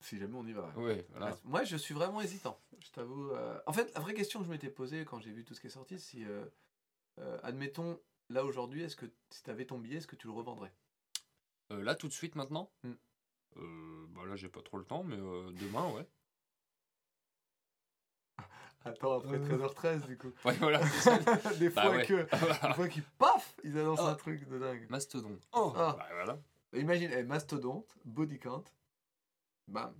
Si 0.00 0.18
jamais 0.18 0.36
on 0.36 0.46
y 0.46 0.52
va. 0.52 0.68
ouais. 0.76 0.84
Ouais, 0.84 1.06
voilà. 1.10 1.30
Ah, 1.32 1.38
Moi, 1.44 1.64
je 1.64 1.76
suis 1.76 1.94
vraiment 1.94 2.20
hésitant. 2.20 2.60
Je 2.80 2.90
t'avoue. 2.90 3.30
euh, 3.30 3.58
En 3.66 3.72
fait, 3.72 3.92
la 3.94 4.00
vraie 4.00 4.14
question 4.14 4.40
que 4.40 4.46
je 4.46 4.50
m'étais 4.50 4.70
posée 4.70 5.04
quand 5.04 5.18
j'ai 5.20 5.32
vu 5.32 5.44
tout 5.44 5.54
ce 5.54 5.60
qui 5.60 5.66
est 5.68 5.70
sorti, 5.70 5.98
c'est 5.98 6.24
euh, 6.24 7.38
admettons, 7.42 7.98
là 8.28 8.44
aujourd'hui, 8.44 8.82
est-ce 8.82 8.96
que 8.96 9.06
si 9.30 9.42
tu 9.42 9.50
avais 9.50 9.64
ton 9.66 9.78
billet, 9.78 9.96
est-ce 9.98 10.06
que 10.06 10.16
tu 10.16 10.26
le 10.26 10.32
revendrais? 10.32 10.72
Euh, 11.72 11.82
là, 11.82 11.94
tout 11.94 12.08
de 12.08 12.12
suite, 12.12 12.34
maintenant? 12.34 12.70
Mm. 12.82 12.92
Euh, 13.56 14.06
Bah 14.10 14.26
là, 14.26 14.36
j'ai 14.36 14.48
pas 14.48 14.62
trop 14.62 14.78
le 14.78 14.84
temps, 14.84 15.02
mais 15.04 15.16
demain, 15.16 15.88
ouais. 15.92 16.06
Attends, 18.84 19.18
après 19.18 19.38
13h13, 19.38 20.06
du 20.06 20.18
coup. 20.18 20.30
Ouais, 20.44 20.52
voilà. 20.54 20.84
c'est 20.86 21.00
ça. 21.00 21.54
des 21.58 21.70
Bah 21.70 21.82
fois 21.82 21.90
ouais. 21.96 22.06
que, 22.06 22.66
des 22.68 22.74
fois 22.74 22.88
qu'ils 22.88 23.02
paf, 23.02 23.54
ils 23.64 23.78
annoncent 23.78 24.02
Oh. 24.04 24.08
un 24.08 24.14
truc 24.14 24.46
de 24.48 24.58
dingue. 24.58 24.86
Mastodon. 24.90 25.38
Oh 25.52 25.72
Ah. 25.76 25.94
Bah 25.98 26.06
voilà, 26.12 26.38
Imagine, 26.74 27.10
eh, 27.16 27.22
mastodonte, 27.22 27.96
body 28.04 28.38
count, 28.38 28.64
bam, 29.68 29.94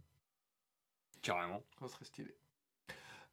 carrément. 1.23 1.63
ça 1.81 1.89
serait 1.89 2.05
stylé. 2.05 2.35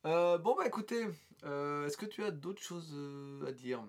Euh, 0.05 0.37
bon 0.37 0.55
bah 0.55 0.65
écoutez, 0.67 1.07
euh, 1.43 1.85
est-ce 1.87 1.97
que 1.97 2.05
tu 2.05 2.23
as 2.23 2.31
d'autres 2.31 2.61
choses 2.61 2.91
euh, 2.93 3.45
à 3.47 3.51
dire? 3.51 3.83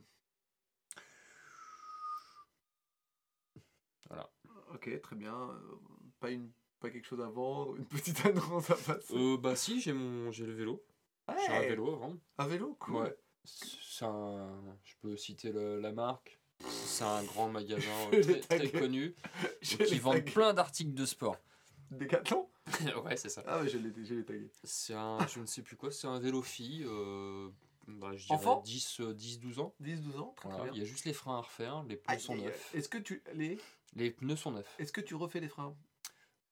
Voilà. 4.08 4.30
Ok, 4.74 5.00
très 5.02 5.16
bien. 5.16 5.34
Euh, 5.34 5.58
pas 6.20 6.30
une, 6.30 6.50
pas 6.80 6.90
quelque 6.90 7.06
chose 7.06 7.20
à 7.20 7.28
vendre, 7.28 7.76
une 7.76 7.86
petite 7.86 8.24
annonce 8.26 8.70
à 8.70 8.74
passer? 8.76 9.14
Euh, 9.14 9.36
bah 9.36 9.56
si, 9.56 9.80
j'ai 9.80 9.92
mon, 9.92 10.30
j'ai 10.30 10.46
le 10.46 10.52
vélo. 10.54 10.82
J'ai 11.28 11.52
un 11.52 11.60
Ouais, 11.60 11.68
vélo 11.68 11.92
avant. 11.94 12.14
Un 12.38 12.46
vélo, 12.46 12.76
cool. 12.80 12.96
Ouais. 12.96 13.16
C'est 13.44 14.04
un, 14.04 14.78
je 14.84 14.94
peux 15.00 15.16
citer 15.16 15.50
le- 15.52 15.80
la 15.80 15.92
marque. 15.92 16.38
C'est 16.68 17.04
un 17.04 17.22
grand 17.24 17.48
magasin 17.48 17.90
euh, 18.12 18.22
Je 18.22 18.32
très, 18.38 18.70
connu 18.70 19.14
Je 19.62 19.76
qui 19.78 19.98
vend 19.98 20.20
plein 20.20 20.54
d'articles 20.54 20.94
de 20.94 21.04
sport. 21.06 21.36
Décathlon 21.90 22.48
ouais, 23.04 23.16
c'est 23.16 23.28
ça. 23.28 23.42
Ah 23.46 23.60
ouais, 23.60 23.68
je 23.68 23.78
l'ai 23.78 23.92
je 24.04 24.14
tagué. 24.22 24.48
C'est 24.62 24.94
un, 24.94 25.18
je 25.26 25.40
ne 25.40 25.46
sais 25.46 25.62
plus 25.62 25.76
quoi, 25.76 25.90
c'est 25.90 26.06
un 26.06 26.20
vélo 26.20 26.40
fille. 26.42 26.84
Euh, 26.86 27.50
bah, 27.88 28.12
je 28.16 28.24
dirais 28.26 28.34
Enfant 28.38 28.60
10, 28.60 29.00
euh, 29.00 29.12
10, 29.12 29.40
12 29.40 29.58
ans. 29.58 29.74
10-12 29.82 30.18
ans, 30.20 30.32
très, 30.36 30.48
Voilà. 30.48 30.58
très 30.64 30.68
Il 30.68 30.72
bien. 30.74 30.82
y 30.84 30.86
a 30.86 30.88
juste 30.88 31.04
les 31.04 31.12
freins 31.12 31.38
à 31.38 31.40
refaire, 31.40 31.82
les 31.88 31.96
pneus 31.96 32.18
sont 32.20 32.36
neufs. 32.36 32.74
Est-ce 32.74 32.88
que 32.88 32.98
tu 32.98 33.22
les 33.34 33.58
Les 33.94 34.12
pneus 34.12 34.36
sont 34.36 34.52
neufs. 34.52 34.74
est-ce 34.78 34.92
que 34.92 35.00
tu 35.00 35.16
refais 35.16 35.40
les 35.40 35.48
freins? 35.48 35.74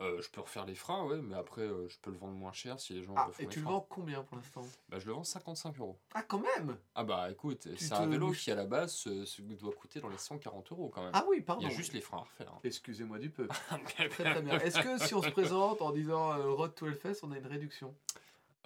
Euh, 0.00 0.22
je 0.22 0.30
peux 0.30 0.40
refaire 0.40 0.64
les 0.64 0.74
freins, 0.74 1.04
ouais, 1.04 1.20
mais 1.20 1.34
après 1.34 1.60
euh, 1.60 1.86
je 1.88 1.98
peux 1.98 2.10
le 2.10 2.16
vendre 2.16 2.32
moins 2.32 2.52
cher 2.52 2.80
si 2.80 2.94
les 2.94 3.02
gens 3.02 3.12
Ah, 3.18 3.24
refont 3.26 3.42
et 3.42 3.46
les 3.46 3.52
tu 3.52 3.58
le 3.60 3.66
vends 3.66 3.86
combien 3.90 4.22
pour 4.22 4.36
l'instant? 4.38 4.66
Bah, 4.88 4.98
je 4.98 5.06
le 5.06 5.12
vends 5.12 5.24
55 5.24 5.78
euros. 5.78 5.98
Ah, 6.14 6.22
quand 6.22 6.38
même 6.38 6.78
Ah 6.94 7.04
bah 7.04 7.30
écoute, 7.30 7.68
Tu 7.76 7.84
c'est 7.84 7.92
un 7.92 8.06
vélo 8.06 8.32
qui 8.32 8.50
à 8.50 8.54
la 8.54 8.64
base 8.64 8.94
se- 8.94 9.26
se 9.26 9.42
doit 9.42 9.74
coûter 9.74 10.00
dans 10.00 10.08
les 10.08 10.16
140 10.16 10.72
euros 10.72 10.88
quand 10.88 11.02
même. 11.02 11.10
Ah 11.12 11.26
oui, 11.28 11.36
Il 11.40 11.44
pardon. 11.44 11.62
y 11.62 11.66
a 11.66 11.68
juste 11.70 11.92
les 11.92 12.00
freins 12.00 12.18
à 12.18 12.22
refaire. 12.22 12.50
hein. 12.50 12.60
Excusez-moi 12.64 13.18
du 13.18 13.28
peu. 13.30 13.46
Très 13.84 14.08
très 14.08 14.40
bien. 14.42 14.58
Est-ce 14.60 14.80
que 14.80 14.96
si 14.98 15.14
on 15.14 15.20
se 15.22 15.28
présente 15.28 15.82
en 15.82 15.90
disant 15.92 16.32
euh, 16.32 16.50
Road 16.50 16.74
to 16.74 16.86
Hellfest, 16.86 17.20
on 17.22 17.32
a 17.32 17.36
une 17.38 17.46
réduction? 17.46 17.94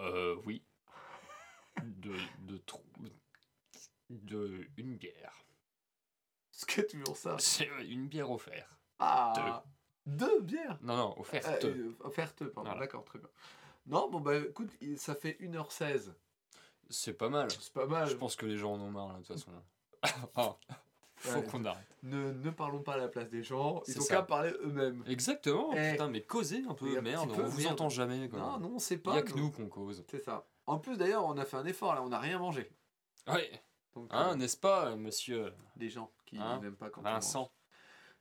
Euh, 0.01 0.37
oui. 0.47 0.63
De, 1.83 2.15
de, 2.43 2.63
de 4.11 4.69
une 4.77 4.97
bière. 4.97 5.45
Ce 6.53 6.65
qu'est 6.65 6.87
toujours 6.87 7.17
ça. 7.17 7.37
C'est 7.41 7.69
une 7.89 8.07
bière 8.07 8.31
offerte. 8.31 8.69
Ah 9.01 9.65
Deux 10.07 10.41
bières 10.41 10.79
Non, 10.83 10.97
non, 10.97 11.21
offerte. 11.21 11.65
Euh, 11.65 11.75
euh, 11.75 11.97
Offerte, 12.05 12.45
pardon. 12.45 12.71
Voilà. 12.71 12.81
D'accord, 12.81 13.05
très 13.05 13.19
bien. 13.19 13.29
Non, 13.87 14.09
bon 14.11 14.21
bah 14.21 14.37
écoute, 14.37 14.71
ça 14.97 15.15
fait 15.15 15.37
1h16. 15.41 16.13
C'est 16.91 17.15
pas 17.15 17.29
mal. 17.29 17.51
C'est 17.51 17.73
pas 17.73 17.87
mal. 17.87 18.09
Je 18.09 18.15
pense 18.17 18.37
que 18.37 18.47
les 18.47 18.57
gens 18.59 18.75
en 18.75 18.81
ont 18.81 18.91
marre 18.91 19.09
là, 19.09 19.19
de 19.21 19.25
toute 19.25 19.37
façon. 19.37 19.51
Ah, 20.37 20.57
faut 21.17 21.39
Ouais. 21.39 21.45
qu'on 21.47 21.65
arrête. 21.65 21.87
Ne, 22.03 22.33
ne 22.33 22.51
parlons 22.51 22.83
pas 22.83 22.95
à 22.95 22.97
la 22.99 23.09
place 23.09 23.31
des 23.31 23.43
gens. 23.43 23.83
Ils 23.87 23.95
C'est 23.95 24.01
ont 24.03 24.05
qu'à 24.07 24.23
parler 24.23 24.51
eux-mêmes. 24.63 25.03
Exactement. 25.07 25.71
Eh. 25.75 25.93
Putain, 25.93 26.09
mais 26.11 26.21
causez 26.23 26.63
un 26.69 26.75
peu, 26.75 27.01
merde. 27.01 27.33
peu, 27.35 27.43
on 27.43 27.47
vous 27.47 27.59
merde. 27.61 27.73
entend 27.73 27.89
jamais. 27.89 28.29
Quoi. 28.29 28.39
Non, 28.41 28.59
non, 28.59 28.73
on 28.75 28.79
sait 28.79 28.97
Il 28.97 29.01
pas. 29.03 29.15
y 29.15 29.19
a 29.19 29.23
que 29.23 29.33
nous. 29.33 29.51
qu'on 29.51 29.69
cause. 29.69 30.05
C'est 30.11 30.23
ça. 30.23 30.47
En 30.67 30.79
plus, 30.79 30.99
d'ailleurs, 30.99 31.25
on 31.25 31.39
a 31.39 31.45
fait 31.47 31.57
un 31.57 31.65
effort 31.65 31.95
là, 31.95 32.03
on 32.03 32.09
n'a 32.11 32.19
rien 32.19 32.39
mangé. 32.39 32.71
Ouais. 33.29 33.51
Donc, 33.95 34.09
Hein, 34.11 34.33
euh, 34.33 34.35
n'est-ce 34.35 34.57
pas, 34.59 34.95
monsieur? 34.97 35.55
Des 35.77 35.89
gens 35.89 36.11
qui 36.27 36.37
Hein? 36.37 36.59
n'aiment 36.61 36.77
pas 36.77 36.91
quand 36.91 37.01
on 37.01 37.05
mange. 37.05 37.15
Vincent 37.15 37.51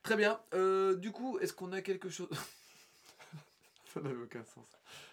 Très 0.04 0.16
bien. 0.16 0.38
Euh, 0.52 0.94
du 0.96 1.12
coup, 1.12 1.38
est-ce 1.38 1.54
qu'on 1.54 1.72
a 1.72 1.80
quelque 1.80 2.10
chose? 2.10 2.28
Ça 3.86 4.00
n'avait 4.02 4.22
aucun 4.22 4.44
sens. 4.44 4.68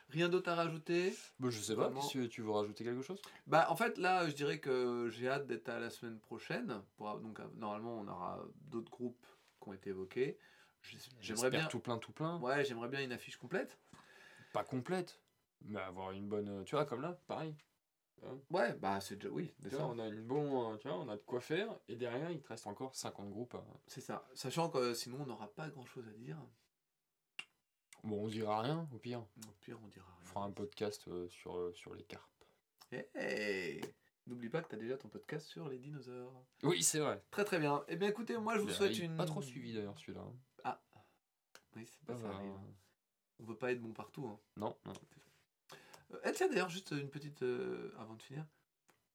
Rien 0.09 0.27
d'autre 0.27 0.49
à 0.51 0.55
rajouter? 0.55 1.15
Bah, 1.39 1.49
Je 1.49 1.61
sais 1.61 1.77
pas, 1.77 1.89
si 2.01 2.27
tu 2.27 2.41
veux 2.41 2.51
rajouter 2.51 2.83
quelque 2.83 3.01
chose? 3.01 3.21
Bah, 3.47 3.67
en 3.69 3.77
fait, 3.77 3.97
là, 3.97 4.27
je 4.27 4.35
dirais 4.35 4.59
que 4.59 5.07
j'ai 5.09 5.29
hâte 5.29 5.47
d'être 5.47 5.69
à 5.69 5.79
la 5.79 5.89
semaine 5.89 6.19
prochaine. 6.19 6.83
Pour, 6.97 7.17
donc, 7.19 7.39
euh, 7.39 7.47
normalement, 7.55 7.99
on 7.99 8.07
aura 8.09 8.45
d'autres 8.55 8.91
groupes 8.91 9.25
qui 9.61 9.69
ont 9.69 9.73
été 9.73 9.91
évoqués. 9.91 10.37
J'aimerais 11.21 11.51
bien. 11.51 11.67
tout 11.67 11.79
plein, 11.79 11.97
tout 11.97 12.11
plein. 12.11 12.37
Ouais, 12.39 12.65
j'aimerais 12.65 12.89
bien 12.89 13.01
une 13.01 13.13
affiche 13.13 13.37
complète. 13.37 13.79
Pas 14.51 14.65
complète, 14.65 15.21
mais 15.61 15.79
avoir 15.79 16.11
une 16.11 16.27
bonne. 16.27 16.65
Tu 16.65 16.75
vois, 16.75 16.85
comme 16.85 17.01
là, 17.01 17.17
pareil. 17.27 17.55
Ouais, 18.49 18.73
bah, 18.75 18.99
c'est 19.01 19.15
déjà. 19.15 19.29
Oui, 19.29 19.51
Tu 19.63 19.69
vois, 19.69 19.85
on 19.87 19.99
a 19.99 20.07
une 20.07 20.21
bonne, 20.21 20.77
tu 20.79 20.87
vois, 20.87 20.97
on 20.97 21.09
a 21.09 21.15
de 21.17 21.21
quoi 21.21 21.39
faire, 21.41 21.75
et 21.87 21.95
derrière, 21.95 22.29
il 22.31 22.39
te 22.41 22.47
reste 22.49 22.67
encore 22.67 22.93
50 22.95 23.29
groupes. 23.29 23.55
à- 23.55 23.65
C'est 23.87 24.01
ça. 24.01 24.27
Sachant 24.33 24.69
que 24.69 24.77
euh, 24.77 24.93
sinon, 24.93 25.17
on 25.21 25.25
n'aura 25.25 25.47
pas 25.53 25.69
grand 25.69 25.85
chose 25.85 26.07
à 26.07 26.11
dire. 26.13 26.37
Bon, 28.03 28.25
on 28.25 28.27
dira 28.27 28.61
rien, 28.61 28.87
au 28.93 28.97
pire. 28.97 29.21
Au 29.21 29.51
pire, 29.59 29.79
on 29.83 29.87
dira 29.87 30.07
On 30.09 30.15
rien. 30.21 30.25
fera 30.29 30.45
un 30.45 30.51
podcast 30.51 31.07
euh, 31.07 31.27
sur, 31.29 31.55
euh, 31.55 31.71
sur 31.73 31.93
les 31.93 32.03
carpes. 32.03 32.27
Hey 33.15 33.81
N'oublie 34.27 34.49
pas 34.49 34.61
que 34.61 34.69
tu 34.69 34.75
as 34.75 34.77
déjà 34.77 34.97
ton 34.97 35.07
podcast 35.07 35.47
sur 35.47 35.67
les 35.67 35.77
dinosaures. 35.79 36.45
Oui, 36.63 36.83
c'est 36.83 36.99
vrai. 36.99 37.23
Très 37.31 37.43
très 37.43 37.57
bien. 37.59 37.83
Eh 37.87 37.95
bien 37.95 38.07
écoutez, 38.09 38.37
moi 38.37 38.55
je 38.55 38.61
vous 38.61 38.69
souhaite 38.69 38.97
une. 38.99 39.15
Pas 39.17 39.25
trop 39.25 39.41
suivi 39.41 39.73
d'ailleurs 39.73 39.97
celui-là. 39.97 40.21
hein. 40.65 40.77
Oui, 41.75 41.87
c'est 41.87 42.03
pas 42.05 42.15
ça 42.17 42.27
Euh, 42.27 42.33
arrive. 42.33 42.53
On 43.39 43.45
peut 43.45 43.55
pas 43.57 43.71
être 43.71 43.81
bon 43.81 43.93
partout. 43.93 44.27
Hein. 44.27 44.39
Non, 44.57 44.75
non. 44.85 44.93
Eh, 46.23 46.31
tiens 46.33 46.47
d'ailleurs, 46.47 46.69
juste 46.69 46.91
une 46.91 47.09
petite. 47.09 47.41
euh, 47.43 47.91
avant 47.99 48.15
de 48.15 48.21
finir. 48.21 48.45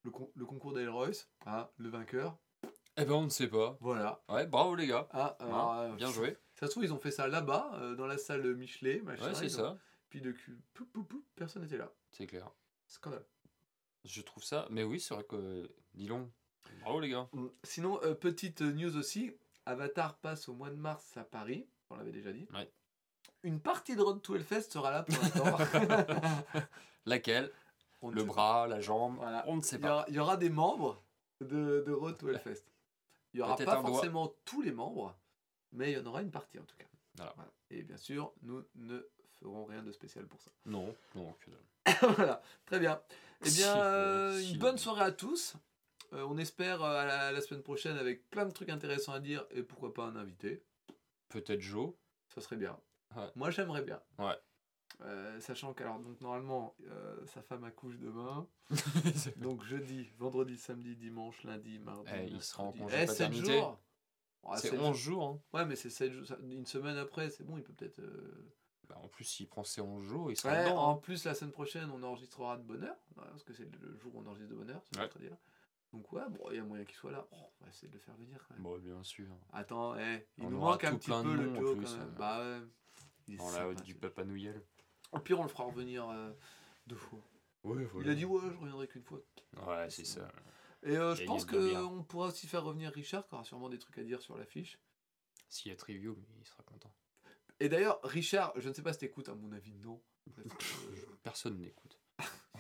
Le, 0.03 0.11
con- 0.11 0.31
le 0.35 0.47
concours 0.47 0.73
d'Elroyce, 0.73 1.29
ah, 1.47 1.71
le 1.79 1.89
vainqueur. 1.89 2.39
Eh 2.97 3.05
ben, 3.05 3.13
on 3.13 3.25
ne 3.25 3.29
sait 3.29 3.49
pas. 3.49 3.77
Voilà. 3.81 4.23
Ouais, 4.29 4.47
bravo 4.47 4.75
les 4.75 4.87
gars. 4.87 5.09
Ah, 5.11 5.37
alors, 5.41 5.73
euh, 5.75 5.93
Bien 5.97 6.11
joué. 6.13 6.37
Ça 6.55 6.67
se 6.67 6.71
trouve, 6.71 6.85
ils 6.85 6.93
ont 6.95 6.99
fait 6.99 7.11
ça 7.11 7.29
là-bas, 7.29 7.73
euh, 7.75 7.95
dans 7.97 8.07
la 8.07 8.17
salle 8.17 8.55
Michelet, 8.55 9.01
machin. 9.03 9.27
Ouais, 9.27 9.35
c'est 9.35 9.47
ils 9.47 9.61
ont- 9.61 9.65
ça. 9.75 9.79
Puis 10.09 10.21
de 10.21 10.31
cul, 10.33 10.57
pou, 10.73 10.87
pou, 10.87 11.03
pou, 11.05 11.25
personne 11.35 11.63
n'était 11.63 11.77
là. 11.77 11.93
C'est 12.13 12.27
clair. 12.27 12.49
Scandale. 12.87 13.27
Je 14.05 14.23
trouve 14.23 14.45
ça. 14.45 14.67
Mais 14.71 14.85
oui, 14.85 15.01
c'est 15.01 15.13
vrai 15.15 15.25
que. 15.25 15.69
Dis 15.95 16.07
donc. 16.07 16.31
Bravo 16.83 17.01
les 17.01 17.09
gars. 17.09 17.29
Mm. 17.33 17.47
Sinon, 17.65 18.01
euh, 18.05 18.15
petite 18.15 18.61
news 18.63 18.97
aussi 18.97 19.33
Avatar 19.67 20.17
passe 20.19 20.49
au 20.49 20.55
mois 20.55 20.71
de 20.71 20.77
mars 20.77 21.17
à 21.17 21.25
Paris, 21.25 21.69
on 21.91 21.97
l'avait 21.97 22.13
déjà 22.13 22.33
dit. 22.33 22.47
Ouais. 22.55 22.71
Une 23.47 23.61
partie 23.61 23.95
de 23.95 24.03
Road 24.03 24.21
to 24.23 24.35
Hellfest 24.35 24.73
sera 24.73 24.91
là 24.91 25.05
pour 25.05 25.23
l'instant. 25.23 25.57
Laquelle? 27.07 27.53
On 28.03 28.11
Le 28.11 28.25
bras, 28.25 28.67
la 28.67 28.81
jambe 28.81 29.19
Voilà. 29.19 29.45
On 29.47 29.55
ne 29.55 29.61
sait 29.61 29.77
Il 29.77 29.79
y, 29.79 29.83
pas. 29.83 29.93
aura, 29.93 30.05
il 30.09 30.15
y 30.17 30.19
aura 30.19 30.37
des 30.37 30.51
membres 30.51 31.01
de, 31.41 31.85
de 31.87 31.93
Road 31.93 32.19
to 32.19 32.29
Hellfest. 32.29 32.65
Il 33.33 33.37
n'y 33.37 33.43
aura 33.43 33.55
pas 33.57 33.65
doigt. 33.65 33.83
forcément 33.83 34.35
tous 34.45 34.63
les 34.63 34.73
membres, 34.73 35.17
mais 35.71 35.93
il 35.93 35.99
y 35.99 36.01
en 36.01 36.07
aura 36.07 36.23
une 36.23 36.33
partie 36.33 36.59
en 36.59 36.65
tout 36.65 36.77
cas. 36.77 36.87
Voilà. 37.15 37.35
Et 37.71 37.85
bien 37.85 37.97
sûr, 37.97 38.33
nous 38.43 38.65
ne 38.75 38.99
ferons 39.39 39.65
rien 39.65 39.85
de 39.85 39.93
spécial 39.93 40.27
pour 40.27 40.43
ça. 40.43 40.51
Non, 40.65 40.93
non, 41.15 41.33
que 41.41 41.51
dalle. 41.51 42.15
voilà, 42.17 42.43
très 42.65 42.81
bien. 42.81 43.01
Eh 43.45 43.51
bien, 43.51 43.77
euh, 43.77 44.33
euh, 44.33 44.41
si. 44.41 44.55
une 44.55 44.59
bonne 44.59 44.79
soirée 44.79 45.05
à 45.05 45.13
tous. 45.13 45.55
Euh, 46.15 46.27
on 46.29 46.37
espère 46.37 46.83
euh, 46.83 47.01
à 47.01 47.05
la, 47.05 47.21
à 47.29 47.33
la 47.33 47.41
semaine 47.41 47.63
prochaine 47.63 47.97
avec 47.97 48.29
plein 48.29 48.45
de 48.45 48.51
trucs 48.53 48.71
intéressants 48.71 49.13
à 49.13 49.21
dire 49.21 49.47
et 49.53 49.63
pourquoi 49.63 49.95
pas 49.95 50.05
un 50.05 50.17
invité. 50.17 50.65
Peut-être 51.29 51.61
Joe. 51.61 51.93
Ça 52.35 52.41
serait 52.41 52.57
bien. 52.57 52.77
Ouais. 53.15 53.31
Moi, 53.37 53.51
j'aimerais 53.51 53.83
bien. 53.83 54.01
Ouais. 54.19 54.37
Euh, 55.03 55.39
sachant 55.41 55.75
qu'alors, 55.75 56.01
donc 56.01 56.21
normalement, 56.23 56.75
euh, 56.87 57.25
sa 57.27 57.43
femme 57.43 57.65
accouche 57.65 57.99
demain. 57.99 58.49
Donc 59.37 59.63
jeudi, 59.63 60.09
vendredi, 60.17 60.57
samedi, 60.57 60.97
dimanche, 60.97 61.43
lundi, 61.45 61.79
mardi. 61.79 62.11
Eh, 62.15 62.27
il 62.29 62.43
sera 62.43 62.63
en 62.63 62.73
congé 62.73 62.97
Eh, 63.03 63.07
sept 63.07 63.09
paternité. 63.09 63.59
jours 63.59 63.79
Ouais, 64.43 64.57
c'est 64.59 64.71
sept 64.71 64.81
11 64.81 64.97
jours. 64.97 65.25
hein. 65.25 65.41
Ouais, 65.53 65.67
mais 65.67 65.77
c'est 65.77 65.91
sept 65.91 66.13
jours. 66.13 66.27
ça- 66.27 66.39
Une 66.43 66.65
semaine 66.65 66.97
après, 66.97 67.29
c'est 67.31 67.45
bon, 67.45 67.59
il 67.59 67.63
peut 67.63 67.75
peut-être. 67.75 67.99
euh, 67.99 68.53
Bah, 68.89 68.97
en 69.03 69.09
plus, 69.09 69.25
s'il 69.25 69.49
prend 69.49 69.65
ses 69.65 69.81
11 69.83 70.05
jours, 70.05 70.31
il 70.31 70.37
sera 70.37 70.55
Ouais, 70.55 70.65
dedans. 70.65 70.79
en 70.79 70.93
hein. 70.95 70.97
plus, 71.03 71.25
la 71.25 71.35
semaine 71.35 71.53
prochaine, 71.53 71.91
on 71.91 72.03
enregistrera 72.03 72.57
de 72.57 72.63
bonne 72.63 72.85
heure. 72.85 72.97
ouais, 73.17 73.25
parce 73.29 73.43
que 73.45 73.53
c'est 73.53 73.69
le 73.81 73.97
jour 73.99 74.15
où 74.15 74.21
on 74.21 74.27
enregistre 74.27 74.51
de 74.51 74.55
bonne 74.57 74.71
heure, 74.71 74.83
mercredi 74.97 75.29
là. 75.29 75.37
Donc, 75.93 76.11
ouais, 76.13 76.23
bon, 76.31 76.49
il 76.51 76.57
y 76.57 76.59
a 76.61 76.63
moyen 76.65 76.85
qu'il 76.85 76.95
soit 76.97 77.11
là. 77.13 77.27
Oh, 77.33 77.37
on 77.61 77.65
va 77.65 77.71
essayer 77.71 77.89
de 77.89 77.95
le 77.95 77.99
faire 78.01 78.15
venir 78.17 78.39
quand 78.49 78.55
même. 78.55 78.63
Bon, 78.63 78.79
bien 78.79 79.03
sûr. 79.03 79.27
Attends, 79.53 79.97
eh, 79.99 80.27
il 80.39 80.45
On 80.47 80.51
nous 80.51 80.59
manque 80.59 80.85
un 80.85 80.97
petit 80.97 81.11
peu 81.11 81.35
le 81.35 81.53
plus, 81.53 81.85
quand 81.85 81.99
même. 81.99 82.15
Bah 82.17 82.39
ouais. 82.41 82.61
Dans 83.29 83.51
la 83.51 83.69
haute 83.69 83.83
du 83.83 83.95
Papa 83.95 84.25
Noël. 84.25 84.63
Au 85.13 85.19
pire, 85.21 85.39
on 85.41 85.43
le 85.45 85.49
fera 85.49 85.65
revenir 85.65 86.09
euh, 86.09 86.33
deux 86.87 86.97
fois. 86.97 87.21
Ouais, 87.65 87.87
Il 88.01 88.09
a 88.09 88.15
dit, 88.15 88.25
ouais, 88.25 88.41
je 88.53 88.57
reviendrai 88.59 88.87
qu'une 88.87 89.03
fois. 89.03 89.21
Ouais, 89.67 89.91
c'est 89.91 90.05
ça. 90.05 90.31
Et 90.85 90.97
euh, 90.97 91.15
je 91.17 91.25
pense 91.25 91.45
qu'on 91.45 92.05
pourra 92.05 92.29
aussi 92.29 92.47
faire 92.47 92.63
revenir 92.63 92.93
Richard, 92.93 93.27
qui 93.27 93.35
aura 93.35 93.45
sûrement 93.45 93.69
des 93.69 93.79
trucs 93.79 93.99
à 93.99 94.05
dire 94.05 94.21
sur 94.23 94.37
l'affiche. 94.39 94.79
S'il 95.49 95.71
y 95.71 95.75
a 95.75 95.77
Trivium, 95.77 96.23
il 96.39 96.47
sera 96.47 96.63
content. 96.63 96.93
Et 97.59 97.69
d'ailleurs, 97.69 97.99
Richard, 98.05 98.53
je 98.57 98.69
ne 98.69 98.75
sais 98.75 98.83
pas 98.83 98.93
si 98.93 99.01
t'écoutes, 99.01 99.29
à 99.29 99.35
mon 99.35 99.51
avis, 99.53 99.73
non. 99.75 100.01
Personne 101.23 101.59
n'écoute. 101.59 101.99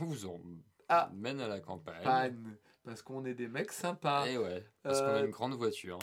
On 0.01 0.05
vous 0.05 0.27
en 0.27 0.41
Ah. 0.89 1.11
mène 1.15 1.41
à 1.41 1.49
la 1.49 1.61
campagne. 1.61 2.03
panne, 2.03 2.57
parce 2.85 3.03
qu'on 3.03 3.25
est 3.25 3.35
des 3.35 3.49
mecs 3.49 3.73
sympas. 3.73 4.27
Et 4.27 4.39
ouais, 4.39 4.65
parce 4.83 5.01
qu'on 5.01 5.07
a 5.07 5.11
Euh, 5.21 5.25
une 5.27 5.31
grande 5.31 5.55
voiture. 5.55 5.99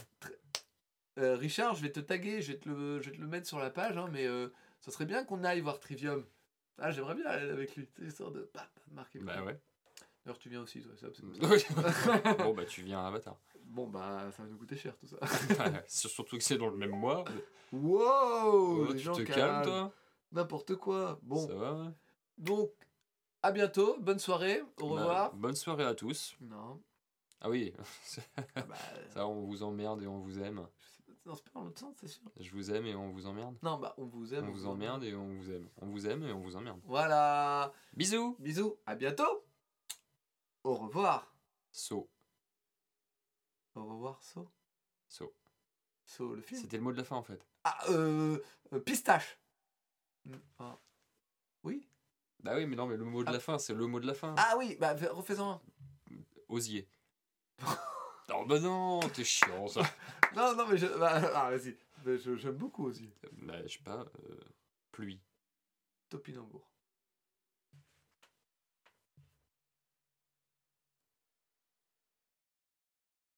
Euh, 1.20 1.36
Richard, 1.36 1.76
je 1.76 1.82
vais 1.84 1.92
te 1.92 2.00
taguer, 2.00 2.42
je 2.42 2.54
vais 2.54 2.60
te 2.60 2.68
le, 2.70 3.02
je 3.02 3.10
vais 3.10 3.16
te 3.16 3.22
le 3.22 3.28
mettre 3.28 3.48
sur 3.48 3.60
la 3.60 3.70
page, 3.70 3.98
hein, 3.98 4.08
mais 4.12 4.26
euh, 4.26 4.50
ça 4.80 4.92
serait 4.92 5.06
bien 5.06 5.24
qu'on 5.24 5.44
aille 5.44 5.62
voir 5.62 5.80
Trivium. 5.80 6.26
Ah, 6.80 6.92
j'aimerais 6.92 7.14
bien 7.16 7.26
aller 7.26 7.50
avec 7.52 7.76
lui, 7.76 7.88
c'est 7.96 8.06
histoire 8.06 8.32
de 8.32 8.50
bah, 8.54 8.68
marquer 8.92 9.20
le 9.20 9.26
Bah 9.26 9.44
ouais. 9.44 9.60
D'ailleurs, 10.26 10.40
tu 10.40 10.50
viens 10.50 10.62
aussi, 10.62 10.82
toi, 10.82 10.94
ça, 10.96 11.08
ça. 11.14 12.34
bon, 12.44 12.54
bah 12.54 12.66
tu 12.66 12.82
viens 12.82 13.00
à 13.04 13.08
Avatar. 13.08 13.38
Bon, 13.66 13.88
bah, 13.88 14.30
ça 14.36 14.44
va 14.44 14.50
nous 14.50 14.58
coûter 14.58 14.76
cher 14.76 14.96
tout 14.98 15.08
ça. 15.08 15.18
Surtout 15.88 16.38
que 16.38 16.44
c'est 16.44 16.58
dans 16.58 16.70
le 16.70 16.78
même 16.78 16.92
mois. 16.98 17.24
wow 17.72 18.88
Oh, 18.88 18.94
tu 18.94 19.04
te 19.04 19.22
calmes. 19.22 19.26
calmes, 19.26 19.64
toi? 19.66 19.94
N'importe 20.32 20.76
quoi. 20.78 21.20
Bon, 21.22 21.48
Ça 21.48 21.54
va 21.54 21.74
ouais 21.84 21.90
donc, 22.40 22.72
à 23.44 23.52
bientôt. 23.52 23.98
Bonne 24.00 24.18
soirée. 24.20 24.62
Au 24.82 24.96
Bah, 24.96 25.02
revoir. 25.02 25.34
bonne 25.36 25.56
soirée 25.56 25.84
à 25.86 25.94
tous. 25.94 26.36
Non. 26.42 26.82
Ah 27.40 27.50
oui, 27.50 27.74
Ah 28.56 28.62
bah, 28.64 28.76
ça, 29.14 29.28
on 29.28 29.42
vous 29.42 29.62
emmerde 29.64 30.02
et 30.02 30.08
on 30.08 30.20
vous 30.20 30.40
aime. 30.40 30.66
Non, 31.26 31.36
c'est 31.36 31.44
pas 31.46 31.52
dans 31.54 31.64
l'autre 31.66 31.80
sens, 31.80 31.96
c'est 32.00 32.08
sûr. 32.08 32.22
Je 32.40 32.52
vous 32.52 32.72
aime 32.72 32.86
et 32.86 32.96
on 32.96 33.10
vous 33.12 33.26
emmerde. 33.28 33.56
Non, 33.64 33.78
bah, 33.78 33.94
on 33.98 34.06
vous 34.06 34.34
aime. 34.34 34.48
On 34.50 34.52
vous 34.52 34.66
emmerde 34.68 35.04
et 35.04 35.16
on 35.16 35.28
vous 35.34 35.52
aime. 35.52 35.70
On 35.78 35.88
vous 35.88 36.08
aime 36.08 36.24
et 36.24 36.32
on 36.34 36.42
vous 36.42 36.56
emmerde. 36.56 36.80
Voilà. 36.84 37.74
Bisous 37.94 38.36
Bisous. 38.40 38.78
À 38.86 38.96
bientôt. 38.96 39.46
Au 40.64 40.76
revoir. 40.76 41.34
So. 41.72 42.10
Au 43.76 43.86
revoir, 43.86 44.22
So. 44.22 44.50
So. 45.08 45.34
So, 46.06 46.36
le 46.36 46.42
film. 46.42 46.62
C'était 46.62 46.78
le 46.78 46.84
mot 46.84 46.92
de 46.92 46.98
la 46.98 47.04
fin 47.04 47.16
en 47.16 47.24
fait. 47.24 47.46
Ah, 47.64 47.78
euh, 47.90 48.38
euh, 48.74 48.80
pistache. 48.80 49.40
Mm, 50.26 50.36
ah. 50.60 50.78
Oui. 51.64 51.88
Bah 52.42 52.56
oui, 52.58 52.66
mais 52.66 52.76
non, 52.76 52.86
mais 52.88 52.98
le 52.98 53.06
mot 53.06 53.24
de 53.24 53.30
Ah. 53.30 53.34
la 53.34 53.40
fin, 53.40 53.58
c'est 53.58 53.74
le 53.74 53.88
mot 53.88 54.00
de 54.02 54.06
la 54.08 54.14
fin. 54.14 54.36
Ah 54.38 54.56
oui, 54.58 54.76
bah 54.80 54.96
fais- 54.98 55.08
refais-en 55.08 55.52
un. 55.54 55.62
Osier. 56.50 56.88
non, 58.30 58.46
bah 58.46 58.60
non, 58.60 59.00
t'es 59.14 59.24
chiant 59.24 59.68
ça. 59.68 59.82
Non, 60.36 60.56
non, 60.56 60.68
mais 60.68 60.78
je. 60.78 60.88
Bah, 60.88 61.22
ah, 61.36 61.50
vas-y. 61.52 61.78
Mais 62.06 62.18
je- 62.18 62.36
J'aime 62.36 62.58
beaucoup 62.58 62.86
aussi. 62.86 63.10
bah, 63.44 63.62
je 63.66 63.74
sais 63.78 63.84
pas, 63.84 64.06
euh, 64.30 64.40
pluie. 64.92 65.22
Topinambour. 66.10 66.68